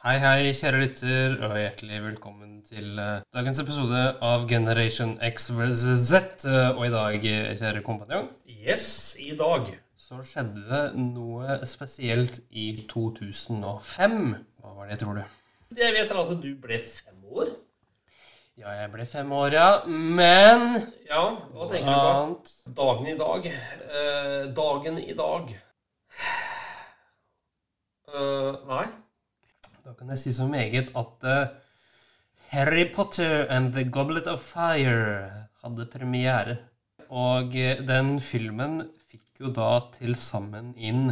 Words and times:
Hei, 0.00 0.16
hei, 0.22 0.52
kjære 0.56 0.78
lytter, 0.80 1.34
og 1.44 1.56
hjertelig 1.60 1.98
velkommen 2.06 2.52
til 2.64 2.94
uh, 2.96 3.18
dagens 3.36 3.58
episode 3.60 4.00
av 4.24 4.46
Generation 4.48 5.10
X 5.26 5.50
vs. 5.52 5.82
Z. 6.08 6.20
Uh, 6.46 6.70
og 6.78 6.86
i 6.86 6.92
dag, 6.94 7.26
eh, 7.28 7.50
kjære 7.58 7.82
kompanjong, 7.84 8.30
Yes, 8.48 9.16
i 9.20 9.34
dag. 9.36 9.68
så 10.00 10.22
skjedde 10.24 10.62
det 10.70 10.80
noe 11.02 11.58
spesielt 11.68 12.40
i 12.50 12.86
2005. 12.88 14.16
Hva 14.62 14.72
var 14.78 14.88
det, 14.88 14.98
tror 15.02 15.20
du? 15.20 15.36
Jeg 15.76 15.92
vet 15.98 16.16
at 16.22 16.32
du 16.42 16.48
ble 16.64 16.80
fem 16.80 17.20
år. 17.36 17.52
Ja, 18.56 18.72
jeg 18.80 18.88
ble 18.92 19.06
fem 19.06 19.30
år, 19.36 19.52
ja. 19.52 19.68
Men 19.86 20.80
Ja, 21.10 21.26
hva 21.52 21.68
tenker 21.68 21.92
du 21.92 22.00
på? 22.00 22.72
Dagen 22.80 23.12
i 23.12 23.18
dag. 23.20 23.50
Uh, 23.84 24.48
dagen 24.56 24.98
i 25.04 25.12
dag. 25.20 25.52
Nei. 28.66 28.86
Da 29.84 29.94
kan 29.96 30.10
jeg 30.12 30.20
si 30.20 30.32
så 30.36 30.46
meget 30.50 30.90
at 30.96 31.26
uh, 31.26 31.52
Harry 32.52 32.84
Potter 32.92 33.46
and 33.48 33.72
The 33.72 33.84
Goblet 33.88 34.26
of 34.28 34.42
Fire 34.44 35.30
hadde 35.62 35.86
premiere. 35.92 36.56
Og 37.08 37.54
uh, 37.56 37.80
den 37.88 38.18
filmen 38.20 38.82
fikk 39.08 39.44
jo 39.44 39.52
da 39.56 39.72
til 39.96 40.16
sammen 40.20 40.74
inn 40.76 41.08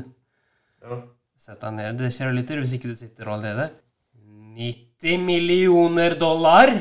Ja. 0.83 1.01
Sett 1.39 1.62
deg 1.62 1.75
ned, 1.77 2.01
kjære 2.03 2.34
lytter, 2.34 2.59
hvis 2.59 2.73
ikke 2.75 2.91
du 2.91 2.97
sitter 2.98 3.29
allerede. 3.31 3.69
90 4.59 5.20
millioner 5.23 6.17
dollar! 6.19 6.73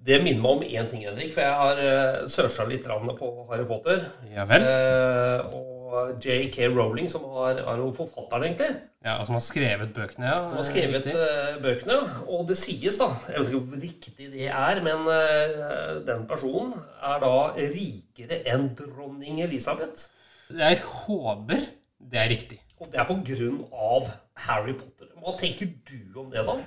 Det 0.00 0.20
minner 0.22 0.40
meg 0.40 0.52
om 0.54 0.62
én 0.64 0.86
ting, 0.88 1.02
Henrik, 1.04 1.34
for 1.34 1.42
jeg 1.44 1.56
har 1.60 1.80
uh, 1.82 2.28
searcha 2.30 2.64
litt 2.70 2.86
på 2.86 3.30
Harry 3.50 3.66
Potter. 3.68 4.06
Ja 4.32 4.46
vel. 4.48 4.64
Uh, 4.64 5.58
og 5.58 5.79
J.K. 6.22 6.68
Rowling, 6.74 7.08
som 7.10 7.24
har, 7.34 7.58
er 7.62 7.80
jo 7.82 7.90
forfatteren, 7.96 8.46
egentlig, 8.50 8.70
Ja, 9.04 9.14
og 9.20 9.26
som 9.28 9.36
har 9.38 9.44
skrevet 9.46 9.92
bøkene, 9.96 10.26
ja. 10.28 10.36
som 10.36 10.58
har 10.58 10.66
skrevet 10.68 11.06
Riktig. 11.06 11.14
eh, 11.16 11.54
bøkene. 11.64 11.98
Og 12.28 12.42
det 12.50 12.56
sies, 12.60 12.98
da 13.00 13.06
Jeg 13.30 13.40
vet 13.40 13.52
ikke 13.52 13.60
hvor 13.64 13.84
riktig 13.84 14.26
det 14.34 14.48
er, 14.52 14.82
men 14.84 15.06
eh, 15.14 16.00
den 16.08 16.26
personen 16.28 16.74
er 17.00 17.22
da 17.22 17.30
rikere 17.56 18.42
enn 18.52 18.68
dronning 18.76 19.40
Elisabeth. 19.46 20.10
Jeg 20.52 20.82
håper 20.84 21.64
det 22.10 22.20
er 22.20 22.28
riktig. 22.32 22.58
Og 22.80 22.88
det 22.92 23.00
er 23.00 23.08
på 23.08 23.16
grunn 23.24 23.62
av 23.76 24.10
Harry 24.46 24.72
Potter. 24.76 25.08
Hva 25.20 25.34
tenker 25.40 25.68
du 25.88 26.20
om 26.20 26.30
det, 26.32 26.44
da? 26.48 26.58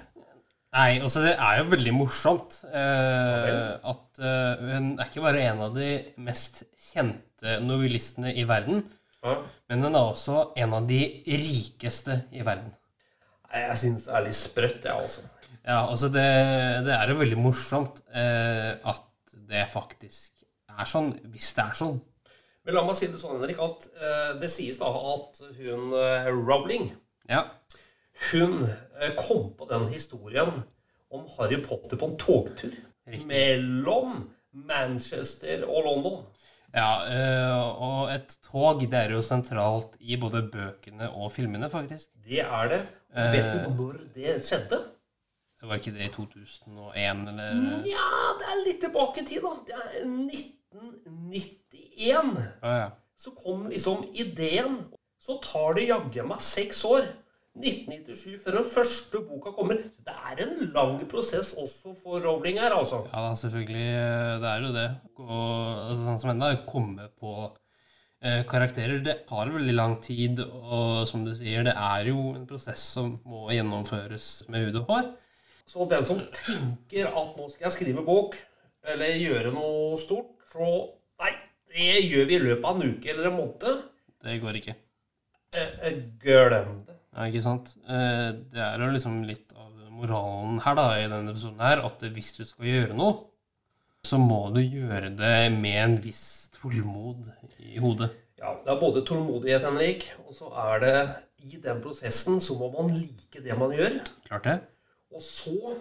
Nei, 0.74 0.98
altså 1.06 1.22
det 1.22 1.36
er 1.38 1.60
jo 1.60 1.70
veldig 1.70 1.92
morsomt 1.94 2.56
eh, 2.66 3.78
at 3.78 4.22
eh, 4.26 4.64
hun 4.74 4.88
er 4.98 5.06
ikke 5.10 5.22
bare 5.26 5.42
en 5.52 5.62
av 5.68 5.76
de 5.78 5.90
mest 6.26 6.64
kjente 6.90 7.60
novellistene 7.62 8.34
i 8.42 8.46
verden, 8.50 8.82
Ja. 9.24 9.38
men 9.70 9.84
hun 9.86 9.96
er 9.96 10.04
også 10.10 10.40
en 10.60 10.74
av 10.76 10.88
de 10.90 11.00
rikeste 11.28 12.22
i 12.36 12.42
verden. 12.44 12.74
Jeg 13.54 13.78
syns 13.80 14.08
det 14.08 14.16
er 14.18 14.26
litt 14.26 14.36
sprøtt, 14.36 14.84
jeg, 14.84 14.94
altså. 14.94 15.22
Ja, 15.64 15.84
altså 15.88 16.10
det, 16.12 16.24
det 16.88 16.96
er 16.96 17.12
jo 17.14 17.20
veldig 17.22 17.38
morsomt 17.40 18.02
eh, 18.12 18.74
at 18.84 19.06
det 19.48 19.68
faktisk 19.72 20.42
er 20.74 20.90
sånn, 20.90 21.14
hvis 21.32 21.54
det 21.56 21.64
er 21.70 21.78
sånn. 21.78 22.00
Men 22.66 22.78
la 22.78 22.84
meg 22.88 22.98
si 22.98 23.08
det 23.12 23.20
sånn, 23.22 23.38
Henrik, 23.38 23.60
at 23.64 23.88
eh, 23.94 24.34
det 24.42 24.50
sies 24.52 24.80
da 24.82 24.90
at 25.14 25.40
hun 25.60 25.94
eh, 26.00 26.30
Rowling 26.32 26.90
Ja, 27.30 27.46
Hun 28.32 28.64
eh, 28.68 29.14
kom 29.20 29.50
på 29.58 29.68
den 29.70 29.88
historien 29.94 30.52
om 31.14 31.26
Harry 31.38 31.60
Potter 31.64 32.00
på 32.00 32.10
en 32.12 32.18
togtur 32.20 32.72
Riktig. 33.06 33.28
mellom 33.30 34.24
Manchester 34.54 35.64
og 35.68 35.86
London. 35.88 36.20
Ja 36.74 36.90
eh, 37.06 37.60
og 37.88 38.12
et 38.14 38.36
tog 38.46 38.82
det 38.82 39.00
er 39.00 39.14
jo 39.14 39.22
sentralt 39.26 39.98
i 40.00 40.18
både 40.20 40.42
bøkene 40.54 41.10
og 41.14 41.32
filmene, 41.34 41.70
faktisk. 41.70 42.10
Det 42.26 42.42
er 42.44 42.72
det. 42.72 42.82
Vet 43.14 43.52
du 43.54 43.70
når 43.78 44.00
det 44.16 44.40
skjedde? 44.46 44.80
Det 45.64 45.70
var 45.70 45.80
ikke 45.80 45.94
det 45.96 46.10
i 46.10 46.12
2001, 46.12 47.20
eller? 47.32 47.60
Ja, 47.88 48.08
det 48.40 48.48
er 48.52 48.58
litt 48.66 48.82
tilbake 48.84 49.22
i 49.22 49.26
tid, 49.30 49.46
da. 49.46 49.52
Det 49.64 49.76
er 49.78 49.84
1991. 50.04 52.42
Ah, 52.60 52.74
ja. 52.82 52.90
så 53.16 53.32
kom 53.38 53.70
liksom 53.72 54.04
ideen. 54.12 54.92
Så 55.24 55.38
tar 55.46 55.78
det 55.78 55.86
jaggu 55.88 56.20
meg 56.28 56.42
seks 56.44 56.84
år. 56.90 57.08
1997 57.54 58.40
før 58.42 58.56
den 58.58 58.66
første 58.66 59.20
boka 59.28 59.52
kommer. 59.54 59.82
Så 59.84 60.06
det 60.08 60.14
er 60.30 60.40
en 60.46 60.72
lang 60.74 60.96
prosess 61.10 61.54
også 61.60 61.94
for 62.02 62.24
Rowling 62.24 62.58
her, 62.62 62.74
altså. 62.74 63.04
Ja 63.12 63.26
da, 63.28 63.34
selvfølgelig. 63.38 63.90
Det 64.42 64.50
er 64.50 64.64
jo 64.64 64.72
det. 64.74 64.88
Og 65.22 65.52
altså, 65.90 66.00
sånn 66.08 66.22
som 66.24 66.32
enda 66.34 66.50
komme 66.70 67.10
på 67.22 67.36
eh, 68.24 68.42
karakterer, 68.50 69.04
det 69.06 69.20
tar 69.30 69.54
veldig 69.54 69.76
lang 69.78 70.00
tid. 70.02 70.42
Og 70.42 71.04
som 71.10 71.26
du 71.28 71.34
sier, 71.38 71.66
det 71.68 71.76
er 71.78 72.10
jo 72.10 72.32
en 72.34 72.48
prosess 72.50 72.88
som 72.96 73.20
må 73.30 73.46
gjennomføres 73.54 74.32
med 74.50 74.68
hud 74.68 74.82
og 74.82 74.90
hår. 74.90 75.12
Så 75.70 75.86
den 75.90 76.04
som 76.06 76.20
tenker 76.36 77.14
at 77.14 77.38
nå 77.38 77.48
skal 77.52 77.70
jeg 77.70 77.78
skrive 77.78 78.04
bok, 78.06 78.36
eller 78.84 79.16
gjøre 79.16 79.54
noe 79.56 79.96
stort, 80.02 80.34
så 80.52 80.74
Nei, 81.24 81.30
det 81.72 81.92
gjør 82.10 82.26
vi 82.28 82.36
i 82.36 82.42
løpet 82.42 82.66
av 82.68 82.82
en 82.82 82.96
uke 82.98 83.12
eller 83.14 83.30
en 83.30 83.38
måned. 83.38 83.84
Det 84.26 84.34
går 84.42 84.58
ikke. 84.60 84.74
Eh, 85.56 85.72
eh, 85.88 86.02
Glem 86.20 86.74
det. 86.84 86.93
Ja, 87.14 87.28
ikke 87.30 87.44
sant? 87.46 87.76
Eh, 87.88 88.32
Det 88.54 88.62
er 88.62 88.82
jo 88.82 88.90
liksom 88.94 89.22
litt 89.28 89.54
av 89.54 89.70
moralen 89.94 90.60
her 90.66 90.76
da, 90.80 90.88
i 90.98 91.06
denne 91.08 91.32
episoden 91.32 91.62
her, 91.62 91.84
at 91.86 92.02
hvis 92.16 92.34
du 92.40 92.44
skal 92.46 92.66
gjøre 92.66 92.98
noe, 92.98 93.20
så 94.04 94.18
må 94.20 94.48
du 94.54 94.60
gjøre 94.60 95.14
det 95.16 95.38
med 95.54 95.78
en 95.84 95.98
viss 96.04 96.50
tålmod 96.58 97.30
i 97.60 97.78
hodet. 97.80 98.10
Ja, 98.42 98.52
det 98.66 98.74
er 98.74 98.80
både 98.82 99.06
tålmodighet, 99.08 99.64
Henrik, 99.64 100.10
og 100.26 100.34
så 100.36 100.50
er 100.66 100.82
det 100.84 100.96
i 101.44 101.60
den 101.64 101.80
prosessen 101.84 102.42
så 102.44 102.58
må 102.60 102.70
man 102.74 102.92
like 102.92 103.40
det 103.44 103.56
man 103.60 103.72
gjør. 103.72 104.00
Klart 104.28 104.44
det? 104.50 104.58
Og 105.14 105.22
så 105.24 105.76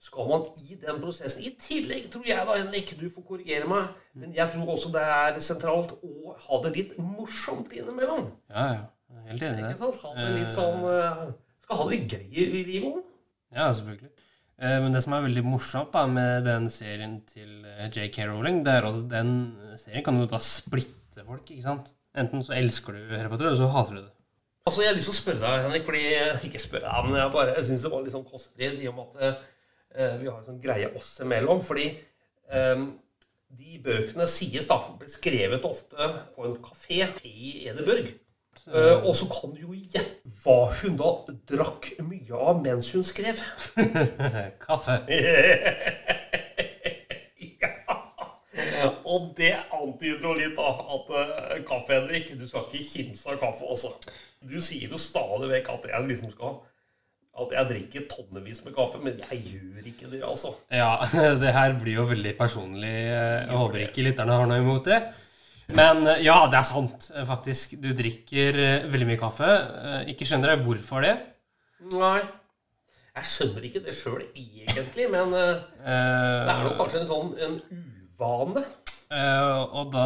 skal 0.00 0.28
man 0.30 0.44
i 0.70 0.76
den 0.78 1.00
prosessen 1.02 1.42
I 1.42 1.50
tillegg 1.60 2.06
tror 2.12 2.24
jeg 2.28 2.46
da, 2.46 2.54
Henrik, 2.60 2.94
du 3.00 3.08
får 3.10 3.24
korrigere 3.28 3.68
meg, 3.68 3.88
men 4.14 4.32
jeg 4.36 4.48
tror 4.52 4.70
også 4.76 4.92
det 4.94 5.02
er 5.02 5.40
sentralt 5.44 5.96
å 5.98 6.36
ha 6.46 6.60
det 6.64 6.72
litt 6.76 6.94
morsomt 7.02 7.72
innimellom. 7.74 8.30
Ja, 8.52 8.66
ja. 8.78 8.86
Er 9.08 9.28
Helt 9.30 9.44
enig 9.48 9.62
i 9.62 9.68
det. 9.68 9.76
sant? 9.80 10.00
Ha 10.04 10.28
litt 10.36 10.54
sånn 10.54 10.82
eh, 10.88 11.22
Skal 11.64 11.78
ha 11.80 11.86
det 11.88 11.94
litt 11.98 12.16
gøy 12.16 12.42
i 12.44 12.64
livet 12.68 12.88
òg. 12.90 13.04
Ja, 13.56 13.70
selvfølgelig. 13.72 14.10
Eh, 14.58 14.78
Men 14.84 14.92
det 14.96 15.02
som 15.04 15.14
er 15.16 15.24
veldig 15.28 15.44
morsomt 15.46 15.92
da 15.94 16.04
med 16.10 16.44
den 16.48 16.68
serien 16.72 17.20
til 17.28 17.64
eh, 17.64 17.88
JK 17.88 18.20
Rowling, 18.28 18.62
det 18.66 18.74
er 18.78 18.88
at 18.90 19.00
den 19.12 19.32
serien 19.80 20.04
kan 20.04 20.18
jo 20.20 20.28
da 20.28 20.40
splitte 20.42 21.24
folk, 21.24 21.44
ikke 21.48 21.64
sant? 21.64 21.92
Enten 22.18 22.42
så 22.44 22.56
elsker 22.56 22.96
du 22.96 23.12
Harry 23.14 23.30
Potter, 23.30 23.48
eller 23.48 23.60
så 23.60 23.68
hater 23.72 23.98
du 23.98 24.02
det. 24.02 24.14
Altså, 24.68 24.82
jeg 24.84 24.90
har 24.90 24.96
lyst 24.98 25.08
til 25.08 25.14
å 25.14 25.20
spørre 25.22 25.40
deg, 25.44 25.62
Henrik, 25.64 25.84
fordi 25.86 26.48
Ikke 26.48 26.60
spørre 26.60 26.90
deg, 26.92 27.06
men 27.06 27.20
jeg 27.22 27.32
bare 27.32 27.52
Jeg 27.56 27.64
syns 27.70 27.84
det 27.86 27.90
var 27.94 28.02
litt 28.04 28.12
sånn 28.12 28.26
kostelig 28.28 28.82
i 28.82 28.88
og 28.90 28.96
med 28.98 29.22
at 29.30 29.44
uh, 29.96 30.16
vi 30.20 30.28
har 30.28 30.34
en 30.34 30.48
sånn 30.50 30.58
greie 30.60 30.90
oss 30.98 31.14
imellom. 31.24 31.62
Fordi 31.64 31.86
um, 32.52 32.82
de 33.56 33.78
bøkene 33.84 34.26
sies 34.28 34.68
da 34.68 34.76
ble 34.98 35.08
skrevet 35.08 35.64
ofte 35.64 36.10
på 36.34 36.44
en 36.44 36.58
kafé 36.60 37.06
i 37.24 37.52
Edinburgh. 37.70 38.10
Eh, 38.66 39.06
og 39.06 39.14
så 39.16 39.28
kan 39.32 39.54
du 39.54 39.60
jo 39.62 39.74
gjette 39.76 40.28
hva 40.42 40.58
hun 40.80 40.96
da 40.98 41.12
drakk 41.50 41.90
mye 42.04 42.34
av 42.36 42.60
mens 42.62 42.92
hun 42.96 43.04
skrev. 43.06 43.40
Kaffe. 44.66 45.00
ja. 47.62 47.72
Og 49.08 49.32
det 49.38 49.54
antyder 49.74 50.24
jo 50.24 50.34
litt 50.36 50.56
da 50.58 50.68
at 50.68 51.12
uh, 51.12 51.54
kaffe, 51.68 51.94
Henrik 51.96 52.32
Du 52.38 52.44
skal 52.48 52.66
ikke 52.68 52.84
kimse 52.84 53.30
av 53.32 53.38
kaffe, 53.40 53.68
altså. 53.68 53.94
Du 54.44 54.58
sier 54.62 54.90
jo 54.92 55.00
stadig 55.00 55.48
vekk 55.54 55.70
at 55.74 55.88
jeg 55.92 56.10
liksom 56.10 56.32
skal 56.34 56.58
At 57.38 57.54
jeg 57.54 57.70
drikker 57.72 58.08
tonnevis 58.10 58.60
med 58.66 58.76
kaffe, 58.76 59.00
men 59.02 59.16
jeg 59.30 59.40
gjør 59.46 59.88
ikke 59.92 60.10
det, 60.12 60.22
altså. 60.26 60.52
Ja, 60.74 60.98
det 61.42 61.54
her 61.56 61.78
blir 61.80 62.00
jo 62.02 62.08
veldig 62.10 62.34
personlig. 62.38 62.94
Jeg 63.08 63.56
håper 63.62 63.86
ikke 63.86 64.06
lytterne 64.10 64.38
har 64.40 64.50
noe 64.50 64.60
imot 64.62 64.90
det. 64.90 65.00
Men 65.76 66.06
eh, 66.06 66.22
ja, 66.24 66.38
det 66.48 66.60
er 66.60 66.66
sant, 66.66 67.10
eh, 67.14 67.26
faktisk. 67.28 67.76
Du 67.82 67.90
drikker 67.96 68.58
eh, 68.62 68.88
veldig 68.88 69.08
mye 69.10 69.20
kaffe. 69.20 69.48
Ikke 70.08 70.28
skjønner 70.28 70.54
jeg 70.54 70.64
hvorfor 70.64 71.04
det. 71.04 71.14
Nei. 71.92 72.18
Jeg 73.18 73.30
skjønner 73.32 73.64
ikke 73.66 73.82
det 73.82 73.94
sjøl 73.98 74.20
egentlig, 74.28 75.08
men 75.10 75.32
uh, 75.34 75.56
det 75.82 76.52
er 76.52 76.60
nok 76.62 76.76
kanskje 76.78 77.00
en 77.00 77.08
sånn 77.08 77.32
en 77.42 77.56
uvane. 77.66 78.62
Uh, 79.10 79.64
Og 79.80 79.88
da 79.90 80.04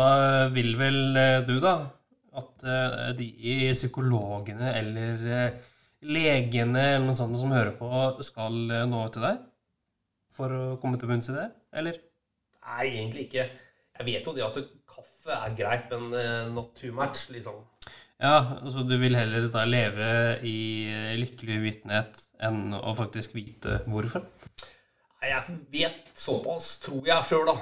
vil 0.54 0.70
vel 0.80 0.96
du, 1.44 1.58
da, 1.60 1.74
at 2.40 2.64
uh, 2.64 3.10
de 3.18 3.28
psykologene 3.74 4.72
eller 4.78 5.26
legene 6.08 6.86
eller 6.94 7.04
noe 7.04 7.18
sånt 7.18 7.36
som 7.42 7.52
hører 7.52 7.74
på, 7.76 7.90
skal 8.24 8.56
nå 8.88 9.02
til 9.12 9.28
deg? 9.28 9.44
For 10.32 10.56
å 10.56 10.64
komme 10.80 10.96
til 10.96 11.12
bunns 11.12 11.28
i 11.28 11.36
det, 11.36 11.50
eller? 11.76 12.00
Nei, 12.64 12.86
egentlig 12.94 13.26
ikke. 13.28 13.50
Jeg 13.98 14.08
vet 14.08 14.24
jo 14.24 14.32
det 14.38 14.46
at 14.46 14.56
kaffe 15.22 15.36
er 15.38 15.52
greit, 15.54 15.92
men 15.92 16.14
eh, 16.18 16.48
not 16.50 16.74
too 16.74 16.92
much, 16.92 17.28
liksom. 17.30 17.62
Ja, 18.22 18.58
altså 18.62 18.82
du 18.86 18.96
vil 18.98 19.14
heller 19.14 19.48
da 19.50 19.64
leve 19.66 20.08
i 20.46 20.90
lykkelig 21.18 21.58
uvitenhet 21.62 22.18
enn 22.42 22.74
å 22.74 22.94
faktisk 22.94 23.34
vite 23.34 23.80
hvorfor? 23.86 24.26
Jeg 25.22 25.56
vet 25.70 26.10
såpass, 26.18 26.80
tror 26.82 27.06
jeg 27.06 27.26
sjøl, 27.28 27.50
da, 27.50 27.54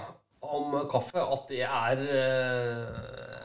om 0.49 0.77
kaffe 0.89 1.21
at 1.21 1.53
det 1.53 1.63
er 1.67 2.05
eh, 2.17 3.41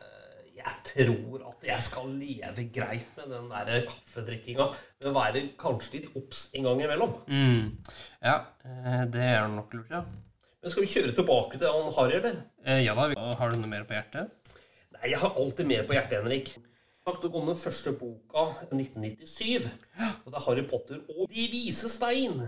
Jeg 0.62 0.76
tror 0.88 1.44
at 1.52 1.68
jeg 1.68 1.88
skal 1.88 2.14
leve 2.16 2.68
greit 2.72 3.20
med 3.20 3.32
den 3.36 3.52
der 3.52 3.84
kaffedrikkinga. 3.90 4.70
Men 5.04 5.18
være 5.20 5.44
kanskje 5.60 6.00
litt 6.00 6.16
obs 6.16 6.48
en 6.56 6.70
gang 6.70 6.86
imellom. 6.88 7.20
Mm. 7.28 7.76
Ja, 8.24 8.40
eh, 8.64 9.04
det 9.12 9.28
er 9.34 9.52
nok 9.52 9.76
lurt, 9.76 9.92
ja. 9.92 10.06
Men 10.66 10.74
skal 10.74 10.82
vi 10.82 10.90
kjøre 10.90 11.14
tilbake 11.14 11.60
til 11.62 11.70
han 11.70 11.92
Harry, 11.94 12.16
eller? 12.18 12.38
Eh, 12.66 12.80
Ja 12.82 12.96
da, 12.98 13.04
har 13.38 13.52
du 13.54 13.60
noe 13.62 13.70
mer 13.70 13.84
på 13.86 13.94
hjertet? 13.94 14.32
Nei, 14.96 15.12
jeg 15.12 15.20
har 15.22 15.36
alltid 15.38 15.68
mer 15.70 15.84
på 15.86 15.94
hjertet, 15.94 16.16
Henrik. 16.24 16.48
Det 17.06 17.30
kom 17.30 17.46
den 17.46 17.60
første 17.62 17.92
boka 18.00 18.48
1997. 18.74 19.68
Og 20.26 20.32
det 20.34 20.40
er 20.40 20.46
Harry 20.48 20.64
Potter 20.66 21.04
og 21.14 21.30
De 21.30 21.44
vise 21.52 21.92
stein. 21.94 22.42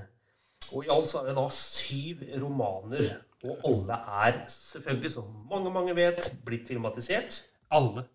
Og 0.73 0.81
i 0.81 0.89
alt 0.89 1.11
så 1.11 1.21
er 1.21 1.29
det 1.29 1.35
da 1.37 1.43
syv 1.53 2.23
romaner. 2.41 3.11
Og 3.45 3.61
alle 3.69 3.99
er 4.23 4.39
selvfølgelig, 4.49 5.13
som 5.13 5.29
mange 5.51 5.69
mange 5.69 5.93
vet, 5.93 6.31
blitt 6.47 6.73
filmatisert. 6.73 7.43
Alle. 7.69 8.07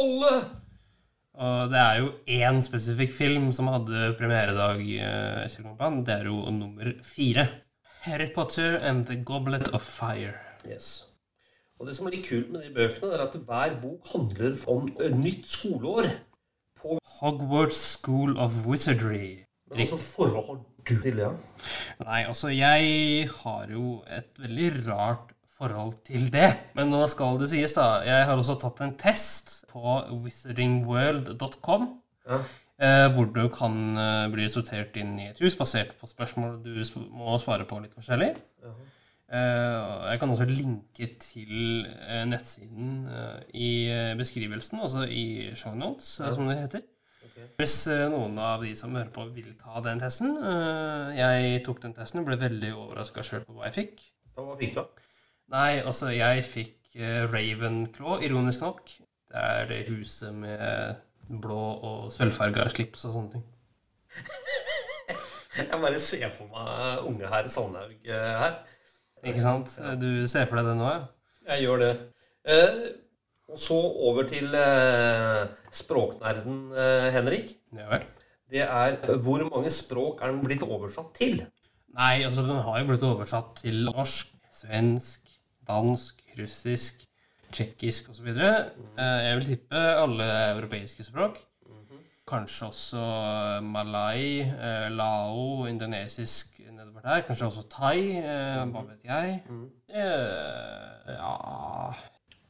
Alle! 0.00 0.32
Og 1.36 1.68
det 1.68 1.82
er 1.82 2.00
jo 2.00 2.08
én 2.38 2.62
spesifikk 2.64 3.12
film 3.12 3.50
som 3.52 3.68
hadde 3.68 4.14
premieredag. 4.16 4.80
eh. 4.80 5.44
Det 6.08 6.14
er 6.16 6.24
jo 6.24 6.40
nummer 6.56 6.94
fire. 7.04 7.50
Harry 8.06 8.30
Potter 8.30 8.76
and 8.76 9.04
the 9.06 9.16
Goblet 9.16 9.68
of 9.74 9.82
Fire. 9.82 10.34
Yes. 10.68 11.08
Og 11.80 11.88
det 11.88 11.96
som 11.96 12.06
er 12.06 12.14
litt 12.14 12.28
kult 12.28 12.52
med 12.54 12.62
de 12.62 12.68
bøkene, 12.70 13.08
er 13.16 13.22
at 13.24 13.34
hver 13.48 13.72
bok 13.82 14.06
handler 14.12 14.54
om 14.70 14.86
nytt 15.18 15.48
skoleår. 15.50 16.06
På 16.78 17.00
Hogwarts 17.18 17.80
School 17.96 18.36
of 18.38 18.54
Wizardry. 18.66 19.42
Men 19.72 19.82
altså 19.82 19.98
forhold 19.98 20.60
du 20.86 20.92
til 21.02 21.18
det? 21.18 21.32
Nei, 22.04 22.20
altså, 22.28 22.52
jeg 22.54 23.26
har 23.40 23.72
jo 23.74 23.96
et 24.06 24.38
veldig 24.38 24.70
rart 24.86 25.34
forhold 25.58 25.96
til 26.06 26.28
det. 26.30 26.52
Men 26.78 26.94
nå 26.94 27.02
skal 27.10 27.40
det 27.42 27.50
sies, 27.50 27.74
da. 27.74 28.04
Jeg 28.06 28.28
har 28.30 28.38
også 28.38 28.54
tatt 28.62 28.84
en 28.86 28.94
test 29.02 29.64
på 29.72 29.98
wizardingworld.com. 30.22 31.90
Ja. 32.30 32.38
Eh, 32.76 33.06
hvor 33.14 33.30
du 33.32 33.46
kan 33.48 33.96
eh, 33.96 34.26
bli 34.28 34.48
sortert 34.52 34.96
inn 35.00 35.14
i 35.16 35.30
et 35.30 35.38
hus 35.40 35.54
basert 35.56 35.94
på 35.96 36.08
spørsmål 36.10 36.58
du 36.60 36.74
må 37.16 37.38
svare 37.40 37.64
på 37.68 37.78
litt 37.80 37.94
forskjellig. 37.96 38.34
Eh, 38.66 39.78
og 39.80 40.04
jeg 40.10 40.20
kan 40.20 40.34
også 40.34 40.48
linke 40.50 41.08
til 41.22 41.86
nettsiden 42.28 43.06
i 43.56 43.70
beskrivelsen, 44.18 44.82
altså 44.84 45.06
i 45.08 45.54
shownotes, 45.56 46.18
eh, 46.20 46.34
som 46.36 46.52
det 46.52 46.60
heter. 46.60 46.84
Hvis 47.56 47.78
eh, 47.92 48.06
noen 48.12 48.36
av 48.40 48.62
de 48.64 48.74
som 48.76 48.94
hører 48.96 49.10
på, 49.12 49.24
vil 49.36 49.54
ta 49.60 49.80
den 49.84 50.00
testen 50.00 50.36
eh, 50.36 51.16
Jeg 51.18 51.64
tok 51.66 51.82
den 51.82 51.94
testen 51.96 52.22
og 52.22 52.28
ble 52.28 52.38
veldig 52.40 52.72
overraska 52.76 53.24
sjøl 53.24 53.44
på 53.46 53.56
hva 53.56 53.68
jeg 53.68 53.76
fikk. 53.76 54.06
Hva 54.36 54.56
fikk 54.60 54.76
du? 54.76 54.82
da? 54.82 54.86
Nei, 55.56 55.72
altså, 55.80 56.10
jeg 56.12 56.44
fikk 56.44 56.72
Ravenclaw, 57.32 58.22
ironisk 58.24 58.62
nok. 58.64 58.88
Det 59.28 59.42
er 59.42 59.66
det 59.68 59.82
huset 59.90 60.32
med 60.32 60.96
blå 61.28 61.58
og 61.58 62.12
sølvfarga 62.14 62.68
slips 62.72 63.06
og 63.08 63.16
sånne 63.16 63.36
ting. 63.36 63.46
Jeg 65.56 65.80
bare 65.80 65.98
ser 66.02 66.28
for 66.36 66.50
meg 66.52 67.06
unge 67.08 67.28
herr 67.32 67.48
Sandhaug 67.48 67.94
eh, 68.04 68.32
her. 68.42 68.58
Ikke 69.24 69.42
sant? 69.42 69.72
Du 69.98 70.26
ser 70.28 70.44
for 70.48 70.60
deg 70.60 70.68
det 70.68 70.76
nå, 70.78 70.90
ja? 70.92 71.06
Jeg 71.46 71.64
gjør 71.64 71.82
det. 71.82 71.92
Eh, 72.52 72.80
og 73.46 73.60
så 73.62 73.76
over 74.08 74.26
til 74.28 74.52
eh, 74.58 75.46
språknerden 75.74 76.60
eh, 76.74 77.08
Henrik. 77.14 77.54
Ja 77.76 77.88
vel. 77.92 78.04
Det 78.50 78.62
er 78.62 78.98
hvor 79.24 79.42
mange 79.48 79.70
språk 79.74 80.20
er 80.22 80.30
den 80.30 80.42
blitt 80.44 80.62
oversatt 80.66 81.14
til? 81.18 81.40
Nei, 81.96 82.20
altså, 82.26 82.44
den 82.46 82.60
har 82.62 82.78
jo 82.82 82.88
blitt 82.90 83.06
oversatt 83.06 83.56
til 83.62 83.86
norsk, 83.88 84.30
svensk, 84.54 85.32
dansk, 85.66 86.20
russisk, 86.38 87.05
tsjekkisk 87.56 88.10
osv. 88.12 88.28
Eh, 88.36 89.20
jeg 89.26 89.36
vil 89.40 89.46
tippe 89.54 89.82
alle 90.04 90.26
europeiske 90.54 91.06
språk. 91.06 91.38
Kanskje 92.26 92.66
også 92.66 93.02
malai, 93.62 94.40
eh, 94.42 94.88
lao, 94.90 95.66
indonesisk 95.70 96.58
nedover 96.74 97.00
der. 97.04 97.20
Kanskje 97.28 97.46
også 97.46 97.62
thai. 97.70 98.00
Eh, 98.18 98.64
hva 98.72 98.82
vet 98.88 99.04
jeg. 99.06 99.36
Eh, 99.94 101.12
ja 101.14 101.34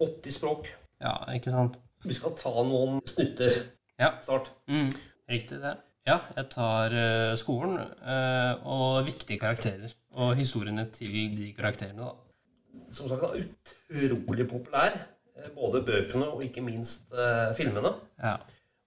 80 0.00 0.32
språk. 0.38 0.70
Ja, 1.00 1.12
ikke 1.34 1.52
sant? 1.52 1.76
Vi 2.06 2.14
skal 2.16 2.32
ta 2.38 2.52
noen 2.64 3.02
snutter 3.08 3.52
Ja, 4.00 4.10
snart. 4.24 4.50
mm, 4.68 4.90
riktig 5.30 5.60
det. 5.60 5.74
Ja, 6.06 6.20
jeg 6.36 6.48
tar 6.52 6.92
eh, 6.94 7.34
skolen 7.40 7.78
eh, 7.82 8.54
og 8.64 9.04
viktige 9.08 9.38
karakterer. 9.42 9.92
Og 10.16 10.36
historiene 10.38 10.86
til 10.94 11.12
de 11.36 11.52
karakterene, 11.56 12.04
da. 12.06 12.12
Som 12.90 13.08
sagt, 13.08 13.22
utrolig 13.90 14.46
populær. 14.50 14.94
eh, 15.36 15.48
Både 15.54 15.82
bøkene 15.86 16.28
og 16.32 16.42
ikke 16.44 16.62
minst 16.64 17.12
eh, 17.12 17.52
filmene. 17.58 17.94
Ja. 18.22 18.36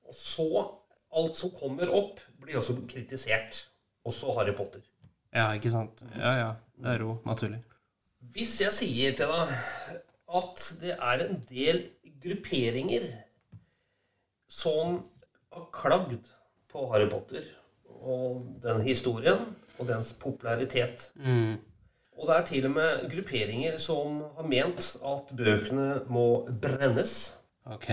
Og 0.08 0.14
så 0.16 0.46
Alt 1.18 1.36
som 1.40 1.50
kommer 1.58 1.90
opp, 1.90 2.20
blir 2.38 2.60
også 2.60 2.76
kritisert. 2.88 3.64
Også 4.06 4.30
Harry 4.38 4.54
Potter. 4.54 4.82
ja, 5.34 5.48
ikke 5.58 5.72
sant? 5.74 6.04
Ja, 6.16 6.34
ja. 6.38 6.52
Det 6.78 6.86
er 6.94 7.00
jo 7.02 7.16
naturlig. 7.26 7.64
Hvis 8.34 8.60
jeg 8.62 8.72
sier 8.76 9.16
til 9.18 9.26
deg 9.32 9.50
at 10.38 10.62
det 10.82 10.92
er 11.02 11.24
en 11.26 11.40
del 11.50 11.82
grupperinger 12.22 13.08
som 14.50 15.00
har 15.54 15.66
klagd 15.74 16.30
på 16.70 16.86
Harry 16.94 17.10
Potter 17.10 17.48
og 17.90 18.46
den 18.64 18.82
historien 18.86 19.42
og 19.80 19.88
dens 19.90 20.14
popularitet 20.14 21.10
Mm. 21.16 21.58
Og 22.20 22.28
det 22.28 22.36
er 22.36 22.46
til 22.50 22.66
og 22.68 22.72
med 22.76 23.04
grupperinger 23.14 23.78
som 23.80 24.20
har 24.36 24.48
ment 24.52 24.90
at 25.08 25.30
bøkene 25.40 25.90
må 26.12 26.26
brennes. 26.62 27.14
Ok. 27.70 27.88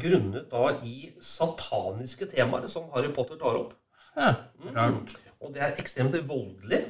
Grunnet 0.00 0.48
da 0.50 0.70
i 0.84 1.10
sataniske 1.22 2.28
temaer 2.32 2.68
som 2.72 2.88
Harry 2.94 3.12
Potter 3.14 3.36
tar 3.40 3.58
opp. 3.60 3.74
Ja, 4.16 4.32
rart. 4.72 5.12
Og 5.44 5.52
det 5.52 5.62
er 5.62 5.76
ekstremt 5.76 6.16
voldelig. 6.28 6.80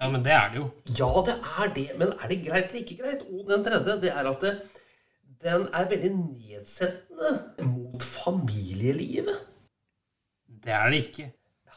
Ja, 0.00 0.08
men 0.12 0.22
det 0.24 0.32
er 0.36 0.52
det 0.52 0.60
jo. 0.60 0.68
Ja, 0.98 1.10
det 1.26 1.34
er 1.40 1.74
det, 1.74 1.86
men 1.98 2.12
er 2.14 2.30
det 2.30 2.42
greit 2.44 2.70
eller 2.70 2.82
ikke 2.84 2.98
greit? 3.02 3.26
Og 3.26 3.50
den 3.50 3.64
tredje, 3.64 3.98
det 4.02 4.12
er 4.12 4.30
at 4.30 4.42
det, 4.44 4.54
den 5.42 5.66
er 5.72 5.88
veldig 5.90 6.12
nedsettende 6.14 7.32
mot 7.64 8.02
familielivet. 8.02 9.40
Det 10.64 10.72
er 10.72 10.90
det 10.92 11.02
ikke. 11.08 11.30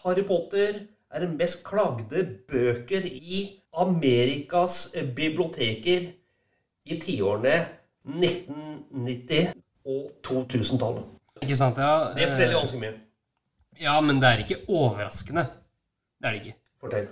Harry 0.04 0.26
Potter 0.28 0.82
er 1.10 1.26
den 1.26 1.38
mest 1.40 1.64
klagde 1.66 2.24
bøker 2.50 3.06
i 3.10 3.44
Amerikas 3.80 4.96
biblioteker 5.16 6.10
i 6.90 6.98
tiårene 7.02 7.56
1990 8.10 9.54
og 9.90 10.12
2000-tallet. 10.26 11.08
Ikke 11.44 11.56
sant, 11.58 11.80
ja. 11.80 12.12
Det 12.16 12.28
forteller 12.32 12.56
Eh, 12.56 12.60
ganske 12.60 12.82
mye. 12.82 12.94
Ja, 13.80 14.00
men 14.02 14.20
det 14.20 14.30
er 14.30 14.44
ikke 14.44 14.62
overraskende. 14.68 15.46
Det 16.20 16.28
er 16.28 16.36
det 16.36 16.46
ikke. 16.46 16.58
Fortell. 16.80 17.10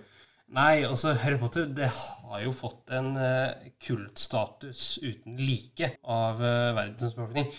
Nei, 0.55 0.85
altså 0.87 1.11
Harry 1.19 1.35
Potter 1.39 1.65
det 1.75 1.89
har 1.91 2.39
jo 2.39 2.53
fått 2.55 2.91
en 2.95 3.09
uh, 3.19 3.67
kultstatus 3.83 4.97
uten 5.03 5.35
like 5.39 5.89
av 6.03 6.39
uh, 6.39 6.75
verdens 6.75 7.15
befolkning. 7.17 7.49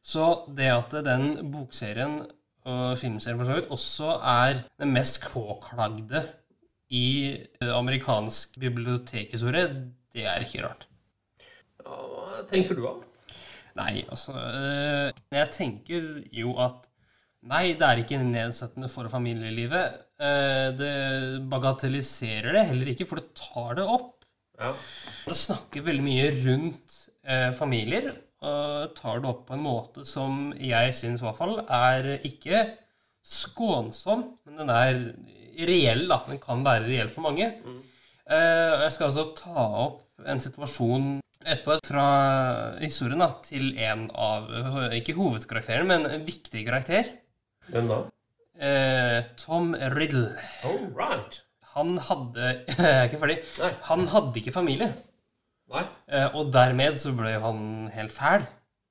Så 0.00 0.46
det 0.56 0.70
at 0.72 0.96
den 1.04 1.34
bokserien 1.52 2.22
og 2.68 2.98
filmserien 3.00 3.38
for 3.40 3.48
så 3.48 3.56
vidt 3.56 3.72
også 3.72 4.12
er 4.32 4.62
den 4.80 4.92
mest 4.92 5.22
påklagde 5.30 6.24
i 6.90 7.06
eh, 7.38 7.72
amerikansk 7.72 8.58
bibliotekhistorie, 8.60 9.68
det 10.12 10.26
er 10.26 10.44
ikke 10.44 10.64
rart. 10.66 10.86
Ja, 11.80 11.96
hva 11.96 12.42
tenker 12.50 12.76
du, 12.76 12.84
da? 12.84 12.96
Nei, 13.78 14.02
altså 14.10 14.34
øh, 14.34 15.12
Jeg 15.30 15.50
tenker 15.54 16.08
jo 16.34 16.56
at 16.60 16.88
Nei, 17.48 17.70
det 17.72 17.86
er 17.86 18.02
ikke 18.02 18.18
nedsettende 18.20 18.88
for 18.92 19.08
familielivet. 19.08 19.94
Eh, 20.20 20.66
det 20.76 20.90
bagatelliserer 21.48 22.52
det 22.52 22.66
heller 22.68 22.90
ikke, 22.92 23.06
for 23.08 23.16
det 23.16 23.32
tar 23.32 23.78
det 23.78 23.86
opp. 23.88 24.26
Ja. 24.60 24.74
Det 25.24 25.36
snakker 25.38 25.86
veldig 25.86 26.04
mye 26.04 26.26
rundt 26.42 26.98
eh, 27.24 27.48
familier, 27.56 28.10
tar 28.40 29.20
det 29.20 29.28
opp 29.28 29.42
på 29.50 29.52
en 29.56 29.64
måte 29.64 30.04
som 30.08 30.54
jeg 30.56 30.94
syns 30.96 31.20
i 31.20 31.26
hvert 31.26 31.36
fall 31.36 31.58
er 31.66 32.06
ikke 32.24 32.62
skånsom, 33.20 34.22
men 34.48 34.62
den 34.62 34.72
er 34.72 35.00
reell, 35.68 36.06
da. 36.08 36.22
Den 36.24 36.40
kan 36.40 36.64
være 36.64 36.88
reell 36.88 37.10
for 37.12 37.26
mange. 37.28 37.50
Mm. 37.60 37.80
jeg 38.30 38.92
skal 38.94 39.10
altså 39.10 39.26
ta 39.36 39.66
opp 39.84 40.24
en 40.24 40.40
situasjon 40.40 41.18
etterpå 41.40 41.78
fra 41.88 42.06
historien 42.80 43.22
da, 43.22 43.30
til 43.44 43.72
en 43.80 44.08
av, 44.12 44.48
eh, 44.52 44.98
ikke 45.00 45.16
hovedkarakterene, 45.16 45.88
men 45.88 46.06
en 46.06 46.26
viktig 46.26 46.64
karakter. 46.66 47.12
Hvem 47.70 47.88
da? 47.88 48.00
Eh, 48.60 49.24
Tom 49.40 49.74
Riddle. 49.74 50.36
All 50.64 50.90
right. 50.96 51.42
Han 51.74 51.96
hadde 52.02 52.64
Jeg 52.68 52.90
er 52.90 53.06
ikke 53.08 53.22
ferdig. 53.22 53.38
Nei. 53.62 53.70
Han 53.88 54.06
hadde 54.12 54.40
ikke 54.40 54.52
familie. 54.52 54.90
Nei. 55.70 55.84
Eh, 56.10 56.34
og 56.34 56.52
dermed 56.52 56.98
så 56.98 57.12
ble 57.16 57.36
han 57.42 57.90
helt 57.94 58.12
fæl. 58.14 58.46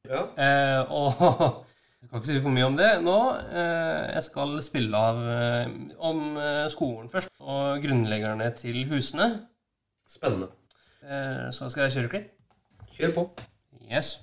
Ja. 0.10 0.22
Eh, 0.40 0.92
og 0.92 1.12
jeg 2.00 2.08
skal 2.08 2.20
ikke 2.20 2.30
si 2.30 2.40
for 2.46 2.56
mye 2.56 2.70
om 2.70 2.78
det 2.80 2.92
nå. 3.04 3.18
Eh, 3.52 4.06
jeg 4.16 4.24
skal 4.30 4.56
spille 4.64 5.04
av 5.10 5.20
eh, 5.34 5.76
om 6.00 6.40
skolen 6.72 7.12
først, 7.12 7.34
og 7.40 7.84
grunnleggerne 7.84 8.52
til 8.56 8.86
husene. 8.90 9.30
Spennende. 10.10 10.48
Eh, 11.04 11.52
så 11.52 11.70
skal 11.70 11.88
jeg 11.88 11.92
kjøre 11.92 12.10
klipp. 12.16 12.34
Kjør 12.96 13.14
på. 13.14 13.30
Yes. 13.92 14.20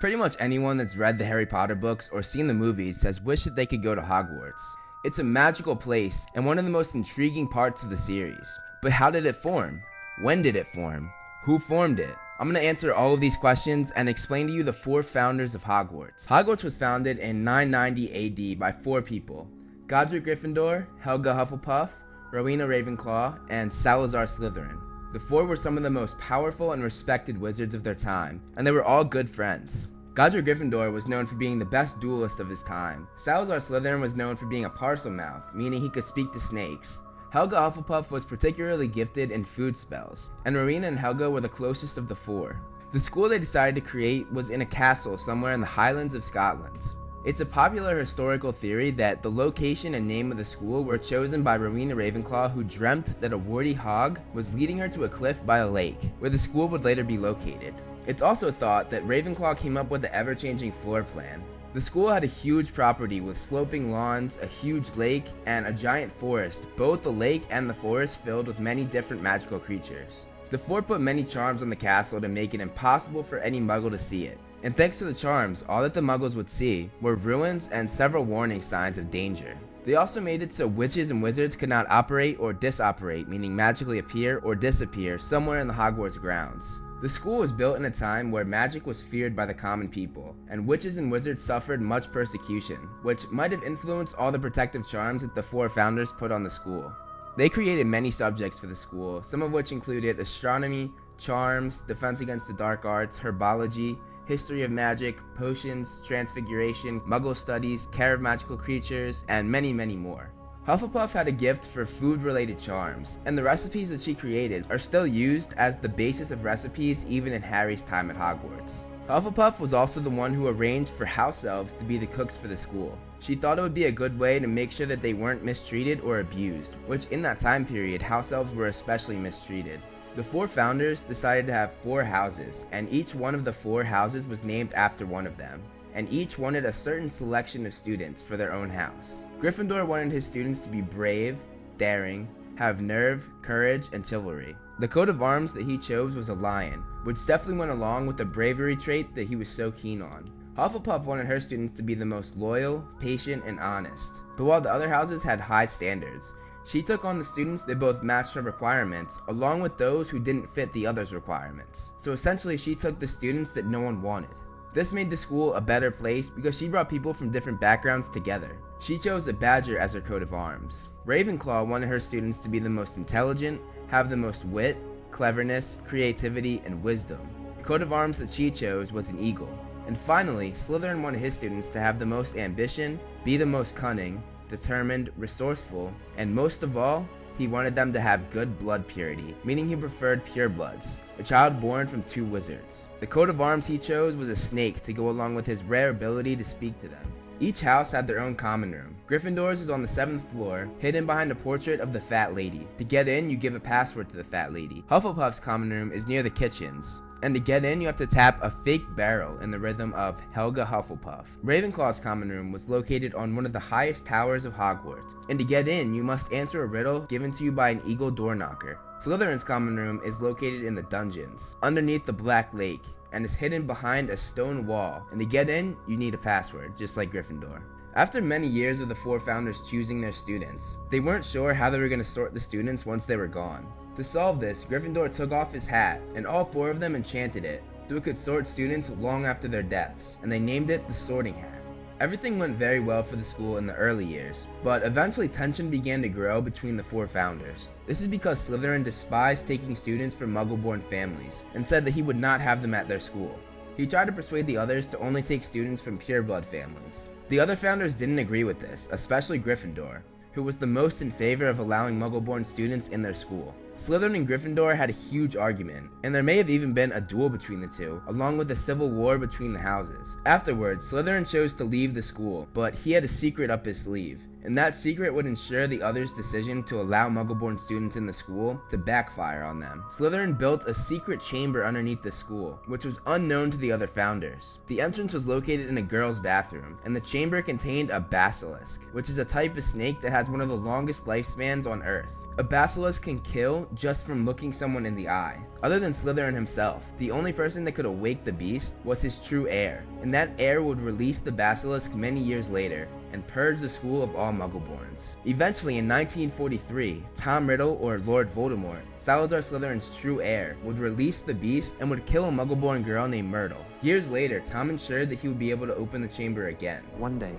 Pretty 0.00 0.16
much 0.16 0.34
anyone 0.40 0.78
that's 0.78 0.96
read 0.96 1.18
the 1.18 1.26
Harry 1.26 1.46
Potter 1.46 1.74
books 1.74 2.08
or 2.12 2.22
seen 2.22 2.46
the 2.46 2.54
movies 2.54 3.02
has 3.02 3.20
wished 3.20 3.44
that 3.44 3.54
they 3.56 3.66
could 3.66 3.82
go 3.82 3.94
to 3.94 4.00
Hogwarts. 4.00 4.62
It's 5.04 5.18
a 5.18 5.24
magical 5.24 5.76
place 5.76 6.26
and 6.34 6.46
one 6.46 6.58
of 6.58 6.64
the 6.64 6.70
most 6.70 6.94
intriguing 6.94 7.46
parts 7.48 7.82
of 7.82 7.90
the 7.90 7.98
series. 7.98 8.48
But 8.82 8.92
how 8.92 9.10
did 9.10 9.26
it 9.26 9.36
form? 9.36 9.82
When 10.22 10.42
did 10.42 10.54
it 10.54 10.66
form? 10.74 11.10
Who 11.44 11.58
formed 11.58 11.98
it? 11.98 12.14
I'm 12.38 12.46
going 12.46 12.60
to 12.60 12.68
answer 12.68 12.92
all 12.92 13.14
of 13.14 13.20
these 13.20 13.36
questions 13.36 13.90
and 13.96 14.06
explain 14.06 14.48
to 14.48 14.52
you 14.52 14.62
the 14.62 14.70
four 14.70 15.02
founders 15.02 15.54
of 15.54 15.64
Hogwarts. 15.64 16.26
Hogwarts 16.26 16.62
was 16.62 16.74
founded 16.74 17.18
in 17.18 17.42
990 17.42 18.52
AD 18.52 18.58
by 18.58 18.70
four 18.70 19.00
people 19.00 19.48
Godric 19.86 20.24
Gryffindor, 20.24 20.86
Helga 20.98 21.32
Hufflepuff, 21.32 21.88
Rowena 22.32 22.66
Ravenclaw, 22.66 23.38
and 23.48 23.72
Salazar 23.72 24.26
Slytherin. 24.26 24.78
The 25.14 25.20
four 25.20 25.46
were 25.46 25.56
some 25.56 25.78
of 25.78 25.84
the 25.84 25.88
most 25.88 26.18
powerful 26.18 26.72
and 26.72 26.82
respected 26.82 27.40
wizards 27.40 27.74
of 27.74 27.82
their 27.82 27.94
time, 27.94 28.42
and 28.58 28.66
they 28.66 28.72
were 28.72 28.84
all 28.84 29.04
good 29.04 29.30
friends. 29.30 29.88
Godric 30.12 30.44
Gryffindor 30.44 30.92
was 30.92 31.08
known 31.08 31.24
for 31.24 31.36
being 31.36 31.58
the 31.58 31.64
best 31.64 31.98
duelist 31.98 32.40
of 32.40 32.48
his 32.50 32.62
time. 32.64 33.08
Salazar 33.16 33.56
Slytherin 33.56 34.02
was 34.02 34.14
known 34.14 34.36
for 34.36 34.44
being 34.44 34.66
a 34.66 34.70
Parselmouth, 34.70 35.54
meaning 35.54 35.80
he 35.80 35.88
could 35.88 36.04
speak 36.04 36.30
to 36.32 36.40
snakes. 36.40 36.98
Helga 37.30 37.56
Hufflepuff 37.56 38.10
was 38.10 38.24
particularly 38.24 38.88
gifted 38.88 39.30
in 39.30 39.44
food 39.44 39.76
spells, 39.76 40.30
and 40.44 40.56
Rowena 40.56 40.88
and 40.88 40.98
Helga 40.98 41.30
were 41.30 41.40
the 41.40 41.48
closest 41.48 41.96
of 41.96 42.08
the 42.08 42.14
four. 42.14 42.60
The 42.92 42.98
school 42.98 43.28
they 43.28 43.38
decided 43.38 43.76
to 43.76 43.88
create 43.88 44.30
was 44.32 44.50
in 44.50 44.62
a 44.62 44.66
castle 44.66 45.16
somewhere 45.16 45.52
in 45.52 45.60
the 45.60 45.66
Highlands 45.66 46.14
of 46.14 46.24
Scotland. 46.24 46.82
It's 47.24 47.38
a 47.38 47.46
popular 47.46 47.96
historical 48.00 48.50
theory 48.50 48.90
that 48.92 49.22
the 49.22 49.30
location 49.30 49.94
and 49.94 50.08
name 50.08 50.32
of 50.32 50.38
the 50.38 50.44
school 50.44 50.82
were 50.82 50.98
chosen 50.98 51.44
by 51.44 51.56
Rowena 51.56 51.94
Ravenclaw, 51.94 52.50
who 52.50 52.64
dreamt 52.64 53.20
that 53.20 53.32
a 53.32 53.38
warty 53.38 53.74
hog 53.74 54.18
was 54.34 54.52
leading 54.52 54.78
her 54.78 54.88
to 54.88 55.04
a 55.04 55.08
cliff 55.08 55.38
by 55.46 55.58
a 55.58 55.70
lake, 55.70 56.00
where 56.18 56.30
the 56.30 56.38
school 56.38 56.66
would 56.66 56.82
later 56.82 57.04
be 57.04 57.16
located. 57.16 57.74
It's 58.08 58.22
also 58.22 58.50
thought 58.50 58.90
that 58.90 59.06
Ravenclaw 59.06 59.56
came 59.56 59.76
up 59.76 59.88
with 59.88 60.02
the 60.02 60.12
ever 60.12 60.34
changing 60.34 60.72
floor 60.72 61.04
plan. 61.04 61.44
The 61.72 61.80
school 61.80 62.10
had 62.10 62.24
a 62.24 62.26
huge 62.26 62.74
property 62.74 63.20
with 63.20 63.40
sloping 63.40 63.92
lawns, 63.92 64.36
a 64.42 64.46
huge 64.46 64.90
lake, 64.96 65.26
and 65.46 65.66
a 65.66 65.72
giant 65.72 66.12
forest, 66.12 66.66
both 66.76 67.04
the 67.04 67.12
lake 67.12 67.44
and 67.48 67.70
the 67.70 67.74
forest 67.74 68.16
filled 68.24 68.48
with 68.48 68.58
many 68.58 68.84
different 68.84 69.22
magical 69.22 69.60
creatures. 69.60 70.26
The 70.50 70.58
fort 70.58 70.88
put 70.88 71.00
many 71.00 71.22
charms 71.22 71.62
on 71.62 71.70
the 71.70 71.76
castle 71.76 72.20
to 72.20 72.26
make 72.26 72.54
it 72.54 72.60
impossible 72.60 73.22
for 73.22 73.38
any 73.38 73.60
muggle 73.60 73.90
to 73.92 73.98
see 73.98 74.24
it. 74.24 74.40
And 74.64 74.76
thanks 74.76 74.98
to 74.98 75.04
the 75.04 75.14
charms, 75.14 75.64
all 75.68 75.82
that 75.82 75.94
the 75.94 76.00
muggles 76.00 76.34
would 76.34 76.50
see 76.50 76.90
were 77.00 77.14
ruins 77.14 77.68
and 77.70 77.88
several 77.88 78.24
warning 78.24 78.62
signs 78.62 78.98
of 78.98 79.12
danger. 79.12 79.56
They 79.84 79.94
also 79.94 80.20
made 80.20 80.42
it 80.42 80.52
so 80.52 80.66
witches 80.66 81.10
and 81.10 81.22
wizards 81.22 81.54
could 81.54 81.68
not 81.68 81.86
apparate 81.88 82.40
or 82.40 82.52
disapparate, 82.52 83.28
meaning 83.28 83.54
magically 83.54 84.00
appear 84.00 84.40
or 84.40 84.56
disappear 84.56 85.18
somewhere 85.18 85.60
in 85.60 85.68
the 85.68 85.74
Hogwarts 85.74 86.20
grounds. 86.20 86.80
The 87.00 87.08
school 87.08 87.38
was 87.38 87.50
built 87.50 87.78
in 87.78 87.86
a 87.86 87.90
time 87.90 88.30
where 88.30 88.44
magic 88.44 88.86
was 88.86 89.02
feared 89.02 89.34
by 89.34 89.46
the 89.46 89.54
common 89.54 89.88
people, 89.88 90.36
and 90.50 90.66
witches 90.66 90.98
and 90.98 91.10
wizards 91.10 91.42
suffered 91.42 91.80
much 91.80 92.12
persecution, 92.12 92.76
which 93.00 93.26
might 93.30 93.52
have 93.52 93.62
influenced 93.62 94.14
all 94.16 94.30
the 94.30 94.38
protective 94.38 94.86
charms 94.86 95.22
that 95.22 95.34
the 95.34 95.42
four 95.42 95.70
founders 95.70 96.12
put 96.12 96.30
on 96.30 96.44
the 96.44 96.50
school. 96.50 96.92
They 97.38 97.48
created 97.48 97.86
many 97.86 98.10
subjects 98.10 98.58
for 98.58 98.66
the 98.66 98.76
school, 98.76 99.22
some 99.22 99.40
of 99.40 99.50
which 99.50 99.72
included 99.72 100.20
astronomy, 100.20 100.90
charms, 101.16 101.80
defense 101.88 102.20
against 102.20 102.46
the 102.46 102.52
dark 102.52 102.84
arts, 102.84 103.18
herbology, 103.18 103.96
history 104.26 104.62
of 104.62 104.70
magic, 104.70 105.16
potions, 105.38 106.02
transfiguration, 106.06 107.00
muggle 107.00 107.36
studies, 107.36 107.88
care 107.92 108.12
of 108.12 108.20
magical 108.20 108.58
creatures, 108.58 109.24
and 109.28 109.50
many, 109.50 109.72
many 109.72 109.96
more. 109.96 110.34
Hufflepuff 110.70 111.10
had 111.10 111.26
a 111.26 111.32
gift 111.32 111.66
for 111.66 111.84
food 111.84 112.22
related 112.22 112.56
charms, 112.60 113.18
and 113.24 113.36
the 113.36 113.42
recipes 113.42 113.88
that 113.88 114.00
she 114.00 114.14
created 114.14 114.64
are 114.70 114.78
still 114.78 115.04
used 115.04 115.52
as 115.56 115.76
the 115.76 115.88
basis 115.88 116.30
of 116.30 116.44
recipes 116.44 117.04
even 117.08 117.32
in 117.32 117.42
Harry's 117.42 117.82
time 117.82 118.08
at 118.08 118.16
Hogwarts. 118.16 118.70
Hufflepuff 119.08 119.58
was 119.58 119.74
also 119.74 119.98
the 119.98 120.08
one 120.08 120.32
who 120.32 120.46
arranged 120.46 120.92
for 120.92 121.04
house 121.04 121.44
elves 121.44 121.74
to 121.74 121.82
be 121.82 121.98
the 121.98 122.06
cooks 122.06 122.36
for 122.36 122.46
the 122.46 122.56
school. 122.56 122.96
She 123.18 123.34
thought 123.34 123.58
it 123.58 123.62
would 123.62 123.74
be 123.74 123.86
a 123.86 123.90
good 123.90 124.16
way 124.16 124.38
to 124.38 124.46
make 124.46 124.70
sure 124.70 124.86
that 124.86 125.02
they 125.02 125.12
weren't 125.12 125.42
mistreated 125.42 126.02
or 126.02 126.20
abused, 126.20 126.76
which 126.86 127.06
in 127.06 127.20
that 127.22 127.40
time 127.40 127.66
period, 127.66 128.00
house 128.00 128.30
elves 128.30 128.54
were 128.54 128.68
especially 128.68 129.16
mistreated. 129.16 129.80
The 130.14 130.22
four 130.22 130.46
founders 130.46 131.00
decided 131.00 131.48
to 131.48 131.52
have 131.52 131.74
four 131.82 132.04
houses, 132.04 132.66
and 132.70 132.88
each 132.92 133.12
one 133.12 133.34
of 133.34 133.44
the 133.44 133.52
four 133.52 133.82
houses 133.82 134.24
was 134.24 134.44
named 134.44 134.72
after 134.74 135.04
one 135.04 135.26
of 135.26 135.36
them, 135.36 135.64
and 135.94 136.08
each 136.12 136.38
wanted 136.38 136.64
a 136.64 136.72
certain 136.72 137.10
selection 137.10 137.66
of 137.66 137.74
students 137.74 138.22
for 138.22 138.36
their 138.36 138.52
own 138.52 138.70
house. 138.70 139.24
Gryffindor 139.40 139.86
wanted 139.86 140.12
his 140.12 140.26
students 140.26 140.60
to 140.60 140.68
be 140.68 140.82
brave, 140.82 141.38
daring, 141.78 142.28
have 142.56 142.82
nerve, 142.82 143.26
courage, 143.40 143.86
and 143.94 144.06
chivalry. 144.06 144.54
The 144.80 144.88
coat 144.88 145.08
of 145.08 145.22
arms 145.22 145.54
that 145.54 145.64
he 145.64 145.78
chose 145.78 146.14
was 146.14 146.28
a 146.28 146.34
lion, 146.34 146.84
which 147.04 147.26
definitely 147.26 147.56
went 147.56 147.70
along 147.70 148.06
with 148.06 148.18
the 148.18 148.24
bravery 148.26 148.76
trait 148.76 149.14
that 149.14 149.28
he 149.28 149.36
was 149.36 149.48
so 149.48 149.70
keen 149.70 150.02
on. 150.02 150.30
Hufflepuff 150.58 151.04
wanted 151.04 151.26
her 151.26 151.40
students 151.40 151.72
to 151.74 151.82
be 151.82 151.94
the 151.94 152.04
most 152.04 152.36
loyal, 152.36 152.84
patient, 152.98 153.44
and 153.46 153.58
honest. 153.60 154.10
But 154.36 154.44
while 154.44 154.60
the 154.60 154.70
other 154.70 154.90
houses 154.90 155.22
had 155.22 155.40
high 155.40 155.64
standards, 155.66 156.32
she 156.66 156.82
took 156.82 157.06
on 157.06 157.18
the 157.18 157.24
students 157.24 157.64
that 157.64 157.78
both 157.78 158.02
matched 158.02 158.34
her 158.34 158.42
requirements, 158.42 159.18
along 159.28 159.62
with 159.62 159.78
those 159.78 160.10
who 160.10 160.18
didn't 160.18 160.54
fit 160.54 160.70
the 160.74 160.86
others' 160.86 161.14
requirements. 161.14 161.92
So 161.96 162.12
essentially, 162.12 162.58
she 162.58 162.74
took 162.74 163.00
the 163.00 163.08
students 163.08 163.52
that 163.52 163.64
no 163.64 163.80
one 163.80 164.02
wanted. 164.02 164.36
This 164.74 164.92
made 164.92 165.08
the 165.08 165.16
school 165.16 165.54
a 165.54 165.62
better 165.62 165.90
place 165.90 166.28
because 166.28 166.58
she 166.58 166.68
brought 166.68 166.90
people 166.90 167.14
from 167.14 167.30
different 167.30 167.58
backgrounds 167.58 168.10
together. 168.10 168.58
She 168.80 168.98
chose 168.98 169.28
a 169.28 169.34
badger 169.34 169.78
as 169.78 169.92
her 169.92 170.00
coat 170.00 170.22
of 170.22 170.32
arms. 170.32 170.88
Ravenclaw 171.04 171.66
wanted 171.66 171.90
her 171.90 172.00
students 172.00 172.38
to 172.38 172.48
be 172.48 172.58
the 172.58 172.70
most 172.70 172.96
intelligent, 172.96 173.60
have 173.88 174.08
the 174.08 174.16
most 174.16 174.46
wit, 174.46 174.78
cleverness, 175.10 175.76
creativity, 175.86 176.62
and 176.64 176.82
wisdom. 176.82 177.20
The 177.58 177.62
coat 177.62 177.82
of 177.82 177.92
arms 177.92 178.16
that 178.18 178.30
she 178.30 178.50
chose 178.50 178.90
was 178.90 179.10
an 179.10 179.20
eagle. 179.20 179.50
And 179.86 179.98
finally, 179.98 180.52
Slytherin 180.52 181.02
wanted 181.02 181.20
his 181.20 181.34
students 181.34 181.68
to 181.68 181.80
have 181.80 181.98
the 181.98 182.06
most 182.06 182.36
ambition, 182.36 182.98
be 183.22 183.36
the 183.36 183.44
most 183.44 183.76
cunning, 183.76 184.22
determined, 184.48 185.10
resourceful, 185.18 185.92
and 186.16 186.34
most 186.34 186.62
of 186.62 186.78
all, 186.78 187.06
he 187.36 187.46
wanted 187.48 187.74
them 187.74 187.92
to 187.92 188.00
have 188.00 188.30
good 188.30 188.58
blood 188.58 188.88
purity, 188.88 189.36
meaning 189.44 189.68
he 189.68 189.76
preferred 189.76 190.24
purebloods, 190.24 190.96
a 191.18 191.22
child 191.22 191.60
born 191.60 191.86
from 191.86 192.02
two 192.02 192.24
wizards. 192.24 192.86
The 193.00 193.06
coat 193.06 193.28
of 193.28 193.42
arms 193.42 193.66
he 193.66 193.76
chose 193.76 194.16
was 194.16 194.30
a 194.30 194.36
snake 194.36 194.82
to 194.84 194.94
go 194.94 195.10
along 195.10 195.34
with 195.34 195.44
his 195.44 195.62
rare 195.64 195.90
ability 195.90 196.34
to 196.36 196.44
speak 196.44 196.78
to 196.80 196.88
them. 196.88 197.12
Each 197.40 197.60
house 197.60 197.90
had 197.90 198.06
their 198.06 198.20
own 198.20 198.34
common 198.34 198.70
room. 198.70 198.96
Gryffindor's 199.08 199.62
is 199.62 199.70
on 199.70 199.80
the 199.80 199.88
seventh 199.88 200.30
floor, 200.30 200.68
hidden 200.78 201.06
behind 201.06 201.30
a 201.30 201.34
portrait 201.34 201.80
of 201.80 201.94
the 201.94 202.00
Fat 202.00 202.34
Lady. 202.34 202.68
To 202.76 202.84
get 202.84 203.08
in, 203.08 203.30
you 203.30 203.38
give 203.38 203.54
a 203.54 203.60
password 203.60 204.10
to 204.10 204.16
the 204.16 204.24
Fat 204.24 204.52
Lady. 204.52 204.84
Hufflepuff's 204.90 205.40
common 205.40 205.70
room 205.70 205.90
is 205.90 206.06
near 206.06 206.22
the 206.22 206.28
kitchens. 206.28 207.00
And 207.22 207.34
to 207.34 207.40
get 207.40 207.64
in, 207.64 207.80
you 207.80 207.86
have 207.86 207.96
to 207.96 208.06
tap 208.06 208.38
a 208.42 208.50
fake 208.64 208.84
barrel 208.94 209.38
in 209.40 209.50
the 209.50 209.58
rhythm 209.58 209.92
of 209.94 210.20
Helga 210.32 210.66
Hufflepuff. 210.66 211.26
Ravenclaw's 211.42 212.00
common 212.00 212.28
room 212.28 212.52
was 212.52 212.68
located 212.68 213.14
on 213.14 213.34
one 213.34 213.46
of 213.46 213.52
the 213.54 213.58
highest 213.58 214.04
towers 214.04 214.44
of 214.44 214.54
Hogwarts. 214.54 215.16
And 215.30 215.38
to 215.38 215.44
get 215.44 215.66
in, 215.66 215.94
you 215.94 216.02
must 216.02 216.32
answer 216.32 216.62
a 216.62 216.66
riddle 216.66 217.00
given 217.00 217.32
to 217.32 217.44
you 217.44 217.52
by 217.52 217.70
an 217.70 217.82
eagle 217.86 218.10
door 218.10 218.34
knocker. 218.34 218.78
Slytherin's 219.02 219.44
common 219.44 219.76
room 219.76 220.00
is 220.04 220.20
located 220.20 220.64
in 220.64 220.74
the 220.74 220.82
dungeons, 220.82 221.56
underneath 221.62 222.04
the 222.04 222.12
Black 222.12 222.52
Lake, 222.52 222.84
and 223.12 223.24
is 223.24 223.34
hidden 223.34 223.66
behind 223.66 224.10
a 224.10 224.16
stone 224.16 224.66
wall. 224.66 225.06
And 225.10 225.18
to 225.20 225.26
get 225.26 225.48
in, 225.48 225.76
you 225.86 225.96
need 225.96 226.14
a 226.14 226.18
password, 226.18 226.76
just 226.76 226.96
like 226.96 227.12
Gryffindor. 227.12 227.62
After 227.94 228.20
many 228.20 228.46
years 228.46 228.80
of 228.80 228.88
the 228.88 228.94
four 228.94 229.18
founders 229.18 229.62
choosing 229.68 230.00
their 230.00 230.12
students, 230.12 230.76
they 230.90 231.00
weren't 231.00 231.24
sure 231.24 231.52
how 231.52 231.70
they 231.70 231.78
were 231.78 231.88
going 231.88 231.98
to 231.98 232.04
sort 232.04 232.32
the 232.34 232.40
students 232.40 232.86
once 232.86 233.04
they 233.04 233.16
were 233.16 233.26
gone. 233.26 233.66
To 233.96 234.04
solve 234.04 234.40
this, 234.40 234.64
Gryffindor 234.64 235.12
took 235.12 235.32
off 235.32 235.52
his 235.52 235.66
hat, 235.66 236.00
and 236.14 236.26
all 236.26 236.44
four 236.44 236.70
of 236.70 236.78
them 236.78 236.94
enchanted 236.94 237.44
it, 237.44 237.64
so 237.88 237.96
it 237.96 238.04
could 238.04 238.16
sort 238.16 238.46
students 238.46 238.88
long 238.98 239.26
after 239.26 239.48
their 239.48 239.64
deaths, 239.64 240.18
and 240.22 240.30
they 240.30 240.38
named 240.38 240.70
it 240.70 240.86
the 240.86 240.94
Sorting 240.94 241.34
Hat. 241.34 241.59
Everything 242.00 242.38
went 242.38 242.56
very 242.56 242.80
well 242.80 243.02
for 243.02 243.16
the 243.16 243.24
school 243.24 243.58
in 243.58 243.66
the 243.66 243.74
early 243.74 244.06
years, 244.06 244.46
but 244.64 244.82
eventually 244.84 245.28
tension 245.28 245.68
began 245.68 246.00
to 246.00 246.08
grow 246.08 246.40
between 246.40 246.74
the 246.74 246.82
four 246.82 247.06
founders. 247.06 247.68
This 247.86 248.00
is 248.00 248.08
because 248.08 248.38
Slytherin 248.40 248.82
despised 248.82 249.46
taking 249.46 249.76
students 249.76 250.14
from 250.14 250.32
muggle-born 250.32 250.80
families, 250.88 251.44
and 251.52 251.68
said 251.68 251.84
that 251.84 251.92
he 251.92 252.00
would 252.00 252.16
not 252.16 252.40
have 252.40 252.62
them 252.62 252.72
at 252.72 252.88
their 252.88 253.00
school. 253.00 253.38
He 253.76 253.86
tried 253.86 254.06
to 254.06 254.12
persuade 254.12 254.46
the 254.46 254.56
others 254.56 254.88
to 254.88 254.98
only 254.98 255.20
take 255.20 255.44
students 255.44 255.82
from 255.82 255.98
pureblood 255.98 256.46
families. 256.46 257.08
The 257.28 257.38
other 257.38 257.54
founders 257.54 257.94
didn't 257.94 258.18
agree 258.18 258.44
with 258.44 258.60
this, 258.60 258.88
especially 258.92 259.38
Gryffindor, 259.38 260.00
who 260.32 260.42
was 260.42 260.56
the 260.56 260.66
most 260.66 261.02
in 261.02 261.10
favor 261.10 261.46
of 261.46 261.58
allowing 261.58 261.98
muggle-born 261.98 262.44
students 262.44 262.88
in 262.88 263.02
their 263.02 263.14
school. 263.14 263.54
Slytherin 263.76 264.14
and 264.14 264.28
Gryffindor 264.28 264.76
had 264.76 264.90
a 264.90 264.92
huge 264.92 265.36
argument, 265.36 265.90
and 266.04 266.14
there 266.14 266.22
may 266.22 266.36
have 266.36 266.50
even 266.50 266.72
been 266.72 266.92
a 266.92 267.00
duel 267.00 267.30
between 267.30 267.60
the 267.60 267.66
two, 267.66 268.02
along 268.08 268.36
with 268.36 268.50
a 268.50 268.56
civil 268.56 268.90
war 268.90 269.16
between 269.16 269.52
the 269.52 269.58
houses. 269.58 270.18
Afterwards, 270.26 270.86
Slytherin 270.90 271.28
chose 271.28 271.54
to 271.54 271.64
leave 271.64 271.94
the 271.94 272.02
school, 272.02 272.46
but 272.52 272.74
he 272.74 272.92
had 272.92 273.04
a 273.04 273.08
secret 273.08 273.50
up 273.50 273.64
his 273.64 273.80
sleeve. 273.80 274.20
And 274.44 274.56
that 274.56 274.76
secret 274.76 275.12
would 275.12 275.26
ensure 275.26 275.66
the 275.66 275.82
others' 275.82 276.12
decision 276.12 276.62
to 276.64 276.80
allow 276.80 277.08
Muggle-born 277.08 277.58
students 277.58 277.96
in 277.96 278.06
the 278.06 278.12
school 278.12 278.60
to 278.70 278.78
backfire 278.78 279.42
on 279.42 279.60
them. 279.60 279.84
Slytherin 279.90 280.38
built 280.38 280.66
a 280.66 280.74
secret 280.74 281.20
chamber 281.20 281.64
underneath 281.64 282.02
the 282.02 282.12
school, 282.12 282.58
which 282.66 282.84
was 282.84 283.00
unknown 283.06 283.50
to 283.50 283.56
the 283.56 283.72
other 283.72 283.86
founders. 283.86 284.58
The 284.66 284.80
entrance 284.80 285.12
was 285.12 285.26
located 285.26 285.68
in 285.68 285.78
a 285.78 285.82
girl's 285.82 286.18
bathroom, 286.18 286.78
and 286.84 286.94
the 286.94 287.00
chamber 287.00 287.42
contained 287.42 287.90
a 287.90 288.00
basilisk, 288.00 288.82
which 288.92 289.10
is 289.10 289.18
a 289.18 289.24
type 289.24 289.56
of 289.56 289.64
snake 289.64 290.00
that 290.00 290.12
has 290.12 290.30
one 290.30 290.40
of 290.40 290.48
the 290.48 290.54
longest 290.54 291.04
lifespans 291.04 291.66
on 291.66 291.82
Earth. 291.82 292.12
A 292.38 292.42
basilisk 292.42 293.02
can 293.02 293.18
kill 293.18 293.68
just 293.74 294.06
from 294.06 294.24
looking 294.24 294.52
someone 294.52 294.86
in 294.86 294.94
the 294.94 295.08
eye. 295.08 295.38
Other 295.62 295.78
than 295.78 295.92
Slytherin 295.92 296.32
himself, 296.32 296.84
the 296.98 297.10
only 297.10 297.34
person 297.34 297.64
that 297.64 297.72
could 297.72 297.84
awake 297.84 298.24
the 298.24 298.32
beast 298.32 298.76
was 298.82 299.02
his 299.02 299.18
true 299.18 299.46
heir, 299.48 299.84
and 300.00 300.14
that 300.14 300.30
heir 300.38 300.62
would 300.62 300.80
release 300.80 301.18
the 301.18 301.32
basilisk 301.32 301.94
many 301.94 302.20
years 302.20 302.48
later 302.48 302.88
and 303.12 303.26
purge 303.26 303.60
the 303.60 303.68
school 303.68 304.02
of 304.02 304.14
all 304.14 304.32
Muggleborns. 304.32 305.16
Eventually, 305.24 305.78
in 305.78 305.88
1943, 305.88 307.02
Tom 307.14 307.46
Riddle, 307.48 307.78
or 307.80 307.98
Lord 307.98 308.32
Voldemort, 308.34 308.82
Salazar 308.98 309.40
Slytherin's 309.40 309.96
true 309.96 310.20
heir, 310.20 310.56
would 310.62 310.78
release 310.78 311.20
the 311.20 311.34
beast 311.34 311.74
and 311.80 311.90
would 311.90 312.06
kill 312.06 312.26
a 312.26 312.30
Muggleborn 312.30 312.84
girl 312.84 313.08
named 313.08 313.30
Myrtle. 313.30 313.64
Years 313.82 314.10
later, 314.10 314.40
Tom 314.40 314.70
ensured 314.70 315.08
that 315.08 315.18
he 315.18 315.28
would 315.28 315.38
be 315.38 315.50
able 315.50 315.66
to 315.66 315.74
open 315.74 316.02
the 316.02 316.08
chamber 316.08 316.48
again. 316.48 316.82
One 316.96 317.18
day, 317.18 317.36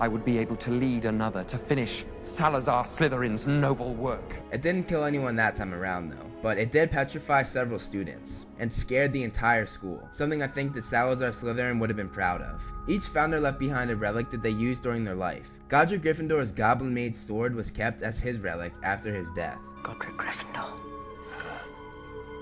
I 0.00 0.06
would 0.06 0.24
be 0.24 0.38
able 0.38 0.56
to 0.56 0.70
lead 0.70 1.06
another 1.06 1.42
to 1.44 1.58
finish 1.58 2.04
Salazar 2.22 2.84
Slytherin's 2.84 3.46
noble 3.46 3.94
work. 3.94 4.36
It 4.52 4.62
didn't 4.62 4.86
kill 4.86 5.04
anyone 5.04 5.34
that 5.36 5.56
time 5.56 5.74
around 5.74 6.10
though, 6.10 6.30
but 6.40 6.56
it 6.56 6.70
did 6.70 6.90
petrify 6.92 7.42
several 7.42 7.80
students 7.80 8.46
and 8.60 8.72
scared 8.72 9.12
the 9.12 9.24
entire 9.24 9.66
school, 9.66 10.08
something 10.12 10.40
I 10.42 10.46
think 10.46 10.72
that 10.74 10.84
Salazar 10.84 11.30
Slytherin 11.30 11.80
would 11.80 11.90
have 11.90 11.96
been 11.96 12.08
proud 12.08 12.42
of. 12.42 12.62
Each 12.86 13.04
founder 13.04 13.40
left 13.40 13.58
behind 13.58 13.90
a 13.90 13.96
relic 13.96 14.30
that 14.30 14.42
they 14.42 14.50
used 14.50 14.84
during 14.84 15.04
their 15.04 15.16
life. 15.16 15.50
Godric 15.68 16.02
Gryffindor's 16.02 16.52
Goblin 16.52 16.94
Made 16.94 17.16
sword 17.16 17.54
was 17.54 17.70
kept 17.70 18.02
as 18.02 18.18
his 18.18 18.38
relic 18.38 18.72
after 18.84 19.12
his 19.12 19.28
death. 19.30 19.58
Godric 19.82 20.16
Gryffindor. 20.16 20.72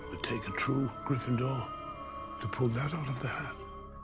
It 0.03 0.11
would 0.11 0.23
take 0.23 0.47
a 0.47 0.53
true 0.53 0.91
Gryffindor 1.05 1.67
to 2.41 2.49
pull 2.49 2.69
that 2.69 2.93
out 2.95 3.09
of 3.09 3.21
the 3.23 3.29
hat. 3.29 3.55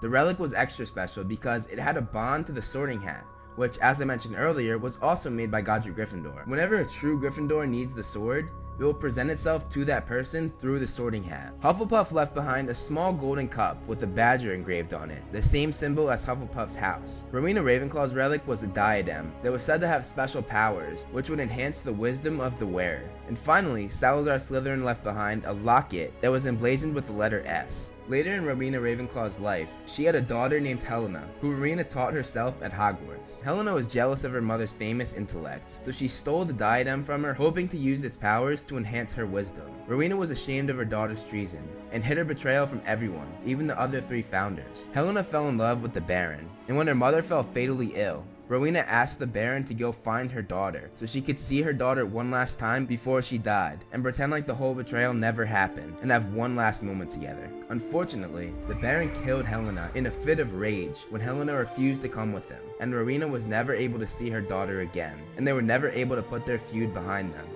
The 0.00 0.08
relic 0.08 0.40
was 0.40 0.52
extra 0.52 0.84
special 0.84 1.22
because 1.22 1.66
it 1.66 1.78
had 1.78 1.96
a 1.96 2.00
bond 2.00 2.46
to 2.46 2.52
the 2.52 2.62
sorting 2.62 3.00
hat, 3.00 3.24
which, 3.56 3.78
as 3.78 4.00
I 4.00 4.04
mentioned 4.04 4.36
earlier, 4.36 4.78
was 4.78 4.98
also 5.02 5.30
made 5.30 5.50
by 5.50 5.62
Godric 5.62 5.96
Gryffindor. 5.96 6.46
Whenever 6.46 6.76
a 6.76 6.88
true 6.88 7.20
Gryffindor 7.20 7.68
needs 7.68 7.94
the 7.94 8.02
sword, 8.02 8.50
it 8.82 8.84
will 8.84 8.94
present 8.94 9.30
itself 9.30 9.68
to 9.68 9.84
that 9.84 10.06
person 10.06 10.48
through 10.48 10.80
the 10.80 10.88
sorting 10.88 11.22
hat. 11.22 11.52
Hufflepuff 11.60 12.10
left 12.10 12.34
behind 12.34 12.68
a 12.68 12.74
small 12.74 13.12
golden 13.12 13.46
cup 13.46 13.80
with 13.86 14.02
a 14.02 14.06
badger 14.08 14.54
engraved 14.54 14.92
on 14.92 15.08
it, 15.08 15.22
the 15.30 15.40
same 15.40 15.72
symbol 15.72 16.10
as 16.10 16.24
Hufflepuff's 16.24 16.74
house. 16.74 17.22
Rowena 17.30 17.62
Ravenclaw's 17.62 18.12
relic 18.12 18.44
was 18.48 18.64
a 18.64 18.66
diadem 18.66 19.32
that 19.44 19.52
was 19.52 19.62
said 19.62 19.80
to 19.82 19.86
have 19.86 20.04
special 20.04 20.42
powers, 20.42 21.06
which 21.12 21.28
would 21.28 21.38
enhance 21.38 21.82
the 21.82 21.92
wisdom 21.92 22.40
of 22.40 22.58
the 22.58 22.66
wearer. 22.66 23.08
And 23.28 23.38
finally, 23.38 23.86
Salazar 23.86 24.38
Slytherin 24.38 24.82
left 24.82 25.04
behind 25.04 25.44
a 25.44 25.52
locket 25.52 26.12
that 26.20 26.32
was 26.32 26.46
emblazoned 26.46 26.94
with 26.94 27.06
the 27.06 27.12
letter 27.12 27.46
S. 27.46 27.91
Later 28.08 28.34
in 28.34 28.44
Rowena 28.44 28.80
Ravenclaw's 28.80 29.38
life, 29.38 29.68
she 29.86 30.04
had 30.04 30.16
a 30.16 30.20
daughter 30.20 30.58
named 30.58 30.82
Helena, 30.82 31.28
who 31.40 31.52
Rowena 31.52 31.84
taught 31.84 32.12
herself 32.12 32.60
at 32.60 32.72
Hogwarts. 32.72 33.40
Helena 33.42 33.72
was 33.72 33.86
jealous 33.86 34.24
of 34.24 34.32
her 34.32 34.42
mother's 34.42 34.72
famous 34.72 35.12
intellect, 35.12 35.78
so 35.80 35.92
she 35.92 36.08
stole 36.08 36.44
the 36.44 36.52
diadem 36.52 37.04
from 37.04 37.22
her, 37.22 37.32
hoping 37.32 37.68
to 37.68 37.78
use 37.78 38.02
its 38.02 38.16
powers 38.16 38.64
to 38.64 38.76
enhance 38.76 39.12
her 39.12 39.24
wisdom. 39.24 39.70
Rowena 39.86 40.16
was 40.16 40.32
ashamed 40.32 40.68
of 40.68 40.76
her 40.76 40.84
daughter's 40.84 41.22
treason, 41.22 41.62
and 41.92 42.02
hid 42.02 42.18
her 42.18 42.24
betrayal 42.24 42.66
from 42.66 42.82
everyone, 42.86 43.32
even 43.46 43.68
the 43.68 43.80
other 43.80 44.00
three 44.00 44.22
founders. 44.22 44.88
Helena 44.92 45.22
fell 45.22 45.48
in 45.48 45.56
love 45.56 45.80
with 45.80 45.94
the 45.94 46.00
Baron, 46.00 46.50
and 46.66 46.76
when 46.76 46.88
her 46.88 46.94
mother 46.96 47.22
fell 47.22 47.44
fatally 47.44 47.92
ill, 47.94 48.24
Rowena 48.52 48.80
asked 48.80 49.18
the 49.18 49.26
Baron 49.26 49.64
to 49.64 49.72
go 49.72 49.92
find 49.92 50.30
her 50.30 50.42
daughter 50.42 50.90
so 50.96 51.06
she 51.06 51.22
could 51.22 51.38
see 51.38 51.62
her 51.62 51.72
daughter 51.72 52.04
one 52.04 52.30
last 52.30 52.58
time 52.58 52.84
before 52.84 53.22
she 53.22 53.38
died 53.38 53.82
and 53.92 54.02
pretend 54.02 54.30
like 54.30 54.44
the 54.44 54.54
whole 54.54 54.74
betrayal 54.74 55.14
never 55.14 55.46
happened 55.46 55.96
and 56.02 56.10
have 56.10 56.34
one 56.34 56.54
last 56.54 56.82
moment 56.82 57.10
together. 57.10 57.48
Unfortunately, 57.70 58.52
the 58.68 58.74
Baron 58.74 59.10
killed 59.24 59.46
Helena 59.46 59.90
in 59.94 60.04
a 60.04 60.10
fit 60.10 60.38
of 60.38 60.52
rage 60.52 60.98
when 61.08 61.22
Helena 61.22 61.54
refused 61.54 62.02
to 62.02 62.10
come 62.10 62.30
with 62.30 62.46
him, 62.50 62.60
and 62.78 62.94
Rowena 62.94 63.26
was 63.26 63.46
never 63.46 63.72
able 63.72 63.98
to 63.98 64.06
see 64.06 64.28
her 64.28 64.42
daughter 64.42 64.82
again, 64.82 65.18
and 65.38 65.48
they 65.48 65.54
were 65.54 65.62
never 65.62 65.88
able 65.88 66.16
to 66.16 66.22
put 66.22 66.44
their 66.44 66.58
feud 66.58 66.92
behind 66.92 67.32
them. 67.32 67.46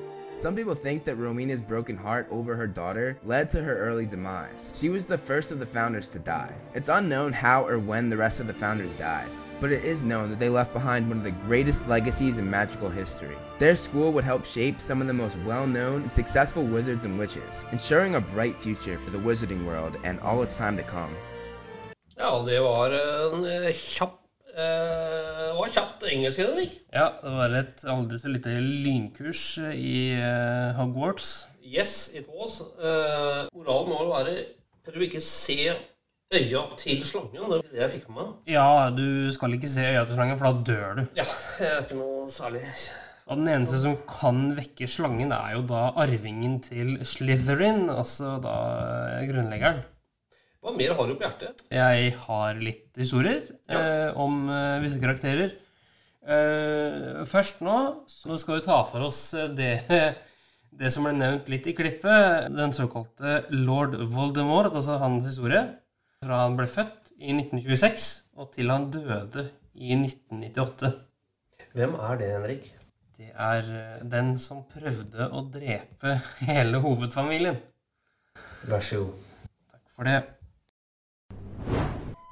Some 0.40 0.56
people 0.56 0.74
think 0.74 1.04
that 1.04 1.16
Rowena's 1.16 1.60
broken 1.60 1.98
heart 1.98 2.26
over 2.30 2.56
her 2.56 2.66
daughter 2.66 3.18
led 3.22 3.50
to 3.50 3.62
her 3.62 3.78
early 3.78 4.06
demise. 4.06 4.72
She 4.74 4.88
was 4.88 5.04
the 5.04 5.18
first 5.18 5.52
of 5.52 5.58
the 5.58 5.66
founders 5.66 6.08
to 6.10 6.18
die. 6.18 6.54
It's 6.74 6.88
unknown 6.88 7.34
how 7.34 7.66
or 7.66 7.78
when 7.78 8.08
the 8.08 8.16
rest 8.16 8.40
of 8.40 8.46
the 8.46 8.54
founders 8.54 8.94
died, 8.94 9.28
but 9.60 9.72
it 9.72 9.84
is 9.84 10.02
known 10.02 10.30
that 10.30 10.38
they 10.38 10.48
left 10.48 10.72
behind 10.72 11.08
one 11.08 11.18
of 11.18 11.24
the 11.24 11.30
greatest 11.46 11.86
legacies 11.88 12.38
in 12.38 12.50
magical 12.50 12.88
history. 12.88 13.36
Their 13.58 13.76
school 13.76 14.12
would 14.12 14.24
help 14.24 14.44
shape 14.44 14.80
some 14.80 15.00
of 15.00 15.06
the 15.06 15.12
most 15.12 15.36
well-known 15.46 16.02
and 16.02 16.12
successful 16.12 16.64
wizards 16.64 17.04
and 17.04 17.18
witches, 17.18 17.54
ensuring 17.72 18.14
a 18.14 18.20
bright 18.20 18.56
future 18.56 18.98
for 18.98 19.10
the 19.10 19.18
wizarding 19.18 19.64
world 19.66 19.96
and 20.04 20.20
all 20.20 20.42
its 20.42 20.56
time 20.56 20.76
to 20.76 20.82
come. 20.82 21.14
Ja, 22.18 22.42
det 22.46 22.60
var 22.60 22.90
en 22.90 23.44
eh, 23.44 23.72
kjapp 23.72 24.20
eh, 24.56 25.52
var 25.58 25.68
kjapt 25.68 26.06
engelsk, 26.08 26.38
Henrik. 26.40 26.78
Ja, 26.92 27.10
det 27.22 27.32
var 27.36 27.56
et 27.58 27.84
aldri 27.92 28.18
så 28.18 28.32
lite 28.32 28.54
lynkurs 28.60 29.58
i 29.74 30.12
eh, 30.16 30.72
Hogwarts. 30.78 31.46
Yes, 31.62 32.10
it 32.14 32.28
was. 32.30 32.60
Eh, 32.60 33.48
moralen 33.52 33.92
må 33.92 34.00
vel 34.00 34.12
være 34.14 34.36
prøv 34.86 35.08
ikke 35.08 35.20
se 35.20 35.74
øya 36.34 36.62
til 36.80 37.02
slangen. 37.06 37.34
Det 37.38 37.48
var 37.48 37.66
det 37.70 37.80
jeg 37.80 37.92
fikk 37.96 38.06
med 38.10 38.18
meg. 38.22 38.30
Ja, 38.50 38.68
du 38.94 39.32
skal 39.34 39.56
ikke 39.56 39.70
se 39.70 39.84
øya 39.86 40.04
til 40.06 40.16
slangen, 40.18 40.38
for 40.38 40.48
da 40.48 40.70
dør 40.72 40.96
du. 41.00 41.02
Ja, 41.18 41.26
det 41.58 41.68
er 41.68 41.82
ikke 41.84 41.98
noe 42.00 42.30
særlig 42.32 42.62
Og 43.26 43.38
den 43.40 43.50
eneste 43.50 43.78
som 43.82 43.96
kan 44.10 44.40
vekke 44.56 44.88
slangen, 44.90 45.32
er 45.34 45.56
jo 45.56 45.62
da 45.66 45.88
arvingen 45.98 46.60
til 46.62 46.96
Slytherin, 47.06 47.88
altså 47.90 48.36
da 48.42 48.54
eh, 49.18 49.26
grunnleggeren. 49.30 49.82
Hva 50.62 50.74
mer 50.74 50.94
har 50.98 51.06
du 51.06 51.14
på 51.14 51.26
hjertet? 51.26 51.62
Jeg 51.70 52.12
har 52.24 52.58
litt 52.58 52.98
historier 52.98 53.42
eh, 53.70 54.10
om 54.18 54.46
eh, 54.50 54.82
visse 54.82 55.02
karakterer. 55.02 55.54
Eh, 56.26 57.22
først 57.30 57.60
nå 57.62 57.76
så 58.10 58.34
skal 58.38 58.58
vi 58.58 58.64
ta 58.66 58.80
for 58.86 59.06
oss 59.06 59.20
eh, 59.38 59.50
det, 59.54 59.72
det 60.80 60.90
som 60.94 61.06
ble 61.06 61.14
nevnt 61.18 61.50
litt 61.50 61.66
i 61.70 61.74
klippet. 61.74 62.46
Den 62.54 62.74
såkalte 62.74 63.44
lord 63.54 63.94
Voldemort, 64.10 64.74
altså 64.74 64.98
hans 65.02 65.26
historie. 65.26 65.62
Fra 66.24 66.42
han 66.46 66.56
ble 66.56 66.66
født 66.70 67.12
i 67.20 67.34
1926 67.34 68.06
og 68.40 68.52
til 68.54 68.70
han 68.72 68.88
døde 68.90 69.50
i 69.74 69.92
1998. 69.92 70.92
Hvem 71.76 71.94
er 71.94 72.16
det, 72.16 72.30
Henrik? 72.32 72.72
Det 73.16 73.30
er 73.34 73.58
eh, 73.58 74.04
den 74.10 74.34
som 74.40 74.64
prøvde 74.68 75.28
å 75.32 75.42
drepe 75.52 76.18
hele 76.48 76.80
hovedfamilien. 76.84 77.60
Vær 78.68 78.80
så 78.80 79.02
god. 79.04 79.26
Takk 79.72 79.92
for 79.96 80.08
det. 80.08 80.22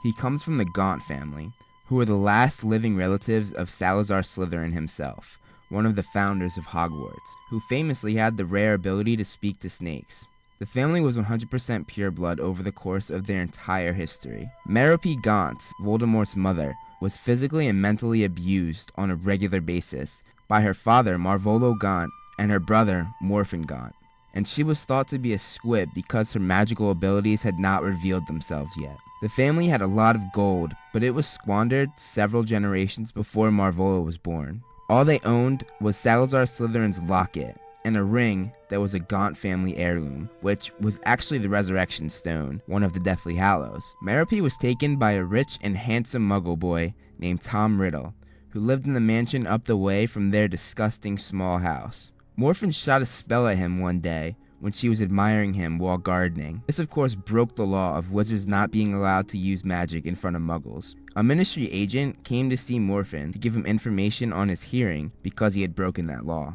He 0.04 0.12
comes 0.20 0.42
from 0.42 0.58
the 0.58 0.70
Gaunt 0.74 1.02
family, 1.08 1.48
who 1.88 2.00
are 2.00 2.04
the 2.04 2.24
last 2.32 2.64
living 2.64 2.96
relatives 2.96 3.52
of 3.52 3.70
Salazar 3.70 4.22
Slytherin 4.22 4.72
himself, 4.72 5.38
one 5.70 5.86
of 5.86 5.96
the 5.96 6.08
founders 6.12 6.58
of 6.58 6.64
Hogwarts, 6.64 7.30
who 7.50 7.60
famously 7.70 8.14
had 8.16 8.36
the 8.36 8.44
rare 8.44 8.74
ability 8.74 9.16
to 9.16 9.24
speak 9.24 9.60
to 9.60 9.70
snakes. 9.70 10.26
The 10.64 10.70
family 10.70 11.02
was 11.02 11.18
100% 11.18 11.86
pureblood 11.86 12.40
over 12.40 12.62
the 12.62 12.72
course 12.72 13.10
of 13.10 13.26
their 13.26 13.42
entire 13.42 13.92
history. 13.92 14.50
Merope 14.66 15.20
Gaunt, 15.20 15.62
Voldemort's 15.82 16.36
mother, 16.36 16.74
was 17.02 17.18
physically 17.18 17.68
and 17.68 17.82
mentally 17.82 18.24
abused 18.24 18.90
on 18.96 19.10
a 19.10 19.14
regular 19.14 19.60
basis 19.60 20.22
by 20.48 20.62
her 20.62 20.72
father 20.72 21.18
Marvolo 21.18 21.78
Gaunt 21.78 22.10
and 22.38 22.50
her 22.50 22.60
brother 22.60 23.06
Morfin 23.22 23.66
Gaunt, 23.66 23.94
and 24.32 24.48
she 24.48 24.62
was 24.62 24.84
thought 24.84 25.06
to 25.08 25.18
be 25.18 25.34
a 25.34 25.38
squib 25.38 25.90
because 25.94 26.32
her 26.32 26.40
magical 26.40 26.90
abilities 26.90 27.42
had 27.42 27.58
not 27.58 27.82
revealed 27.82 28.26
themselves 28.26 28.72
yet. 28.78 28.96
The 29.20 29.28
family 29.28 29.66
had 29.66 29.82
a 29.82 29.86
lot 29.86 30.16
of 30.16 30.32
gold, 30.32 30.72
but 30.94 31.02
it 31.02 31.10
was 31.10 31.26
squandered 31.26 31.90
several 31.98 32.42
generations 32.42 33.12
before 33.12 33.50
Marvolo 33.50 34.02
was 34.02 34.16
born. 34.16 34.62
All 34.88 35.04
they 35.04 35.20
owned 35.26 35.66
was 35.82 35.98
Salazar 35.98 36.44
Slytherin's 36.44 37.00
locket 37.00 37.60
and 37.84 37.96
a 37.96 38.02
ring 38.02 38.52
that 38.68 38.80
was 38.80 38.94
a 38.94 38.98
Gaunt 38.98 39.36
family 39.36 39.76
heirloom, 39.76 40.30
which 40.40 40.72
was 40.80 40.98
actually 41.04 41.38
the 41.38 41.48
Resurrection 41.48 42.08
Stone, 42.08 42.62
one 42.66 42.82
of 42.82 42.92
the 42.92 43.00
Deathly 43.00 43.34
Hallows. 43.34 43.94
Merope 44.02 44.40
was 44.40 44.56
taken 44.56 44.96
by 44.96 45.12
a 45.12 45.24
rich 45.24 45.58
and 45.60 45.76
handsome 45.76 46.26
muggle 46.28 46.58
boy 46.58 46.94
named 47.18 47.42
Tom 47.42 47.80
Riddle, 47.80 48.14
who 48.50 48.60
lived 48.60 48.86
in 48.86 48.94
the 48.94 49.00
mansion 49.00 49.46
up 49.46 49.64
the 49.64 49.76
way 49.76 50.06
from 50.06 50.30
their 50.30 50.48
disgusting 50.48 51.18
small 51.18 51.58
house. 51.58 52.10
Morfin 52.38 52.74
shot 52.74 53.02
a 53.02 53.06
spell 53.06 53.46
at 53.46 53.58
him 53.58 53.78
one 53.78 54.00
day 54.00 54.36
when 54.60 54.72
she 54.72 54.88
was 54.88 55.02
admiring 55.02 55.52
him 55.54 55.78
while 55.78 55.98
gardening. 55.98 56.62
This, 56.66 56.78
of 56.78 56.88
course, 56.88 57.14
broke 57.14 57.54
the 57.54 57.66
law 57.66 57.98
of 57.98 58.12
wizards 58.12 58.46
not 58.46 58.70
being 58.70 58.94
allowed 58.94 59.28
to 59.28 59.38
use 59.38 59.62
magic 59.62 60.06
in 60.06 60.16
front 60.16 60.36
of 60.36 60.42
muggles. 60.42 60.94
A 61.16 61.22
ministry 61.22 61.70
agent 61.70 62.24
came 62.24 62.48
to 62.48 62.56
see 62.56 62.78
Morfin 62.78 63.30
to 63.32 63.38
give 63.38 63.54
him 63.54 63.66
information 63.66 64.32
on 64.32 64.48
his 64.48 64.62
hearing 64.62 65.12
because 65.22 65.52
he 65.52 65.62
had 65.62 65.74
broken 65.74 66.06
that 66.06 66.24
law. 66.24 66.54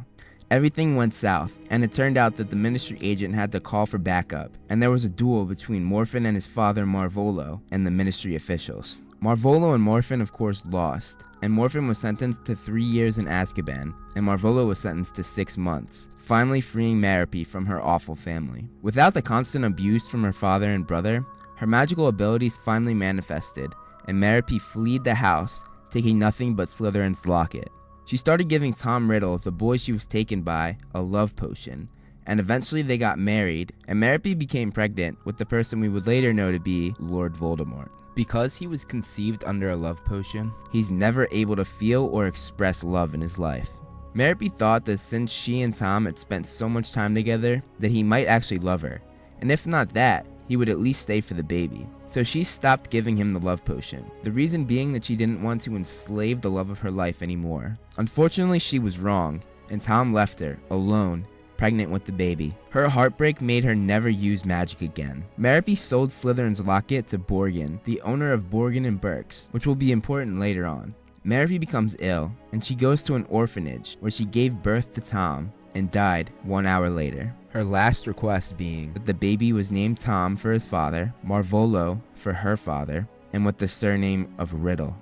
Everything 0.52 0.96
went 0.96 1.14
south, 1.14 1.52
and 1.70 1.84
it 1.84 1.94
turned 1.94 2.18
out 2.18 2.36
that 2.38 2.50
the 2.50 2.56
ministry 2.56 2.98
agent 3.02 3.36
had 3.36 3.52
to 3.52 3.60
call 3.60 3.86
for 3.86 4.00
backup, 4.00 4.52
and 4.68 4.82
there 4.82 4.90
was 4.90 5.06
a 5.06 5.10
duel 5.10 5.46
between 5.46 5.86
Morfin 5.86 6.26
and 6.26 6.36
his 6.36 6.48
father 6.48 6.86
Marvolo 6.86 7.62
and 7.70 7.86
the 7.86 7.92
ministry 7.92 8.36
officials. 8.36 9.04
Marvolo 9.22 9.76
and 9.76 9.86
Morfin, 9.86 10.22
of 10.22 10.32
course, 10.32 10.64
lost, 10.66 11.24
and 11.44 11.54
Morfin 11.54 11.88
was 11.88 12.00
sentenced 12.00 12.46
to 12.46 12.56
three 12.56 12.84
years 12.84 13.20
in 13.20 13.26
Azkaban, 13.26 13.94
and 14.16 14.26
Marvolo 14.26 14.66
was 14.66 14.80
sentenced 14.80 15.14
to 15.16 15.24
six 15.24 15.56
months, 15.56 16.08
finally 16.18 16.62
freeing 16.62 17.00
Merope 17.00 17.46
from 17.46 17.68
her 17.68 17.80
awful 17.80 18.16
family. 18.16 18.68
Without 18.82 19.14
the 19.14 19.22
constant 19.22 19.66
abuse 19.66 20.08
from 20.08 20.24
her 20.24 20.34
father 20.34 20.74
and 20.74 20.88
brother, 20.88 21.24
her 21.58 21.68
magical 21.68 22.08
abilities 22.08 22.58
finally 22.58 22.96
manifested, 22.96 23.72
and 24.08 24.20
Merope 24.20 24.60
fled 24.60 25.04
the 25.04 25.14
house, 25.14 25.64
taking 25.92 26.18
nothing 26.18 26.56
but 26.56 26.70
Slytherin's 26.70 27.28
locket. 27.28 27.72
She 28.10 28.18
started 28.18 28.50
giving 28.50 28.74
Tom 28.74 29.08
Riddle, 29.08 29.38
the 29.38 29.52
boy 29.52 29.78
she 29.78 29.92
was 29.92 30.08
taken 30.08 30.42
by, 30.42 30.78
a 30.96 31.00
love 31.00 31.36
potion, 31.36 31.90
and 32.26 32.40
eventually 32.40 32.82
they 32.82 32.98
got 32.98 33.20
married, 33.20 33.72
and 33.88 34.00
Merope 34.00 34.36
became 34.36 34.72
pregnant 34.72 35.20
with 35.26 35.38
the 35.38 35.46
person 35.46 35.80
we 35.80 35.90
would 35.90 36.08
later 36.08 36.34
know 36.34 36.52
to 36.52 36.60
be 36.60 36.96
Lord 36.98 37.36
Voldemort. 37.36 37.90
Because 38.16 38.56
he 38.56 38.66
was 38.66 38.84
conceived 38.84 39.44
under 39.44 39.70
a 39.70 39.76
love 39.76 40.04
potion, 40.06 40.52
he's 40.72 40.90
never 40.90 41.28
able 41.32 41.56
to 41.56 41.64
feel 41.64 42.06
or 42.06 42.26
express 42.26 42.84
love 42.84 43.14
in 43.14 43.22
his 43.22 43.38
life. 43.38 43.70
Merope 44.16 44.58
thought 44.58 44.86
that 44.86 45.00
since 45.00 45.30
she 45.30 45.62
and 45.62 45.76
Tom 45.76 46.06
had 46.06 46.18
spent 46.18 46.48
so 46.48 46.68
much 46.68 46.92
time 46.92 47.14
together, 47.14 47.62
that 47.78 47.92
he 47.92 48.02
might 48.02 48.26
actually 48.26 48.58
love 48.58 48.82
her, 48.82 49.04
and 49.40 49.52
if 49.52 49.68
not 49.68 49.94
that, 49.94 50.26
he 50.50 50.58
would 50.58 50.68
at 50.68 50.80
least 50.80 51.04
stay 51.04 51.22
for 51.22 51.36
the 51.36 51.44
baby. 51.44 51.88
So 52.08 52.24
she 52.24 52.44
stopped 52.44 52.90
giving 52.90 53.16
him 53.16 53.32
the 53.32 53.40
love 53.40 53.64
potion, 53.64 54.10
the 54.24 54.32
reason 54.32 54.66
being 54.66 54.92
that 54.92 55.06
she 55.06 55.16
didn't 55.16 55.44
want 55.44 55.62
to 55.62 55.76
enslave 55.76 56.42
the 56.42 56.50
love 56.50 56.72
of 56.72 56.80
her 56.80 56.92
life 56.92 57.22
anymore. 57.22 57.78
Unfortunately, 57.98 58.60
she 58.60 58.80
was 58.80 59.00
wrong, 59.00 59.42
and 59.70 59.82
Tom 59.82 60.12
left 60.12 60.40
her, 60.40 60.60
alone, 60.72 61.26
pregnant 61.56 61.92
with 61.92 62.06
the 62.06 62.12
baby. 62.12 62.56
Her 62.72 62.90
heartbreak 62.90 63.42
made 63.42 63.64
her 63.64 63.76
never 63.76 64.10
use 64.10 64.44
magic 64.44 64.82
again. 64.82 65.24
Merope 65.38 65.78
sold 65.78 66.10
Slytherin's 66.10 66.62
locket 66.62 67.08
to 67.10 67.20
Borgin, 67.20 67.84
the 67.84 68.02
owner 68.02 68.32
of 68.32 68.50
Borgin 68.50 68.88
and 68.88 69.00
Burkes, 69.00 69.50
which 69.52 69.68
will 69.68 69.76
be 69.76 69.92
important 69.92 70.40
later 70.40 70.66
on. 70.66 70.96
Merope 71.24 71.60
becomes 71.60 71.96
ill, 72.00 72.32
and 72.54 72.64
she 72.64 72.74
goes 72.74 73.04
to 73.04 73.16
an 73.16 73.28
orphanage 73.30 73.98
where 74.00 74.10
she 74.10 74.26
gave 74.26 74.64
birth 74.64 74.94
to 74.96 75.02
Tom 75.02 75.54
and 75.76 75.92
died 75.92 76.32
one 76.44 76.66
hour 76.66 76.90
later. 76.90 77.36
Her 77.50 77.64
last 77.64 78.06
request 78.06 78.58
being 78.58 78.94
that 78.94 79.08
the 79.08 79.14
baby 79.14 79.54
was 79.54 79.72
named 79.72 80.00
Tom 80.00 80.38
for 80.38 80.52
his 80.52 80.68
father, 80.68 81.16
Marvolo 81.26 82.00
for 82.14 82.32
her 82.32 82.56
father, 82.56 83.08
and 83.34 83.44
with 83.44 83.58
the 83.58 83.68
surname 83.68 84.32
of 84.38 84.54
Riddle. 84.54 84.96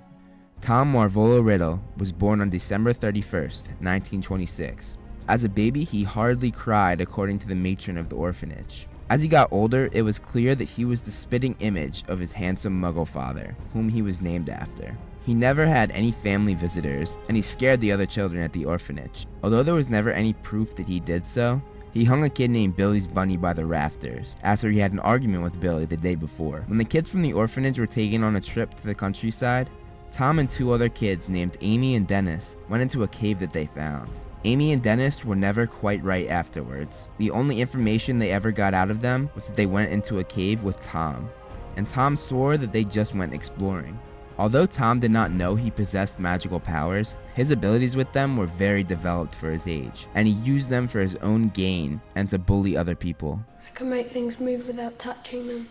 Tom 0.62 0.94
Marvolo 0.94 1.44
Riddle 1.44 1.80
was 1.98 2.10
born 2.10 2.40
on 2.40 2.48
December 2.48 2.94
31st, 2.94 3.68
1926. 3.80 4.96
As 5.28 5.44
a 5.44 5.48
baby, 5.48 5.84
he 5.84 6.04
hardly 6.04 6.50
cried, 6.50 7.02
according 7.02 7.38
to 7.40 7.46
the 7.46 7.54
matron 7.54 7.98
of 7.98 8.08
the 8.08 8.16
orphanage. 8.16 8.86
As 9.10 9.20
he 9.20 9.28
got 9.28 9.52
older, 9.52 9.90
it 9.92 10.02
was 10.02 10.18
clear 10.18 10.54
that 10.54 10.68
he 10.68 10.86
was 10.86 11.02
the 11.02 11.10
spitting 11.10 11.54
image 11.60 12.02
of 12.08 12.18
his 12.18 12.32
handsome 12.32 12.80
muggle 12.80 13.06
father, 13.06 13.56
whom 13.74 13.90
he 13.90 14.00
was 14.00 14.22
named 14.22 14.48
after. 14.48 14.96
He 15.24 15.34
never 15.34 15.66
had 15.66 15.90
any 15.90 16.12
family 16.12 16.54
visitors, 16.54 17.18
and 17.28 17.36
he 17.36 17.42
scared 17.42 17.80
the 17.80 17.92
other 17.92 18.06
children 18.06 18.42
at 18.42 18.54
the 18.54 18.64
orphanage. 18.64 19.26
Although 19.42 19.62
there 19.62 19.74
was 19.74 19.90
never 19.90 20.10
any 20.10 20.32
proof 20.32 20.74
that 20.76 20.86
he 20.86 21.00
did 21.00 21.26
so, 21.26 21.60
he 21.92 22.04
hung 22.04 22.24
a 22.24 22.30
kid 22.30 22.50
named 22.50 22.76
Billy's 22.76 23.06
Bunny 23.06 23.36
by 23.36 23.52
the 23.52 23.66
rafters 23.66 24.36
after 24.42 24.70
he 24.70 24.78
had 24.78 24.92
an 24.92 24.98
argument 25.00 25.42
with 25.42 25.60
Billy 25.60 25.84
the 25.84 25.96
day 25.96 26.14
before. 26.14 26.64
When 26.66 26.78
the 26.78 26.84
kids 26.84 27.08
from 27.10 27.22
the 27.22 27.32
orphanage 27.32 27.78
were 27.78 27.86
taken 27.86 28.22
on 28.22 28.36
a 28.36 28.40
trip 28.40 28.74
to 28.74 28.86
the 28.86 28.94
countryside, 28.94 29.70
Tom 30.12 30.38
and 30.38 30.48
two 30.48 30.72
other 30.72 30.88
kids 30.88 31.28
named 31.28 31.56
Amy 31.60 31.94
and 31.94 32.06
Dennis 32.06 32.56
went 32.68 32.82
into 32.82 33.02
a 33.02 33.08
cave 33.08 33.40
that 33.40 33.52
they 33.52 33.66
found. 33.66 34.10
Amy 34.44 34.72
and 34.72 34.82
Dennis 34.82 35.24
were 35.24 35.34
never 35.34 35.66
quite 35.66 36.02
right 36.04 36.28
afterwards. 36.28 37.08
The 37.18 37.30
only 37.30 37.60
information 37.60 38.18
they 38.18 38.30
ever 38.30 38.52
got 38.52 38.72
out 38.72 38.90
of 38.90 39.00
them 39.00 39.28
was 39.34 39.46
that 39.46 39.56
they 39.56 39.66
went 39.66 39.90
into 39.90 40.20
a 40.20 40.24
cave 40.24 40.62
with 40.62 40.80
Tom, 40.82 41.28
and 41.76 41.86
Tom 41.86 42.16
swore 42.16 42.56
that 42.56 42.72
they 42.72 42.84
just 42.84 43.14
went 43.14 43.34
exploring. 43.34 43.98
Although 44.38 44.66
Tom 44.66 45.00
did 45.00 45.10
not 45.10 45.32
know 45.32 45.56
he 45.56 45.70
possessed 45.70 46.20
magical 46.20 46.60
powers, 46.60 47.16
his 47.34 47.50
abilities 47.50 47.96
with 47.96 48.12
them 48.12 48.36
were 48.36 48.46
very 48.46 48.84
developed 48.84 49.34
for 49.34 49.50
his 49.50 49.66
age, 49.66 50.06
and 50.14 50.28
he 50.28 50.34
used 50.34 50.68
them 50.68 50.86
for 50.86 51.00
his 51.00 51.16
own 51.16 51.48
gain 51.48 52.00
and 52.14 52.28
to 52.28 52.38
bully 52.38 52.76
other 52.76 52.94
people. 52.94 53.40
I 53.66 53.74
can 53.74 53.90
make 53.90 54.10
things 54.10 54.38
move 54.38 54.68
without 54.68 54.98
touching 54.98 55.48
them. 55.48 55.68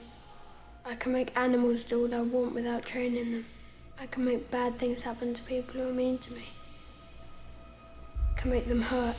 I 0.86 0.96
can 0.96 1.14
make 1.14 1.38
animals 1.38 1.86
do 1.86 2.02
what 2.02 2.14
I 2.14 2.22
want 2.22 2.54
without 2.54 2.86
training 2.86 3.32
them. 3.32 3.46
I 4.00 4.06
can 4.06 4.26
make 4.26 4.52
bad 4.52 4.78
things 4.78 5.02
happen 5.02 5.34
to 5.34 5.42
people 5.44 5.82
who 5.82 5.90
are 5.90 5.94
mean 5.94 6.20
to 6.20 6.34
me 6.34 6.44
I 8.36 8.40
can 8.40 8.52
make 8.52 8.68
them 8.68 8.82
hurt. 8.82 9.16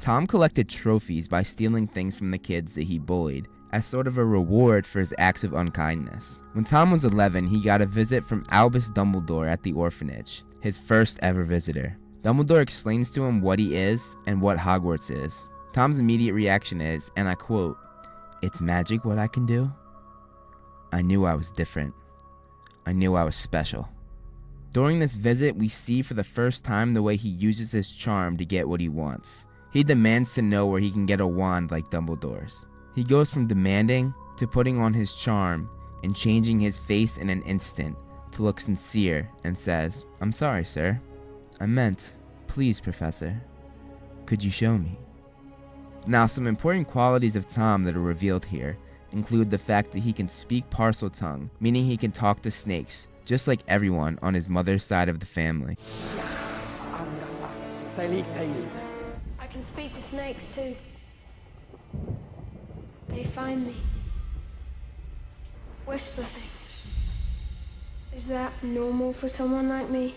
Tom 0.00 0.26
collected 0.26 0.68
trophies 0.68 1.28
by 1.28 1.42
stealing 1.42 1.86
things 1.86 2.16
from 2.16 2.30
the 2.30 2.38
kids 2.38 2.74
that 2.74 2.84
he 2.84 2.98
bullied 2.98 3.46
as 3.72 3.86
sort 3.86 4.06
of 4.06 4.18
a 4.18 4.24
reward 4.24 4.86
for 4.86 5.00
his 5.00 5.14
acts 5.18 5.44
of 5.44 5.54
unkindness. 5.54 6.42
When 6.52 6.64
Tom 6.64 6.90
was 6.90 7.04
11, 7.04 7.46
he 7.46 7.60
got 7.60 7.82
a 7.82 7.86
visit 7.86 8.26
from 8.26 8.46
Albus 8.50 8.90
Dumbledore 8.90 9.48
at 9.48 9.62
the 9.62 9.72
orphanage, 9.72 10.42
his 10.60 10.78
first 10.78 11.18
ever 11.22 11.44
visitor. 11.44 11.96
Dumbledore 12.22 12.62
explains 12.62 13.10
to 13.12 13.24
him 13.24 13.40
what 13.40 13.58
he 13.58 13.76
is 13.76 14.16
and 14.26 14.40
what 14.40 14.58
Hogwarts 14.58 15.10
is. 15.10 15.46
Tom's 15.72 15.98
immediate 15.98 16.32
reaction 16.32 16.80
is, 16.80 17.10
and 17.16 17.28
I 17.28 17.34
quote, 17.34 17.76
It's 18.42 18.60
magic 18.60 19.04
what 19.04 19.18
I 19.18 19.26
can 19.26 19.46
do? 19.46 19.70
I 20.92 21.02
knew 21.02 21.24
I 21.24 21.34
was 21.34 21.50
different. 21.50 21.94
I 22.86 22.92
knew 22.92 23.14
I 23.14 23.24
was 23.24 23.36
special. 23.36 23.88
During 24.72 24.98
this 24.98 25.14
visit, 25.14 25.56
we 25.56 25.68
see 25.68 26.02
for 26.02 26.14
the 26.14 26.24
first 26.24 26.64
time 26.64 26.94
the 26.94 27.02
way 27.02 27.16
he 27.16 27.28
uses 27.28 27.72
his 27.72 27.90
charm 27.90 28.36
to 28.36 28.44
get 28.44 28.68
what 28.68 28.80
he 28.80 28.88
wants. 28.88 29.44
He 29.72 29.82
demands 29.82 30.34
to 30.34 30.42
know 30.42 30.66
where 30.66 30.80
he 30.80 30.90
can 30.90 31.06
get 31.06 31.20
a 31.20 31.26
wand 31.26 31.70
like 31.70 31.90
Dumbledore's. 31.90 32.66
He 32.96 33.04
goes 33.04 33.28
from 33.28 33.46
demanding 33.46 34.14
to 34.38 34.46
putting 34.46 34.80
on 34.80 34.94
his 34.94 35.12
charm 35.12 35.68
and 36.02 36.16
changing 36.16 36.58
his 36.58 36.78
face 36.78 37.18
in 37.18 37.28
an 37.28 37.42
instant 37.42 37.94
to 38.32 38.42
look 38.42 38.58
sincere 38.58 39.30
and 39.44 39.56
says, 39.56 40.06
I'm 40.22 40.32
sorry, 40.32 40.64
sir. 40.64 40.98
I 41.60 41.66
meant, 41.66 42.14
please, 42.46 42.80
Professor. 42.80 43.38
Could 44.24 44.42
you 44.42 44.50
show 44.50 44.78
me? 44.78 44.98
Now, 46.06 46.26
some 46.26 46.46
important 46.46 46.88
qualities 46.88 47.36
of 47.36 47.46
Tom 47.46 47.84
that 47.84 47.96
are 47.96 48.00
revealed 48.00 48.46
here 48.46 48.78
include 49.12 49.50
the 49.50 49.58
fact 49.58 49.92
that 49.92 49.98
he 49.98 50.12
can 50.14 50.26
speak 50.26 50.70
Parseltongue, 50.70 51.50
meaning 51.60 51.84
he 51.84 51.98
can 51.98 52.12
talk 52.12 52.40
to 52.42 52.50
snakes, 52.50 53.08
just 53.26 53.46
like 53.46 53.60
everyone 53.68 54.18
on 54.22 54.32
his 54.32 54.48
mother's 54.48 54.84
side 54.84 55.10
of 55.10 55.20
the 55.20 55.26
family. 55.26 55.76
Yes, 56.16 56.88
I 56.94 57.04
got 57.04 57.52
the 57.52 57.58
Salifay. 57.58 58.66
I 59.38 59.46
can 59.48 59.62
speak 59.62 59.94
to 59.94 60.00
snakes 60.00 60.54
too. 60.54 60.74
They 63.08 63.24
find 63.24 63.66
me. 63.66 63.76
Whisper 65.86 66.22
things. 66.22 66.56
Is 68.14 68.28
that 68.28 68.52
normal 68.62 69.12
for 69.12 69.28
someone 69.28 69.68
like 69.68 69.90
me? 69.90 70.14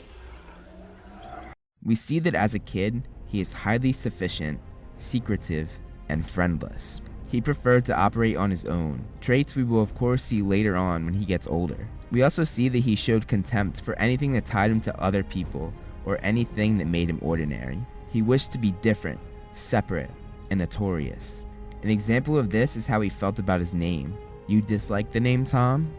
We 1.84 1.96
see 1.96 2.20
that 2.20 2.36
as 2.36 2.54
a 2.54 2.60
kid, 2.60 3.08
he 3.26 3.40
is 3.42 3.54
highly 3.54 3.94
sufficient, 3.94 4.60
secretive, 4.98 5.70
and 6.08 6.30
friendless. 6.30 7.02
He 7.28 7.42
preferred 7.42 7.86
to 7.86 7.96
operate 7.96 8.36
on 8.36 8.50
his 8.50 8.66
own, 8.66 9.06
traits 9.22 9.56
we 9.56 9.64
will 9.64 9.82
of 9.82 9.94
course 9.94 10.24
see 10.24 10.42
later 10.42 10.76
on 10.76 11.06
when 11.06 11.14
he 11.14 11.26
gets 11.26 11.46
older. 11.46 11.88
We 12.12 12.24
also 12.24 12.44
see 12.44 12.70
that 12.70 12.80
he 12.80 12.96
showed 12.96 13.28
contempt 13.28 13.82
for 13.82 13.98
anything 14.00 14.34
that 14.34 14.48
tied 14.48 14.72
him 14.72 14.82
to 14.82 15.00
other 15.00 15.24
people 15.24 15.72
or 16.06 16.20
anything 16.24 16.80
that 16.80 16.88
made 16.88 17.10
him 17.10 17.20
ordinary. 17.22 17.78
He 18.10 18.24
wished 18.24 18.52
to 18.54 18.58
be 18.58 18.72
different, 18.82 19.20
separate, 19.54 20.10
and 20.50 20.60
notorious. 20.60 21.44
An 21.82 21.90
example 21.90 22.38
of 22.38 22.50
this 22.50 22.76
is 22.76 22.86
how 22.86 23.00
he 23.02 23.10
felt 23.10 23.40
about 23.40 23.62
his 23.62 23.74
name. 23.74 24.18
You 24.48 24.62
dislike 24.62 25.12
the 25.12 25.20
name 25.20 25.46
Tom? 25.46 25.92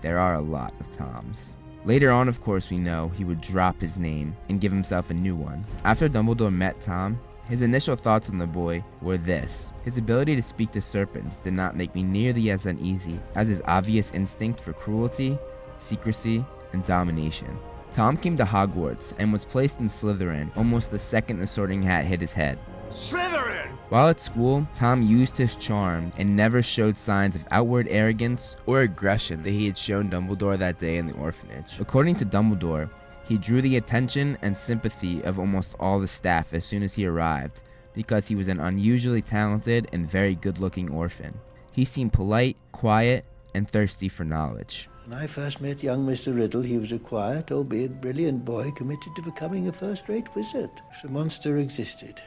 There 0.00 0.18
are 0.18 0.34
a 0.34 0.40
lot 0.40 0.72
of 0.80 0.90
Toms. 0.96 1.52
Later 1.84 2.10
on, 2.10 2.28
of 2.28 2.40
course, 2.40 2.70
we 2.70 2.78
know 2.78 3.10
he 3.10 3.24
would 3.24 3.40
drop 3.40 3.80
his 3.80 3.98
name 3.98 4.36
and 4.48 4.60
give 4.60 4.72
himself 4.72 5.10
a 5.10 5.14
new 5.14 5.36
one. 5.36 5.64
After 5.84 6.08
Dumbledore 6.08 6.52
met 6.52 6.80
Tom, 6.80 7.20
his 7.48 7.62
initial 7.62 7.96
thoughts 7.96 8.28
on 8.28 8.38
the 8.38 8.46
boy 8.46 8.84
were 9.00 9.16
this 9.16 9.70
his 9.82 9.96
ability 9.96 10.36
to 10.36 10.42
speak 10.42 10.70
to 10.72 10.82
serpents 10.82 11.38
did 11.38 11.54
not 11.54 11.76
make 11.76 11.94
me 11.94 12.02
nearly 12.02 12.50
as 12.50 12.66
uneasy 12.66 13.18
as 13.34 13.48
his 13.48 13.62
obvious 13.64 14.10
instinct 14.12 14.60
for 14.60 14.74
cruelty, 14.74 15.38
secrecy, 15.78 16.44
and 16.74 16.84
domination. 16.84 17.58
Tom 17.94 18.18
came 18.18 18.36
to 18.36 18.44
Hogwarts 18.44 19.14
and 19.18 19.32
was 19.32 19.46
placed 19.46 19.78
in 19.80 19.88
Slytherin 19.88 20.54
almost 20.56 20.90
the 20.90 20.98
second 20.98 21.38
the 21.38 21.46
sorting 21.46 21.82
hat 21.82 22.04
hit 22.04 22.20
his 22.20 22.34
head. 22.34 22.58
Slytherin! 22.92 23.68
While 23.88 24.08
at 24.08 24.20
school, 24.20 24.68
Tom 24.74 25.02
used 25.02 25.36
his 25.36 25.56
charm 25.56 26.12
and 26.18 26.36
never 26.36 26.62
showed 26.62 26.98
signs 26.98 27.36
of 27.36 27.46
outward 27.50 27.86
arrogance 27.90 28.56
or 28.66 28.82
aggression 28.82 29.42
that 29.42 29.50
he 29.50 29.66
had 29.66 29.78
shown 29.78 30.10
Dumbledore 30.10 30.58
that 30.58 30.78
day 30.78 30.98
in 30.98 31.06
the 31.06 31.14
orphanage. 31.14 31.80
According 31.80 32.16
to 32.16 32.26
Dumbledore, 32.26 32.90
he 33.26 33.38
drew 33.38 33.62
the 33.62 33.76
attention 33.76 34.38
and 34.42 34.56
sympathy 34.56 35.22
of 35.22 35.38
almost 35.38 35.74
all 35.78 36.00
the 36.00 36.08
staff 36.08 36.52
as 36.52 36.64
soon 36.64 36.82
as 36.82 36.94
he 36.94 37.06
arrived 37.06 37.62
because 37.94 38.28
he 38.28 38.34
was 38.34 38.48
an 38.48 38.60
unusually 38.60 39.22
talented 39.22 39.88
and 39.92 40.10
very 40.10 40.34
good 40.34 40.58
looking 40.58 40.90
orphan. 40.90 41.38
He 41.72 41.84
seemed 41.84 42.12
polite, 42.12 42.56
quiet, 42.72 43.24
and 43.54 43.68
thirsty 43.68 44.08
for 44.08 44.24
knowledge. 44.24 44.88
When 45.06 45.18
I 45.18 45.26
first 45.26 45.60
met 45.60 45.82
young 45.82 46.06
Mr. 46.06 46.36
Riddle, 46.36 46.62
he 46.62 46.76
was 46.76 46.92
a 46.92 46.98
quiet, 46.98 47.50
albeit 47.50 48.00
brilliant 48.00 48.44
boy 48.44 48.70
committed 48.72 49.16
to 49.16 49.22
becoming 49.22 49.66
a 49.68 49.72
first 49.72 50.08
rate 50.08 50.28
wizard. 50.34 50.70
If 50.92 51.02
the 51.02 51.08
monster 51.08 51.56
existed, 51.56 52.20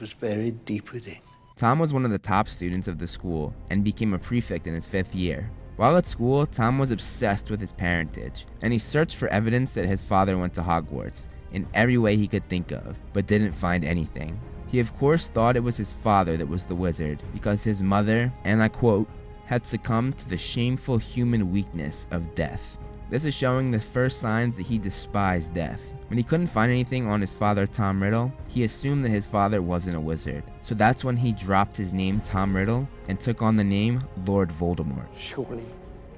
was 0.00 0.14
buried 0.14 0.64
deep 0.64 0.92
within. 0.92 1.20
Tom 1.56 1.78
was 1.78 1.92
one 1.92 2.04
of 2.04 2.10
the 2.10 2.18
top 2.18 2.48
students 2.48 2.88
of 2.88 2.98
the 2.98 3.06
school 3.06 3.54
and 3.70 3.84
became 3.84 4.12
a 4.12 4.18
prefect 4.18 4.66
in 4.66 4.74
his 4.74 4.86
fifth 4.86 5.14
year. 5.14 5.50
While 5.76 5.96
at 5.96 6.06
school, 6.06 6.46
Tom 6.46 6.78
was 6.78 6.90
obsessed 6.90 7.50
with 7.50 7.60
his 7.60 7.72
parentage, 7.72 8.46
and 8.62 8.72
he 8.72 8.78
searched 8.78 9.16
for 9.16 9.28
evidence 9.28 9.74
that 9.74 9.86
his 9.86 10.02
father 10.02 10.38
went 10.38 10.54
to 10.54 10.62
Hogwarts 10.62 11.26
in 11.52 11.66
every 11.74 11.98
way 11.98 12.16
he 12.16 12.28
could 12.28 12.48
think 12.48 12.70
of, 12.70 12.98
but 13.12 13.26
didn't 13.26 13.52
find 13.52 13.84
anything. 13.84 14.38
He, 14.66 14.80
of 14.80 14.92
course, 14.96 15.28
thought 15.28 15.56
it 15.56 15.62
was 15.62 15.76
his 15.76 15.92
father 15.92 16.36
that 16.36 16.48
was 16.48 16.66
the 16.66 16.74
wizard, 16.74 17.22
because 17.32 17.62
his 17.62 17.82
mother, 17.82 18.32
and 18.44 18.62
I 18.62 18.68
quote, 18.68 19.08
had 19.46 19.66
succumbed 19.66 20.18
to 20.18 20.28
the 20.28 20.36
shameful 20.36 20.98
human 20.98 21.52
weakness 21.52 22.06
of 22.10 22.34
death. 22.34 22.76
This 23.10 23.24
is 23.24 23.34
showing 23.34 23.70
the 23.70 23.78
first 23.78 24.18
signs 24.18 24.56
that 24.56 24.66
he 24.66 24.78
despised 24.78 25.54
death. 25.54 25.80
When 26.14 26.18
he 26.18 26.22
couldn't 26.22 26.46
find 26.46 26.70
anything 26.70 27.08
on 27.08 27.20
his 27.20 27.32
father, 27.32 27.66
Tom 27.66 28.00
Riddle, 28.00 28.32
he 28.46 28.62
assumed 28.62 29.04
that 29.04 29.08
his 29.08 29.26
father 29.26 29.60
wasn't 29.60 29.96
a 29.96 30.00
wizard. 30.00 30.44
So 30.62 30.72
that's 30.72 31.02
when 31.02 31.16
he 31.16 31.32
dropped 31.32 31.76
his 31.76 31.92
name, 31.92 32.20
Tom 32.20 32.54
Riddle, 32.54 32.88
and 33.08 33.18
took 33.18 33.42
on 33.42 33.56
the 33.56 33.64
name 33.64 34.00
Lord 34.24 34.50
Voldemort. 34.50 35.08
Surely 35.12 35.66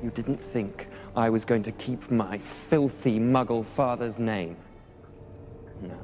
you 0.03 0.11
didn't 0.11 0.39
think 0.39 0.89
I 1.17 1.31
was 1.31 1.47
going 1.47 1.63
to 1.63 1.73
keep 1.73 2.11
my 2.11 2.37
filthy 2.37 3.19
muggle 3.19 3.65
father's 3.65 4.21
name. 4.21 4.59
No. 5.81 5.99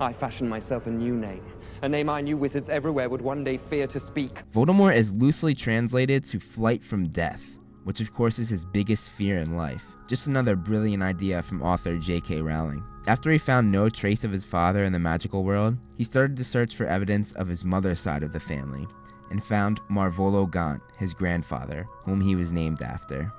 I 0.00 0.12
fashioned 0.12 0.50
myself 0.50 0.88
a 0.88 0.90
new 0.90 1.14
name, 1.14 1.44
a 1.82 1.88
name 1.88 2.10
I 2.10 2.20
knew 2.20 2.36
wizards 2.36 2.68
everywhere 2.68 3.08
would 3.08 3.22
one 3.22 3.44
day 3.44 3.58
fear 3.58 3.86
to 3.86 4.00
speak. 4.00 4.42
Voldemort 4.52 4.96
is 4.96 5.12
loosely 5.12 5.54
translated 5.54 6.24
to 6.24 6.40
flight 6.40 6.82
from 6.82 7.10
death, 7.10 7.44
which 7.84 8.00
of 8.00 8.12
course 8.12 8.40
is 8.40 8.48
his 8.48 8.64
biggest 8.64 9.10
fear 9.10 9.38
in 9.38 9.56
life. 9.56 9.84
Just 10.08 10.26
another 10.26 10.56
brilliant 10.56 11.04
idea 11.04 11.42
from 11.42 11.62
author 11.62 11.96
J.K. 11.96 12.42
Rowling. 12.42 12.82
After 13.06 13.30
he 13.30 13.38
found 13.38 13.70
no 13.70 13.90
trace 13.90 14.24
of 14.24 14.32
his 14.32 14.46
father 14.46 14.82
in 14.84 14.92
the 14.92 14.98
magical 14.98 15.44
world, 15.44 15.76
he 15.96 16.04
started 16.04 16.36
to 16.38 16.44
search 16.44 16.74
for 16.74 16.86
evidence 16.86 17.32
of 17.32 17.48
his 17.48 17.64
mother's 17.64 18.00
side 18.00 18.22
of 18.22 18.32
the 18.32 18.40
family, 18.40 18.88
and 19.30 19.44
found 19.44 19.80
Marvolo 19.90 20.50
Gaunt, 20.50 20.80
his 20.98 21.12
grandfather, 21.12 21.86
whom 22.04 22.20
he 22.20 22.34
was 22.34 22.50
named 22.50 22.80
after. 22.80 23.30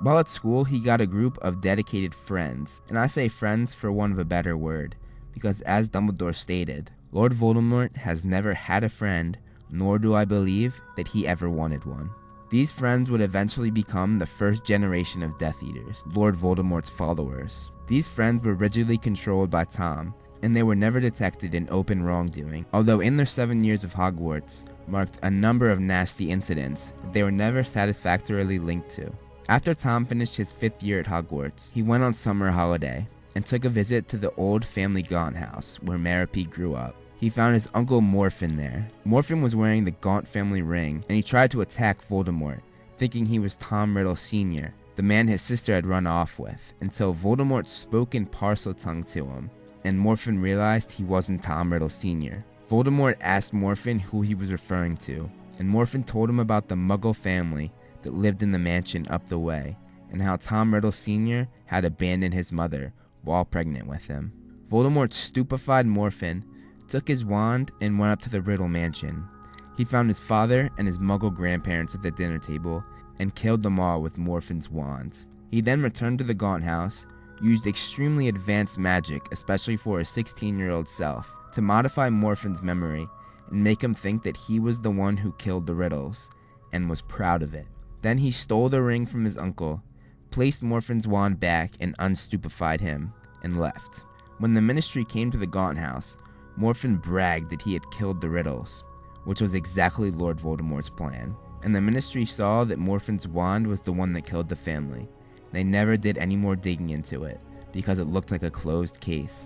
While 0.00 0.18
at 0.18 0.28
school, 0.28 0.64
he 0.64 0.78
got 0.78 1.00
a 1.00 1.06
group 1.06 1.38
of 1.38 1.62
dedicated 1.62 2.14
friends, 2.14 2.82
and 2.88 2.98
I 2.98 3.06
say 3.06 3.28
friends 3.28 3.72
for 3.72 3.90
want 3.90 4.12
of 4.12 4.18
a 4.18 4.24
better 4.24 4.58
word, 4.58 4.94
because 5.32 5.62
as 5.62 5.88
Dumbledore 5.88 6.34
stated, 6.34 6.90
Lord 7.10 7.32
Voldemort 7.32 7.96
has 7.96 8.24
never 8.26 8.52
had 8.52 8.84
a 8.84 8.90
friend, 8.90 9.38
nor 9.70 9.98
do 9.98 10.14
I 10.14 10.26
believe 10.26 10.78
that 10.96 11.08
he 11.08 11.26
ever 11.26 11.48
wanted 11.48 11.86
one. 11.86 12.10
These 12.54 12.70
friends 12.70 13.10
would 13.10 13.20
eventually 13.20 13.72
become 13.72 14.16
the 14.16 14.26
first 14.26 14.62
generation 14.62 15.24
of 15.24 15.36
Death 15.38 15.60
Eaters, 15.60 16.04
Lord 16.12 16.36
Voldemort's 16.36 16.88
followers. 16.88 17.72
These 17.88 18.06
friends 18.06 18.44
were 18.44 18.54
rigidly 18.54 18.96
controlled 18.96 19.50
by 19.50 19.64
Tom, 19.64 20.14
and 20.40 20.54
they 20.54 20.62
were 20.62 20.76
never 20.76 21.00
detected 21.00 21.56
in 21.56 21.66
open 21.68 22.04
wrongdoing, 22.04 22.64
although 22.72 23.00
in 23.00 23.16
their 23.16 23.26
seven 23.26 23.64
years 23.64 23.82
of 23.82 23.92
Hogwarts 23.92 24.62
marked 24.86 25.18
a 25.24 25.30
number 25.32 25.68
of 25.68 25.80
nasty 25.80 26.30
incidents 26.30 26.92
that 27.02 27.12
they 27.12 27.24
were 27.24 27.32
never 27.32 27.64
satisfactorily 27.64 28.60
linked 28.60 28.90
to. 28.90 29.12
After 29.48 29.74
Tom 29.74 30.06
finished 30.06 30.36
his 30.36 30.52
fifth 30.52 30.80
year 30.80 31.00
at 31.00 31.06
Hogwarts, 31.06 31.72
he 31.72 31.82
went 31.82 32.04
on 32.04 32.14
summer 32.14 32.52
holiday 32.52 33.08
and 33.34 33.44
took 33.44 33.64
a 33.64 33.68
visit 33.68 34.06
to 34.10 34.16
the 34.16 34.32
old 34.36 34.64
family 34.64 35.02
Gaunt 35.02 35.34
house 35.34 35.80
where 35.82 35.98
Merope 35.98 36.48
grew 36.50 36.76
up. 36.76 36.94
He 37.18 37.30
found 37.30 37.54
his 37.54 37.68
uncle 37.74 38.00
Morfin 38.00 38.56
there. 38.56 38.88
Morfin 39.06 39.42
was 39.42 39.56
wearing 39.56 39.84
the 39.84 39.92
Gaunt 39.92 40.26
family 40.26 40.62
ring, 40.62 41.04
and 41.08 41.16
he 41.16 41.22
tried 41.22 41.50
to 41.52 41.60
attack 41.60 42.06
Voldemort, 42.08 42.60
thinking 42.98 43.26
he 43.26 43.38
was 43.38 43.56
Tom 43.56 43.96
Riddle 43.96 44.16
Sr., 44.16 44.74
the 44.96 45.02
man 45.02 45.26
his 45.26 45.42
sister 45.42 45.74
had 45.74 45.86
run 45.86 46.06
off 46.06 46.38
with, 46.38 46.74
until 46.80 47.14
Voldemort 47.14 47.66
spoke 47.66 48.14
in 48.14 48.26
Parseltongue 48.26 49.10
to 49.12 49.26
him, 49.26 49.50
and 49.84 49.98
Morfin 49.98 50.40
realized 50.40 50.92
he 50.92 51.04
wasn't 51.04 51.42
Tom 51.42 51.72
Riddle 51.72 51.88
Sr. 51.88 52.44
Voldemort 52.70 53.16
asked 53.20 53.52
Morfin 53.52 54.00
who 54.00 54.22
he 54.22 54.34
was 54.34 54.52
referring 54.52 54.96
to, 54.98 55.30
and 55.58 55.68
Morfin 55.68 56.06
told 56.06 56.30
him 56.30 56.40
about 56.40 56.68
the 56.68 56.74
Muggle 56.74 57.14
family 57.14 57.72
that 58.02 58.14
lived 58.14 58.42
in 58.42 58.52
the 58.52 58.58
mansion 58.58 59.06
up 59.08 59.28
the 59.28 59.38
way, 59.38 59.76
and 60.10 60.22
how 60.22 60.36
Tom 60.36 60.72
Riddle 60.72 60.92
Sr. 60.92 61.48
had 61.66 61.84
abandoned 61.84 62.34
his 62.34 62.52
mother 62.52 62.92
while 63.22 63.44
pregnant 63.44 63.86
with 63.86 64.06
him. 64.06 64.32
Voldemort 64.70 65.12
stupefied 65.12 65.86
Morfin, 65.86 66.42
took 66.88 67.08
his 67.08 67.24
wand, 67.24 67.72
and 67.80 67.98
went 67.98 68.12
up 68.12 68.20
to 68.22 68.30
the 68.30 68.42
Riddle 68.42 68.68
mansion. 68.68 69.28
He 69.76 69.84
found 69.84 70.08
his 70.08 70.20
father 70.20 70.70
and 70.78 70.86
his 70.86 70.98
Muggle 70.98 71.34
grandparents 71.34 71.94
at 71.94 72.02
the 72.02 72.10
dinner 72.10 72.38
table 72.38 72.84
and 73.18 73.34
killed 73.34 73.62
them 73.62 73.80
all 73.80 74.02
with 74.02 74.18
Morfin's 74.18 74.70
wand. 74.70 75.24
He 75.50 75.60
then 75.60 75.82
returned 75.82 76.18
to 76.18 76.24
the 76.24 76.34
Gaunt 76.34 76.64
house, 76.64 77.06
used 77.42 77.66
extremely 77.66 78.28
advanced 78.28 78.78
magic, 78.78 79.22
especially 79.32 79.76
for 79.76 79.98
his 79.98 80.08
16 80.08 80.58
year 80.58 80.70
old 80.70 80.88
self, 80.88 81.30
to 81.52 81.62
modify 81.62 82.08
Morfin's 82.08 82.62
memory 82.62 83.08
and 83.50 83.62
make 83.62 83.82
him 83.82 83.94
think 83.94 84.22
that 84.22 84.36
he 84.36 84.58
was 84.58 84.80
the 84.80 84.90
one 84.90 85.16
who 85.16 85.32
killed 85.32 85.66
the 85.66 85.74
Riddles, 85.74 86.30
and 86.72 86.88
was 86.88 87.02
proud 87.02 87.42
of 87.42 87.54
it. 87.54 87.66
Then 88.02 88.18
he 88.18 88.30
stole 88.30 88.68
the 88.68 88.82
ring 88.82 89.06
from 89.06 89.24
his 89.24 89.38
uncle, 89.38 89.82
placed 90.30 90.62
Morfin's 90.62 91.06
wand 91.06 91.38
back, 91.40 91.74
and 91.80 91.94
unstupefied 91.98 92.80
him, 92.80 93.12
and 93.42 93.60
left. 93.60 94.02
When 94.38 94.54
the 94.54 94.60
ministry 94.60 95.04
came 95.04 95.30
to 95.30 95.38
the 95.38 95.46
Gaunt 95.46 95.78
house, 95.78 96.18
Morfin 96.58 97.00
bragged 97.00 97.50
that 97.50 97.62
he 97.62 97.72
had 97.72 97.90
killed 97.90 98.20
the 98.20 98.28
Riddles, 98.28 98.84
which 99.24 99.40
was 99.40 99.54
exactly 99.54 100.10
Lord 100.10 100.38
Voldemort's 100.38 100.90
plan. 100.90 101.34
And 101.62 101.74
the 101.74 101.80
ministry 101.80 102.26
saw 102.26 102.64
that 102.64 102.78
Morfin's 102.78 103.26
wand 103.26 103.66
was 103.66 103.80
the 103.80 103.92
one 103.92 104.12
that 104.12 104.26
killed 104.26 104.48
the 104.48 104.56
family. 104.56 105.08
They 105.52 105.64
never 105.64 105.96
did 105.96 106.18
any 106.18 106.36
more 106.36 106.56
digging 106.56 106.90
into 106.90 107.24
it, 107.24 107.40
because 107.72 107.98
it 107.98 108.04
looked 108.04 108.30
like 108.30 108.42
a 108.42 108.50
closed 108.50 109.00
case. 109.00 109.44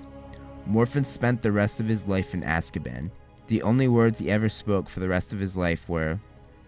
Morfin 0.69 1.07
spent 1.07 1.43
the 1.43 1.53
rest 1.53 1.81
of 1.81 1.87
his 1.87 2.07
life 2.07 2.35
in 2.35 2.43
Azkaban. 2.43 3.11
The 3.47 3.63
only 3.63 3.89
words 3.89 4.19
he 4.19 4.31
ever 4.31 4.49
spoke 4.49 4.89
for 4.89 5.01
the 5.01 5.09
rest 5.09 5.33
of 5.33 5.39
his 5.41 5.57
life 5.57 5.89
were, 5.89 6.19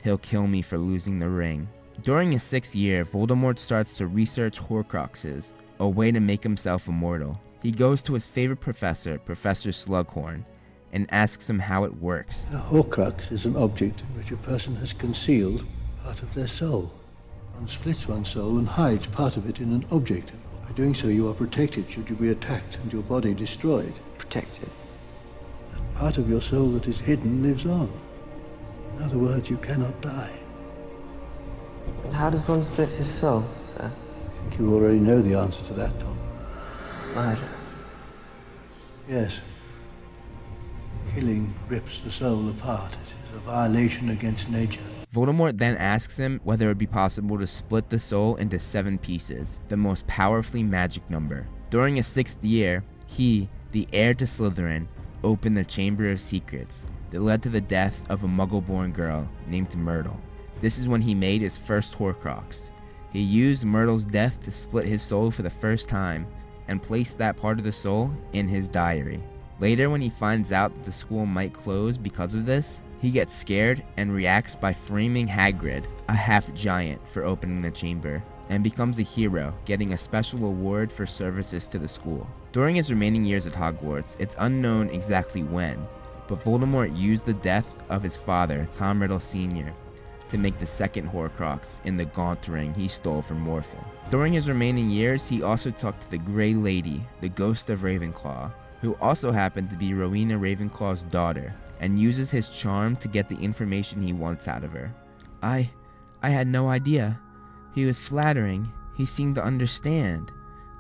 He'll 0.03 0.19
kill 0.19 0.47
me 0.47 0.63
for 0.63 0.79
losing 0.79 1.19
the 1.19 1.29
ring. 1.29 1.69
During 2.03 2.33
his 2.33 2.43
sixth 2.43 2.75
year, 2.75 3.05
Voldemort 3.05 3.59
starts 3.59 3.95
to 3.95 4.07
research 4.07 4.59
Horcruxes, 4.59 5.53
a 5.79 5.87
way 5.87 6.11
to 6.11 6.21
make 6.21 6.43
himself 6.43 6.89
immortal. 6.89 7.39
He 7.63 7.73
goes 7.73 8.01
to 8.03 8.15
his 8.15 8.27
favorite 8.27 8.61
professor, 8.61 9.19
Professor 9.19 9.71
Slughorn, 9.71 10.45
and 10.93 11.07
asks 11.13 11.49
him 11.49 11.59
how 11.59 11.85
it 11.85 12.01
works. 12.01 12.47
A 12.53 12.59
Horcrux 12.59 13.31
is 13.31 13.45
an 13.45 13.57
object 13.57 14.01
in 14.01 14.17
which 14.17 14.31
a 14.31 14.37
person 14.37 14.77
has 14.77 14.93
concealed 14.93 15.67
part 16.03 16.23
of 16.23 16.35
their 16.35 16.47
soul. 16.47 16.91
One 17.55 17.69
splits 17.69 18.09
one's 18.09 18.31
soul 18.31 18.59
and 18.59 18.67
hides 18.67 19.07
part 19.07 19.37
of 19.37 19.49
it 19.49 19.61
in 19.61 19.73
an 19.73 19.85
object. 19.91 20.33
By 20.67 20.73
doing 20.73 20.95
so, 20.95 21.09
you 21.09 21.29
are 21.29 21.35
protected 21.35 21.91
should 21.91 22.09
you 22.09 22.17
be 22.17 22.31
attacked 22.31 22.77
and 22.77 22.93
your 22.93 23.03
body 23.03 23.35
destroyed. 23.35 23.93
Protected. 24.17 24.71
That 25.73 25.95
part 25.95 26.17
of 26.17 26.31
your 26.31 26.41
soul 26.41 26.71
that 26.71 26.89
is 26.89 27.01
hidden 27.01 27.43
lives 27.43 27.67
on. 27.67 27.93
In 28.97 29.03
other 29.03 29.19
words, 29.19 29.51
you 29.51 29.59
cannot 29.59 30.01
die. 30.01 30.33
And 32.05 32.15
how 32.15 32.31
does 32.31 32.49
one 32.49 32.63
split 32.63 32.89
his 32.89 33.11
soul, 33.11 33.41
sir? 33.43 33.85
I 33.85 33.89
think 33.89 34.59
you 34.59 34.75
already 34.75 34.99
know 34.99 35.21
the 35.21 35.39
answer 35.39 35.63
to 35.65 35.75
that, 35.75 35.99
Tom. 36.01 36.20
Murder. 37.15 37.49
Yes. 39.09 39.41
Killing 41.15 41.53
rips 41.69 41.99
the 41.99 42.11
soul 42.11 42.49
apart. 42.51 42.93
It 42.93 43.31
is 43.31 43.37
a 43.37 43.41
violation 43.41 44.11
against 44.11 44.49
nature. 44.49 44.81
Voldemort 45.13 45.59
then 45.59 45.77
asks 45.77 46.17
him 46.17 46.41
whether 46.45 46.67
it 46.67 46.69
would 46.69 46.79
be 46.79 46.87
possible 46.87 47.37
to 47.39 47.47
split 47.47 47.91
the 47.91 47.99
soul 47.99 48.37
into 48.37 48.61
seven 48.61 48.97
pieces, 48.97 49.59
the 49.69 49.77
most 49.77 50.07
powerfully 50.07 50.63
magic 50.63 51.09
number. 51.11 51.49
During 51.69 51.97
his 51.97 52.07
sixth 52.07 52.43
year, 52.45 52.85
he, 53.07 53.49
the 53.73 53.89
heir 53.93 54.15
to 54.15 54.25
Slytherin, 54.25 54.87
opened 55.25 55.57
the 55.57 55.65
Chamber 55.65 56.11
of 56.13 56.21
Secrets 56.21 56.85
that 57.11 57.23
led 57.23 57.43
to 57.43 57.49
the 57.49 57.61
death 57.61 58.01
of 58.09 58.23
a 58.23 58.29
muggle 58.29 58.65
born 58.65 58.93
girl 58.93 59.29
named 59.49 59.75
Myrtle. 59.77 60.21
This 60.61 60.79
is 60.79 60.87
when 60.87 61.03
he 61.03 61.15
made 61.15 61.43
his 61.43 61.57
first 61.57 61.95
Horcrux. 61.95 62.71
He 63.13 63.21
used 63.21 63.65
Myrtle's 63.65 64.05
death 64.05 64.41
to 64.45 64.53
split 64.53 64.87
his 64.87 65.03
soul 65.03 65.33
for 65.33 65.43
the 65.43 65.51
first 65.51 65.89
time 65.89 66.29
and 66.71 66.83
placed 66.83 67.19
that 67.19 67.37
part 67.37 67.59
of 67.59 67.65
the 67.65 67.73
soul 67.73 68.11
in 68.33 68.49
his 68.49 68.69
diary. 68.69 69.21
Later, 69.59 69.91
when 69.91 70.01
he 70.01 70.09
finds 70.09 70.53
out 70.53 70.73
that 70.75 70.85
the 70.85 70.93
school 70.93 71.27
might 71.27 71.53
close 71.53 71.99
because 71.99 72.33
of 72.33 72.47
this, 72.47 72.81
he 73.01 73.11
gets 73.11 73.35
scared 73.35 73.83
and 73.97 74.15
reacts 74.15 74.55
by 74.55 74.73
framing 74.73 75.27
Hagrid, 75.27 75.85
a 76.09 76.15
half 76.15 76.53
giant, 76.55 77.01
for 77.13 77.25
opening 77.25 77.61
the 77.61 77.71
chamber, 77.71 78.23
and 78.49 78.63
becomes 78.63 78.99
a 78.99 79.03
hero, 79.03 79.53
getting 79.65 79.93
a 79.93 79.99
special 79.99 80.45
award 80.45 80.91
for 80.91 81.07
services 81.07 81.67
to 81.69 81.79
the 81.79 81.89
school. 81.89 82.27
During 82.53 82.77
his 82.77 82.91
remaining 82.91 83.25
years 83.25 83.47
at 83.47 83.53
Hogwarts, 83.53 84.17
it's 84.19 84.37
unknown 84.39 84.91
exactly 84.91 85.43
when, 85.43 85.87
but 86.29 86.45
Voldemort 86.45 86.97
used 86.97 87.27
the 87.27 87.35
death 87.35 87.69
of 87.89 88.03
his 88.03 88.17
father, 88.17 88.69
Tom 88.73 89.03
Riddle 89.03 89.21
Sr., 89.21 89.75
to 90.31 90.39
make 90.39 90.59
the 90.59 90.67
second 90.67 91.11
Horcrux 91.11 91.85
in 91.85 91.97
the 91.97 92.05
Gaunt 92.05 92.49
ring 92.49 92.73
he 92.75 92.89
stole 92.89 93.23
from 93.23 93.45
Morfin. 93.45 93.85
During 94.11 94.33
his 94.33 94.49
remaining 94.49 94.91
years, 94.91 95.29
he 95.29 95.43
also 95.43 95.71
talked 95.71 96.03
to 96.03 96.11
the 96.11 96.19
Grey 96.19 96.55
Lady, 96.55 97.05
the 97.21 97.29
ghost 97.29 97.71
of 97.71 97.81
Ravenclaw, 97.81 98.53
who 98.81 98.97
also 99.01 99.31
happened 99.31 99.71
to 99.71 99.77
be 99.77 99.95
Rowena 99.95 100.39
Ravenclaw's 100.39 101.03
daughter, 101.05 101.55
and 101.81 101.99
uses 101.99 102.31
his 102.31 102.51
charm 102.51 102.97
to 102.97 103.09
get 103.09 103.29
the 103.29 103.37
information 103.37 104.03
he 104.03 104.13
wants 104.13 104.49
out 104.49 104.65
of 104.65 104.73
her. 104.73 104.95
I. 105.43 105.71
I 106.23 106.31
had 106.31 106.47
no 106.47 106.69
idea. 106.69 107.19
He 107.75 107.85
was 107.85 107.99
flattering. 107.99 108.71
He 108.97 109.07
seemed 109.07 109.37
to 109.37 109.45
understand, 109.45 110.31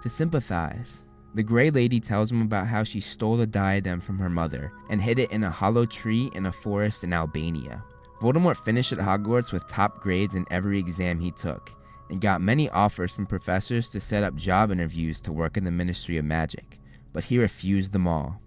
to 0.03 0.11
sympathize. 0.11 1.05
The 1.35 1.43
Grey 1.43 1.71
Lady 1.71 2.01
tells 2.01 2.31
him 2.31 2.43
about 2.43 2.67
how 2.67 2.83
she 2.83 3.01
stole 3.01 3.37
the 3.37 3.47
diadem 3.47 4.01
from 4.01 4.19
her 4.19 4.29
mother 4.29 4.73
and 4.91 5.01
hid 5.01 5.19
it 5.19 5.31
in 5.31 5.45
a 5.45 5.51
hollow 5.51 5.87
tree 5.87 6.31
in 6.35 6.47
a 6.47 6.53
forest 6.53 7.05
in 7.05 7.13
Albania. 7.13 7.83
Voldemort 8.21 8.57
finished 8.59 8.93
at 8.93 8.99
Hogwarts 8.99 9.51
with 9.51 9.67
top 9.67 10.01
grades 10.01 10.35
in 10.35 10.47
every 10.51 10.79
exam 10.79 11.21
he 11.21 11.31
took, 11.31 11.73
and 12.11 12.21
got 12.21 12.43
many 12.43 12.69
offers 12.69 13.13
from 13.13 13.25
professors 13.27 13.89
to 13.89 14.01
set 14.01 14.23
up 14.23 14.35
job 14.35 14.71
interviews 14.71 15.21
to 15.23 15.33
work 15.33 15.57
in 15.57 15.65
the 15.65 15.71
Ministry 15.71 16.19
of 16.19 16.25
Magic, 16.25 16.79
but 17.13 17.25
he 17.25 17.39
refused 17.39 17.93
them 17.93 18.07
all. 18.07 18.41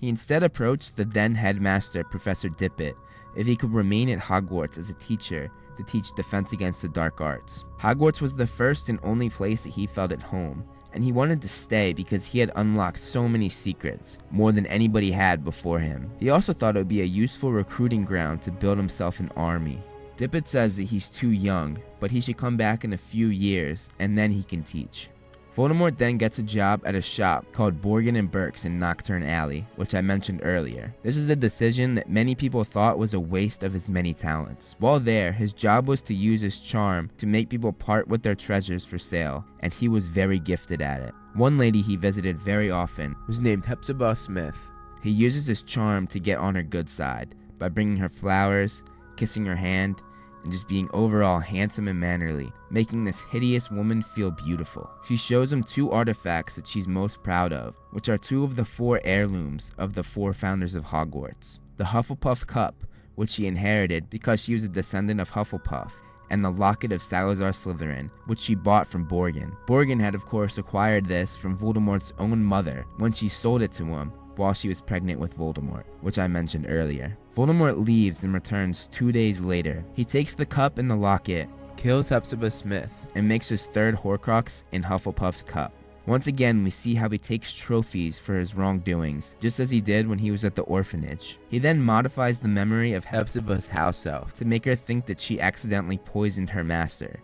He 0.00 0.08
instead 0.08 0.42
approached 0.42 0.96
the 0.96 1.04
then 1.04 1.34
headmaster, 1.34 2.04
Professor 2.04 2.48
Dippet, 2.48 2.94
if 3.36 3.46
he 3.46 3.56
could 3.56 3.72
remain 3.72 4.08
at 4.10 4.20
Hogwarts 4.20 4.78
as 4.78 4.90
a 4.90 4.94
teacher 4.94 5.50
to 5.76 5.82
teach 5.82 6.14
defense 6.14 6.52
against 6.52 6.82
the 6.82 6.88
dark 6.88 7.20
arts. 7.20 7.64
Hogwarts 7.80 8.20
was 8.20 8.34
the 8.34 8.46
first 8.46 8.88
and 8.88 9.00
only 9.02 9.28
place 9.28 9.62
that 9.62 9.72
he 9.72 9.86
felt 9.86 10.12
at 10.12 10.22
home, 10.22 10.64
and 10.96 11.04
he 11.04 11.12
wanted 11.12 11.42
to 11.42 11.48
stay 11.48 11.92
because 11.92 12.24
he 12.24 12.38
had 12.38 12.50
unlocked 12.56 12.98
so 12.98 13.28
many 13.28 13.50
secrets, 13.50 14.18
more 14.30 14.50
than 14.50 14.66
anybody 14.66 15.10
had 15.10 15.44
before 15.44 15.78
him. 15.78 16.10
He 16.18 16.30
also 16.30 16.54
thought 16.54 16.74
it 16.74 16.80
would 16.80 16.88
be 16.88 17.02
a 17.02 17.04
useful 17.04 17.52
recruiting 17.52 18.04
ground 18.04 18.40
to 18.42 18.50
build 18.50 18.78
himself 18.78 19.20
an 19.20 19.30
army. 19.36 19.78
Dippet 20.16 20.48
says 20.48 20.76
that 20.76 20.84
he's 20.84 21.10
too 21.10 21.32
young, 21.32 21.78
but 22.00 22.10
he 22.10 22.22
should 22.22 22.38
come 22.38 22.56
back 22.56 22.82
in 22.82 22.94
a 22.94 22.98
few 22.98 23.26
years 23.26 23.90
and 23.98 24.16
then 24.16 24.32
he 24.32 24.42
can 24.42 24.62
teach. 24.62 25.10
Voldemort 25.56 25.96
then 25.96 26.18
gets 26.18 26.38
a 26.38 26.42
job 26.42 26.82
at 26.84 26.94
a 26.94 27.00
shop 27.00 27.50
called 27.52 27.80
Borgin 27.80 28.18
and 28.18 28.30
Burke's 28.30 28.66
in 28.66 28.78
Knockturn 28.78 29.26
Alley, 29.26 29.66
which 29.76 29.94
I 29.94 30.02
mentioned 30.02 30.42
earlier. 30.44 30.94
This 31.02 31.16
is 31.16 31.30
a 31.30 31.36
decision 31.36 31.94
that 31.94 32.10
many 32.10 32.34
people 32.34 32.62
thought 32.62 32.98
was 32.98 33.14
a 33.14 33.20
waste 33.20 33.62
of 33.62 33.72
his 33.72 33.88
many 33.88 34.12
talents. 34.12 34.76
While 34.80 35.00
there, 35.00 35.32
his 35.32 35.54
job 35.54 35.88
was 35.88 36.02
to 36.02 36.14
use 36.14 36.42
his 36.42 36.60
charm 36.60 37.10
to 37.16 37.26
make 37.26 37.48
people 37.48 37.72
part 37.72 38.06
with 38.06 38.22
their 38.22 38.34
treasures 38.34 38.84
for 38.84 38.98
sale, 38.98 39.46
and 39.60 39.72
he 39.72 39.88
was 39.88 40.08
very 40.08 40.38
gifted 40.38 40.82
at 40.82 41.00
it. 41.00 41.14
One 41.32 41.56
lady 41.56 41.80
he 41.80 41.96
visited 41.96 42.38
very 42.38 42.70
often 42.70 43.16
was 43.26 43.40
named 43.40 43.64
Hepzibah 43.64 44.14
Smith. 44.14 44.58
He 45.02 45.10
uses 45.10 45.46
his 45.46 45.62
charm 45.62 46.06
to 46.08 46.20
get 46.20 46.36
on 46.38 46.54
her 46.54 46.62
good 46.62 46.90
side 46.90 47.34
by 47.58 47.70
bringing 47.70 47.96
her 47.96 48.10
flowers, 48.10 48.82
kissing 49.16 49.46
her 49.46 49.56
hand, 49.56 50.02
and 50.46 50.52
just 50.52 50.68
being 50.68 50.88
overall 50.92 51.40
handsome 51.40 51.88
and 51.88 51.98
mannerly, 51.98 52.52
making 52.70 53.04
this 53.04 53.20
hideous 53.20 53.68
woman 53.68 54.00
feel 54.00 54.30
beautiful. 54.30 54.88
She 55.04 55.16
shows 55.16 55.52
him 55.52 55.64
two 55.64 55.90
artifacts 55.90 56.54
that 56.54 56.68
she's 56.68 56.86
most 56.86 57.20
proud 57.24 57.52
of, 57.52 57.74
which 57.90 58.08
are 58.08 58.16
two 58.16 58.44
of 58.44 58.54
the 58.54 58.64
four 58.64 59.00
heirlooms 59.02 59.72
of 59.76 59.94
the 59.94 60.04
four 60.04 60.32
founders 60.32 60.76
of 60.76 60.84
Hogwarts 60.84 61.58
the 61.78 61.84
Hufflepuff 61.84 62.46
Cup, 62.46 62.84
which 63.16 63.30
she 63.30 63.46
inherited 63.46 64.08
because 64.08 64.40
she 64.40 64.54
was 64.54 64.62
a 64.62 64.68
descendant 64.68 65.20
of 65.20 65.30
Hufflepuff, 65.30 65.90
and 66.30 66.44
the 66.44 66.50
Locket 66.50 66.92
of 66.92 67.02
Salazar 67.02 67.50
Slytherin, 67.50 68.08
which 68.26 68.38
she 68.38 68.54
bought 68.54 68.86
from 68.86 69.06
Borgin. 69.06 69.54
Borgin 69.66 70.00
had, 70.00 70.14
of 70.14 70.24
course, 70.26 70.58
acquired 70.58 71.06
this 71.06 71.36
from 71.36 71.58
Voldemort's 71.58 72.12
own 72.20 72.42
mother 72.42 72.86
when 72.98 73.10
she 73.10 73.28
sold 73.28 73.62
it 73.62 73.72
to 73.72 73.84
him 73.84 74.12
while 74.36 74.54
she 74.54 74.68
was 74.68 74.80
pregnant 74.80 75.18
with 75.18 75.36
Voldemort, 75.36 75.84
which 76.02 76.20
I 76.20 76.28
mentioned 76.28 76.66
earlier. 76.68 77.18
Voldemort 77.36 77.86
leaves 77.86 78.24
and 78.24 78.32
returns 78.32 78.88
two 78.88 79.12
days 79.12 79.42
later. 79.42 79.84
He 79.92 80.06
takes 80.06 80.34
the 80.34 80.46
cup 80.46 80.78
and 80.78 80.90
the 80.90 80.96
locket, 80.96 81.50
kills 81.76 82.08
Hepzibah 82.08 82.50
Smith, 82.50 82.90
and 83.14 83.28
makes 83.28 83.50
his 83.50 83.66
third 83.66 83.94
Horcrux 83.94 84.64
in 84.72 84.82
Hufflepuff's 84.82 85.42
cup. 85.42 85.74
Once 86.06 86.28
again, 86.28 86.64
we 86.64 86.70
see 86.70 86.94
how 86.94 87.10
he 87.10 87.18
takes 87.18 87.52
trophies 87.52 88.18
for 88.18 88.38
his 88.38 88.54
wrongdoings, 88.54 89.34
just 89.38 89.60
as 89.60 89.70
he 89.70 89.82
did 89.82 90.08
when 90.08 90.18
he 90.18 90.30
was 90.30 90.44
at 90.44 90.54
the 90.54 90.62
orphanage. 90.62 91.38
He 91.48 91.58
then 91.58 91.82
modifies 91.82 92.38
the 92.38 92.48
memory 92.48 92.94
of 92.94 93.04
Hepzibah's 93.04 93.68
house 93.68 94.06
elf 94.06 94.32
to 94.36 94.44
make 94.46 94.64
her 94.64 94.76
think 94.76 95.04
that 95.06 95.20
she 95.20 95.40
accidentally 95.40 95.98
poisoned 95.98 96.48
her 96.50 96.64
master. 96.64 97.20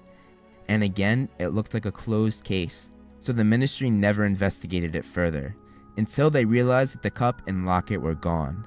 And 0.68 0.82
again, 0.82 1.28
it 1.38 1.54
looked 1.54 1.72
like 1.72 1.86
a 1.86 1.92
closed 1.92 2.44
case, 2.44 2.90
so 3.18 3.32
the 3.32 3.44
ministry 3.44 3.88
never 3.88 4.26
investigated 4.26 4.94
it 4.94 5.06
further 5.06 5.56
until 5.96 6.28
they 6.28 6.44
realized 6.44 6.94
that 6.94 7.02
the 7.02 7.10
cup 7.10 7.40
and 7.46 7.64
locket 7.64 8.02
were 8.02 8.14
gone. 8.14 8.66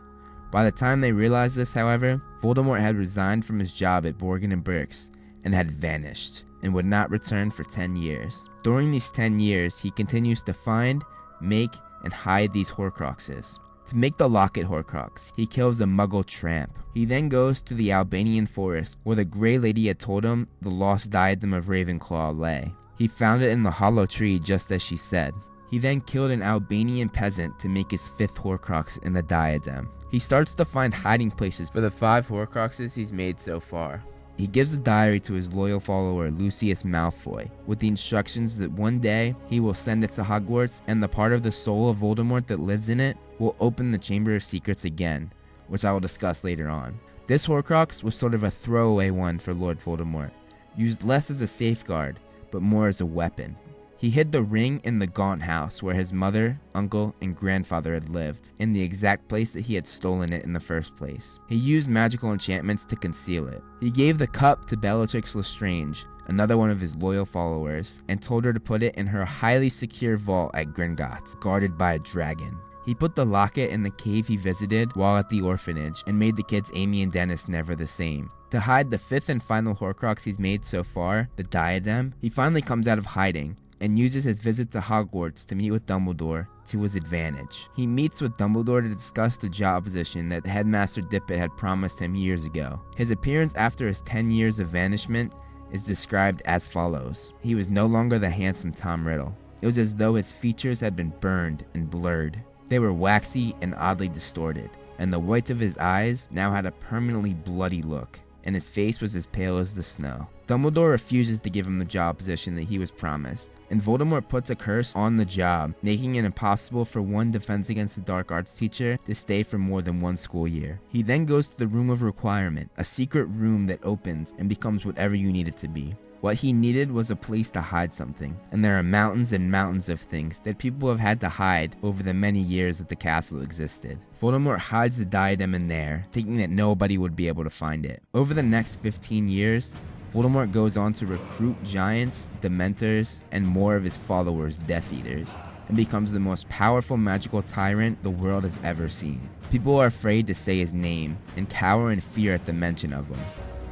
By 0.55 0.63
the 0.63 0.71
time 0.71 1.01
they 1.01 1.11
realized 1.11 1.57
this, 1.57 1.73
however, 1.73 2.21
Voldemort 2.41 2.79
had 2.79 2.95
resigned 2.95 3.43
from 3.43 3.59
his 3.59 3.73
job 3.73 4.05
at 4.05 4.17
Borgin 4.17 4.53
and 4.53 4.63
Burke's 4.63 5.11
and 5.43 5.53
had 5.53 5.69
vanished 5.69 6.45
and 6.63 6.73
would 6.73 6.85
not 6.85 7.11
return 7.11 7.51
for 7.51 7.65
10 7.65 7.97
years. 7.97 8.49
During 8.63 8.89
these 8.89 9.09
10 9.09 9.41
years, 9.41 9.77
he 9.77 9.91
continues 9.91 10.43
to 10.43 10.53
find, 10.53 11.03
make, 11.41 11.73
and 12.05 12.13
hide 12.13 12.53
these 12.53 12.69
Horcruxes. 12.69 13.59
To 13.87 13.97
make 13.97 14.15
the 14.15 14.29
Locket 14.29 14.65
Horcrux, 14.65 15.33
he 15.35 15.45
kills 15.45 15.81
a 15.81 15.83
Muggle 15.83 16.25
tramp. 16.25 16.79
He 16.93 17.03
then 17.03 17.27
goes 17.27 17.61
to 17.63 17.73
the 17.73 17.91
Albanian 17.91 18.47
forest 18.47 18.95
where 19.03 19.17
the 19.17 19.25
Grey 19.25 19.57
Lady 19.57 19.87
had 19.87 19.99
told 19.99 20.23
him 20.23 20.47
the 20.61 20.69
lost 20.69 21.09
diadem 21.09 21.53
of 21.53 21.65
Ravenclaw 21.65 22.39
lay. 22.39 22.73
He 22.97 23.09
found 23.09 23.41
it 23.41 23.49
in 23.49 23.63
the 23.63 23.71
hollow 23.71 24.05
tree 24.05 24.39
just 24.39 24.71
as 24.71 24.81
she 24.81 24.95
said. 24.95 25.33
He 25.75 25.79
then 25.79 25.99
killed 25.99 26.31
an 26.31 26.41
Albanian 26.41 27.09
peasant 27.09 27.59
to 27.59 27.67
make 27.67 27.91
his 27.91 28.07
fifth 28.07 28.35
Horcrux 28.35 28.97
in 29.03 29.11
the 29.11 29.21
diadem. 29.21 29.89
He 30.09 30.19
starts 30.19 30.53
to 30.53 30.63
find 30.63 30.93
hiding 30.93 31.31
places 31.31 31.69
for 31.69 31.81
the 31.81 31.91
five 31.91 32.25
Horcruxes 32.29 32.93
he's 32.95 33.11
made 33.11 33.41
so 33.41 33.59
far. 33.59 34.01
He 34.38 34.47
gives 34.47 34.71
the 34.71 34.77
diary 34.77 35.19
to 35.19 35.33
his 35.33 35.51
loyal 35.51 35.81
follower 35.81 36.31
Lucius 36.31 36.83
Malfoy, 36.83 37.51
with 37.67 37.79
the 37.79 37.89
instructions 37.89 38.57
that 38.57 38.71
one 38.71 38.99
day 38.99 39.35
he 39.49 39.59
will 39.59 39.73
send 39.73 40.05
it 40.05 40.13
to 40.13 40.23
Hogwarts 40.23 40.81
and 40.88 41.03
the 41.03 41.09
part 41.09 41.33
of 41.33 41.43
the 41.43 41.51
soul 41.51 41.89
of 41.89 41.97
Voldemort 41.97 42.47
that 42.47 42.61
lives 42.61 42.88
in 42.88 43.01
it 43.01 43.17
will 43.38 43.57
open 43.59 43.91
the 43.91 43.97
Chamber 43.97 44.33
of 44.33 44.45
Secrets 44.45 44.85
again, 44.85 45.29
which 45.67 45.83
I 45.83 45.91
will 45.91 45.99
discuss 45.99 46.45
later 46.45 46.69
on. 46.69 46.97
This 47.27 47.47
Horcrux 47.47 48.01
was 48.01 48.15
sort 48.15 48.33
of 48.33 48.43
a 48.43 48.49
throwaway 48.49 49.09
one 49.09 49.39
for 49.39 49.53
Lord 49.53 49.81
Voldemort, 49.81 50.31
used 50.77 51.03
less 51.03 51.29
as 51.29 51.41
a 51.41 51.47
safeguard, 51.47 52.17
but 52.49 52.61
more 52.61 52.88
as 52.88 53.01
a 53.01 53.05
weapon. 53.05 53.57
He 53.97 54.10
hid 54.10 54.31
the 54.31 54.43
ring 54.43 54.81
in 54.84 54.99
the 54.99 55.08
Gaunt 55.08 55.41
house 55.41 55.81
where 55.81 55.95
his 55.95 56.12
mother, 56.12 56.60
uncle, 56.73 57.15
and 57.21 57.36
grandfather 57.36 57.93
had 57.93 58.10
lived, 58.10 58.51
in 58.60 58.73
the 58.73 58.81
exact 58.81 59.29
place 59.29 59.51
that 59.51 59.62
he 59.62 59.75
had 59.75 59.88
stolen 59.88 60.34
it 60.34 60.43
in 60.43 60.51
the 60.51 60.60
first 60.60 60.95
place. 60.95 61.39
He 61.47 61.55
used 61.55 61.89
magical 61.89 62.34
enchantments 62.34 62.84
to 62.86 62.97
conceal 62.97 63.47
it. 63.47 63.63
He 63.79 63.89
gave 63.89 64.17
the 64.17 64.27
cup 64.27 64.67
to 64.67 64.77
Bellatrix 64.77 65.34
Lestrange, 65.34 66.05
another 66.27 66.58
one 66.58 66.69
of 66.69 66.81
his 66.81 66.95
loyal 66.95 67.25
followers, 67.25 68.01
and 68.10 68.21
told 68.21 68.43
her 68.43 68.51
to 68.51 68.60
put 68.60 68.84
it 68.84 68.95
in 68.95 69.08
her 69.08 69.23
highly 69.23 69.69
secure 69.69 70.17
vault 70.17 70.51
at 70.53 70.73
Gringotts, 70.73 71.39
guarded 71.39 71.77
by 71.77 71.93
a 71.93 71.99
dragon. 71.99 72.58
He 72.86 72.93
put 72.93 73.15
the 73.15 73.25
locket 73.25 73.71
in 73.71 73.81
the 73.81 73.89
cave 73.89 74.27
he 74.27 74.38
visited 74.38 74.95
while 74.95 75.17
at 75.17 75.29
the 75.29 75.41
orphanage 75.41 76.03
and 76.05 76.19
made 76.19 76.36
the 76.36 76.43
kids 76.43 76.69
Amy 76.75 77.01
and 77.01 77.12
Dennis 77.12 77.47
never 77.47 77.75
the 77.75 77.88
same. 77.88 78.29
To 78.51 78.60
hide 78.60 78.91
the 78.91 78.97
fifth 78.99 79.29
and 79.29 79.41
final 79.41 79.73
Horcrux 79.73 80.23
he's 80.23 80.38
made 80.38 80.63
so 80.63 80.84
far, 80.84 81.27
the 81.36 81.43
diadem, 81.43 82.13
he 82.21 82.29
finally 82.29 82.62
comes 82.62 82.88
out 82.88 82.99
of 82.99 83.05
hiding 83.05 83.58
and 83.81 83.99
uses 83.99 84.23
his 84.23 84.39
visit 84.39 84.71
to 84.71 84.79
Hogwarts 84.79 85.45
to 85.45 85.55
meet 85.55 85.71
with 85.71 85.85
Dumbledore 85.85 86.47
to 86.67 86.81
his 86.81 86.95
advantage. 86.95 87.67
He 87.75 87.85
meets 87.85 88.21
with 88.21 88.38
Dumbledore 88.38 88.81
to 88.81 88.89
discuss 88.89 89.38
the 89.38 89.49
job 89.49 89.83
position 89.83 90.29
that 90.29 90.45
Headmaster 90.45 91.01
Dippet 91.01 91.38
had 91.38 91.55
promised 91.57 91.99
him 91.99 92.15
years 92.15 92.45
ago. 92.45 92.81
His 92.95 93.11
appearance 93.11 93.53
after 93.55 93.88
his 93.88 94.01
10 94.01 94.31
years 94.31 94.59
of 94.59 94.69
vanishment 94.69 95.33
is 95.71 95.83
described 95.83 96.41
as 96.45 96.67
follows 96.67 97.33
He 97.41 97.55
was 97.55 97.69
no 97.69 97.85
longer 97.85 98.19
the 98.19 98.29
handsome 98.29 98.71
Tom 98.71 99.05
Riddle. 99.05 99.35
It 99.61 99.65
was 99.65 99.77
as 99.77 99.95
though 99.95 100.15
his 100.15 100.31
features 100.31 100.79
had 100.79 100.95
been 100.95 101.13
burned 101.19 101.65
and 101.73 101.89
blurred. 101.89 102.41
They 102.67 102.79
were 102.79 102.93
waxy 102.93 103.55
and 103.61 103.75
oddly 103.75 104.07
distorted, 104.07 104.69
and 104.99 105.11
the 105.11 105.19
whites 105.19 105.49
of 105.49 105.59
his 105.59 105.77
eyes 105.77 106.27
now 106.31 106.53
had 106.53 106.65
a 106.65 106.71
permanently 106.71 107.33
bloody 107.33 107.81
look 107.81 108.19
and 108.45 108.55
his 108.55 108.69
face 108.69 109.01
was 109.01 109.15
as 109.15 109.25
pale 109.25 109.57
as 109.57 109.73
the 109.73 109.83
snow. 109.83 110.27
Dumbledore 110.47 110.91
refuses 110.91 111.39
to 111.39 111.49
give 111.49 111.65
him 111.65 111.79
the 111.79 111.86
job 111.86 112.17
position 112.17 112.55
that 112.55 112.65
he 112.65 112.77
was 112.77 112.91
promised, 112.91 113.53
and 113.71 113.81
Voldemort 113.81 114.29
puts 114.29 114.51
a 114.51 114.55
curse 114.55 114.95
on 114.95 115.17
the 115.17 115.25
job, 115.25 115.73
making 115.81 116.15
it 116.15 116.25
impossible 116.25 116.86
for 116.86 117.01
one 117.01 117.31
Defense 117.31 117.69
Against 117.69 117.95
the 117.95 118.01
Dark 118.01 118.31
Arts 118.31 118.55
teacher 118.55 118.99
to 119.08 119.15
stay 119.15 119.41
for 119.41 119.58
more 119.58 119.81
than 119.81 120.01
one 120.01 120.17
school 120.17 120.47
year. 120.47 120.79
He 120.89 121.01
then 121.01 121.25
goes 121.25 121.49
to 121.49 121.58
the 121.58 121.67
Room 121.67 121.89
of 121.89 122.03
Requirement, 122.03 122.69
a 122.77 122.84
secret 122.84 123.25
room 123.25 123.65
that 123.67 123.84
opens 123.84 124.36
and 124.38 124.47
becomes 124.47 124.86
whatever 124.86 125.15
you 125.15 125.31
need 125.31 125.47
it 125.47 125.58
to 125.58 125.67
be. 125.67 125.95
What 126.21 126.38
he 126.38 126.53
needed 126.53 126.91
was 126.91 127.12
a 127.12 127.15
place 127.15 127.49
to 127.51 127.62
hide 127.62 127.93
something, 127.93 128.36
and 128.51 128.63
there 128.63 128.79
are 128.79 128.84
mountains 128.84 129.31
and 129.31 129.51
mountains 129.51 129.89
of 129.89 130.01
things 130.01 130.39
that 130.39 130.58
people 130.58 130.89
have 130.89 130.99
had 130.99 131.19
to 131.21 131.29
hide 131.29 131.75
over 131.84 132.01
the 132.01 132.13
many 132.13 132.39
years 132.39 132.77
that 132.77 132.89
the 132.89 132.95
castle 132.95 133.41
existed. 133.41 133.99
Voldemort 134.19 134.58
hides 134.58 134.97
the 134.97 135.05
diadem 135.05 135.53
in 135.53 135.67
there, 135.67 136.08
thinking 136.12 136.38
that 136.38 136.49
nobody 136.49 136.97
would 136.97 137.15
be 137.15 137.27
able 137.27 137.43
to 137.43 137.49
find 137.49 137.86
it. 137.86 138.01
Over 138.13 138.34
the 138.34 138.41
next 138.41 138.77
15 138.77 139.27
years, 139.27 139.73
Voldemort 140.15 140.54
goes 140.54 140.78
on 140.78 140.93
to 140.93 141.06
recruit 141.06 141.62
giants, 141.65 142.30
dementors, 142.39 143.19
and 143.34 143.45
more 143.45 143.75
of 143.75 143.84
his 143.84 143.97
followers, 143.97 144.56
Death 144.56 144.93
Eaters, 144.93 145.36
and 145.67 145.75
becomes 145.75 146.13
the 146.13 146.21
most 146.21 146.47
powerful 146.47 146.95
magical 146.95 147.41
tyrant 147.41 148.02
the 148.02 148.10
world 148.10 148.46
has 148.46 148.58
ever 148.63 148.87
seen. 148.87 149.29
People 149.52 149.77
are 149.77 149.87
afraid 149.87 150.25
to 150.27 150.33
say 150.33 150.60
his 150.60 150.71
name 150.71 151.17
and 151.35 151.50
cower 151.50 151.92
in 151.92 152.00
fear 152.00 152.33
at 152.33 152.46
the 152.46 152.54
mention 152.54 152.94
of 152.94 153.10
him. 153.10 153.19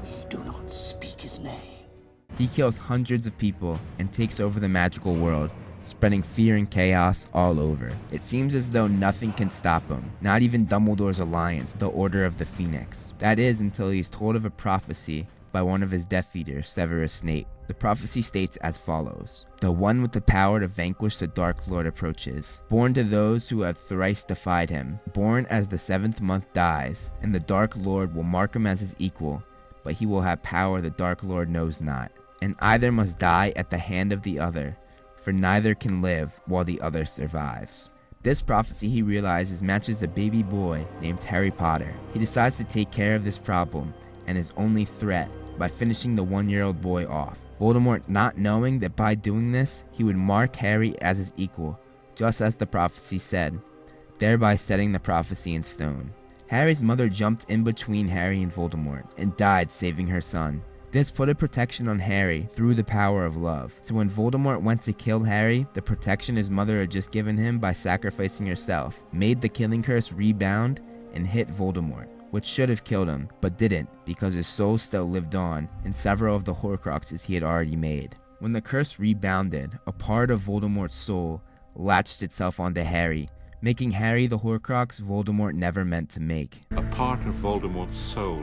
We 0.04 0.26
Do 0.30 0.44
not 0.44 0.74
speak 0.74 1.22
his 1.22 1.40
name. 1.40 1.62
He 2.38 2.48
kills 2.48 2.78
hundreds 2.78 3.26
of 3.26 3.38
people 3.38 3.80
and 3.98 4.12
takes 4.12 4.42
over 4.42 4.60
the 4.60 4.68
magical 4.68 5.14
world, 5.14 5.50
spreading 5.86 6.24
fear 6.24 6.58
and 6.58 6.70
chaos 6.70 7.30
all 7.34 7.58
over. 7.58 7.90
It 8.12 8.26
seems 8.26 8.54
as 8.54 8.70
though 8.70 8.88
nothing 8.88 9.32
can 9.32 9.50
stop 9.50 9.88
him, 9.88 10.12
not 10.20 10.42
even 10.42 10.68
Dumbledore's 10.68 11.20
alliance, 11.20 11.72
the 11.72 11.88
Order 11.88 12.26
of 12.26 12.38
the 12.38 12.46
Phoenix. 12.46 13.14
That 13.20 13.40
is 13.40 13.62
until 13.62 13.92
he 13.92 14.02
is 14.02 14.10
told 14.10 14.36
of 14.36 14.44
a 14.44 14.50
prophecy 14.50 15.26
by 15.54 15.62
one 15.62 15.82
of 15.82 15.92
his 15.92 16.04
Death 16.04 16.36
Eaters, 16.36 16.68
Severus 16.68 17.14
Snape. 17.14 17.48
The 17.68 17.74
prophecy 17.74 18.22
states 18.22 18.58
as 18.58 18.78
follows 18.78 19.46
The 19.62 19.72
one 19.72 20.02
with 20.02 20.12
the 20.12 20.20
power 20.20 20.60
to 20.60 20.68
vanquish 20.68 21.16
the 21.16 21.28
Dark 21.28 21.66
Lord 21.66 21.88
approaches, 21.88 22.62
born 22.68 22.94
to 22.96 23.06
those 23.06 23.48
who 23.48 23.62
have 23.62 23.78
thrice 23.78 24.24
defied 24.24 24.70
him, 24.70 25.00
born 25.14 25.46
as 25.50 25.70
the 25.70 25.78
seventh 25.78 26.20
month 26.20 26.52
dies, 26.52 27.12
and 27.22 27.34
the 27.34 27.40
Dark 27.40 27.78
Lord 27.78 28.14
will 28.14 28.24
mark 28.24 28.54
him 28.54 28.68
as 28.68 28.82
his 28.82 28.96
equal, 29.00 29.42
but 29.86 29.94
he 29.94 30.06
will 30.06 30.22
have 30.22 30.44
power 30.44 30.82
the 30.82 30.90
Dark 30.90 31.24
Lord 31.24 31.50
knows 31.50 31.80
not 31.80 32.12
and 32.44 32.56
either 32.60 32.92
must 32.92 33.18
die 33.18 33.54
at 33.56 33.70
the 33.70 33.78
hand 33.78 34.12
of 34.12 34.22
the 34.22 34.38
other, 34.38 34.76
for 35.22 35.32
neither 35.32 35.74
can 35.74 36.02
live 36.02 36.38
while 36.46 36.66
the 36.66 36.82
other 36.82 37.06
survives. 37.06 37.90
This 38.22 38.42
prophecy, 38.42 38.90
he 38.90 39.02
realizes, 39.02 39.64
matches 39.64 40.04
a 40.04 40.10
baby 40.10 40.44
boy 40.44 40.86
named 41.00 41.24
Harry 41.24 41.52
Potter. 41.52 41.94
He 42.12 42.20
decides 42.20 42.58
to 42.58 42.66
take 42.66 42.92
care 42.92 43.16
of 43.16 43.24
this 43.24 43.38
problem 43.38 43.94
and 44.28 44.38
his 44.38 44.52
only 44.58 44.84
threat 44.84 45.30
by 45.58 45.68
finishing 45.68 46.16
the 46.16 46.24
one 46.24 46.50
year 46.50 46.64
old 46.64 46.82
boy 46.82 47.08
off. 47.08 47.38
Voldemort 47.60 48.10
not 48.10 48.38
knowing 48.38 48.80
that 48.80 48.96
by 48.96 49.16
doing 49.16 49.52
this, 49.52 49.84
he 49.92 50.04
would 50.04 50.18
mark 50.18 50.56
Harry 50.56 51.00
as 51.02 51.18
his 51.18 51.32
equal, 51.38 51.80
just 52.16 52.42
as 52.42 52.56
the 52.56 52.66
prophecy 52.66 53.20
said, 53.20 53.60
thereby 54.20 54.56
setting 54.56 54.92
the 54.92 55.00
prophecy 55.00 55.56
in 55.56 55.64
stone. 55.64 56.12
Harry's 56.48 56.84
mother 56.84 57.10
jumped 57.10 57.50
in 57.50 57.64
between 57.64 58.08
Harry 58.08 58.44
and 58.44 58.54
Voldemort 58.54 59.06
and 59.18 59.36
died 59.38 59.72
saving 59.72 60.08
her 60.08 60.22
son. 60.22 60.62
This 60.92 61.10
put 61.10 61.30
a 61.30 61.34
protection 61.34 61.88
on 61.88 61.98
Harry 61.98 62.48
through 62.54 62.76
the 62.76 62.84
power 62.84 63.26
of 63.26 63.36
love. 63.36 63.74
So 63.82 63.96
when 63.96 64.12
Voldemort 64.12 64.62
went 64.62 64.84
to 64.84 64.94
kill 64.94 65.24
Harry, 65.24 65.66
the 65.74 65.82
protection 65.82 66.36
his 66.36 66.52
mother 66.52 66.82
had 66.82 66.92
just 66.92 67.10
given 67.10 67.36
him 67.36 67.58
by 67.58 67.74
sacrificing 67.74 68.46
herself 68.46 69.02
made 69.12 69.42
the 69.42 69.50
killing 69.50 69.82
curse 69.82 70.12
rebound 70.12 70.80
and 71.16 71.26
hit 71.26 71.48
Voldemort, 71.48 72.08
which 72.34 72.48
should 72.48 72.68
have 72.68 72.84
killed 72.84 73.08
him, 73.08 73.30
but 73.42 73.60
didn't 73.60 73.88
because 74.06 74.34
his 74.34 74.48
soul 74.48 74.76
still 74.76 75.08
lived 75.08 75.36
on 75.36 75.70
in 75.86 75.94
several 75.94 76.36
of 76.36 76.46
the 76.46 76.54
Horcruxes 76.54 77.22
he 77.22 77.36
had 77.36 77.44
already 77.44 77.76
made. 77.76 78.16
When 78.40 78.52
the 78.52 78.60
curse 78.60 78.98
rebounded, 78.98 79.78
a 79.86 79.92
part 79.92 80.32
of 80.32 80.42
Voldemort's 80.42 80.96
soul 80.96 81.44
latched 81.76 82.24
itself 82.24 82.60
onto 82.60 82.82
Harry, 82.82 83.30
making 83.62 83.92
Harry 83.92 84.26
the 84.26 84.40
Horcrux 84.40 85.00
Voldemort 85.00 85.54
never 85.54 85.86
meant 85.86 86.10
to 86.10 86.20
make. 86.20 86.60
A 86.72 86.82
part 86.82 87.20
of 87.28 87.36
Voldemort's 87.36 87.96
soul 87.96 88.42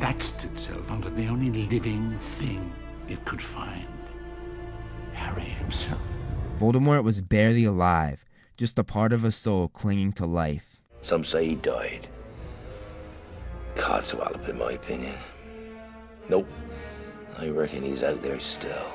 latched 0.00 0.44
itself 0.44 0.90
onto 0.90 1.08
the 1.10 1.28
only 1.28 1.50
living 1.66 2.18
thing 2.36 2.72
it 3.08 3.24
could 3.24 3.40
find 3.40 3.86
Harry 5.12 5.44
himself. 5.44 6.02
Voldemort 6.58 7.04
was 7.04 7.20
barely 7.20 7.64
alive, 7.64 8.24
just 8.56 8.76
a 8.76 8.82
part 8.82 9.12
of 9.12 9.22
a 9.22 9.30
soul 9.30 9.68
clinging 9.68 10.14
to 10.14 10.26
life. 10.26 10.80
Some 11.02 11.22
say 11.22 11.46
he 11.46 11.54
died. 11.54 12.08
Codswallop, 13.76 14.48
in 14.48 14.58
my 14.58 14.72
opinion. 14.72 15.14
Nope. 16.28 16.48
I 17.38 17.48
reckon 17.48 17.82
he's 17.82 18.02
out 18.02 18.22
there 18.22 18.40
still. 18.40 18.92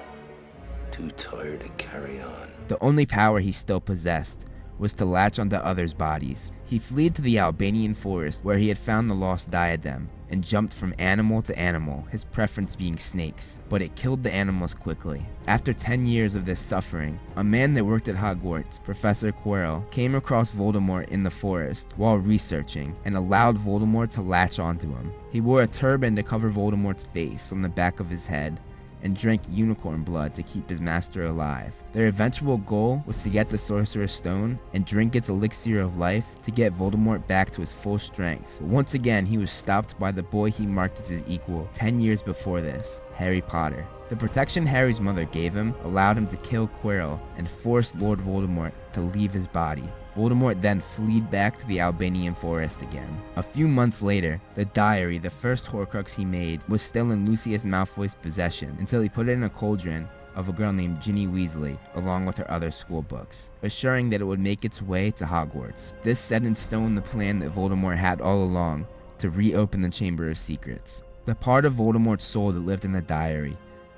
Too 0.92 1.10
tired 1.12 1.62
to 1.62 1.70
carry 1.78 2.22
on. 2.22 2.52
The 2.68 2.82
only 2.82 3.06
power 3.06 3.40
he 3.40 3.52
still 3.52 3.82
possessed 3.82 4.46
was 4.80 4.94
to 4.94 5.06
latch 5.06 5.40
onto 5.40 5.56
others' 5.56 5.94
bodies. 5.94 6.52
He 6.66 6.80
fled 6.80 7.16
to 7.16 7.22
the 7.22 7.40
Albanian 7.40 7.94
forest 7.94 8.44
where 8.44 8.58
he 8.58 8.70
had 8.70 8.78
found 8.78 9.10
the 9.10 9.14
lost 9.14 9.52
diadem 9.52 10.10
and 10.30 10.44
jumped 10.44 10.74
from 10.74 10.96
animal 10.98 11.42
to 11.44 11.58
animal, 11.58 12.08
his 12.12 12.24
preference 12.24 12.76
being 12.76 12.98
snakes, 12.98 13.60
but 13.70 13.82
it 13.82 13.96
killed 13.96 14.24
the 14.24 14.34
animals 14.34 14.74
quickly. 14.74 15.26
After 15.48 15.74
10 15.74 16.06
years 16.08 16.34
of 16.34 16.46
this 16.46 16.60
suffering, 16.60 17.20
a 17.36 17.44
man 17.44 17.76
that 17.76 17.86
worked 17.86 18.08
at 18.08 18.16
Hogwarts, 18.16 18.84
Professor 18.84 19.32
Quirrell, 19.32 19.90
came 19.92 20.16
across 20.16 20.52
Voldemort 20.52 21.08
in 21.10 21.24
the 21.24 21.30
forest 21.30 21.94
while 21.96 22.18
researching 22.18 22.96
and 23.06 23.16
allowed 23.16 23.58
Voldemort 23.58 24.12
to 24.12 24.22
latch 24.22 24.58
onto 24.58 24.88
him. 24.88 25.14
He 25.32 25.42
wore 25.42 25.62
a 25.62 25.68
turban 25.68 26.16
to 26.16 26.24
cover 26.24 26.50
Voldemort's 26.50 27.06
face 27.14 27.52
on 27.52 27.62
the 27.62 27.70
back 27.70 28.00
of 28.00 28.10
his 28.10 28.26
head 28.26 28.60
and 29.06 29.16
drank 29.16 29.42
unicorn 29.50 30.04
blood 30.04 30.34
to 30.34 30.44
keep 30.44 30.68
his 30.68 30.82
master 30.82 31.26
alive. 31.26 31.72
Their 31.94 32.08
eventual 32.08 32.58
goal 32.58 33.04
was 33.06 33.22
to 33.22 33.30
get 33.30 33.50
the 33.50 33.58
Sorcerer's 33.58 34.12
Stone 34.12 34.60
and 34.74 34.84
drink 34.84 35.16
its 35.16 35.30
elixir 35.30 35.80
of 35.80 35.98
life 35.98 36.26
to 36.44 36.52
get 36.52 36.78
Voldemort 36.78 37.26
back 37.28 37.52
to 37.52 37.62
his 37.62 37.72
full 37.72 38.00
strength. 38.00 38.50
But 38.60 38.68
once 38.68 38.96
again, 38.96 39.28
he 39.28 39.38
was 39.38 39.52
stopped 39.52 39.98
by 40.00 40.12
the 40.12 40.24
boy 40.24 40.50
he 40.50 40.66
marked 40.66 41.00
as 41.00 41.08
his 41.08 41.22
equal 41.28 41.70
10 41.76 42.00
years 42.00 42.24
before 42.24 42.62
this, 42.62 43.00
Harry 43.14 43.42
Potter. 43.42 43.86
The 44.10 44.16
protection 44.16 44.66
Harry's 44.66 45.00
mother 45.00 45.26
gave 45.26 45.54
him 45.54 45.76
allowed 45.84 46.18
him 46.18 46.28
to 46.28 46.38
kill 46.38 46.68
Quirrell 46.68 47.20
and 47.38 47.50
forced 47.50 47.96
Lord 47.96 48.20
Voldemort 48.20 48.72
to 48.96 49.02
leave 49.02 49.32
his 49.32 49.48
body. 49.48 49.84
Voldemort 50.16 50.62
then 50.62 50.82
fled 50.96 51.30
back 51.30 51.60
to 51.60 51.68
the 51.68 51.82
Albanian 51.82 52.34
forest 52.34 52.82
again. 52.82 53.22
A 53.36 53.44
few 53.44 53.68
months 53.68 54.02
later, 54.02 54.42
the 54.56 54.66
diary, 54.66 55.18
the 55.18 55.30
first 55.30 55.66
Horcrux 55.68 56.12
he 56.16 56.24
made, 56.24 56.64
was 56.70 56.82
still 56.82 57.12
in 57.12 57.26
Lucius 57.26 57.64
Malfoy's 57.64 58.16
possession 58.16 58.76
until 58.80 59.02
he 59.02 59.10
put 59.10 59.28
it 59.28 59.34
in 59.34 59.44
a 59.44 59.50
cauldron 59.50 60.08
of 60.36 60.48
a 60.48 60.54
girl 60.54 60.72
named 60.72 61.02
Ginny 61.02 61.28
Weasley, 61.28 61.78
along 61.96 62.26
with 62.26 62.38
her 62.38 62.50
other 62.50 62.72
school 62.72 63.02
books, 63.02 63.50
assuring 63.64 64.10
that 64.10 64.22
it 64.22 64.26
would 64.26 64.40
make 64.40 64.64
its 64.64 64.82
way 64.82 65.12
to 65.12 65.26
Hogwarts. 65.26 65.94
This 66.04 66.20
set 66.20 66.44
in 66.44 66.56
stone 66.56 66.96
the 66.96 67.02
plan 67.02 67.40
that 67.40 67.54
Voldemort 67.54 67.98
had 67.98 68.22
all 68.22 68.44
along 68.44 68.88
to 69.20 69.30
reopen 69.30 69.82
the 69.82 69.90
Chamber 69.90 70.30
of 70.30 70.40
Secrets. 70.40 71.04
The 71.26 71.36
part 71.36 71.66
of 71.66 71.74
Voldemort's 71.74 72.24
soul 72.24 72.52
that 72.52 72.60
lived 72.60 72.86
in 72.86 72.92
the 72.94 73.02
diary 73.02 73.58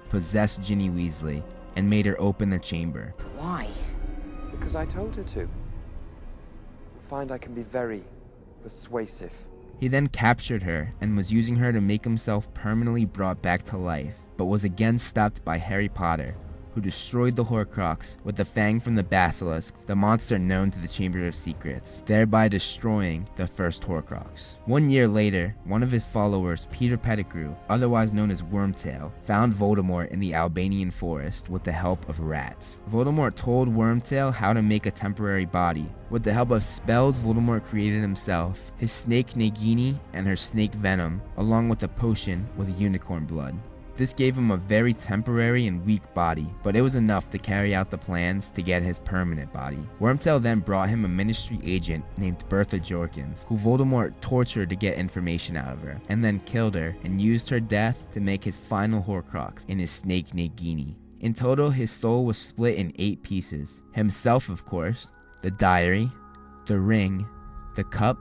possessed 0.09 0.61
Ginny 0.61 0.89
Weasley 0.89 1.43
and 1.75 1.87
made 1.87 2.05
her 2.07 2.19
open 2.19 2.49
the 2.49 2.59
chamber. 2.59 3.13
Why? 3.35 3.67
Because 4.57 4.75
I 4.75 4.85
told 4.85 5.15
her 5.15 5.23
to. 5.23 5.39
You'll 5.39 5.49
find 6.99 7.31
I 7.31 7.37
can 7.37 7.53
be 7.53 7.63
very 7.63 8.03
persuasive. 8.61 9.47
He 9.79 9.87
then 9.87 10.07
captured 10.07 10.63
her 10.63 10.93
and 10.99 11.15
was 11.15 11.31
using 11.31 11.57
her 11.57 11.71
to 11.71 11.79
make 11.79 12.03
himself 12.03 12.51
permanently 12.53 13.05
brought 13.05 13.41
back 13.41 13.63
to 13.67 13.77
life, 13.77 14.15
but 14.35 14.45
was 14.45 14.63
again 14.63 14.97
stopped 14.97 15.45
by 15.45 15.57
Harry 15.57 15.87
Potter, 15.87 16.35
who 16.77 16.81
destroyed 16.81 17.35
the 17.35 17.43
Horcrux 17.43 18.17
with 18.23 18.35
the 18.35 18.45
fang 18.45 18.79
from 18.79 18.93
the 18.93 19.01
Basilisk, 19.01 19.73
the 19.87 19.95
monster 19.95 20.37
known 20.37 20.69
to 20.69 20.77
the 20.77 20.87
Chamber 20.87 21.25
of 21.25 21.33
Secrets, 21.33 22.03
thereby 22.05 22.47
destroying 22.47 23.27
the 23.35 23.47
first 23.47 23.81
Horcrux. 23.81 24.57
One 24.65 24.91
year 24.91 25.07
later, 25.07 25.55
one 25.63 25.81
of 25.81 25.89
his 25.89 26.05
followers, 26.05 26.67
Peter 26.69 26.95
Pettigrew, 26.95 27.55
otherwise 27.67 28.13
known 28.13 28.29
as 28.29 28.43
Wormtail, 28.43 29.11
found 29.23 29.55
Voldemort 29.55 30.11
in 30.11 30.19
the 30.19 30.35
Albanian 30.35 30.91
forest 30.91 31.49
with 31.49 31.63
the 31.63 31.71
help 31.71 32.07
of 32.07 32.19
rats. 32.19 32.83
Voldemort 32.91 33.33
told 33.35 33.67
Wormtail 33.67 34.31
how 34.31 34.53
to 34.53 34.61
make 34.61 34.85
a 34.85 34.91
temporary 34.91 35.45
body. 35.45 35.89
With 36.11 36.21
the 36.21 36.33
help 36.33 36.51
of 36.51 36.63
spells 36.63 37.17
Voldemort 37.17 37.65
created 37.65 38.01
himself, 38.01 38.71
his 38.77 38.91
snake 38.91 39.33
Nagini 39.33 39.97
and 40.13 40.27
her 40.27 40.37
snake 40.37 40.75
Venom, 40.75 41.23
along 41.37 41.69
with 41.69 41.81
a 41.81 41.87
potion 41.87 42.47
with 42.55 42.79
unicorn 42.79 43.25
blood. 43.25 43.57
This 43.97 44.13
gave 44.13 44.37
him 44.37 44.51
a 44.51 44.57
very 44.57 44.93
temporary 44.93 45.65
and 45.65 45.83
weak 45.83 46.03
body, 46.13 46.47
but 46.61 46.75
it 46.75 46.81
was 46.81 46.93
enough 46.93 47.31
to 47.31 47.39
carry 47.39 47.73
out 47.73 47.89
the 47.89 47.97
plans 47.97 48.51
to 48.51 48.61
get 48.61 48.83
his 48.83 48.99
permanent 48.99 49.51
body. 49.51 49.79
Wormtail 49.99 50.39
then 50.39 50.59
brought 50.59 50.89
him 50.89 51.03
a 51.03 51.07
ministry 51.07 51.59
agent 51.65 52.05
named 52.15 52.47
Bertha 52.47 52.77
Jorkins, 52.77 53.45
who 53.45 53.57
Voldemort 53.57 54.21
tortured 54.21 54.69
to 54.69 54.75
get 54.75 54.99
information 54.99 55.57
out 55.57 55.73
of 55.73 55.81
her, 55.81 55.99
and 56.09 56.23
then 56.23 56.39
killed 56.41 56.75
her 56.75 56.95
and 57.03 57.19
used 57.19 57.49
her 57.49 57.59
death 57.59 57.97
to 58.13 58.19
make 58.19 58.43
his 58.43 58.55
final 58.55 59.01
Horcrux 59.01 59.67
in 59.67 59.79
his 59.79 59.89
snake 59.89 60.27
Nagini. 60.27 60.93
In 61.21 61.33
total, 61.33 61.71
his 61.71 61.89
soul 61.89 62.23
was 62.23 62.37
split 62.37 62.77
in 62.77 62.93
eight 62.99 63.23
pieces. 63.23 63.81
Himself, 63.93 64.49
of 64.49 64.63
course, 64.63 65.11
the 65.41 65.49
diary, 65.49 66.11
the 66.67 66.77
ring, 66.77 67.25
the 67.75 67.83
cup, 67.83 68.19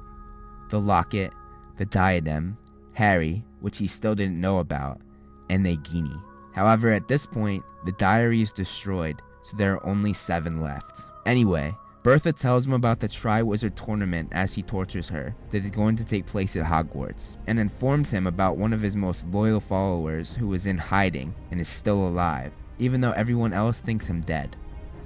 the 0.71 0.81
locket, 0.81 1.33
the 1.77 1.85
diadem, 1.85 2.57
Harry, 2.95 3.45
which 3.61 3.77
he 3.77 3.87
still 3.87 4.15
didn't 4.15 4.41
know 4.41 4.59
about, 4.59 5.03
and 5.49 5.65
Nagini. 5.65 6.21
However, 6.53 6.91
at 6.93 7.09
this 7.09 7.27
point, 7.27 7.65
the 7.85 7.93
diary 7.93 8.43
is 8.43 8.53
destroyed, 8.53 9.21
so 9.43 9.57
there 9.57 9.75
are 9.75 9.87
only 9.87 10.13
seven 10.13 10.61
left. 10.61 11.03
Anyway, 11.27 11.77
Bertha 12.03 12.33
tells 12.33 12.65
him 12.65 12.73
about 12.73 13.01
the 13.01 13.09
Triwizard 13.09 13.75
tournament 13.75 14.29
as 14.31 14.55
he 14.55 14.63
tortures 14.63 15.09
her 15.09 15.35
that 15.51 15.65
is 15.65 15.71
going 15.71 15.97
to 15.97 16.05
take 16.05 16.25
place 16.25 16.55
at 16.55 16.65
Hogwarts, 16.65 17.37
and 17.47 17.59
informs 17.59 18.11
him 18.11 18.27
about 18.27 18.57
one 18.57 18.73
of 18.73 18.81
his 18.81 18.95
most 18.95 19.27
loyal 19.27 19.61
followers 19.61 20.37
who 20.37 20.55
is 20.55 20.67
in 20.67 20.79
hiding 20.79 21.35
and 21.51 21.61
is 21.61 21.69
still 21.69 22.07
alive, 22.07 22.53
even 22.79 23.01
though 23.01 23.11
everyone 23.13 23.53
else 23.53 23.81
thinks 23.81 24.07
him 24.07 24.21
dead. 24.21 24.57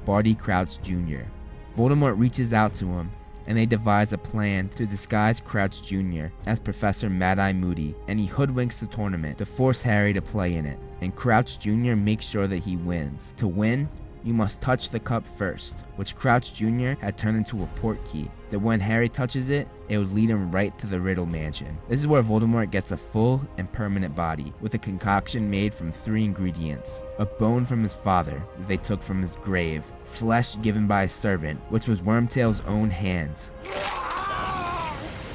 Barty 0.04 0.34
Crouch 0.34 0.80
Jr. 0.82 1.22
Voldemort 1.76 2.18
reaches 2.18 2.52
out 2.52 2.74
to 2.74 2.86
him 2.86 3.10
and 3.46 3.56
they 3.56 3.66
devise 3.66 4.12
a 4.12 4.18
plan 4.18 4.68
to 4.76 4.86
disguise 4.86 5.40
Crouch 5.40 5.82
Jr. 5.82 6.26
as 6.46 6.60
Professor 6.60 7.10
Mad 7.10 7.38
Eye 7.38 7.52
Moody, 7.52 7.94
and 8.08 8.20
he 8.20 8.26
hoodwinks 8.28 8.78
the 8.78 8.86
tournament 8.86 9.38
to 9.38 9.46
force 9.46 9.82
Harry 9.82 10.12
to 10.12 10.22
play 10.22 10.54
in 10.54 10.66
it. 10.66 10.78
And 11.00 11.14
Crouch 11.14 11.58
Jr. 11.58 11.94
makes 11.94 12.26
sure 12.26 12.46
that 12.46 12.64
he 12.64 12.76
wins. 12.76 13.34
To 13.38 13.48
win, 13.48 13.88
you 14.22 14.34
must 14.34 14.60
touch 14.60 14.90
the 14.90 15.00
cup 15.00 15.26
first, 15.38 15.78
which 15.96 16.14
Crouch 16.14 16.52
Jr. 16.52 16.92
had 17.00 17.16
turned 17.16 17.38
into 17.38 17.62
a 17.62 17.66
port 17.66 17.98
key, 18.04 18.30
that 18.50 18.58
when 18.58 18.80
Harry 18.80 19.08
touches 19.08 19.48
it, 19.48 19.66
it 19.88 19.98
would 19.98 20.12
lead 20.12 20.30
him 20.30 20.50
right 20.50 20.76
to 20.78 20.86
the 20.86 21.00
Riddle 21.00 21.26
Mansion. 21.26 21.78
This 21.88 22.00
is 22.00 22.06
where 22.06 22.22
Voldemort 22.22 22.70
gets 22.70 22.92
a 22.92 22.96
full 22.96 23.40
and 23.56 23.72
permanent 23.72 24.14
body, 24.14 24.52
with 24.60 24.74
a 24.74 24.78
concoction 24.78 25.50
made 25.50 25.72
from 25.72 25.90
three 25.90 26.24
ingredients. 26.24 27.02
A 27.18 27.24
bone 27.24 27.64
from 27.64 27.82
his 27.82 27.94
father, 27.94 28.42
that 28.58 28.68
they 28.68 28.76
took 28.76 29.02
from 29.02 29.22
his 29.22 29.36
grave, 29.36 29.84
flesh 30.10 30.60
given 30.60 30.86
by 30.86 31.04
a 31.04 31.08
servant, 31.08 31.60
which 31.70 31.86
was 31.86 32.00
Wormtail's 32.00 32.62
own 32.66 32.90
hands. 32.90 33.50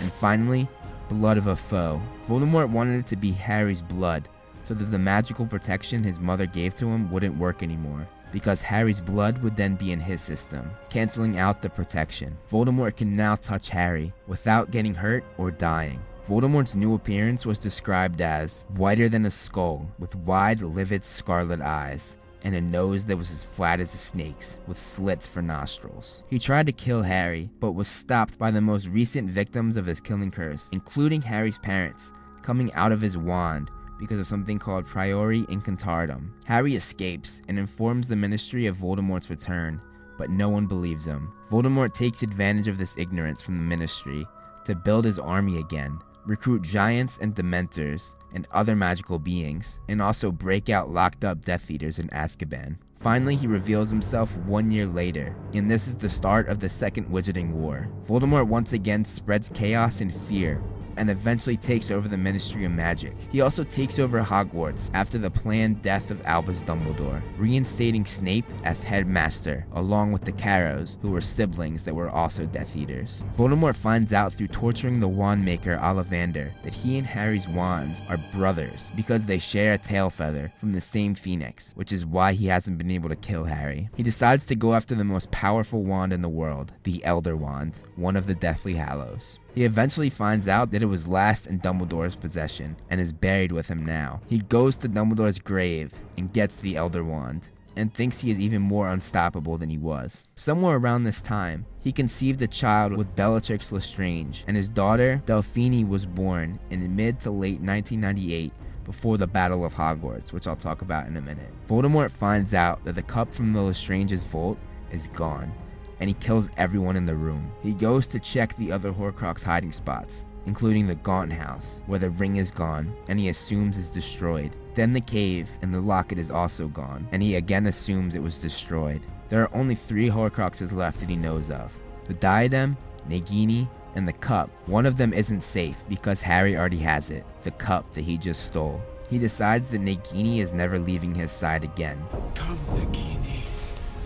And 0.01 0.11
finally, 0.13 0.67
blood 1.09 1.37
of 1.37 1.47
a 1.47 1.55
foe. 1.55 2.01
Voldemort 2.27 2.69
wanted 2.69 2.99
it 2.99 3.07
to 3.07 3.15
be 3.15 3.31
Harry's 3.31 3.81
blood, 3.81 4.27
so 4.63 4.73
that 4.73 4.91
the 4.91 4.99
magical 4.99 5.45
protection 5.45 6.03
his 6.03 6.19
mother 6.19 6.45
gave 6.45 6.73
to 6.75 6.87
him 6.87 7.11
wouldn't 7.11 7.37
work 7.37 7.63
anymore, 7.63 8.07
because 8.31 8.61
Harry's 8.61 8.99
blood 8.99 9.41
would 9.41 9.55
then 9.55 9.75
be 9.75 9.91
in 9.91 9.99
his 9.99 10.21
system, 10.21 10.69
canceling 10.89 11.37
out 11.37 11.61
the 11.61 11.69
protection. 11.69 12.37
Voldemort 12.51 12.97
can 12.97 13.15
now 13.15 13.35
touch 13.35 13.69
Harry 13.69 14.11
without 14.27 14.71
getting 14.71 14.95
hurt 14.95 15.23
or 15.37 15.51
dying. 15.51 15.99
Voldemort's 16.27 16.73
new 16.73 16.95
appearance 16.95 17.45
was 17.45 17.59
described 17.59 18.19
as 18.19 18.65
whiter 18.75 19.07
than 19.07 19.27
a 19.27 19.31
skull, 19.31 19.87
with 19.99 20.15
wide, 20.15 20.59
livid 20.61 21.03
scarlet 21.03 21.61
eyes, 21.61 22.17
and 22.45 22.53
a 22.53 22.61
nose 22.61 23.05
that 23.07 23.17
was 23.17 23.31
as 23.31 23.43
flat 23.43 23.79
as 23.79 23.93
a 23.95 23.97
snake's, 23.97 24.59
with 24.67 24.79
slits 24.79 25.25
for 25.25 25.41
nostrils. 25.41 26.21
He 26.29 26.37
tried 26.37 26.67
to 26.67 26.71
kill 26.71 27.01
Harry, 27.01 27.49
but 27.59 27.71
was 27.71 27.87
stopped 27.87 28.37
by 28.37 28.51
the 28.51 28.61
most 28.61 28.87
recent 28.87 29.31
victims 29.31 29.75
of 29.75 29.87
his 29.87 29.99
killing 29.99 30.29
curse, 30.29 30.69
including 30.71 31.23
Harry's 31.23 31.57
parents, 31.57 32.11
coming 32.43 32.71
out 32.75 32.91
of 32.91 33.01
his 33.01 33.17
wand 33.17 33.71
because 33.99 34.19
of 34.19 34.27
something 34.27 34.59
called 34.59 34.85
Priori 34.85 35.41
Incantatem. 35.43 36.29
Harry 36.45 36.75
escapes 36.75 37.41
and 37.47 37.57
informs 37.57 38.07
the 38.07 38.15
Ministry 38.15 38.67
of 38.67 38.77
Voldemort's 38.77 39.31
return, 39.31 39.81
but 40.17 40.29
no 40.29 40.47
one 40.47 40.67
believes 40.67 41.05
him. 41.05 41.33
Voldemort 41.49 41.95
takes 41.95 42.21
advantage 42.21 42.67
of 42.67 42.77
this 42.77 42.95
ignorance 42.95 43.41
from 43.41 43.55
the 43.55 43.63
Ministry 43.63 44.27
to 44.65 44.75
build 44.75 45.05
his 45.05 45.17
army 45.17 45.57
again, 45.57 45.97
recruit 46.25 46.61
giants 46.61 47.17
and 47.21 47.35
dementors 47.35 48.15
and 48.33 48.47
other 48.51 48.75
magical 48.75 49.19
beings, 49.19 49.79
and 49.87 50.01
also 50.01 50.31
break 50.31 50.69
out 50.69 50.91
locked 50.91 51.23
up 51.23 51.45
Death 51.45 51.69
Eaters 51.69 51.99
in 51.99 52.09
Azkaban. 52.09 52.77
Finally, 52.99 53.35
he 53.35 53.47
reveals 53.47 53.89
himself 53.89 54.35
one 54.37 54.71
year 54.71 54.87
later, 54.87 55.35
and 55.53 55.69
this 55.69 55.87
is 55.87 55.95
the 55.95 56.09
start 56.09 56.49
of 56.49 56.59
the 56.59 56.67
Second 56.67 57.07
Wizarding 57.07 57.51
War. 57.51 57.87
Voldemort 58.07 58.47
once 58.47 58.73
again 58.73 59.05
spreads 59.05 59.49
chaos 59.53 60.01
and 60.01 60.13
fear 60.27 60.61
and 60.97 61.09
eventually 61.09 61.57
takes 61.57 61.91
over 61.91 62.07
the 62.07 62.17
Ministry 62.17 62.65
of 62.65 62.71
Magic. 62.71 63.15
He 63.31 63.41
also 63.41 63.63
takes 63.63 63.99
over 63.99 64.21
Hogwarts 64.21 64.89
after 64.93 65.17
the 65.17 65.29
planned 65.29 65.81
death 65.81 66.11
of 66.11 66.25
Albus 66.25 66.61
Dumbledore, 66.61 67.21
reinstating 67.37 68.05
Snape 68.05 68.45
as 68.63 68.83
headmaster, 68.83 69.65
along 69.73 70.11
with 70.11 70.25
the 70.25 70.31
Carrows, 70.31 70.99
who 71.01 71.11
were 71.11 71.21
siblings 71.21 71.83
that 71.83 71.95
were 71.95 72.09
also 72.09 72.45
Death 72.45 72.75
Eaters. 72.75 73.23
Voldemort 73.37 73.75
finds 73.75 74.13
out 74.13 74.33
through 74.33 74.47
torturing 74.47 74.99
the 74.99 75.07
wand 75.07 75.43
maker 75.43 75.77
Ollivander 75.81 76.51
that 76.63 76.73
he 76.73 76.97
and 76.97 77.07
Harry's 77.07 77.47
wands 77.47 78.01
are 78.07 78.19
brothers 78.33 78.91
because 78.95 79.25
they 79.25 79.39
share 79.39 79.73
a 79.73 79.77
tail 79.77 80.09
feather 80.09 80.51
from 80.59 80.71
the 80.71 80.81
same 80.81 81.15
phoenix, 81.15 81.71
which 81.75 81.91
is 81.91 82.05
why 82.05 82.33
he 82.33 82.47
hasn't 82.47 82.77
been 82.77 82.91
able 82.91 83.09
to 83.09 83.15
kill 83.15 83.45
Harry. 83.45 83.89
He 83.95 84.03
decides 84.03 84.45
to 84.47 84.55
go 84.55 84.73
after 84.73 84.95
the 84.95 85.03
most 85.03 85.31
powerful 85.31 85.83
wand 85.83 86.13
in 86.13 86.21
the 86.21 86.29
world, 86.29 86.73
the 86.83 87.03
Elder 87.03 87.35
Wand, 87.35 87.75
one 87.95 88.15
of 88.15 88.27
the 88.27 88.35
Deathly 88.35 88.75
Hallows. 88.75 89.39
He 89.55 89.63
eventually 89.63 90.09
finds 90.09 90.49
out 90.49 90.71
that 90.71 90.83
it 90.83 90.87
was 90.87 91.07
last 91.07 91.47
in 91.47 91.59
Dumbledore's 91.59 92.17
possession 92.17 92.75
and 92.89 92.99
is 92.99 93.13
buried 93.13 93.53
with 93.53 93.69
him 93.69 93.85
now. 93.85 94.19
He 94.27 94.39
goes 94.39 94.75
to 94.77 94.89
Dumbledore's 94.89 95.39
grave 95.39 95.93
and 96.17 96.33
gets 96.33 96.57
the 96.57 96.75
Elder 96.75 97.05
Wand 97.05 97.49
and 97.77 97.93
thinks 97.93 98.19
he 98.19 98.31
is 98.31 98.39
even 98.39 98.61
more 98.61 98.89
unstoppable 98.89 99.57
than 99.57 99.69
he 99.69 99.77
was. 99.77 100.27
Somewhere 100.35 100.77
around 100.77 101.03
this 101.03 101.21
time, 101.21 101.65
he 101.79 101.91
conceived 101.91 102.41
a 102.41 102.47
child 102.47 102.95
with 102.95 103.15
Bellatrix 103.15 103.71
Lestrange, 103.71 104.43
and 104.47 104.55
his 104.55 104.69
daughter 104.69 105.21
Delphini 105.25 105.87
was 105.87 106.05
born 106.05 106.59
in 106.69 106.95
mid 106.95 107.19
to 107.21 107.31
late 107.31 107.59
1998 107.59 108.53
before 108.85 109.17
the 109.17 109.27
Battle 109.27 109.65
of 109.65 109.73
Hogwarts, 109.73 110.31
which 110.31 110.47
I'll 110.47 110.55
talk 110.55 110.81
about 110.81 111.07
in 111.07 111.17
a 111.17 111.21
minute. 111.21 111.51
Voldemort 111.67 112.11
finds 112.11 112.53
out 112.53 112.83
that 112.85 112.95
the 112.95 113.01
cup 113.01 113.33
from 113.33 113.51
the 113.51 113.61
Lestrange's 113.61 114.23
vault 114.23 114.57
is 114.91 115.07
gone, 115.09 115.51
and 115.99 116.09
he 116.09 116.13
kills 116.15 116.49
everyone 116.57 116.95
in 116.95 117.05
the 117.05 117.15
room. 117.15 117.51
He 117.61 117.73
goes 117.73 118.07
to 118.07 118.19
check 118.19 118.55
the 118.55 118.71
other 118.71 118.91
Horcrux 118.91 119.43
hiding 119.43 119.71
spots, 119.71 120.25
including 120.45 120.87
the 120.87 120.95
Gaunt 120.95 121.33
House, 121.33 121.81
where 121.85 121.99
the 121.99 122.09
ring 122.09 122.35
is 122.37 122.51
gone 122.51 122.95
and 123.07 123.19
he 123.19 123.29
assumes 123.29 123.77
is 123.77 123.89
destroyed. 123.89 124.55
Then 124.75 124.93
the 124.93 125.01
cave 125.01 125.47
and 125.61 125.73
the 125.73 125.79
locket 125.79 126.19
is 126.19 126.29
also 126.29 126.67
gone, 126.67 127.07
and 127.11 127.23
he 127.23 127.35
again 127.35 127.67
assumes 127.67 128.15
it 128.15 128.23
was 128.23 128.37
destroyed. 128.37 129.01
There 129.29 129.41
are 129.41 129.55
only 129.55 129.75
three 129.75 130.09
Horcruxes 130.09 130.71
left 130.71 130.99
that 130.99 131.09
he 131.09 131.15
knows 131.15 131.49
of 131.49 131.71
the 132.07 132.13
diadem, 132.13 132.77
Nagini, 133.09 133.67
and 133.95 134.07
the 134.07 134.13
cup. 134.13 134.49
One 134.67 134.85
of 134.85 134.97
them 134.97 135.13
isn't 135.13 135.41
safe 135.41 135.77
because 135.89 136.21
Harry 136.21 136.55
already 136.55 136.79
has 136.79 137.09
it 137.09 137.25
the 137.43 137.51
cup 137.51 137.93
that 137.93 138.03
he 138.03 138.17
just 138.17 138.45
stole. 138.45 138.81
He 139.09 139.17
decides 139.17 139.69
that 139.71 139.81
Nagini 139.81 140.39
is 140.39 140.51
never 140.51 140.77
leaving 140.77 141.15
his 141.15 141.31
side 141.31 141.63
again. 141.63 142.03
Come, 142.35 142.57
Nagini. 142.71 143.41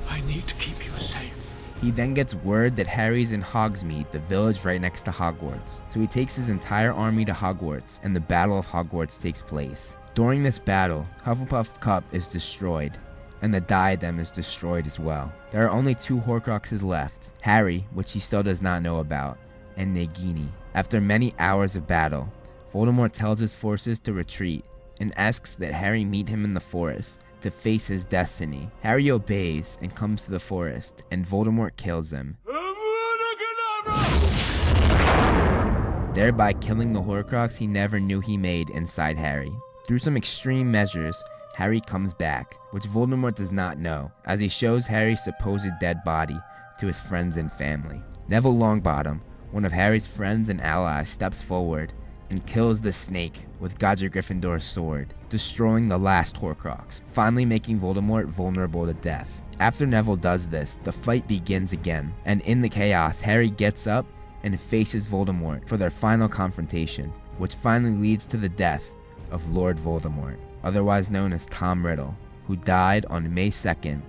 I 0.10 0.22
need 0.22 0.48
to 0.48 0.56
keep 0.56 0.86
you 0.86 0.92
safe. 0.92 1.39
He 1.82 1.92
then 1.92 2.14
gets 2.14 2.34
word 2.34 2.76
that 2.76 2.88
Harry's 2.88 3.32
in 3.32 3.42
Hogsmeade, 3.42 4.12
the 4.12 4.20
village 4.20 4.66
right 4.66 4.82
next 4.82 5.04
to 5.04 5.12
Hogwarts. 5.12 5.82
So 5.94 6.02
he 6.02 6.08
takes 6.08 6.36
his 6.36 6.50
entire 6.50 6.92
army 6.92 7.24
to 7.26 7.32
Hogwarts, 7.32 8.02
and 8.04 8.14
the 8.14 8.20
Battle 8.20 8.60
of 8.60 8.68
Hogwarts 8.68 9.18
takes 9.18 9.42
place. 9.42 9.96
During 10.14 10.44
this 10.44 10.60
battle, 10.60 11.08
Hufflepuff's 11.24 11.78
cup 11.78 12.04
is 12.12 12.28
destroyed, 12.28 12.98
and 13.42 13.54
the 13.54 13.62
diadem 13.62 14.20
is 14.20 14.30
destroyed 14.30 14.88
as 14.88 15.00
well. 15.00 15.32
There 15.52 15.66
are 15.66 15.72
only 15.72 15.96
two 15.96 16.18
Horcruxes 16.20 16.84
left 16.84 17.32
Harry, 17.42 17.88
which 17.94 18.12
he 18.12 18.20
still 18.20 18.44
does 18.44 18.62
not 18.62 18.82
know 18.82 19.00
about, 19.00 19.38
and 19.78 19.96
Nagini. 19.96 20.50
After 20.74 21.00
many 21.00 21.34
hours 21.40 21.78
of 21.78 21.88
battle, 21.88 22.28
Voldemort 22.74 23.14
tells 23.14 23.40
his 23.40 23.54
forces 23.54 24.00
to 24.00 24.12
retreat 24.12 24.66
and 25.00 25.18
asks 25.18 25.56
that 25.56 25.74
Harry 25.74 26.04
meet 26.04 26.28
him 26.28 26.44
in 26.44 26.54
the 26.54 26.60
forest 26.60 27.22
to 27.42 27.52
face 27.52 27.88
his 27.88 28.04
destiny. 28.04 28.70
Harry 28.82 29.10
obeys 29.12 29.78
and 29.82 29.96
comes 29.96 30.24
to 30.24 30.32
the 30.32 30.40
forest, 30.40 31.04
and 31.12 31.28
Voldemort 31.28 31.76
kills 31.78 32.12
him. 32.12 32.38
Thereby 36.14 36.54
killing 36.54 36.94
the 36.94 37.02
Horcrux 37.02 37.58
he 37.58 37.68
never 37.68 38.00
knew 38.00 38.20
he 38.20 38.36
made 38.36 38.70
inside 38.72 39.18
Harry. 39.18 39.52
Through 39.88 40.00
some 40.00 40.18
extreme 40.18 40.72
measures, 40.72 41.24
Harry 41.56 41.82
comes 41.82 42.14
back, 42.14 42.56
which 42.72 42.84
Voldemort 42.84 43.36
does 43.36 43.52
not 43.52 43.78
know, 43.78 44.12
as 44.26 44.40
he 44.40 44.48
shows 44.48 44.88
Harry's 44.88 45.24
supposed 45.24 45.68
dead 45.80 46.04
body 46.04 46.40
to 46.80 46.88
his 46.88 47.00
friends 47.00 47.38
and 47.38 47.52
family. 47.54 48.02
Neville 48.28 48.56
Longbottom, 48.56 49.22
one 49.52 49.66
of 49.66 49.72
Harry's 49.72 50.08
friends 50.08 50.50
and 50.50 50.62
allies, 50.62 51.10
steps 51.10 51.42
forward 51.42 51.94
and 52.30 52.46
kills 52.46 52.82
the 52.82 52.94
snake 52.94 53.46
with 53.60 53.80
Godric 53.80 54.14
Gryffindor's 54.14 54.64
sword, 54.64 55.14
destroying 55.30 55.88
the 55.88 55.98
last 55.98 56.36
Horcrux, 56.36 57.02
finally 57.12 57.46
making 57.46 57.80
Voldemort 57.80 58.28
vulnerable 58.28 58.86
to 58.86 58.94
death. 58.94 59.30
After 59.60 59.86
Neville 59.86 60.16
does 60.16 60.48
this, 60.48 60.80
the 60.84 60.92
fight 60.92 61.28
begins 61.28 61.74
again, 61.74 62.14
and 62.26 62.42
in 62.42 62.62
the 62.62 62.70
chaos, 62.70 63.20
Harry 63.20 63.50
gets 63.50 63.88
up 63.88 64.06
and 64.44 64.60
faces 64.60 65.08
Voldemort 65.08 65.68
for 65.68 65.76
their 65.76 65.90
final 65.90 66.30
confrontation, 66.30 67.12
which 67.38 67.56
finally 67.56 67.96
leads 67.96 68.26
to 68.28 68.38
the 68.38 68.50
death 68.50 68.84
of 69.32 69.52
Lord 69.52 69.78
Voldemort, 69.78 70.38
otherwise 70.64 71.10
known 71.10 71.34
as 71.34 71.46
Tom 71.48 71.86
Riddle, 71.86 72.16
who 72.48 72.56
died 72.56 73.06
on 73.06 73.34
May 73.34 73.50
2nd, 73.50 74.02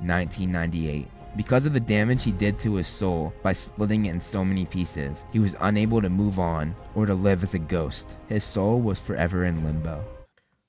1998. 0.00 1.08
Because 1.38 1.66
of 1.66 1.72
the 1.72 1.78
damage 1.78 2.24
he 2.24 2.32
did 2.32 2.58
to 2.58 2.74
his 2.74 2.88
soul 2.88 3.32
by 3.44 3.52
splitting 3.52 4.06
it 4.06 4.10
in 4.10 4.20
so 4.20 4.44
many 4.44 4.64
pieces, 4.66 5.24
he 5.32 5.38
was 5.38 5.54
unable 5.60 6.02
to 6.02 6.08
move 6.10 6.40
on 6.40 6.74
or 6.96 7.06
to 7.06 7.14
live 7.14 7.44
as 7.44 7.54
a 7.54 7.60
ghost. 7.60 8.16
His 8.28 8.42
soul 8.42 8.80
was 8.80 8.98
forever 8.98 9.44
in 9.44 9.62
limbo. 9.62 10.02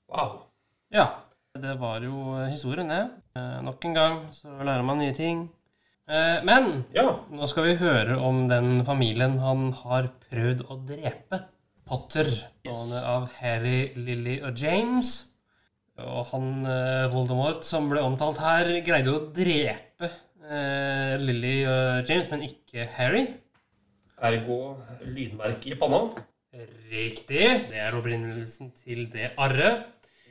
Wow. 0.06 0.46
Ja, 0.88 1.26
det 1.58 1.74
var 1.74 1.98
jo 2.06 2.46
historien, 2.46 2.88
det. 2.88 3.10
Eh, 3.34 3.58
nok 3.66 3.84
en 3.84 3.94
gang 3.94 4.20
så 4.30 4.54
lærer 4.62 4.86
man 4.86 5.02
nye 5.02 5.12
ting. 5.12 5.48
Eh, 6.06 6.38
men 6.46 6.84
nå 6.94 7.50
skal 7.50 7.66
vi 7.66 7.74
høre 7.82 8.20
om 8.22 8.46
den 8.46 8.84
familien 8.86 9.40
han 9.42 9.72
har 9.82 10.12
prøvd 10.30 10.64
å 10.70 10.78
drepe. 10.86 11.44
Potter, 11.82 12.30
yes. 12.62 12.94
av 13.02 13.26
Harry, 13.40 13.90
Lily 13.98 14.38
og 14.46 14.54
James. 14.54 15.16
Og 15.98 16.30
han 16.30 16.62
eh, 16.62 17.10
Voldemort 17.10 17.66
som 17.66 17.90
ble 17.90 18.06
omtalt 18.06 18.38
her, 18.38 18.76
greide 18.86 19.18
å 19.18 19.26
drepe 19.34 20.14
eh, 20.50 21.14
Lily 21.22 21.54
og 21.70 22.10
James, 22.10 22.28
men 22.32 22.44
ikke 22.48 22.88
Harry. 22.96 23.24
Ergo 24.20 24.58
lydmerke 25.06 25.72
i 25.72 25.78
panna. 25.80 26.02
Riktig. 26.90 27.46
Det 27.70 27.78
er 27.78 27.96
opprinnelsen 27.96 28.72
til 28.76 29.06
det 29.12 29.30
arret. 29.38 29.86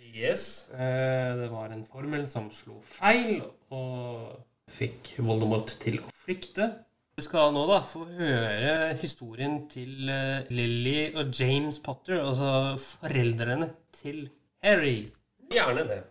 Yes. 0.09 0.69
Eh, 0.73 1.37
det 1.39 1.49
var 1.51 1.71
en 1.71 1.85
formel 1.85 2.27
som 2.27 2.49
slo 2.51 2.79
feil, 2.83 3.41
og 3.71 4.35
fikk 4.69 5.15
Voldemort 5.23 5.71
til 5.81 6.01
å 6.03 6.13
flykte. 6.25 6.69
Vi 7.19 7.25
skal 7.25 7.51
nå 7.51 7.65
da 7.67 7.81
få 7.83 8.05
høre 8.15 8.93
historien 9.01 9.61
til 9.71 10.09
eh, 10.11 10.47
Lily 10.53 11.09
og 11.19 11.33
James 11.35 11.79
Potter, 11.83 12.21
altså 12.21 12.77
foreldrene 12.79 13.73
til 13.95 14.29
Harry. 14.63 15.09
Gjerne 15.51 15.83
det. 15.89 16.01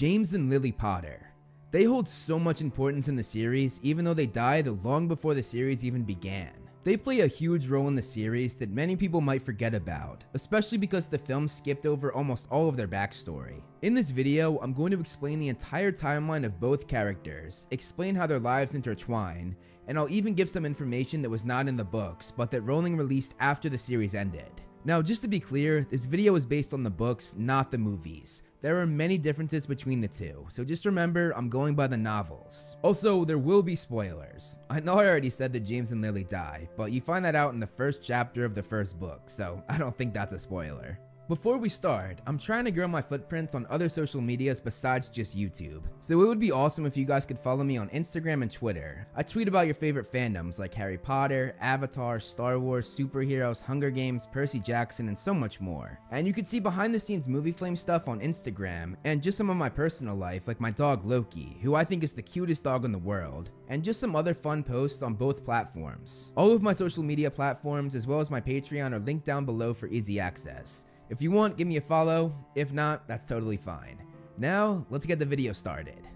James 0.00 0.34
and 0.34 0.50
Lily 0.50 0.72
Potter. 0.72 1.27
They 1.70 1.84
hold 1.84 2.08
so 2.08 2.38
much 2.38 2.62
importance 2.62 3.08
in 3.08 3.16
the 3.16 3.22
series, 3.22 3.78
even 3.82 4.02
though 4.02 4.14
they 4.14 4.24
died 4.24 4.66
long 4.82 5.06
before 5.06 5.34
the 5.34 5.42
series 5.42 5.84
even 5.84 6.02
began. 6.02 6.52
They 6.82 6.96
play 6.96 7.20
a 7.20 7.26
huge 7.26 7.66
role 7.66 7.88
in 7.88 7.94
the 7.94 8.00
series 8.00 8.54
that 8.54 8.70
many 8.70 8.96
people 8.96 9.20
might 9.20 9.42
forget 9.42 9.74
about, 9.74 10.24
especially 10.32 10.78
because 10.78 11.08
the 11.08 11.18
film 11.18 11.46
skipped 11.46 11.84
over 11.84 12.10
almost 12.10 12.46
all 12.50 12.70
of 12.70 12.78
their 12.78 12.88
backstory. 12.88 13.60
In 13.82 13.92
this 13.92 14.10
video, 14.10 14.58
I'm 14.60 14.72
going 14.72 14.92
to 14.92 15.00
explain 15.00 15.40
the 15.40 15.50
entire 15.50 15.92
timeline 15.92 16.46
of 16.46 16.58
both 16.58 16.88
characters, 16.88 17.66
explain 17.70 18.14
how 18.14 18.26
their 18.26 18.38
lives 18.38 18.74
intertwine, 18.74 19.54
and 19.88 19.98
I'll 19.98 20.08
even 20.08 20.32
give 20.32 20.48
some 20.48 20.64
information 20.64 21.20
that 21.20 21.28
was 21.28 21.44
not 21.44 21.68
in 21.68 21.76
the 21.76 21.84
books, 21.84 22.30
but 22.30 22.50
that 22.50 22.62
Rowling 22.62 22.96
released 22.96 23.34
after 23.40 23.68
the 23.68 23.76
series 23.76 24.14
ended. 24.14 24.62
Now, 24.84 25.02
just 25.02 25.22
to 25.22 25.28
be 25.28 25.40
clear, 25.40 25.84
this 25.84 26.06
video 26.06 26.34
is 26.36 26.46
based 26.46 26.72
on 26.72 26.82
the 26.82 26.90
books, 26.90 27.34
not 27.36 27.70
the 27.70 27.78
movies. 27.78 28.44
There 28.60 28.78
are 28.78 28.86
many 28.86 29.18
differences 29.18 29.66
between 29.66 30.00
the 30.00 30.08
two, 30.08 30.46
so 30.48 30.64
just 30.64 30.86
remember 30.86 31.32
I'm 31.36 31.48
going 31.48 31.74
by 31.74 31.88
the 31.88 31.96
novels. 31.96 32.76
Also, 32.82 33.24
there 33.24 33.38
will 33.38 33.62
be 33.62 33.74
spoilers. 33.74 34.60
I 34.70 34.80
know 34.80 34.94
I 34.94 35.06
already 35.06 35.30
said 35.30 35.52
that 35.52 35.60
James 35.60 35.92
and 35.92 36.00
Lily 36.00 36.24
die, 36.24 36.68
but 36.76 36.90
you 36.90 37.00
find 37.00 37.24
that 37.24 37.34
out 37.34 37.54
in 37.54 37.60
the 37.60 37.66
first 37.66 38.02
chapter 38.02 38.44
of 38.44 38.54
the 38.54 38.62
first 38.62 38.98
book, 38.98 39.22
so 39.26 39.62
I 39.68 39.78
don't 39.78 39.96
think 39.96 40.12
that's 40.12 40.32
a 40.32 40.38
spoiler. 40.38 40.98
Before 41.28 41.58
we 41.58 41.68
start, 41.68 42.22
I'm 42.26 42.38
trying 42.38 42.64
to 42.64 42.70
grow 42.70 42.88
my 42.88 43.02
footprints 43.02 43.54
on 43.54 43.66
other 43.68 43.90
social 43.90 44.22
medias 44.22 44.62
besides 44.62 45.10
just 45.10 45.36
YouTube. 45.36 45.82
So 46.00 46.22
it 46.22 46.26
would 46.26 46.38
be 46.38 46.52
awesome 46.52 46.86
if 46.86 46.96
you 46.96 47.04
guys 47.04 47.26
could 47.26 47.38
follow 47.38 47.62
me 47.62 47.76
on 47.76 47.90
Instagram 47.90 48.40
and 48.40 48.50
Twitter. 48.50 49.06
I 49.14 49.22
tweet 49.24 49.46
about 49.46 49.66
your 49.66 49.74
favorite 49.74 50.10
fandoms 50.10 50.58
like 50.58 50.72
Harry 50.72 50.96
Potter, 50.96 51.54
Avatar, 51.60 52.18
Star 52.18 52.58
Wars, 52.58 52.88
superheroes, 52.88 53.62
Hunger 53.62 53.90
Games, 53.90 54.26
Percy 54.26 54.58
Jackson, 54.58 55.08
and 55.08 55.18
so 55.18 55.34
much 55.34 55.60
more. 55.60 56.00
And 56.10 56.26
you 56.26 56.32
can 56.32 56.46
see 56.46 56.60
behind 56.60 56.94
the 56.94 56.98
scenes 56.98 57.28
movie 57.28 57.52
flame 57.52 57.76
stuff 57.76 58.08
on 58.08 58.20
Instagram 58.20 58.96
and 59.04 59.22
just 59.22 59.36
some 59.36 59.50
of 59.50 59.56
my 59.58 59.68
personal 59.68 60.16
life 60.16 60.48
like 60.48 60.62
my 60.62 60.70
dog 60.70 61.04
Loki, 61.04 61.58
who 61.60 61.74
I 61.74 61.84
think 61.84 62.04
is 62.04 62.14
the 62.14 62.22
cutest 62.22 62.64
dog 62.64 62.86
in 62.86 62.92
the 62.92 62.98
world, 62.98 63.50
and 63.68 63.84
just 63.84 64.00
some 64.00 64.16
other 64.16 64.32
fun 64.32 64.62
posts 64.62 65.02
on 65.02 65.12
both 65.12 65.44
platforms. 65.44 66.32
All 66.36 66.52
of 66.52 66.62
my 66.62 66.72
social 66.72 67.02
media 67.02 67.30
platforms 67.30 67.94
as 67.94 68.06
well 68.06 68.20
as 68.20 68.30
my 68.30 68.40
Patreon 68.40 68.94
are 68.94 68.98
linked 68.98 69.26
down 69.26 69.44
below 69.44 69.74
for 69.74 69.88
easy 69.88 70.18
access. 70.18 70.86
If 71.10 71.22
you 71.22 71.30
want, 71.30 71.56
give 71.56 71.66
me 71.66 71.78
a 71.78 71.80
follow. 71.80 72.34
If 72.54 72.72
not, 72.72 73.08
that's 73.08 73.24
totally 73.24 73.56
fine. 73.56 74.02
Now, 74.36 74.86
let's 74.90 75.06
get 75.06 75.18
the 75.18 75.24
video 75.24 75.52
started. 75.52 76.06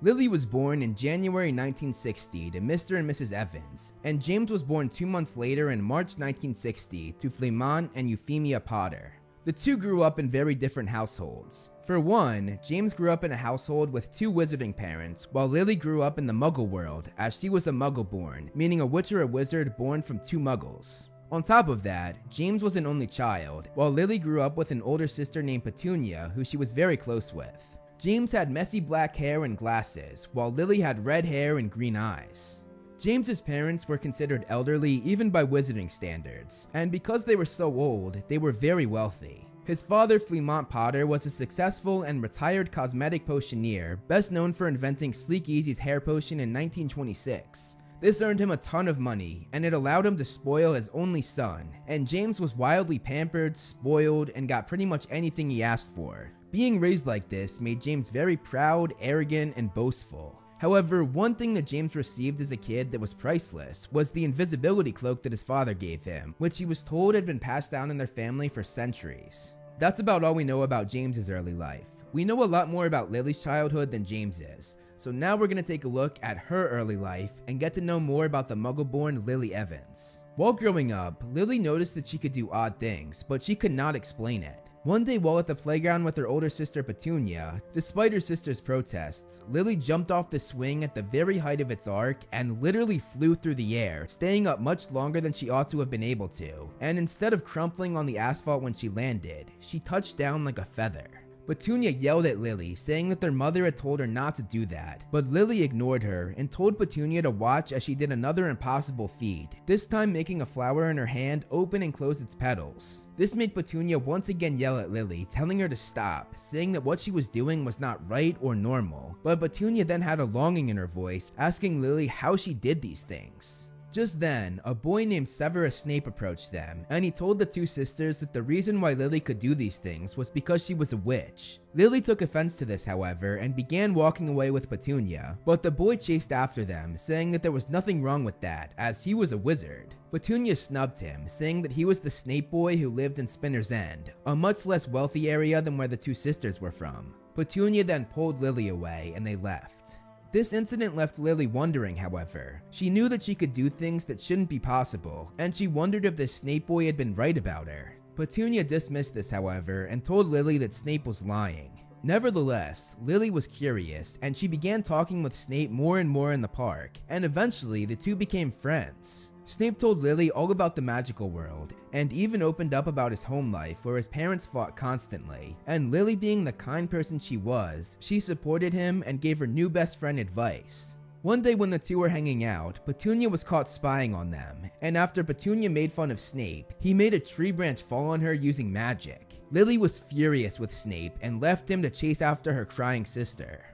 Lily 0.00 0.28
was 0.28 0.46
born 0.46 0.82
in 0.82 0.94
January 0.94 1.48
1960 1.48 2.52
to 2.52 2.60
Mr. 2.60 2.98
and 2.98 3.10
Mrs. 3.10 3.32
Evans, 3.32 3.94
and 4.04 4.22
James 4.22 4.52
was 4.52 4.62
born 4.62 4.88
two 4.88 5.06
months 5.06 5.36
later 5.36 5.70
in 5.70 5.82
March 5.82 6.18
1960 6.18 7.12
to 7.18 7.28
Fleamont 7.28 7.90
and 7.96 8.08
Euphemia 8.08 8.60
Potter. 8.60 9.12
The 9.44 9.52
two 9.52 9.76
grew 9.76 10.02
up 10.02 10.20
in 10.20 10.28
very 10.28 10.54
different 10.54 10.88
households. 10.88 11.70
For 11.84 11.98
one, 11.98 12.60
James 12.62 12.94
grew 12.94 13.10
up 13.10 13.24
in 13.24 13.32
a 13.32 13.36
household 13.36 13.92
with 13.92 14.14
two 14.14 14.32
wizarding 14.32 14.76
parents, 14.76 15.26
while 15.32 15.48
Lily 15.48 15.74
grew 15.74 16.02
up 16.02 16.18
in 16.18 16.26
the 16.26 16.32
muggle 16.32 16.68
world, 16.68 17.10
as 17.18 17.36
she 17.36 17.48
was 17.48 17.66
a 17.66 17.72
muggle 17.72 18.08
born, 18.08 18.50
meaning 18.54 18.80
a 18.80 18.86
witch 18.86 19.10
or 19.10 19.22
a 19.22 19.26
wizard 19.26 19.76
born 19.76 20.02
from 20.02 20.20
two 20.20 20.38
muggles. 20.38 21.08
On 21.30 21.42
top 21.42 21.68
of 21.68 21.82
that, 21.82 22.16
James 22.30 22.62
was 22.62 22.76
an 22.76 22.86
only 22.86 23.06
child, 23.06 23.68
while 23.74 23.90
Lily 23.90 24.18
grew 24.18 24.40
up 24.40 24.56
with 24.56 24.70
an 24.70 24.80
older 24.80 25.06
sister 25.06 25.42
named 25.42 25.62
Petunia, 25.62 26.32
who 26.34 26.42
she 26.42 26.56
was 26.56 26.72
very 26.72 26.96
close 26.96 27.34
with. 27.34 27.76
James 27.98 28.32
had 28.32 28.50
messy 28.50 28.80
black 28.80 29.14
hair 29.14 29.44
and 29.44 29.58
glasses, 29.58 30.28
while 30.32 30.50
Lily 30.50 30.80
had 30.80 31.04
red 31.04 31.26
hair 31.26 31.58
and 31.58 31.70
green 31.70 31.96
eyes. 31.96 32.64
James's 32.98 33.42
parents 33.42 33.86
were 33.86 33.98
considered 33.98 34.46
elderly 34.48 35.02
even 35.04 35.28
by 35.28 35.44
wizarding 35.44 35.90
standards, 35.90 36.68
and 36.72 36.90
because 36.90 37.24
they 37.24 37.36
were 37.36 37.44
so 37.44 37.66
old, 37.66 38.22
they 38.28 38.38
were 38.38 38.52
very 38.52 38.86
wealthy. 38.86 39.46
His 39.64 39.82
father, 39.82 40.18
Fleamont 40.18 40.70
Potter, 40.70 41.06
was 41.06 41.26
a 41.26 41.30
successful 41.30 42.04
and 42.04 42.22
retired 42.22 42.72
cosmetic 42.72 43.26
potioneer, 43.26 44.00
best 44.08 44.32
known 44.32 44.54
for 44.54 44.66
inventing 44.66 45.12
Sleekeazy's 45.12 45.78
hair 45.78 46.00
potion 46.00 46.40
in 46.40 46.54
1926. 46.54 47.76
This 48.00 48.22
earned 48.22 48.40
him 48.40 48.52
a 48.52 48.56
ton 48.56 48.86
of 48.86 49.00
money, 49.00 49.48
and 49.52 49.64
it 49.64 49.74
allowed 49.74 50.06
him 50.06 50.16
to 50.18 50.24
spoil 50.24 50.74
his 50.74 50.88
only 50.90 51.20
son, 51.20 51.70
and 51.88 52.06
James 52.06 52.40
was 52.40 52.54
wildly 52.54 52.98
pampered, 52.98 53.56
spoiled, 53.56 54.30
and 54.36 54.48
got 54.48 54.68
pretty 54.68 54.86
much 54.86 55.08
anything 55.10 55.50
he 55.50 55.64
asked 55.64 55.90
for. 55.96 56.30
Being 56.52 56.78
raised 56.78 57.08
like 57.08 57.28
this 57.28 57.60
made 57.60 57.82
James 57.82 58.08
very 58.08 58.36
proud, 58.36 58.94
arrogant, 59.00 59.54
and 59.56 59.74
boastful. 59.74 60.40
However, 60.58 61.02
one 61.02 61.34
thing 61.34 61.54
that 61.54 61.66
James 61.66 61.96
received 61.96 62.40
as 62.40 62.52
a 62.52 62.56
kid 62.56 62.92
that 62.92 63.00
was 63.00 63.14
priceless 63.14 63.90
was 63.90 64.12
the 64.12 64.24
invisibility 64.24 64.92
cloak 64.92 65.22
that 65.24 65.32
his 65.32 65.42
father 65.42 65.74
gave 65.74 66.04
him, 66.04 66.36
which 66.38 66.56
he 66.56 66.66
was 66.66 66.82
told 66.82 67.14
had 67.14 67.26
been 67.26 67.38
passed 67.40 67.70
down 67.72 67.90
in 67.90 67.98
their 67.98 68.06
family 68.06 68.48
for 68.48 68.62
centuries. 68.62 69.56
That's 69.78 69.98
about 69.98 70.22
all 70.22 70.34
we 70.34 70.44
know 70.44 70.62
about 70.62 70.88
James's 70.88 71.30
early 71.30 71.54
life. 71.54 71.88
We 72.12 72.24
know 72.24 72.42
a 72.42 72.46
lot 72.46 72.70
more 72.70 72.86
about 72.86 73.12
Lily's 73.12 73.42
childhood 73.42 73.90
than 73.90 74.04
James's, 74.04 74.78
so 74.98 75.10
now 75.10 75.36
we're 75.36 75.46
gonna 75.46 75.62
take 75.62 75.84
a 75.84 75.88
look 75.88 76.18
at 76.22 76.36
her 76.36 76.68
early 76.68 76.96
life 76.96 77.40
and 77.46 77.60
get 77.60 77.72
to 77.74 77.80
know 77.80 78.00
more 78.00 78.24
about 78.24 78.48
the 78.48 78.54
muggle-born 78.54 79.24
Lily 79.24 79.54
Evans. 79.54 80.24
While 80.36 80.52
growing 80.52 80.92
up, 80.92 81.22
Lily 81.32 81.58
noticed 81.58 81.94
that 81.94 82.06
she 82.06 82.18
could 82.18 82.32
do 82.32 82.50
odd 82.50 82.78
things, 82.78 83.24
but 83.26 83.42
she 83.42 83.54
could 83.54 83.72
not 83.72 83.96
explain 83.96 84.42
it. 84.42 84.68
One 84.84 85.04
day 85.04 85.18
while 85.18 85.38
at 85.38 85.46
the 85.46 85.54
playground 85.54 86.04
with 86.04 86.16
her 86.16 86.26
older 86.26 86.48
sister 86.48 86.82
Petunia, 86.82 87.60
despite 87.72 88.12
her 88.12 88.20
sister's 88.20 88.60
protests, 88.60 89.42
Lily 89.48 89.76
jumped 89.76 90.10
off 90.10 90.30
the 90.30 90.38
swing 90.38 90.82
at 90.82 90.94
the 90.94 91.02
very 91.02 91.36
height 91.36 91.60
of 91.60 91.70
its 91.70 91.86
arc 91.86 92.18
and 92.32 92.62
literally 92.62 92.98
flew 92.98 93.34
through 93.34 93.56
the 93.56 93.78
air, 93.78 94.06
staying 94.08 94.46
up 94.46 94.60
much 94.60 94.90
longer 94.90 95.20
than 95.20 95.32
she 95.32 95.50
ought 95.50 95.68
to 95.68 95.80
have 95.80 95.90
been 95.90 96.02
able 96.02 96.28
to. 96.28 96.70
And 96.80 96.96
instead 96.96 97.32
of 97.32 97.44
crumpling 97.44 97.96
on 97.96 98.06
the 98.06 98.18
asphalt 98.18 98.62
when 98.62 98.72
she 98.72 98.88
landed, 98.88 99.50
she 99.60 99.78
touched 99.78 100.16
down 100.16 100.44
like 100.44 100.58
a 100.58 100.64
feather. 100.64 101.17
Petunia 101.48 101.90
yelled 101.90 102.26
at 102.26 102.40
Lily, 102.40 102.74
saying 102.74 103.08
that 103.08 103.22
their 103.22 103.32
mother 103.32 103.64
had 103.64 103.74
told 103.74 104.00
her 104.00 104.06
not 104.06 104.34
to 104.34 104.42
do 104.42 104.66
that, 104.66 105.06
but 105.10 105.26
Lily 105.28 105.62
ignored 105.62 106.02
her 106.02 106.34
and 106.36 106.50
told 106.50 106.76
Petunia 106.76 107.22
to 107.22 107.30
watch 107.30 107.72
as 107.72 107.82
she 107.82 107.94
did 107.94 108.12
another 108.12 108.50
impossible 108.50 109.08
feat, 109.08 109.54
this 109.64 109.86
time 109.86 110.12
making 110.12 110.42
a 110.42 110.46
flower 110.46 110.90
in 110.90 110.98
her 110.98 111.06
hand 111.06 111.46
open 111.50 111.82
and 111.82 111.94
close 111.94 112.20
its 112.20 112.34
petals. 112.34 113.06
This 113.16 113.34
made 113.34 113.54
Petunia 113.54 113.98
once 113.98 114.28
again 114.28 114.58
yell 114.58 114.78
at 114.78 114.90
Lily, 114.90 115.26
telling 115.30 115.58
her 115.60 115.70
to 115.70 115.74
stop, 115.76 116.36
saying 116.36 116.72
that 116.72 116.84
what 116.84 117.00
she 117.00 117.10
was 117.10 117.28
doing 117.28 117.64
was 117.64 117.80
not 117.80 118.06
right 118.10 118.36
or 118.42 118.54
normal, 118.54 119.16
but 119.22 119.40
Petunia 119.40 119.86
then 119.86 120.02
had 120.02 120.18
a 120.18 120.24
longing 120.24 120.68
in 120.68 120.76
her 120.76 120.86
voice, 120.86 121.32
asking 121.38 121.80
Lily 121.80 122.08
how 122.08 122.36
she 122.36 122.52
did 122.52 122.82
these 122.82 123.04
things. 123.04 123.67
Just 123.90 124.20
then, 124.20 124.60
a 124.64 124.74
boy 124.74 125.06
named 125.06 125.28
Severus 125.28 125.76
Snape 125.76 126.06
approached 126.06 126.52
them, 126.52 126.84
and 126.90 127.02
he 127.02 127.10
told 127.10 127.38
the 127.38 127.46
two 127.46 127.66
sisters 127.66 128.20
that 128.20 128.34
the 128.34 128.42
reason 128.42 128.82
why 128.82 128.92
Lily 128.92 129.18
could 129.18 129.38
do 129.38 129.54
these 129.54 129.78
things 129.78 130.14
was 130.14 130.28
because 130.28 130.62
she 130.62 130.74
was 130.74 130.92
a 130.92 130.98
witch. 130.98 131.60
Lily 131.74 132.02
took 132.02 132.20
offense 132.20 132.54
to 132.56 132.66
this, 132.66 132.84
however, 132.84 133.36
and 133.36 133.56
began 133.56 133.94
walking 133.94 134.28
away 134.28 134.50
with 134.50 134.68
Petunia, 134.68 135.38
but 135.46 135.62
the 135.62 135.70
boy 135.70 135.96
chased 135.96 136.32
after 136.32 136.66
them, 136.66 136.98
saying 136.98 137.30
that 137.30 137.42
there 137.42 137.52
was 137.52 137.70
nothing 137.70 138.02
wrong 138.02 138.24
with 138.24 138.38
that, 138.42 138.74
as 138.76 139.02
he 139.02 139.14
was 139.14 139.32
a 139.32 139.38
wizard. 139.38 139.94
Petunia 140.10 140.54
snubbed 140.54 140.98
him, 140.98 141.26
saying 141.26 141.62
that 141.62 141.72
he 141.72 141.86
was 141.86 142.00
the 142.00 142.10
Snape 142.10 142.50
boy 142.50 142.76
who 142.76 142.90
lived 142.90 143.18
in 143.18 143.26
Spinner's 143.26 143.72
End, 143.72 144.12
a 144.26 144.36
much 144.36 144.66
less 144.66 144.86
wealthy 144.86 145.30
area 145.30 145.62
than 145.62 145.78
where 145.78 145.88
the 145.88 145.96
two 145.96 146.14
sisters 146.14 146.60
were 146.60 146.70
from. 146.70 147.14
Petunia 147.34 147.84
then 147.84 148.04
pulled 148.04 148.42
Lily 148.42 148.68
away, 148.68 149.12
and 149.16 149.26
they 149.26 149.36
left. 149.36 150.00
This 150.30 150.52
incident 150.52 150.94
left 150.94 151.18
Lily 151.18 151.46
wondering, 151.46 151.96
however. 151.96 152.62
She 152.70 152.90
knew 152.90 153.08
that 153.08 153.22
she 153.22 153.34
could 153.34 153.54
do 153.54 153.70
things 153.70 154.04
that 154.04 154.20
shouldn't 154.20 154.50
be 154.50 154.58
possible, 154.58 155.32
and 155.38 155.54
she 155.54 155.68
wondered 155.68 156.04
if 156.04 156.16
this 156.16 156.34
Snape 156.34 156.66
boy 156.66 156.84
had 156.84 156.98
been 156.98 157.14
right 157.14 157.36
about 157.36 157.66
her. 157.66 157.94
Petunia 158.14 158.62
dismissed 158.62 159.14
this, 159.14 159.30
however, 159.30 159.86
and 159.86 160.04
told 160.04 160.26
Lily 160.26 160.58
that 160.58 160.74
Snape 160.74 161.06
was 161.06 161.24
lying. 161.24 161.80
Nevertheless, 162.02 162.96
Lily 163.02 163.30
was 163.30 163.46
curious, 163.46 164.18
and 164.20 164.36
she 164.36 164.46
began 164.46 164.82
talking 164.82 165.22
with 165.22 165.34
Snape 165.34 165.70
more 165.70 165.98
and 165.98 166.10
more 166.10 166.32
in 166.32 166.42
the 166.42 166.48
park, 166.48 166.98
and 167.08 167.24
eventually 167.24 167.86
the 167.86 167.96
two 167.96 168.14
became 168.14 168.50
friends. 168.50 169.32
Snape 169.48 169.78
told 169.78 170.02
Lily 170.02 170.30
all 170.30 170.50
about 170.50 170.76
the 170.76 170.82
magical 170.82 171.30
world, 171.30 171.72
and 171.94 172.12
even 172.12 172.42
opened 172.42 172.74
up 172.74 172.86
about 172.86 173.12
his 173.12 173.22
home 173.22 173.50
life 173.50 173.82
where 173.82 173.96
his 173.96 174.06
parents 174.06 174.44
fought 174.44 174.76
constantly. 174.76 175.56
And 175.66 175.90
Lily 175.90 176.14
being 176.14 176.44
the 176.44 176.52
kind 176.52 176.90
person 176.90 177.18
she 177.18 177.38
was, 177.38 177.96
she 177.98 178.20
supported 178.20 178.74
him 178.74 179.02
and 179.06 179.22
gave 179.22 179.38
her 179.38 179.46
new 179.46 179.70
best 179.70 179.98
friend 179.98 180.20
advice. 180.20 180.96
One 181.22 181.40
day 181.40 181.54
when 181.54 181.70
the 181.70 181.78
two 181.78 181.98
were 181.98 182.10
hanging 182.10 182.44
out, 182.44 182.78
Petunia 182.84 183.30
was 183.30 183.42
caught 183.42 183.68
spying 183.68 184.14
on 184.14 184.30
them, 184.30 184.70
and 184.82 184.98
after 184.98 185.24
Petunia 185.24 185.70
made 185.70 185.92
fun 185.92 186.10
of 186.10 186.20
Snape, 186.20 186.74
he 186.78 186.92
made 186.92 187.14
a 187.14 187.18
tree 187.18 187.50
branch 187.50 187.80
fall 187.80 188.10
on 188.10 188.20
her 188.20 188.34
using 188.34 188.70
magic. 188.70 189.32
Lily 189.50 189.78
was 189.78 189.98
furious 189.98 190.60
with 190.60 190.70
Snape 190.70 191.14
and 191.22 191.40
left 191.40 191.70
him 191.70 191.80
to 191.80 191.88
chase 191.88 192.20
after 192.20 192.52
her 192.52 192.66
crying 192.66 193.06
sister. 193.06 193.64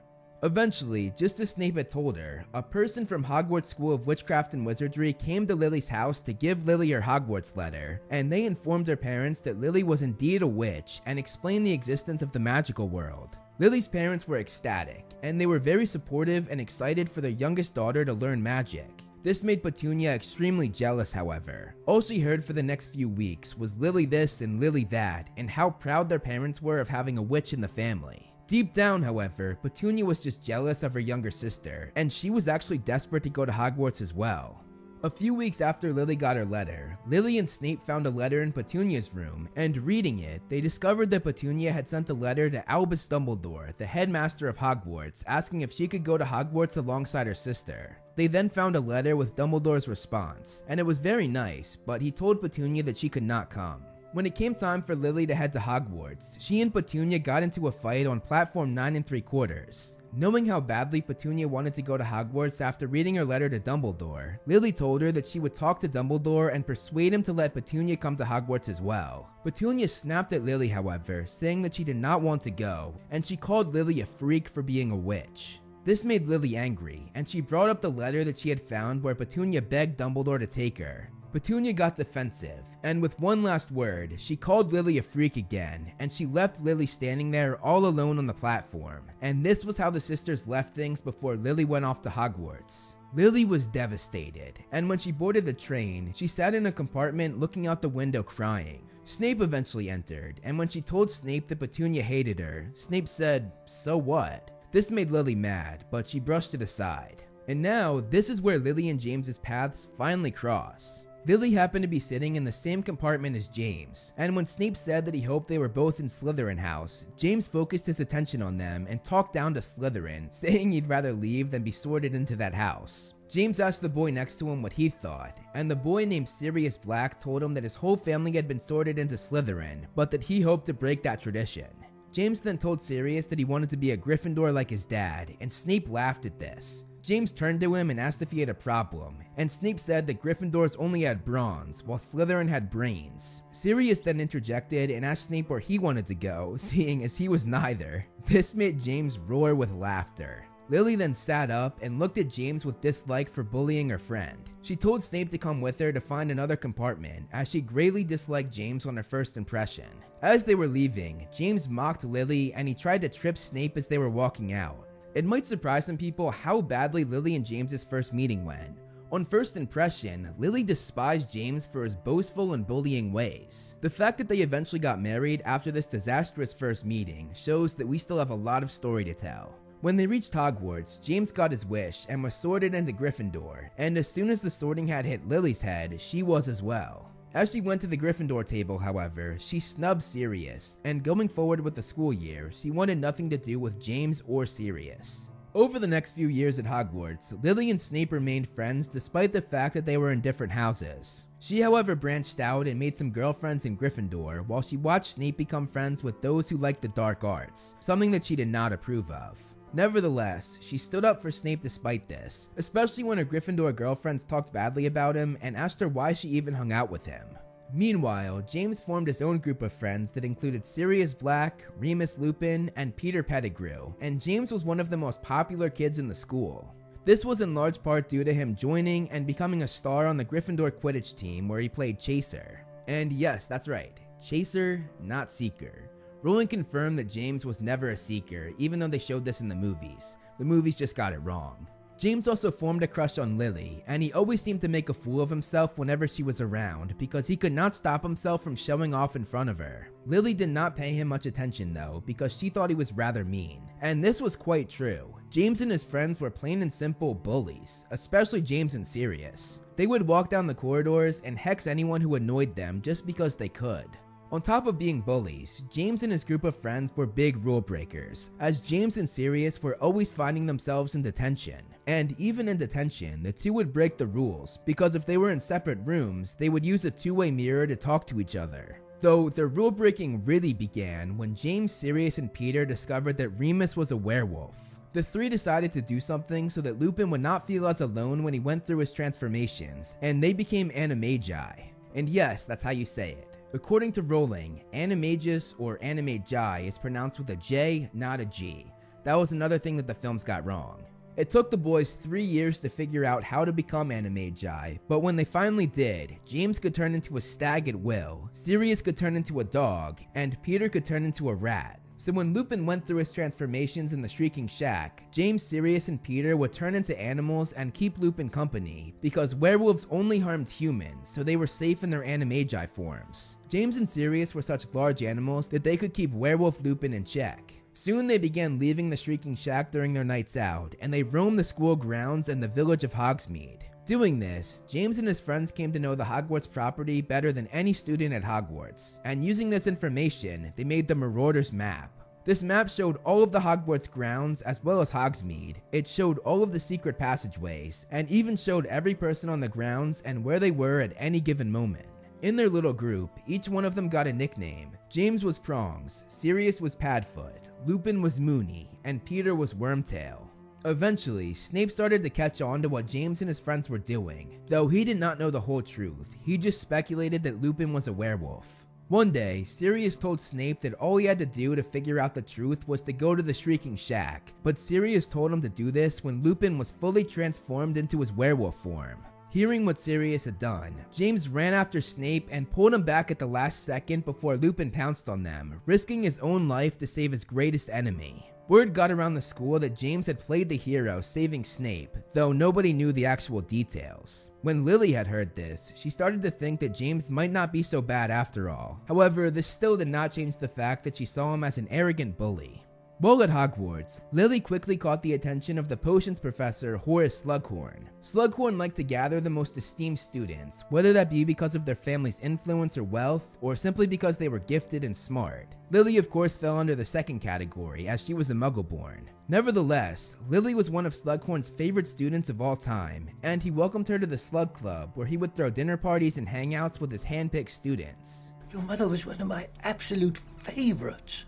Eventually, 0.43 1.11
just 1.15 1.39
as 1.39 1.51
Snape 1.51 1.77
had 1.77 1.89
told 1.89 2.17
her, 2.17 2.45
a 2.53 2.61
person 2.61 3.05
from 3.05 3.23
Hogwarts 3.23 3.65
School 3.65 3.93
of 3.93 4.05
Witchcraft 4.05 4.53
and 4.53 4.65
Wizardry 4.65 5.13
came 5.13 5.47
to 5.47 5.55
Lily's 5.55 5.89
house 5.89 6.19
to 6.19 6.33
give 6.33 6.65
Lily 6.65 6.91
her 6.91 7.01
Hogwarts 7.01 7.55
letter, 7.55 8.01
and 8.09 8.31
they 8.31 8.45
informed 8.45 8.85
her 8.87 8.97
parents 8.97 9.41
that 9.41 9.59
Lily 9.59 9.83
was 9.83 10.01
indeed 10.01 10.41
a 10.41 10.47
witch 10.47 11.01
and 11.05 11.17
explained 11.17 11.65
the 11.65 11.73
existence 11.73 12.21
of 12.21 12.31
the 12.31 12.39
magical 12.39 12.89
world. 12.89 13.37
Lily's 13.57 13.87
parents 13.87 14.27
were 14.27 14.39
ecstatic, 14.39 15.05
and 15.23 15.39
they 15.39 15.45
were 15.45 15.59
very 15.59 15.85
supportive 15.85 16.49
and 16.51 16.59
excited 16.59 17.09
for 17.09 17.21
their 17.21 17.31
youngest 17.31 17.73
daughter 17.73 18.03
to 18.03 18.13
learn 18.13 18.43
magic. 18.43 18.89
This 19.23 19.43
made 19.43 19.63
Petunia 19.63 20.13
extremely 20.13 20.67
jealous, 20.67 21.11
however. 21.11 21.73
All 21.87 22.01
she 22.01 22.19
heard 22.19 22.45
for 22.45 22.53
the 22.53 22.61
next 22.61 22.93
few 22.93 23.09
weeks 23.09 23.57
was 23.57 23.77
Lily 23.77 24.05
this 24.05 24.41
and 24.41 24.59
Lily 24.59 24.83
that, 24.91 25.31
and 25.37 25.49
how 25.49 25.71
proud 25.71 26.09
their 26.09 26.19
parents 26.19 26.61
were 26.61 26.79
of 26.79 26.89
having 26.89 27.17
a 27.17 27.23
witch 27.23 27.53
in 27.53 27.61
the 27.61 27.67
family. 27.67 28.34
Deep 28.47 28.73
down, 28.73 29.01
however, 29.01 29.57
Petunia 29.63 30.05
was 30.05 30.21
just 30.21 30.43
jealous 30.43 30.83
of 30.83 30.93
her 30.93 30.99
younger 30.99 31.31
sister, 31.31 31.91
and 31.95 32.13
she 32.13 32.29
was 32.29 32.47
actually 32.47 32.77
desperate 32.77 33.23
to 33.23 33.29
go 33.29 33.43
to 33.43 33.51
Hogwarts 33.51 34.01
as 34.01 34.13
well. 34.13 34.63
A 35.03 35.09
few 35.09 35.33
weeks 35.33 35.61
after 35.61 35.91
Lily 35.91 36.15
got 36.15 36.35
her 36.35 36.45
letter, 36.45 36.97
Lily 37.07 37.39
and 37.39 37.49
Snape 37.49 37.81
found 37.81 38.05
a 38.05 38.11
letter 38.11 38.43
in 38.43 38.51
Petunia's 38.51 39.13
room, 39.13 39.49
and 39.55 39.77
reading 39.77 40.19
it, 40.19 40.43
they 40.47 40.61
discovered 40.61 41.09
that 41.09 41.23
Petunia 41.23 41.71
had 41.71 41.87
sent 41.87 42.09
a 42.11 42.13
letter 42.13 42.49
to 42.51 42.71
Albus 42.71 43.07
Dumbledore, 43.07 43.75
the 43.77 43.85
headmaster 43.85 44.47
of 44.47 44.57
Hogwarts, 44.57 45.23
asking 45.25 45.61
if 45.61 45.71
she 45.71 45.87
could 45.87 46.03
go 46.03 46.17
to 46.17 46.23
Hogwarts 46.23 46.77
alongside 46.77 47.25
her 47.25 47.35
sister. 47.35 47.97
They 48.15 48.27
then 48.27 48.47
found 48.47 48.75
a 48.75 48.79
letter 48.79 49.15
with 49.15 49.35
Dumbledore's 49.35 49.87
response, 49.87 50.63
and 50.67 50.79
it 50.79 50.85
was 50.85 50.99
very 50.99 51.27
nice, 51.27 51.75
but 51.75 52.01
he 52.01 52.11
told 52.11 52.41
Petunia 52.41 52.83
that 52.83 52.97
she 52.97 53.09
could 53.09 53.23
not 53.23 53.49
come. 53.49 53.83
When 54.15 54.25
it 54.25 54.33
came 54.33 54.55
time 54.55 54.81
for 54.81 54.95
Lily 54.95 55.27
to 55.27 55.35
head 55.35 55.51
to 55.51 55.59
Hogwarts, 55.59 56.37
she 56.39 56.61
and 56.61 56.73
Petunia 56.73 57.19
got 57.19 57.43
into 57.43 57.67
a 57.67 57.71
fight 57.73 58.07
on 58.07 58.21
platform 58.21 58.73
9 58.73 58.95
and 58.95 59.05
3 59.05 59.19
quarters. 59.19 59.97
Knowing 60.13 60.45
how 60.45 60.61
badly 60.61 61.01
Petunia 61.01 61.45
wanted 61.45 61.73
to 61.73 61.81
go 61.81 61.97
to 61.97 62.03
Hogwarts 62.05 62.61
after 62.61 62.87
reading 62.87 63.15
her 63.15 63.25
letter 63.25 63.49
to 63.49 63.59
Dumbledore, 63.59 64.37
Lily 64.45 64.71
told 64.71 65.01
her 65.01 65.11
that 65.11 65.25
she 65.25 65.41
would 65.41 65.53
talk 65.53 65.81
to 65.81 65.89
Dumbledore 65.89 66.53
and 66.53 66.65
persuade 66.65 67.13
him 67.13 67.23
to 67.23 67.33
let 67.33 67.53
Petunia 67.53 67.97
come 67.97 68.15
to 68.15 68.23
Hogwarts 68.23 68.69
as 68.69 68.79
well. 68.79 69.29
Petunia 69.43 69.89
snapped 69.89 70.31
at 70.31 70.45
Lily, 70.45 70.69
however, 70.69 71.25
saying 71.27 71.61
that 71.63 71.73
she 71.73 71.83
did 71.83 71.97
not 71.97 72.21
want 72.21 72.41
to 72.43 72.51
go, 72.51 72.95
and 73.11 73.25
she 73.25 73.35
called 73.35 73.73
Lily 73.73 73.99
a 73.99 74.05
freak 74.05 74.47
for 74.47 74.61
being 74.61 74.91
a 74.91 74.95
witch. 74.95 75.59
This 75.83 76.05
made 76.05 76.25
Lily 76.25 76.55
angry, 76.55 77.11
and 77.15 77.27
she 77.27 77.41
brought 77.41 77.69
up 77.69 77.81
the 77.81 77.91
letter 77.91 78.23
that 78.23 78.39
she 78.39 78.47
had 78.47 78.61
found 78.61 79.03
where 79.03 79.13
Petunia 79.13 79.61
begged 79.61 79.99
Dumbledore 79.99 80.39
to 80.39 80.47
take 80.47 80.77
her. 80.77 81.09
Petunia 81.35 81.73
got 81.73 81.95
defensive, 81.97 82.63
and 82.83 83.01
with 83.01 83.19
one 83.19 83.43
last 83.43 83.69
word, 83.69 84.13
she 84.15 84.37
called 84.37 84.71
Lily 84.71 84.99
a 84.99 85.03
freak 85.03 85.35
again, 85.35 85.91
and 85.99 86.09
she 86.09 86.25
left 86.25 86.61
Lily 86.61 86.85
standing 86.85 87.29
there 87.29 87.57
all 87.57 87.87
alone 87.87 88.17
on 88.17 88.25
the 88.25 88.33
platform. 88.33 89.11
And 89.21 89.45
this 89.45 89.65
was 89.65 89.77
how 89.77 89.89
the 89.89 89.99
sisters 89.99 90.47
left 90.47 90.73
things 90.73 91.01
before 91.01 91.35
Lily 91.35 91.65
went 91.65 91.83
off 91.83 91.99
to 92.03 92.09
Hogwarts. 92.09 92.93
Lily 93.13 93.43
was 93.43 93.67
devastated, 93.67 94.63
and 94.71 94.87
when 94.87 94.97
she 94.97 95.11
boarded 95.11 95.45
the 95.45 95.51
train, 95.51 96.13
she 96.15 96.25
sat 96.25 96.55
in 96.55 96.67
a 96.67 96.71
compartment 96.71 97.37
looking 97.37 97.67
out 97.67 97.81
the 97.81 97.89
window 97.89 98.23
crying. 98.23 98.89
Snape 99.03 99.41
eventually 99.41 99.89
entered, 99.89 100.39
and 100.41 100.57
when 100.57 100.69
she 100.69 100.79
told 100.79 101.11
Snape 101.11 101.49
that 101.49 101.59
Petunia 101.59 102.01
hated 102.01 102.39
her, 102.39 102.69
Snape 102.71 103.09
said, 103.09 103.51
So 103.65 103.97
what? 103.97 104.51
This 104.71 104.89
made 104.89 105.11
Lily 105.11 105.35
mad, 105.35 105.83
but 105.91 106.07
she 106.07 106.21
brushed 106.21 106.53
it 106.53 106.61
aside. 106.61 107.23
And 107.49 107.61
now, 107.61 107.99
this 107.99 108.29
is 108.29 108.41
where 108.41 108.57
Lily 108.57 108.87
and 108.87 108.97
James's 108.97 109.37
paths 109.37 109.85
finally 109.97 110.31
cross. 110.31 111.05
Lily 111.27 111.49
happened 111.49 111.81
to 111.81 111.87
be 111.87 111.97
sitting 111.97 112.35
in 112.35 112.43
the 112.43 112.51
same 112.51 112.83
compartment 112.83 113.35
as 113.35 113.47
James, 113.47 114.13
and 114.17 114.35
when 114.35 114.45
Snape 114.45 114.77
said 114.77 115.05
that 115.05 115.13
he 115.15 115.21
hoped 115.21 115.47
they 115.47 115.57
were 115.57 115.67
both 115.67 115.99
in 115.99 116.05
Slytherin 116.05 116.59
House, 116.59 117.07
James 117.17 117.47
focused 117.47 117.87
his 117.87 117.99
attention 117.99 118.43
on 118.43 118.57
them 118.57 118.85
and 118.87 119.03
talked 119.03 119.33
down 119.33 119.55
to 119.55 119.59
Slytherin, 119.59 120.31
saying 120.31 120.71
he'd 120.71 120.87
rather 120.87 121.13
leave 121.13 121.49
than 121.49 121.63
be 121.63 121.71
sorted 121.71 122.13
into 122.13 122.35
that 122.35 122.53
house. 122.53 123.15
James 123.27 123.59
asked 123.59 123.81
the 123.81 123.89
boy 123.89 124.11
next 124.11 124.35
to 124.35 124.47
him 124.47 124.61
what 124.61 124.73
he 124.73 124.87
thought, 124.87 125.39
and 125.55 125.69
the 125.69 125.75
boy 125.75 126.05
named 126.05 126.29
Sirius 126.29 126.77
Black 126.77 127.19
told 127.19 127.41
him 127.41 127.55
that 127.55 127.63
his 127.63 127.73
whole 127.73 127.97
family 127.97 128.33
had 128.33 128.47
been 128.47 128.59
sorted 128.59 128.99
into 128.99 129.15
Slytherin, 129.15 129.87
but 129.95 130.11
that 130.11 130.21
he 130.21 130.41
hoped 130.41 130.67
to 130.67 130.73
break 130.73 131.01
that 131.01 131.19
tradition. 131.19 131.69
James 132.11 132.39
then 132.39 132.59
told 132.59 132.79
Sirius 132.79 133.25
that 133.25 133.39
he 133.39 133.45
wanted 133.45 133.71
to 133.71 133.77
be 133.77 133.91
a 133.91 133.97
Gryffindor 133.97 134.53
like 134.53 134.69
his 134.69 134.85
dad, 134.85 135.35
and 135.41 135.51
Snape 135.51 135.89
laughed 135.89 136.27
at 136.27 136.37
this. 136.37 136.85
James 137.05 137.31
turned 137.31 137.59
to 137.59 137.75
him 137.75 137.91
and 137.91 137.99
asked 137.99 138.23
if 138.23 138.31
he 138.31 138.39
had 138.39 138.49
a 138.49 138.53
problem, 138.55 139.19
and 139.37 139.51
Snape 139.51 139.79
said 139.79 140.07
that 140.07 140.19
Gryffindors 140.19 140.75
only 140.79 141.03
had 141.03 141.23
bronze, 141.23 141.83
while 141.83 141.99
Slytherin 141.99 142.49
had 142.49 142.71
brains. 142.71 143.43
Sirius 143.51 144.01
then 144.01 144.19
interjected 144.19 144.89
and 144.89 145.05
asked 145.05 145.25
Snape 145.25 145.51
where 145.51 145.59
he 145.59 145.77
wanted 145.77 146.07
to 146.07 146.15
go, 146.15 146.55
seeing 146.57 147.03
as 147.03 147.15
he 147.15 147.29
was 147.29 147.45
neither. 147.45 148.07
This 148.25 148.55
made 148.55 148.81
James 148.81 149.19
roar 149.19 149.53
with 149.53 149.71
laughter. 149.71 150.47
Lily 150.67 150.95
then 150.95 151.13
sat 151.13 151.51
up 151.51 151.77
and 151.83 151.99
looked 151.99 152.17
at 152.17 152.27
James 152.27 152.65
with 152.65 152.81
dislike 152.81 153.29
for 153.29 153.43
bullying 153.43 153.87
her 153.89 153.99
friend. 153.99 154.49
She 154.63 154.75
told 154.75 155.03
Snape 155.03 155.29
to 155.29 155.37
come 155.37 155.61
with 155.61 155.77
her 155.77 155.93
to 155.93 156.01
find 156.01 156.31
another 156.31 156.55
compartment, 156.55 157.27
as 157.31 157.51
she 157.51 157.61
greatly 157.61 158.03
disliked 158.03 158.51
James 158.51 158.87
on 158.87 158.97
her 158.97 159.03
first 159.03 159.37
impression. 159.37 159.91
As 160.23 160.43
they 160.43 160.55
were 160.55 160.65
leaving, 160.65 161.27
James 161.31 161.69
mocked 161.69 162.03
Lily 162.03 162.51
and 162.55 162.67
he 162.67 162.73
tried 162.73 163.01
to 163.01 163.09
trip 163.09 163.37
Snape 163.37 163.77
as 163.77 163.87
they 163.87 163.99
were 163.99 164.09
walking 164.09 164.53
out. 164.53 164.87
It 165.15 165.23
might 165.23 165.45
surprise 165.45 165.85
some 165.85 165.95
people 165.97 166.29
how 166.29 166.61
badly 166.61 167.05
Lily 167.05 167.35
and 167.35 167.45
James's 167.45 167.85
first 167.85 168.13
meeting 168.13 168.43
went. 168.43 168.77
On 169.13 169.23
first 169.23 169.55
impression, 169.55 170.35
Lily 170.37 170.61
despised 170.61 171.31
James 171.31 171.65
for 171.65 171.85
his 171.85 171.95
boastful 171.95 172.53
and 172.53 172.67
bullying 172.67 173.13
ways. 173.13 173.77
The 173.79 173.89
fact 173.89 174.17
that 174.17 174.27
they 174.27 174.39
eventually 174.39 174.79
got 174.79 175.01
married 175.01 175.41
after 175.45 175.71
this 175.71 175.87
disastrous 175.87 176.53
first 176.53 176.83
meeting 176.83 177.29
shows 177.33 177.75
that 177.75 177.87
we 177.87 177.97
still 177.97 178.19
have 178.19 178.31
a 178.31 178.35
lot 178.35 178.61
of 178.61 178.69
story 178.69 179.05
to 179.05 179.13
tell. 179.13 179.55
When 179.79 179.95
they 179.95 180.05
reached 180.05 180.33
Hogwarts, 180.33 181.01
James 181.01 181.31
got 181.31 181.51
his 181.51 181.65
wish 181.65 182.05
and 182.09 182.21
was 182.21 182.35
sorted 182.35 182.73
into 182.73 182.91
Gryffindor, 182.91 183.69
and 183.77 183.97
as 183.97 184.09
soon 184.09 184.29
as 184.29 184.41
the 184.41 184.49
sorting 184.49 184.87
had 184.89 185.05
hit 185.05 185.25
Lily's 185.29 185.61
head, 185.61 186.01
she 186.01 186.23
was 186.23 186.49
as 186.49 186.61
well. 186.61 187.14
As 187.35 187.51
she 187.51 187.59
went 187.59 187.81
to 187.81 187.87
the 187.87 187.97
Gryffindor 187.97 188.47
table, 188.47 188.77
however, 188.77 189.35
she 189.39 189.59
snubbed 189.59 190.01
Sirius, 190.01 190.79
and 190.85 191.03
going 191.03 191.27
forward 191.27 191.59
with 191.59 191.75
the 191.75 191.83
school 191.83 192.13
year, 192.13 192.49
she 192.53 192.71
wanted 192.71 192.97
nothing 192.97 193.29
to 193.29 193.37
do 193.37 193.59
with 193.59 193.77
James 193.77 194.23
or 194.25 194.45
Sirius. 194.45 195.31
Over 195.53 195.77
the 195.77 195.85
next 195.85 196.13
few 196.13 196.29
years 196.29 196.59
at 196.59 196.65
Hogwarts, 196.65 197.43
Lily 197.43 197.71
and 197.71 197.81
Snape 197.81 198.13
remained 198.13 198.47
friends 198.47 198.87
despite 198.87 199.33
the 199.33 199.41
fact 199.41 199.73
that 199.73 199.85
they 199.85 199.97
were 199.97 200.11
in 200.11 200.21
different 200.21 200.53
houses. 200.53 201.25
She, 201.39 201.59
however, 201.59 201.93
branched 201.93 202.39
out 202.39 202.67
and 202.69 202.79
made 202.79 202.95
some 202.95 203.11
girlfriends 203.11 203.65
in 203.65 203.75
Gryffindor 203.75 204.47
while 204.47 204.61
she 204.61 204.77
watched 204.77 205.11
Snape 205.11 205.35
become 205.35 205.67
friends 205.67 206.05
with 206.05 206.21
those 206.21 206.47
who 206.47 206.55
liked 206.55 206.81
the 206.81 206.87
dark 206.87 207.25
arts, 207.25 207.75
something 207.81 208.11
that 208.11 208.23
she 208.23 208.37
did 208.37 208.47
not 208.47 208.71
approve 208.71 209.11
of. 209.11 209.37
Nevertheless, 209.75 210.57
she 210.61 210.77
stood 210.77 211.03
up 211.03 211.21
for 211.21 211.31
Snape 211.31 211.59
despite 211.59 212.07
this, 212.07 212.49
especially 212.55 213.03
when 213.03 213.17
her 213.17 213.25
Gryffindor 213.25 213.75
girlfriends 213.75 214.23
talked 214.23 214.53
badly 214.53 214.85
about 214.85 215.17
him 215.17 215.37
and 215.41 215.57
asked 215.57 215.81
her 215.81 215.89
why 215.89 216.13
she 216.13 216.29
even 216.29 216.53
hung 216.53 216.71
out 216.71 216.89
with 216.89 217.05
him. 217.05 217.27
Meanwhile, 217.73 218.43
James 218.43 218.79
formed 218.79 219.07
his 219.07 219.21
own 219.21 219.39
group 219.39 219.61
of 219.61 219.73
friends 219.73 220.13
that 220.13 220.23
included 220.23 220.65
Sirius 220.65 221.13
Black, 221.13 221.65
Remus 221.77 222.17
Lupin, 222.17 222.71
and 222.77 222.95
Peter 222.95 223.21
Pettigrew, 223.21 223.93
and 223.99 224.21
James 224.21 224.49
was 224.49 224.63
one 224.63 224.79
of 224.79 224.89
the 224.89 224.95
most 224.95 225.21
popular 225.21 225.69
kids 225.69 225.99
in 225.99 226.07
the 226.07 226.15
school. 226.15 226.73
This 227.03 227.25
was 227.25 227.41
in 227.41 227.53
large 227.53 227.83
part 227.83 228.07
due 228.07 228.23
to 228.23 228.33
him 228.33 228.55
joining 228.55 229.11
and 229.11 229.27
becoming 229.27 229.63
a 229.63 229.67
star 229.67 230.07
on 230.07 230.15
the 230.15 230.23
Gryffindor 230.23 230.71
Quidditch 230.71 231.17
team 231.17 231.49
where 231.49 231.59
he 231.59 231.67
played 231.67 231.99
Chaser. 231.99 232.61
And 232.87 233.11
yes, 233.11 233.45
that's 233.45 233.67
right, 233.67 233.99
Chaser, 234.23 234.89
not 235.01 235.29
Seeker. 235.29 235.89
Rowling 236.25 236.47
confirmed 236.47 236.97
that 236.97 237.07
James 237.07 237.45
was 237.45 237.61
never 237.61 237.91
a 237.91 237.97
seeker, 237.97 238.51
even 238.57 238.79
though 238.79 238.87
they 238.87 238.97
showed 238.97 239.23
this 239.23 239.41
in 239.41 239.47
the 239.47 239.53
movies. 239.53 240.17
The 240.39 240.43
movies 240.43 240.75
just 240.75 240.95
got 240.95 241.13
it 241.13 241.19
wrong. 241.19 241.67
James 241.99 242.27
also 242.27 242.49
formed 242.49 242.81
a 242.81 242.87
crush 242.87 243.19
on 243.19 243.37
Lily, 243.37 243.83
and 243.85 244.01
he 244.01 244.11
always 244.11 244.41
seemed 244.41 244.59
to 244.61 244.67
make 244.67 244.89
a 244.89 244.93
fool 244.95 245.21
of 245.21 245.29
himself 245.29 245.77
whenever 245.77 246.07
she 246.07 246.23
was 246.23 246.41
around 246.41 246.97
because 246.97 247.27
he 247.27 247.37
could 247.37 247.53
not 247.53 247.75
stop 247.75 248.01
himself 248.01 248.43
from 248.43 248.55
showing 248.55 248.91
off 248.91 249.15
in 249.15 249.23
front 249.23 249.51
of 249.51 249.59
her. 249.59 249.91
Lily 250.07 250.33
did 250.33 250.49
not 250.49 250.75
pay 250.75 250.93
him 250.93 251.09
much 251.09 251.27
attention 251.27 251.75
though 251.75 252.01
because 252.07 252.35
she 252.35 252.49
thought 252.49 252.71
he 252.71 252.75
was 252.75 252.91
rather 252.91 253.23
mean. 253.23 253.61
And 253.81 254.03
this 254.03 254.19
was 254.19 254.35
quite 254.35 254.67
true. 254.67 255.15
James 255.29 255.61
and 255.61 255.69
his 255.69 255.83
friends 255.83 256.19
were 256.19 256.31
plain 256.31 256.63
and 256.63 256.73
simple 256.73 257.13
bullies, 257.13 257.85
especially 257.91 258.41
James 258.41 258.73
and 258.73 258.87
Sirius. 258.87 259.61
They 259.75 259.85
would 259.85 260.07
walk 260.07 260.29
down 260.29 260.47
the 260.47 260.55
corridors 260.55 261.21
and 261.21 261.37
hex 261.37 261.67
anyone 261.67 262.01
who 262.01 262.15
annoyed 262.15 262.55
them 262.55 262.81
just 262.81 263.05
because 263.05 263.35
they 263.35 263.49
could. 263.49 263.95
On 264.31 264.41
top 264.41 264.65
of 264.65 264.79
being 264.79 265.01
bullies, 265.01 265.61
James 265.71 266.01
and 266.01 266.11
his 266.11 266.23
group 266.23 266.43
of 266.43 266.55
friends 266.55 266.91
were 266.95 267.05
big 267.05 267.37
rule 267.45 267.61
breakers, 267.61 268.31
as 268.39 268.59
James 268.59 268.97
and 268.97 269.07
Sirius 269.07 269.61
were 269.61 269.75
always 269.75 270.11
finding 270.11 270.47
themselves 270.47 270.95
in 270.95 271.03
detention. 271.03 271.61
And 271.85 272.19
even 272.19 272.47
in 272.47 272.57
detention, 272.57 273.21
the 273.21 273.31
two 273.31 273.53
would 273.53 273.71
break 273.71 273.97
the 273.97 274.07
rules, 274.07 274.57
because 274.65 274.95
if 274.95 275.05
they 275.05 275.17
were 275.17 275.29
in 275.29 275.39
separate 275.39 275.77
rooms, 275.85 276.33
they 276.33 276.49
would 276.49 276.65
use 276.65 276.85
a 276.85 276.91
two-way 276.91 277.29
mirror 277.29 277.67
to 277.67 277.75
talk 277.75 278.07
to 278.07 278.19
each 278.19 278.35
other. 278.35 278.79
Though 278.99 279.29
their 279.29 279.47
rule 279.47 279.69
breaking 279.69 280.25
really 280.25 280.53
began 280.53 281.17
when 281.17 281.35
James, 281.35 281.71
Sirius, 281.71 282.17
and 282.17 282.33
Peter 282.33 282.65
discovered 282.65 283.17
that 283.17 283.37
Remus 283.37 283.77
was 283.77 283.91
a 283.91 283.97
werewolf. 283.97 284.57
The 284.93 285.03
three 285.03 285.29
decided 285.29 285.71
to 285.73 285.81
do 285.81 285.99
something 285.99 286.49
so 286.49 286.61
that 286.61 286.79
Lupin 286.79 287.11
would 287.11 287.21
not 287.21 287.45
feel 287.45 287.67
as 287.67 287.81
alone 287.81 288.23
when 288.23 288.33
he 288.33 288.39
went 288.39 288.65
through 288.65 288.79
his 288.79 288.91
transformations, 288.91 289.97
and 290.01 290.23
they 290.23 290.33
became 290.33 290.71
Animagi. 290.71 291.65
And 291.93 292.09
yes, 292.09 292.45
that's 292.45 292.63
how 292.63 292.71
you 292.71 292.85
say 292.85 293.11
it. 293.11 293.34
According 293.55 293.93
to 293.93 294.01
Rowling, 294.01 294.65
Animagus 294.73 295.55
or 295.57 295.77
Animagi 295.77 296.67
is 296.67 296.77
pronounced 296.77 297.19
with 297.19 297.29
a 297.29 297.37
J, 297.37 297.89
not 297.93 298.19
a 298.19 298.25
G. 298.25 298.65
That 299.05 299.15
was 299.15 299.31
another 299.31 299.57
thing 299.57 299.77
that 299.77 299.87
the 299.87 299.93
films 299.93 300.25
got 300.25 300.45
wrong. 300.45 300.83
It 301.15 301.29
took 301.29 301.49
the 301.49 301.55
boys 301.55 301.93
three 301.93 302.25
years 302.25 302.59
to 302.59 302.69
figure 302.69 303.05
out 303.05 303.23
how 303.23 303.45
to 303.45 303.53
become 303.53 303.91
Animagi, 303.91 304.79
but 304.89 304.99
when 304.99 305.15
they 305.15 305.23
finally 305.23 305.67
did, 305.67 306.17
James 306.25 306.59
could 306.59 306.75
turn 306.75 306.93
into 306.93 307.15
a 307.15 307.21
stag 307.21 307.69
at 307.69 307.77
will, 307.77 308.29
Sirius 308.33 308.81
could 308.81 308.97
turn 308.97 309.15
into 309.15 309.39
a 309.39 309.45
dog, 309.45 310.01
and 310.15 310.41
Peter 310.43 310.67
could 310.67 310.83
turn 310.83 311.05
into 311.05 311.29
a 311.29 311.33
rat. 311.33 311.79
So 311.97 312.11
when 312.11 312.33
Lupin 312.33 312.65
went 312.65 312.85
through 312.85 312.97
his 312.97 313.13
transformations 313.13 313.93
in 313.93 314.01
the 314.01 314.09
Shrieking 314.09 314.47
Shack, 314.47 315.05
James, 315.11 315.43
Sirius, 315.43 315.87
and 315.87 316.01
Peter 316.01 316.35
would 316.35 316.51
turn 316.51 316.75
into 316.75 316.99
animals 317.01 317.53
and 317.53 317.73
keep 317.73 317.99
Lupin 317.99 318.29
company, 318.29 318.93
because 319.01 319.33
werewolves 319.33 319.87
only 319.89 320.19
harmed 320.19 320.49
humans, 320.49 321.07
so 321.07 321.23
they 321.23 321.37
were 321.37 321.47
safe 321.47 321.83
in 321.83 321.89
their 321.89 322.03
animagi 322.03 322.67
forms. 322.69 323.37
James 323.49 323.77
and 323.77 323.87
Sirius 323.87 324.35
were 324.35 324.41
such 324.41 324.73
large 324.73 325.03
animals 325.03 325.47
that 325.49 325.63
they 325.63 325.77
could 325.77 325.93
keep 325.93 326.11
werewolf 326.11 326.61
Lupin 326.61 326.93
in 326.93 327.05
check. 327.05 327.53
Soon 327.73 328.07
they 328.07 328.17
began 328.17 328.57
leaving 328.57 328.89
the 328.89 328.97
Shrieking 328.97 329.35
Shack 329.35 329.71
during 329.71 329.93
their 329.93 330.05
nights 330.05 330.37
out, 330.37 330.75
and 330.79 330.93
they 330.93 331.03
roamed 331.03 331.37
the 331.37 331.43
school 331.43 331.75
grounds 331.75 332.29
and 332.29 332.41
the 332.41 332.47
village 332.47 332.83
of 332.83 332.93
Hogsmeade. 332.93 333.63
Doing 333.85 334.17
this, 334.17 334.63
James 334.67 334.97
and 334.97 335.07
his 335.07 335.21
friends 335.21 335.51
came 335.51 335.71
to 335.71 335.77
know 335.77 335.93
the 335.93 336.03
Hogwarts 336.03 336.51
property 336.51 337.01
better 337.01 337.31
than 337.31 337.45
any 337.47 337.71
student 337.71 338.15
at 338.15 338.23
Hogwarts, 338.23 338.99
and 339.05 339.23
using 339.23 339.47
this 339.51 339.67
information, 339.67 340.51
they 340.55 340.63
made 340.63 340.87
the 340.87 340.95
Marauders 340.95 341.53
map. 341.53 341.91
This 342.23 342.41
map 342.41 342.67
showed 342.67 342.97
all 343.03 343.21
of 343.21 343.31
the 343.31 343.39
Hogwarts 343.39 343.87
grounds 343.87 344.41
as 344.41 344.63
well 344.63 344.81
as 344.81 344.89
Hogsmeade. 344.89 345.57
It 345.71 345.87
showed 345.87 346.17
all 346.19 346.41
of 346.41 346.51
the 346.51 346.59
secret 346.59 346.97
passageways, 346.97 347.85
and 347.91 348.09
even 348.09 348.35
showed 348.35 348.65
every 348.65 348.95
person 348.95 349.29
on 349.29 349.39
the 349.39 349.47
grounds 349.47 350.01
and 350.01 350.23
where 350.23 350.39
they 350.39 350.49
were 350.49 350.81
at 350.81 350.93
any 350.97 351.19
given 351.19 351.51
moment. 351.51 351.85
In 352.23 352.35
their 352.35 352.49
little 352.49 352.73
group, 352.73 353.11
each 353.27 353.47
one 353.47 353.65
of 353.65 353.75
them 353.75 353.87
got 353.87 354.07
a 354.07 354.13
nickname. 354.13 354.71
James 354.89 355.23
was 355.23 355.37
Prongs, 355.37 356.05
Sirius 356.07 356.59
was 356.59 356.75
Padfoot, 356.75 357.51
Lupin 357.67 358.01
was 358.01 358.19
Moony, 358.19 358.67
and 358.83 359.05
Peter 359.05 359.35
was 359.35 359.53
Wormtail. 359.53 360.24
Eventually, 360.65 361.35
Snape 361.35 361.69
started 361.69 362.01
to 362.01 362.09
catch 362.09 362.41
on 362.41 362.63
to 362.63 362.69
what 362.69 362.87
James 362.87 363.21
and 363.21 363.29
his 363.29 363.39
friends 363.39 363.69
were 363.69 363.77
doing, 363.77 364.39
though 364.47 364.67
he 364.67 364.83
did 364.83 364.99
not 364.99 365.19
know 365.19 365.29
the 365.29 365.39
whole 365.39 365.61
truth. 365.61 366.15
He 366.23 366.39
just 366.39 366.59
speculated 366.59 367.21
that 367.21 367.39
Lupin 367.39 367.71
was 367.71 367.87
a 367.87 367.93
werewolf. 367.93 368.65
One 368.87 369.11
day, 369.11 369.43
Sirius 369.43 369.95
told 369.95 370.19
Snape 370.19 370.61
that 370.61 370.73
all 370.73 370.97
he 370.97 371.05
had 371.05 371.19
to 371.19 371.25
do 371.27 371.55
to 371.55 371.61
figure 371.61 371.99
out 371.99 372.15
the 372.15 372.21
truth 372.23 372.67
was 372.67 372.81
to 372.81 372.93
go 372.93 373.13
to 373.13 373.21
the 373.21 373.33
Shrieking 373.33 373.75
Shack, 373.75 374.33
but 374.41 374.57
Sirius 374.57 375.07
told 375.07 375.31
him 375.31 375.41
to 375.41 375.49
do 375.49 375.69
this 375.69 376.03
when 376.03 376.23
Lupin 376.23 376.57
was 376.57 376.71
fully 376.71 377.03
transformed 377.03 377.77
into 377.77 377.99
his 377.99 378.11
werewolf 378.11 378.55
form. 378.55 379.03
Hearing 379.35 379.65
what 379.65 379.77
Sirius 379.77 380.23
had 380.23 380.39
done, 380.39 380.73
James 380.93 381.27
ran 381.27 381.53
after 381.53 381.81
Snape 381.81 382.29
and 382.31 382.49
pulled 382.49 382.73
him 382.73 382.83
back 382.83 383.11
at 383.11 383.19
the 383.19 383.25
last 383.25 383.65
second 383.65 384.05
before 384.05 384.37
Lupin 384.37 384.71
pounced 384.71 385.09
on 385.09 385.23
them, 385.23 385.59
risking 385.65 386.03
his 386.03 386.19
own 386.19 386.47
life 386.47 386.77
to 386.77 386.87
save 386.87 387.11
his 387.11 387.25
greatest 387.25 387.69
enemy. 387.69 388.31
Word 388.47 388.73
got 388.73 388.91
around 388.91 389.13
the 389.13 389.21
school 389.21 389.59
that 389.59 389.75
James 389.75 390.07
had 390.07 390.19
played 390.19 390.47
the 390.47 390.55
hero 390.55 391.01
saving 391.01 391.43
Snape, 391.43 391.97
though 392.13 392.31
nobody 392.31 392.71
knew 392.71 392.93
the 392.93 393.07
actual 393.07 393.41
details. 393.41 394.29
When 394.41 394.63
Lily 394.63 394.93
had 394.93 395.07
heard 395.07 395.35
this, 395.35 395.73
she 395.75 395.89
started 395.89 396.21
to 396.21 396.31
think 396.31 396.61
that 396.61 396.73
James 396.73 397.11
might 397.11 397.31
not 397.31 397.51
be 397.51 397.61
so 397.61 397.81
bad 397.81 398.11
after 398.11 398.49
all. 398.49 398.79
However, 398.87 399.29
this 399.29 399.47
still 399.47 399.75
did 399.75 399.89
not 399.89 400.13
change 400.13 400.37
the 400.37 400.47
fact 400.47 400.81
that 400.85 400.95
she 400.95 401.03
saw 401.03 401.33
him 401.33 401.43
as 401.43 401.57
an 401.57 401.67
arrogant 401.69 402.17
bully. 402.17 402.64
While 402.99 403.23
at 403.23 403.29
Hogwarts, 403.29 403.99
Lily 404.13 404.39
quickly 404.39 404.77
caught 404.77 405.03
the 405.03 405.15
attention 405.15 405.57
of 405.57 405.67
the 405.67 405.75
potions 405.75 406.17
professor 406.17 406.77
Horace 406.77 407.23
Slughorn. 407.23 407.87
Slughorn 408.01 408.57
liked 408.57 408.77
to 408.77 408.83
gather 408.83 409.19
the 409.19 409.29
most 409.29 409.57
esteemed 409.57 409.99
students, 409.99 410.63
whether 410.69 410.93
that 410.93 411.09
be 411.09 411.25
because 411.25 411.55
of 411.55 411.65
their 411.65 411.75
family's 411.75 412.21
influence 412.21 412.77
or 412.77 412.85
wealth, 412.85 413.37
or 413.41 413.53
simply 413.53 413.85
because 413.85 414.17
they 414.17 414.29
were 414.29 414.39
gifted 414.39 414.85
and 414.85 414.95
smart. 414.95 415.57
Lily 415.71 415.97
of 415.97 416.09
course 416.09 416.37
fell 416.37 416.57
under 416.57 416.73
the 416.73 416.85
second 416.85 417.19
category, 417.19 417.89
as 417.89 418.05
she 418.05 418.13
was 418.13 418.29
a 418.29 418.33
muggle-born. 418.33 419.09
Nevertheless, 419.27 420.15
Lily 420.29 420.55
was 420.55 420.69
one 420.69 420.85
of 420.85 420.93
Slughorn's 420.93 421.49
favorite 421.49 421.89
students 421.89 422.29
of 422.29 422.39
all 422.39 422.55
time, 422.55 423.09
and 423.23 423.43
he 423.43 423.51
welcomed 423.51 423.89
her 423.89 423.99
to 423.99 424.07
the 424.07 424.17
Slug 424.17 424.53
Club, 424.53 424.91
where 424.93 425.07
he 425.07 425.17
would 425.17 425.35
throw 425.35 425.49
dinner 425.49 425.75
parties 425.75 426.17
and 426.17 426.25
hangouts 426.25 426.79
with 426.79 426.93
his 426.93 427.03
hand-picked 427.03 427.51
students. 427.51 428.31
Your 428.53 428.61
mother 428.61 428.87
was 428.87 429.05
one 429.05 429.19
of 429.19 429.27
my 429.27 429.49
absolute 429.63 430.17
favorites. 430.37 431.25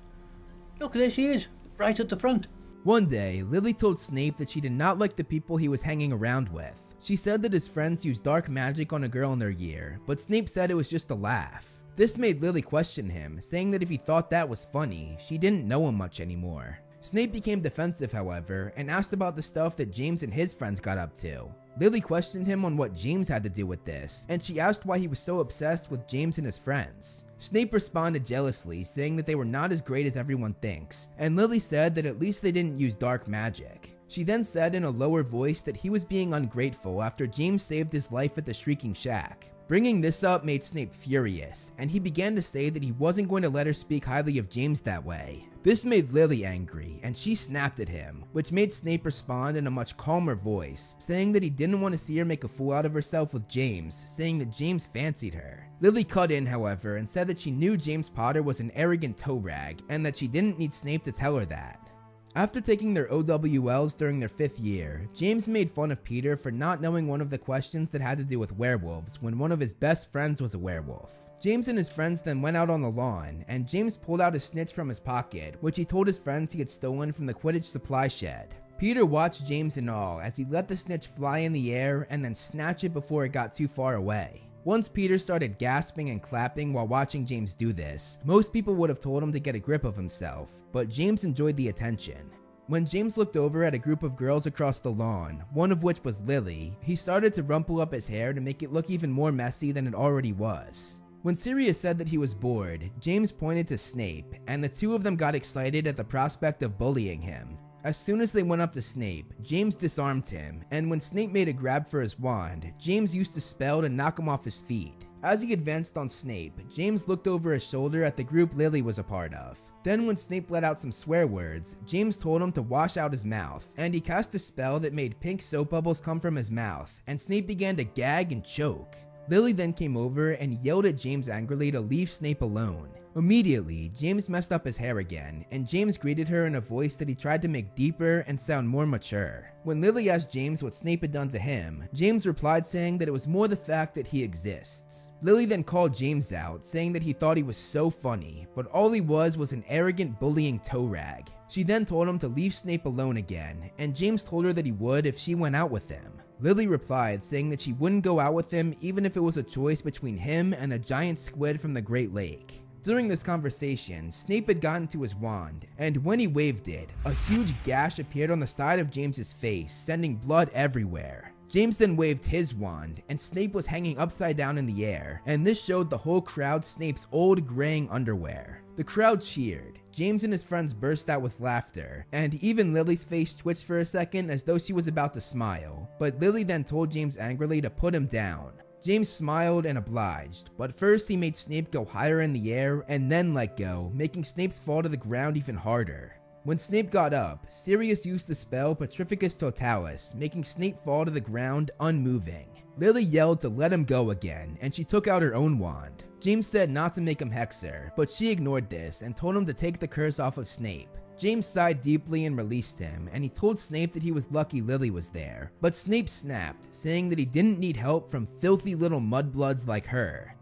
Look, 0.79 0.93
there 0.93 1.09
she 1.09 1.25
is, 1.25 1.47
right 1.77 1.99
at 1.99 2.09
the 2.09 2.15
front. 2.15 2.47
One 2.83 3.05
day, 3.07 3.43
Lily 3.43 3.73
told 3.73 3.99
Snape 3.99 4.37
that 4.37 4.49
she 4.49 4.61
did 4.61 4.71
not 4.71 4.99
like 4.99 5.15
the 5.15 5.23
people 5.23 5.57
he 5.57 5.67
was 5.67 5.81
hanging 5.81 6.13
around 6.13 6.47
with. 6.49 6.95
She 6.99 7.15
said 7.15 7.41
that 7.41 7.51
his 7.53 7.67
friends 7.67 8.05
used 8.05 8.23
dark 8.23 8.47
magic 8.47 8.93
on 8.93 9.03
a 9.03 9.09
girl 9.09 9.33
in 9.33 9.39
their 9.39 9.49
year, 9.49 9.99
but 10.05 10.19
Snape 10.19 10.47
said 10.47 10.71
it 10.71 10.75
was 10.75 10.89
just 10.89 11.11
a 11.11 11.15
laugh. 11.15 11.81
This 11.95 12.17
made 12.17 12.41
Lily 12.41 12.61
question 12.61 13.09
him, 13.09 13.41
saying 13.41 13.71
that 13.71 13.81
if 13.81 13.89
he 13.89 13.97
thought 13.97 14.29
that 14.29 14.47
was 14.47 14.65
funny, 14.65 15.17
she 15.19 15.37
didn't 15.37 15.67
know 15.67 15.87
him 15.87 15.95
much 15.95 16.19
anymore. 16.19 16.79
Snape 17.01 17.31
became 17.31 17.59
defensive, 17.59 18.11
however, 18.11 18.71
and 18.77 18.89
asked 18.91 19.13
about 19.13 19.35
the 19.35 19.41
stuff 19.41 19.75
that 19.77 19.91
James 19.91 20.23
and 20.23 20.33
his 20.33 20.53
friends 20.53 20.79
got 20.79 20.97
up 20.97 21.15
to. 21.17 21.49
Lily 21.79 22.01
questioned 22.01 22.47
him 22.47 22.65
on 22.65 22.75
what 22.75 22.95
James 22.95 23.27
had 23.27 23.43
to 23.43 23.49
do 23.49 23.67
with 23.67 23.85
this, 23.85 24.25
and 24.29 24.41
she 24.41 24.59
asked 24.59 24.85
why 24.85 24.97
he 24.97 25.07
was 25.07 25.19
so 25.19 25.39
obsessed 25.39 25.91
with 25.91 26.07
James 26.07 26.37
and 26.37 26.45
his 26.45 26.57
friends. 26.57 27.25
Snape 27.37 27.71
responded 27.71 28.25
jealously, 28.25 28.83
saying 28.83 29.15
that 29.15 29.27
they 29.27 29.35
were 29.35 29.45
not 29.45 29.71
as 29.71 29.81
great 29.81 30.07
as 30.07 30.17
everyone 30.17 30.53
thinks, 30.55 31.09
and 31.19 31.35
Lily 31.35 31.59
said 31.59 31.93
that 31.95 32.05
at 32.07 32.19
least 32.19 32.41
they 32.41 32.51
didn't 32.51 32.79
use 32.79 32.95
dark 32.95 33.27
magic. 33.27 33.95
She 34.07 34.23
then 34.23 34.43
said 34.43 34.73
in 34.73 34.85
a 34.85 34.89
lower 34.89 35.21
voice 35.21 35.61
that 35.61 35.77
he 35.77 35.89
was 35.89 36.05
being 36.05 36.33
ungrateful 36.33 37.03
after 37.03 37.27
James 37.27 37.61
saved 37.61 37.91
his 37.91 38.11
life 38.11 38.37
at 38.37 38.45
the 38.45 38.53
Shrieking 38.53 38.93
Shack. 38.93 39.51
Bringing 39.67 39.99
this 39.99 40.23
up 40.23 40.45
made 40.45 40.63
Snape 40.63 40.93
furious, 40.93 41.73
and 41.77 41.91
he 41.91 41.99
began 41.99 42.33
to 42.35 42.41
say 42.41 42.69
that 42.69 42.81
he 42.81 42.93
wasn't 42.93 43.27
going 43.27 43.43
to 43.43 43.49
let 43.49 43.67
her 43.67 43.73
speak 43.73 44.05
highly 44.05 44.37
of 44.37 44.49
James 44.49 44.81
that 44.81 45.03
way. 45.03 45.45
This 45.67 45.83
made 45.83 46.11
Lily 46.11 46.45
angry, 46.45 47.01
and 47.03 47.17
she 47.17 47.35
snapped 47.35 47.81
at 47.81 47.89
him, 47.89 48.23
which 48.31 48.53
made 48.53 48.71
Snape 48.71 49.03
respond 49.03 49.57
in 49.57 49.67
a 49.67 49.69
much 49.69 49.97
calmer 49.97 50.33
voice, 50.33 50.95
saying 50.97 51.33
that 51.33 51.43
he 51.43 51.49
didn't 51.49 51.81
want 51.81 51.91
to 51.91 51.97
see 51.97 52.17
her 52.19 52.23
make 52.23 52.45
a 52.45 52.47
fool 52.47 52.71
out 52.71 52.85
of 52.85 52.93
herself 52.93 53.33
with 53.33 53.49
James, 53.49 53.93
saying 53.93 54.39
that 54.39 54.49
James 54.49 54.85
fancied 54.85 55.33
her. 55.33 55.67
Lily 55.81 56.05
cut 56.05 56.31
in, 56.31 56.45
however, 56.45 56.95
and 56.95 57.09
said 57.09 57.27
that 57.27 57.37
she 57.37 57.51
knew 57.51 57.75
James 57.75 58.09
Potter 58.09 58.41
was 58.43 58.61
an 58.61 58.71
arrogant 58.75 59.17
toe 59.17 59.35
rag, 59.35 59.81
and 59.89 60.05
that 60.05 60.15
she 60.15 60.29
didn't 60.29 60.57
need 60.57 60.71
Snape 60.71 61.03
to 61.03 61.11
tell 61.11 61.35
her 61.35 61.43
that. 61.43 61.89
After 62.33 62.61
taking 62.61 62.93
their 62.93 63.07
OWLs 63.07 63.97
during 63.97 64.21
their 64.21 64.29
fifth 64.29 64.61
year, 64.61 65.09
James 65.13 65.49
made 65.49 65.69
fun 65.69 65.91
of 65.91 66.01
Peter 66.01 66.37
for 66.37 66.49
not 66.49 66.79
knowing 66.79 67.09
one 67.09 67.19
of 67.19 67.29
the 67.29 67.37
questions 67.37 67.91
that 67.91 68.01
had 68.01 68.17
to 68.19 68.23
do 68.23 68.39
with 68.39 68.55
werewolves 68.55 69.21
when 69.21 69.37
one 69.37 69.51
of 69.51 69.59
his 69.59 69.73
best 69.73 70.13
friends 70.13 70.41
was 70.41 70.53
a 70.53 70.59
werewolf. 70.59 71.26
James 71.39 71.67
and 71.67 71.77
his 71.77 71.89
friends 71.89 72.21
then 72.21 72.41
went 72.41 72.57
out 72.57 72.69
on 72.69 72.81
the 72.81 72.89
lawn, 72.89 73.45
and 73.47 73.67
James 73.67 73.95
pulled 73.95 74.21
out 74.21 74.35
a 74.35 74.39
snitch 74.39 74.73
from 74.73 74.89
his 74.89 74.99
pocket, 74.99 75.55
which 75.61 75.77
he 75.77 75.85
told 75.85 76.07
his 76.07 76.17
friends 76.17 76.51
he 76.51 76.59
had 76.59 76.69
stolen 76.69 77.11
from 77.11 77.27
the 77.27 77.33
Quidditch 77.33 77.65
supply 77.65 78.07
shed. 78.07 78.55
Peter 78.79 79.05
watched 79.05 79.45
James 79.45 79.77
and 79.77 79.89
all 79.89 80.19
as 80.19 80.35
he 80.35 80.45
let 80.45 80.67
the 80.67 80.75
snitch 80.75 81.07
fly 81.07 81.39
in 81.39 81.53
the 81.53 81.73
air 81.73 82.07
and 82.09 82.23
then 82.23 82.35
snatch 82.35 82.83
it 82.83 82.93
before 82.93 83.25
it 83.25 83.31
got 83.31 83.53
too 83.53 83.67
far 83.67 83.95
away. 83.95 84.41
Once 84.63 84.89
Peter 84.89 85.17
started 85.17 85.57
gasping 85.57 86.09
and 86.09 86.21
clapping 86.21 86.73
while 86.73 86.87
watching 86.87 87.25
James 87.25 87.55
do 87.55 87.71
this, 87.71 88.19
most 88.25 88.51
people 88.51 88.75
would 88.75 88.89
have 88.89 88.99
told 88.99 89.23
him 89.23 89.31
to 89.31 89.39
get 89.39 89.55
a 89.55 89.59
grip 89.59 89.83
of 89.83 89.95
himself, 89.95 90.51
but 90.71 90.89
James 90.89 91.23
enjoyed 91.23 91.55
the 91.55 91.69
attention. 91.69 92.29
When 92.67 92.85
James 92.85 93.17
looked 93.17 93.37
over 93.37 93.63
at 93.63 93.73
a 93.73 93.79
group 93.79 94.03
of 94.03 94.17
girls 94.17 94.45
across 94.45 94.81
the 94.81 94.91
lawn, 94.91 95.43
one 95.53 95.71
of 95.71 95.83
which 95.83 96.03
was 96.03 96.21
Lily, 96.23 96.77
he 96.81 96.97
started 96.97 97.33
to 97.35 97.43
rumple 97.43 97.79
up 97.79 97.93
his 97.93 98.09
hair 98.09 98.33
to 98.33 98.41
make 98.41 98.61
it 98.61 98.73
look 98.73 98.89
even 98.89 99.09
more 99.09 99.31
messy 99.31 99.71
than 99.71 99.87
it 99.87 99.95
already 99.95 100.33
was. 100.33 100.99
When 101.23 101.35
Sirius 101.35 101.79
said 101.79 101.97
that 101.97 102.07
he 102.07 102.17
was 102.17 102.33
bored, 102.33 102.89
James 102.99 103.31
pointed 103.31 103.67
to 103.67 103.77
Snape, 103.77 104.35
and 104.47 104.63
the 104.63 104.69
two 104.69 104.93
of 104.93 105.03
them 105.03 105.15
got 105.15 105.35
excited 105.35 105.87
at 105.87 105.97
the 105.97 106.03
prospect 106.03 106.61
of 106.63 106.77
bullying 106.77 107.21
him. 107.21 107.57
As 107.83 107.97
soon 107.97 108.21
as 108.21 108.31
they 108.31 108.43
went 108.43 108.61
up 108.61 108.71
to 108.73 108.81
Snape, 108.81 109.33
James 109.41 109.75
disarmed 109.75 110.27
him, 110.27 110.63
and 110.71 110.89
when 110.89 110.99
Snape 110.99 111.31
made 111.31 111.47
a 111.47 111.53
grab 111.53 111.87
for 111.87 112.01
his 112.01 112.19
wand, 112.19 112.71
James 112.77 113.15
used 113.15 113.35
a 113.37 113.41
spell 113.41 113.81
to 113.81 113.89
knock 113.89 114.19
him 114.19 114.29
off 114.29 114.43
his 114.43 114.61
feet. 114.61 115.07
As 115.23 115.41
he 115.41 115.53
advanced 115.53 115.97
on 115.97 116.07
Snape, 116.07 116.59
James 116.69 117.07
looked 117.07 117.27
over 117.27 117.51
his 117.51 117.67
shoulder 117.67 118.03
at 118.03 118.15
the 118.15 118.23
group 118.23 118.55
Lily 118.55 118.81
was 118.81 118.99
a 118.99 119.03
part 119.03 119.33
of. 119.33 119.57
Then 119.83 120.05
when 120.05 120.15
Snape 120.15 120.51
let 120.51 120.63
out 120.63 120.79
some 120.79 120.91
swear 120.91 121.25
words, 121.25 121.77
James 121.85 122.17
told 122.17 122.41
him 122.41 122.51
to 122.51 122.61
wash 122.61 122.97
out 122.97 123.11
his 123.11 123.25
mouth, 123.25 123.73
and 123.77 123.93
he 123.93 124.01
cast 124.01 124.35
a 124.35 124.39
spell 124.39 124.79
that 124.81 124.93
made 124.93 125.19
pink 125.19 125.41
soap 125.41 125.71
bubbles 125.71 125.99
come 125.99 126.19
from 126.19 126.35
his 126.35 126.51
mouth, 126.51 127.01
and 127.07 127.19
Snape 127.19 127.47
began 127.47 127.75
to 127.77 127.83
gag 127.83 128.31
and 128.31 128.45
choke. 128.45 128.95
Lily 129.29 129.51
then 129.51 129.73
came 129.73 129.97
over 129.97 130.31
and 130.31 130.53
yelled 130.59 130.85
at 130.85 130.97
James 130.97 131.29
angrily 131.29 131.71
to 131.71 131.81
leave 131.81 132.09
Snape 132.09 132.41
alone. 132.41 132.89
Immediately, 133.17 133.91
James 133.97 134.29
messed 134.29 134.53
up 134.53 134.63
his 134.63 134.77
hair 134.77 134.99
again, 134.99 135.43
and 135.49 135.67
James 135.67 135.97
greeted 135.97 136.27
her 136.27 136.45
in 136.45 136.53
a 136.53 136.61
voice 136.61 136.93
that 136.95 137.09
he 137.09 137.15
tried 137.15 137.41
to 137.41 137.47
make 137.47 137.73
deeper 137.73 138.23
and 138.27 138.39
sound 138.39 138.69
more 138.69 138.85
mature. 138.85 139.51
When 139.63 139.81
Lily 139.81 140.11
asked 140.11 140.31
James 140.31 140.61
what 140.61 140.75
Snape 140.75 141.01
had 141.01 141.11
done 141.11 141.27
to 141.29 141.39
him, 141.39 141.83
James 141.95 142.27
replied 142.27 142.63
saying 142.65 142.99
that 142.99 143.07
it 143.07 143.11
was 143.11 143.27
more 143.27 143.47
the 143.47 143.55
fact 143.55 143.95
that 143.95 144.05
he 144.05 144.23
exists. 144.23 145.09
Lily 145.23 145.45
then 145.45 145.63
called 145.63 145.97
James 145.97 146.31
out, 146.31 146.63
saying 146.63 146.93
that 146.93 147.01
he 147.01 147.11
thought 147.11 147.37
he 147.37 147.43
was 147.43 147.57
so 147.57 147.89
funny, 147.89 148.45
but 148.55 148.67
all 148.67 148.91
he 148.91 149.01
was 149.01 149.35
was 149.35 149.51
an 149.51 149.65
arrogant 149.67 150.19
bullying 150.19 150.59
toe 150.59 150.85
rag. 150.85 151.27
She 151.49 151.63
then 151.63 151.85
told 151.85 152.07
him 152.07 152.19
to 152.19 152.27
leave 152.27 152.53
Snape 152.53 152.85
alone 152.85 153.17
again, 153.17 153.71
and 153.79 153.95
James 153.95 154.21
told 154.21 154.45
her 154.45 154.53
that 154.53 154.65
he 154.65 154.73
would 154.73 155.07
if 155.07 155.17
she 155.17 155.33
went 155.33 155.55
out 155.55 155.71
with 155.71 155.89
him. 155.89 156.13
Lily 156.39 156.67
replied, 156.67 157.23
saying 157.23 157.49
that 157.49 157.61
she 157.61 157.73
wouldn't 157.73 158.03
go 158.03 158.19
out 158.19 158.33
with 158.33 158.51
him 158.51 158.75
even 158.81 159.05
if 159.05 159.17
it 159.17 159.21
was 159.21 159.37
a 159.37 159.43
choice 159.43 159.81
between 159.81 160.17
him 160.17 160.53
and 160.53 160.71
the 160.71 160.79
giant 160.79 161.19
squid 161.19 161.59
from 161.59 161.73
the 161.73 161.81
Great 161.81 162.13
Lake. 162.13 162.61
During 162.83 163.07
this 163.07 163.23
conversation, 163.23 164.11
Snape 164.11 164.47
had 164.47 164.61
gotten 164.61 164.87
to 164.89 165.01
his 165.01 165.15
wand, 165.15 165.67
and 165.77 166.05
when 166.05 166.19
he 166.19 166.27
waved 166.27 166.67
it, 166.67 166.93
a 167.05 167.11
huge 167.11 167.53
gash 167.63 167.99
appeared 167.99 168.31
on 168.31 168.39
the 168.39 168.47
side 168.47 168.79
of 168.79 168.91
James's 168.91 169.33
face, 169.33 169.73
sending 169.73 170.15
blood 170.15 170.49
everywhere. 170.53 171.33
James 171.49 171.77
then 171.77 171.95
waved 171.95 172.25
his 172.25 172.53
wand, 172.53 173.01
and 173.09 173.19
Snape 173.19 173.53
was 173.53 173.65
hanging 173.65 173.97
upside 173.97 174.37
down 174.37 174.57
in 174.57 174.65
the 174.65 174.85
air, 174.85 175.21
and 175.25 175.45
this 175.45 175.63
showed 175.63 175.89
the 175.89 175.97
whole 175.97 176.21
crowd 176.21 176.63
Snape's 176.63 177.07
old 177.11 177.45
graying 177.45 177.89
underwear. 177.89 178.61
The 178.75 178.83
crowd 178.83 179.21
cheered. 179.21 179.79
James 179.97 180.23
and 180.23 180.31
his 180.31 180.43
friends 180.43 180.75
burst 180.75 181.09
out 181.09 181.23
with 181.23 181.39
laughter, 181.39 182.05
and 182.11 182.35
even 182.35 182.71
Lily's 182.71 183.03
face 183.03 183.35
twitched 183.35 183.65
for 183.65 183.79
a 183.79 183.85
second 183.85 184.29
as 184.29 184.43
though 184.43 184.59
she 184.59 184.71
was 184.71 184.85
about 184.85 185.11
to 185.15 185.19
smile. 185.19 185.89
But 185.97 186.19
Lily 186.19 186.43
then 186.43 186.63
told 186.63 186.91
James 186.91 187.17
angrily 187.17 187.61
to 187.61 187.71
put 187.71 187.95
him 187.95 188.05
down. 188.05 188.53
James 188.79 189.09
smiled 189.09 189.65
and 189.65 189.79
obliged, 189.79 190.51
but 190.55 190.71
first 190.71 191.07
he 191.07 191.17
made 191.17 191.35
Snape 191.35 191.71
go 191.71 191.83
higher 191.83 192.21
in 192.21 192.31
the 192.31 192.53
air 192.53 192.85
and 192.87 193.11
then 193.11 193.33
let 193.33 193.57
go, 193.57 193.91
making 193.95 194.23
Snape's 194.23 194.59
fall 194.59 194.83
to 194.83 194.89
the 194.89 194.95
ground 194.95 195.35
even 195.35 195.55
harder. 195.55 196.13
When 196.43 196.59
Snape 196.59 196.91
got 196.91 197.11
up, 197.11 197.49
Sirius 197.49 198.05
used 198.05 198.27
the 198.27 198.35
spell 198.35 198.75
Petrificus 198.75 199.35
Totalis, 199.35 200.13
making 200.13 200.43
Snape 200.43 200.77
fall 200.77 201.05
to 201.05 201.11
the 201.11 201.19
ground 201.19 201.71
unmoving. 201.79 202.49
Lily 202.77 203.01
yelled 203.01 203.39
to 203.39 203.49
let 203.49 203.73
him 203.73 203.83
go 203.83 204.11
again, 204.11 204.59
and 204.61 204.71
she 204.71 204.83
took 204.83 205.07
out 205.07 205.23
her 205.23 205.33
own 205.33 205.57
wand. 205.57 206.03
James 206.19 206.47
said 206.47 206.71
not 206.71 206.93
to 206.93 207.01
make 207.01 207.21
him 207.21 207.31
Hexer, 207.31 207.91
but 207.95 208.09
she 208.09 208.31
ignored 208.31 208.69
this 208.69 209.01
and 209.01 209.15
told 209.15 209.35
him 209.35 209.45
to 209.45 209.53
take 209.53 209.79
the 209.79 209.87
curse 209.87 210.19
off 210.19 210.37
of 210.37 210.47
Snape. 210.47 210.89
James 211.17 211.45
sighed 211.45 211.81
deeply 211.81 212.25
and 212.25 212.37
released 212.37 212.79
him, 212.79 213.09
and 213.11 213.23
he 213.23 213.29
told 213.29 213.57
Snape 213.57 213.91
that 213.93 214.03
he 214.03 214.11
was 214.11 214.31
lucky 214.31 214.61
Lily 214.61 214.91
was 214.91 215.09
there. 215.09 215.51
But 215.61 215.75
Snape 215.75 216.07
snapped, 216.09 216.73
saying 216.75 217.09
that 217.09 217.19
he 217.19 217.25
didn't 217.25 217.59
need 217.59 217.75
help 217.75 218.11
from 218.11 218.25
filthy 218.25 218.75
little 218.75 219.01
mudbloods 219.01 219.67
like 219.67 219.87
her. 219.87 220.35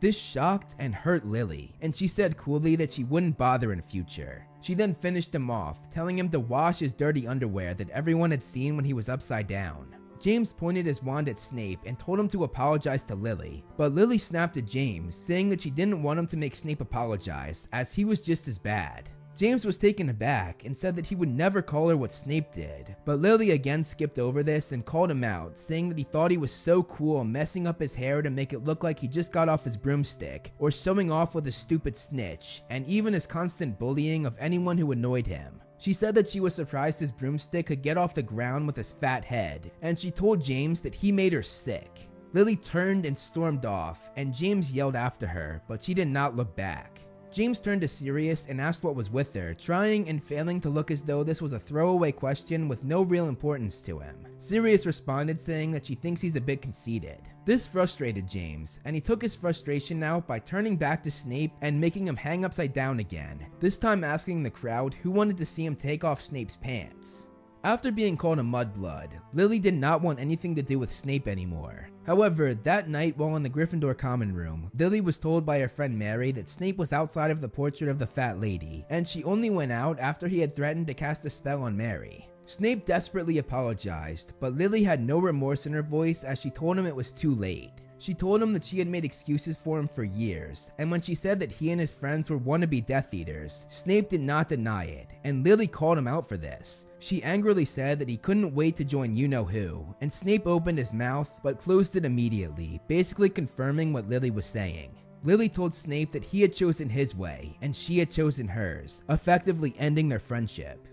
This 0.00 0.16
shocked 0.16 0.76
and 0.78 0.94
hurt 0.94 1.26
Lily, 1.26 1.74
and 1.80 1.96
she 1.96 2.06
said 2.06 2.36
coolly 2.36 2.76
that 2.76 2.90
she 2.90 3.04
wouldn't 3.04 3.38
bother 3.38 3.72
in 3.72 3.82
future. 3.82 4.46
She 4.60 4.74
then 4.74 4.94
finished 4.94 5.34
him 5.34 5.50
off, 5.50 5.90
telling 5.90 6.18
him 6.18 6.28
to 6.30 6.40
wash 6.40 6.78
his 6.78 6.92
dirty 6.92 7.26
underwear 7.26 7.74
that 7.74 7.90
everyone 7.90 8.30
had 8.30 8.42
seen 8.42 8.76
when 8.76 8.84
he 8.84 8.92
was 8.92 9.08
upside 9.08 9.46
down. 9.46 9.97
James 10.20 10.52
pointed 10.52 10.86
his 10.86 11.02
wand 11.02 11.28
at 11.28 11.38
Snape 11.38 11.80
and 11.86 11.98
told 11.98 12.18
him 12.18 12.28
to 12.28 12.44
apologize 12.44 13.04
to 13.04 13.14
Lily, 13.14 13.64
but 13.76 13.94
Lily 13.94 14.18
snapped 14.18 14.56
at 14.56 14.66
James, 14.66 15.14
saying 15.14 15.48
that 15.48 15.60
she 15.60 15.70
didn't 15.70 16.02
want 16.02 16.18
him 16.18 16.26
to 16.26 16.36
make 16.36 16.56
Snape 16.56 16.80
apologize, 16.80 17.68
as 17.72 17.94
he 17.94 18.04
was 18.04 18.22
just 18.24 18.48
as 18.48 18.58
bad. 18.58 19.10
James 19.38 19.64
was 19.64 19.78
taken 19.78 20.08
aback 20.08 20.64
and 20.64 20.76
said 20.76 20.96
that 20.96 21.06
he 21.06 21.14
would 21.14 21.28
never 21.28 21.62
call 21.62 21.88
her 21.88 21.96
what 21.96 22.10
Snape 22.10 22.50
did, 22.50 22.96
but 23.04 23.20
Lily 23.20 23.52
again 23.52 23.84
skipped 23.84 24.18
over 24.18 24.42
this 24.42 24.72
and 24.72 24.84
called 24.84 25.12
him 25.12 25.22
out, 25.22 25.56
saying 25.56 25.88
that 25.88 25.98
he 25.98 26.02
thought 26.02 26.32
he 26.32 26.36
was 26.36 26.50
so 26.50 26.82
cool 26.82 27.22
messing 27.22 27.68
up 27.68 27.78
his 27.78 27.94
hair 27.94 28.20
to 28.20 28.30
make 28.30 28.52
it 28.52 28.64
look 28.64 28.82
like 28.82 28.98
he 28.98 29.06
just 29.06 29.32
got 29.32 29.48
off 29.48 29.62
his 29.62 29.76
broomstick, 29.76 30.50
or 30.58 30.72
showing 30.72 31.12
off 31.12 31.36
with 31.36 31.46
a 31.46 31.52
stupid 31.52 31.96
snitch, 31.96 32.64
and 32.68 32.84
even 32.86 33.12
his 33.12 33.28
constant 33.28 33.78
bullying 33.78 34.26
of 34.26 34.36
anyone 34.40 34.76
who 34.76 34.90
annoyed 34.90 35.28
him. 35.28 35.60
She 35.78 35.92
said 35.92 36.14
that 36.16 36.28
she 36.28 36.40
was 36.40 36.54
surprised 36.54 36.98
his 36.98 37.12
broomstick 37.12 37.66
could 37.66 37.82
get 37.82 37.96
off 37.96 38.14
the 38.14 38.22
ground 38.22 38.66
with 38.66 38.76
his 38.76 38.92
fat 38.92 39.24
head, 39.24 39.70
and 39.80 39.98
she 39.98 40.10
told 40.10 40.42
James 40.42 40.80
that 40.82 40.94
he 40.94 41.12
made 41.12 41.32
her 41.32 41.42
sick. 41.42 42.08
Lily 42.32 42.56
turned 42.56 43.06
and 43.06 43.16
stormed 43.16 43.64
off, 43.64 44.10
and 44.16 44.34
James 44.34 44.72
yelled 44.72 44.96
after 44.96 45.26
her, 45.26 45.62
but 45.68 45.82
she 45.82 45.94
did 45.94 46.08
not 46.08 46.36
look 46.36 46.54
back. 46.56 47.00
James 47.38 47.60
turned 47.60 47.82
to 47.82 47.86
Sirius 47.86 48.48
and 48.48 48.60
asked 48.60 48.82
what 48.82 48.96
was 48.96 49.12
with 49.12 49.32
her, 49.34 49.54
trying 49.54 50.08
and 50.08 50.20
failing 50.20 50.60
to 50.60 50.68
look 50.68 50.90
as 50.90 51.04
though 51.04 51.22
this 51.22 51.40
was 51.40 51.52
a 51.52 51.60
throwaway 51.60 52.10
question 52.10 52.66
with 52.66 52.82
no 52.82 53.02
real 53.02 53.28
importance 53.28 53.80
to 53.82 54.00
him. 54.00 54.26
Sirius 54.40 54.86
responded 54.86 55.38
saying 55.38 55.70
that 55.70 55.86
she 55.86 55.94
thinks 55.94 56.20
he's 56.20 56.34
a 56.34 56.40
bit 56.40 56.60
conceited. 56.60 57.20
This 57.44 57.68
frustrated 57.68 58.28
James, 58.28 58.80
and 58.84 58.96
he 58.96 59.00
took 59.00 59.22
his 59.22 59.36
frustration 59.36 60.02
out 60.02 60.26
by 60.26 60.40
turning 60.40 60.76
back 60.76 61.00
to 61.04 61.12
Snape 61.12 61.52
and 61.62 61.80
making 61.80 62.08
him 62.08 62.16
hang 62.16 62.44
upside 62.44 62.72
down 62.72 62.98
again, 62.98 63.46
this 63.60 63.78
time 63.78 64.02
asking 64.02 64.42
the 64.42 64.50
crowd 64.50 64.92
who 64.94 65.12
wanted 65.12 65.36
to 65.36 65.46
see 65.46 65.64
him 65.64 65.76
take 65.76 66.02
off 66.02 66.20
Snape's 66.20 66.56
pants. 66.56 67.28
After 67.62 67.92
being 67.92 68.16
called 68.16 68.40
a 68.40 68.42
mudblood, 68.42 69.10
Lily 69.32 69.60
did 69.60 69.74
not 69.74 70.02
want 70.02 70.18
anything 70.18 70.56
to 70.56 70.62
do 70.62 70.80
with 70.80 70.90
Snape 70.90 71.28
anymore. 71.28 71.88
However, 72.08 72.54
that 72.54 72.88
night 72.88 73.18
while 73.18 73.36
in 73.36 73.42
the 73.42 73.50
Gryffindor 73.50 73.92
common 73.98 74.32
room, 74.32 74.70
Lily 74.78 75.02
was 75.02 75.18
told 75.18 75.44
by 75.44 75.58
her 75.58 75.68
friend 75.68 75.98
Mary 75.98 76.32
that 76.32 76.48
Snape 76.48 76.78
was 76.78 76.90
outside 76.90 77.30
of 77.30 77.42
the 77.42 77.50
portrait 77.50 77.90
of 77.90 77.98
the 77.98 78.06
fat 78.06 78.40
lady, 78.40 78.86
and 78.88 79.06
she 79.06 79.22
only 79.24 79.50
went 79.50 79.72
out 79.72 80.00
after 80.00 80.26
he 80.26 80.38
had 80.38 80.56
threatened 80.56 80.86
to 80.86 80.94
cast 80.94 81.26
a 81.26 81.30
spell 81.30 81.62
on 81.64 81.76
Mary. 81.76 82.26
Snape 82.46 82.86
desperately 82.86 83.36
apologized, 83.36 84.32
but 84.40 84.56
Lily 84.56 84.82
had 84.82 85.02
no 85.02 85.18
remorse 85.18 85.66
in 85.66 85.74
her 85.74 85.82
voice 85.82 86.24
as 86.24 86.40
she 86.40 86.48
told 86.48 86.78
him 86.78 86.86
it 86.86 86.96
was 86.96 87.12
too 87.12 87.34
late. 87.34 87.72
She 88.00 88.14
told 88.14 88.40
him 88.40 88.52
that 88.52 88.62
she 88.62 88.78
had 88.78 88.86
made 88.86 89.04
excuses 89.04 89.56
for 89.56 89.78
him 89.78 89.88
for 89.88 90.04
years, 90.04 90.72
and 90.78 90.90
when 90.90 91.00
she 91.00 91.16
said 91.16 91.40
that 91.40 91.50
he 91.50 91.72
and 91.72 91.80
his 91.80 91.92
friends 91.92 92.30
were 92.30 92.38
wannabe 92.38 92.86
Death 92.86 93.12
Eaters, 93.12 93.66
Snape 93.68 94.08
did 94.08 94.20
not 94.20 94.48
deny 94.48 94.84
it, 94.84 95.08
and 95.24 95.44
Lily 95.44 95.66
called 95.66 95.98
him 95.98 96.06
out 96.06 96.28
for 96.28 96.36
this. 96.36 96.86
She 97.00 97.22
angrily 97.24 97.64
said 97.64 97.98
that 97.98 98.08
he 98.08 98.16
couldn't 98.16 98.54
wait 98.54 98.76
to 98.76 98.84
join 98.84 99.14
you 99.14 99.26
know 99.26 99.44
who, 99.44 99.84
and 100.00 100.12
Snape 100.12 100.46
opened 100.46 100.78
his 100.78 100.92
mouth 100.92 101.30
but 101.42 101.58
closed 101.58 101.96
it 101.96 102.04
immediately, 102.04 102.80
basically 102.86 103.28
confirming 103.28 103.92
what 103.92 104.08
Lily 104.08 104.30
was 104.30 104.46
saying. 104.46 104.94
Lily 105.24 105.48
told 105.48 105.74
Snape 105.74 106.12
that 106.12 106.24
he 106.24 106.40
had 106.40 106.54
chosen 106.54 106.88
his 106.88 107.16
way 107.16 107.56
and 107.60 107.74
she 107.74 107.98
had 107.98 108.10
chosen 108.10 108.46
hers, 108.46 109.02
effectively 109.08 109.74
ending 109.78 110.08
their 110.08 110.20
friendship. 110.20 110.86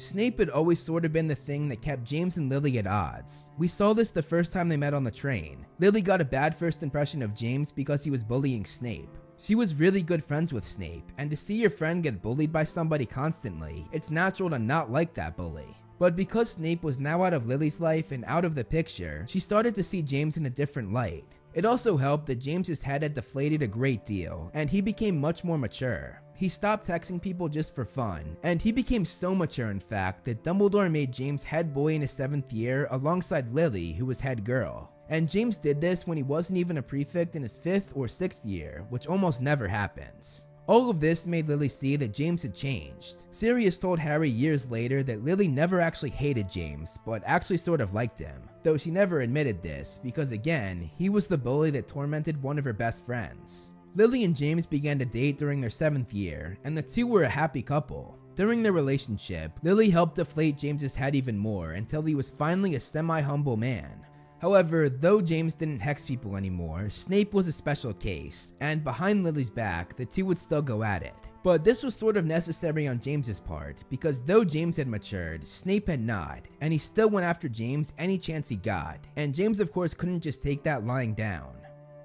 Snape 0.00 0.38
had 0.38 0.48
always 0.48 0.80
sort 0.80 1.04
of 1.04 1.12
been 1.12 1.28
the 1.28 1.34
thing 1.34 1.68
that 1.68 1.82
kept 1.82 2.04
James 2.04 2.38
and 2.38 2.48
Lily 2.48 2.78
at 2.78 2.86
odds. 2.86 3.50
We 3.58 3.68
saw 3.68 3.92
this 3.92 4.10
the 4.10 4.22
first 4.22 4.50
time 4.50 4.66
they 4.66 4.78
met 4.78 4.94
on 4.94 5.04
the 5.04 5.10
train. 5.10 5.66
Lily 5.78 6.00
got 6.00 6.22
a 6.22 6.24
bad 6.24 6.56
first 6.56 6.82
impression 6.82 7.20
of 7.20 7.34
James 7.34 7.70
because 7.70 8.02
he 8.02 8.10
was 8.10 8.24
bullying 8.24 8.64
Snape. 8.64 9.10
She 9.36 9.54
was 9.54 9.74
really 9.74 10.02
good 10.02 10.24
friends 10.24 10.54
with 10.54 10.64
Snape, 10.64 11.12
and 11.18 11.30
to 11.30 11.36
see 11.36 11.56
your 11.56 11.68
friend 11.68 12.02
get 12.02 12.22
bullied 12.22 12.50
by 12.50 12.64
somebody 12.64 13.04
constantly, 13.04 13.86
it's 13.92 14.10
natural 14.10 14.48
to 14.48 14.58
not 14.58 14.90
like 14.90 15.12
that 15.14 15.36
bully. 15.36 15.76
But 15.98 16.16
because 16.16 16.48
Snape 16.48 16.82
was 16.82 16.98
now 16.98 17.22
out 17.22 17.34
of 17.34 17.46
Lily's 17.46 17.78
life 17.78 18.10
and 18.10 18.24
out 18.24 18.46
of 18.46 18.54
the 18.54 18.64
picture, 18.64 19.26
she 19.28 19.38
started 19.38 19.74
to 19.74 19.84
see 19.84 20.00
James 20.00 20.38
in 20.38 20.46
a 20.46 20.50
different 20.50 20.94
light. 20.94 21.26
It 21.52 21.66
also 21.66 21.98
helped 21.98 22.24
that 22.26 22.38
James's 22.38 22.82
head 22.82 23.02
had 23.02 23.12
deflated 23.12 23.60
a 23.60 23.66
great 23.66 24.06
deal, 24.06 24.50
and 24.54 24.70
he 24.70 24.80
became 24.80 25.20
much 25.20 25.44
more 25.44 25.58
mature. 25.58 26.19
He 26.40 26.48
stopped 26.48 26.88
texting 26.88 27.20
people 27.20 27.50
just 27.50 27.74
for 27.74 27.84
fun, 27.84 28.34
and 28.42 28.62
he 28.62 28.72
became 28.72 29.04
so 29.04 29.34
mature 29.34 29.70
in 29.70 29.78
fact 29.78 30.24
that 30.24 30.42
Dumbledore 30.42 30.90
made 30.90 31.12
James 31.12 31.44
head 31.44 31.74
boy 31.74 31.92
in 31.92 32.00
his 32.00 32.12
7th 32.12 32.50
year 32.50 32.88
alongside 32.90 33.52
Lily, 33.52 33.92
who 33.92 34.06
was 34.06 34.22
head 34.22 34.42
girl. 34.42 34.90
And 35.10 35.28
James 35.28 35.58
did 35.58 35.82
this 35.82 36.06
when 36.06 36.16
he 36.16 36.22
wasn't 36.22 36.58
even 36.58 36.78
a 36.78 36.82
prefect 36.82 37.36
in 37.36 37.42
his 37.42 37.58
5th 37.58 37.94
or 37.94 38.06
6th 38.06 38.40
year, 38.42 38.86
which 38.88 39.06
almost 39.06 39.42
never 39.42 39.68
happens. 39.68 40.46
All 40.66 40.88
of 40.88 40.98
this 40.98 41.26
made 41.26 41.46
Lily 41.46 41.68
see 41.68 41.96
that 41.96 42.14
James 42.14 42.42
had 42.42 42.54
changed. 42.54 43.26
Sirius 43.32 43.76
told 43.76 43.98
Harry 43.98 44.30
years 44.30 44.70
later 44.70 45.02
that 45.02 45.22
Lily 45.22 45.46
never 45.46 45.78
actually 45.78 46.08
hated 46.08 46.50
James, 46.50 46.98
but 47.04 47.22
actually 47.26 47.58
sort 47.58 47.82
of 47.82 47.92
liked 47.92 48.18
him, 48.18 48.48
though 48.62 48.78
she 48.78 48.90
never 48.90 49.20
admitted 49.20 49.62
this 49.62 50.00
because 50.02 50.32
again, 50.32 50.80
he 50.80 51.10
was 51.10 51.28
the 51.28 51.36
bully 51.36 51.70
that 51.72 51.86
tormented 51.86 52.42
one 52.42 52.58
of 52.58 52.64
her 52.64 52.72
best 52.72 53.04
friends. 53.04 53.74
Lily 53.94 54.22
and 54.22 54.36
James 54.36 54.66
began 54.66 55.00
to 55.00 55.04
date 55.04 55.36
during 55.36 55.60
their 55.60 55.68
seventh 55.68 56.12
year, 56.12 56.56
and 56.62 56.78
the 56.78 56.82
two 56.82 57.08
were 57.08 57.24
a 57.24 57.28
happy 57.28 57.60
couple. 57.60 58.16
During 58.36 58.62
their 58.62 58.72
relationship, 58.72 59.52
Lily 59.64 59.90
helped 59.90 60.14
deflate 60.14 60.56
James's 60.56 60.94
head 60.94 61.16
even 61.16 61.36
more 61.36 61.72
until 61.72 62.02
he 62.02 62.14
was 62.14 62.30
finally 62.30 62.76
a 62.76 62.80
semi-humble 62.80 63.56
man. 63.56 64.06
However, 64.40 64.88
though 64.88 65.20
James 65.20 65.54
didn't 65.54 65.80
hex 65.80 66.04
people 66.04 66.36
anymore, 66.36 66.88
Snape 66.88 67.34
was 67.34 67.48
a 67.48 67.52
special 67.52 67.92
case, 67.92 68.54
and 68.60 68.84
behind 68.84 69.24
Lily's 69.24 69.50
back, 69.50 69.94
the 69.96 70.06
two 70.06 70.24
would 70.24 70.38
still 70.38 70.62
go 70.62 70.82
at 70.84 71.02
it. 71.02 71.14
But 71.42 71.64
this 71.64 71.82
was 71.82 71.94
sort 71.94 72.16
of 72.16 72.24
necessary 72.24 72.86
on 72.86 73.00
James's 73.00 73.40
part, 73.40 73.82
because 73.90 74.22
though 74.22 74.44
James 74.44 74.76
had 74.76 74.88
matured, 74.88 75.46
Snape 75.46 75.88
had 75.88 76.00
not, 76.00 76.46
and 76.60 76.72
he 76.72 76.78
still 76.78 77.10
went 77.10 77.26
after 77.26 77.48
James 77.48 77.92
any 77.98 78.16
chance 78.16 78.48
he 78.48 78.56
got, 78.56 79.06
and 79.16 79.34
James 79.34 79.58
of 79.58 79.72
course 79.72 79.94
couldn't 79.94 80.20
just 80.20 80.42
take 80.42 80.62
that 80.62 80.86
lying 80.86 81.12
down. 81.12 81.59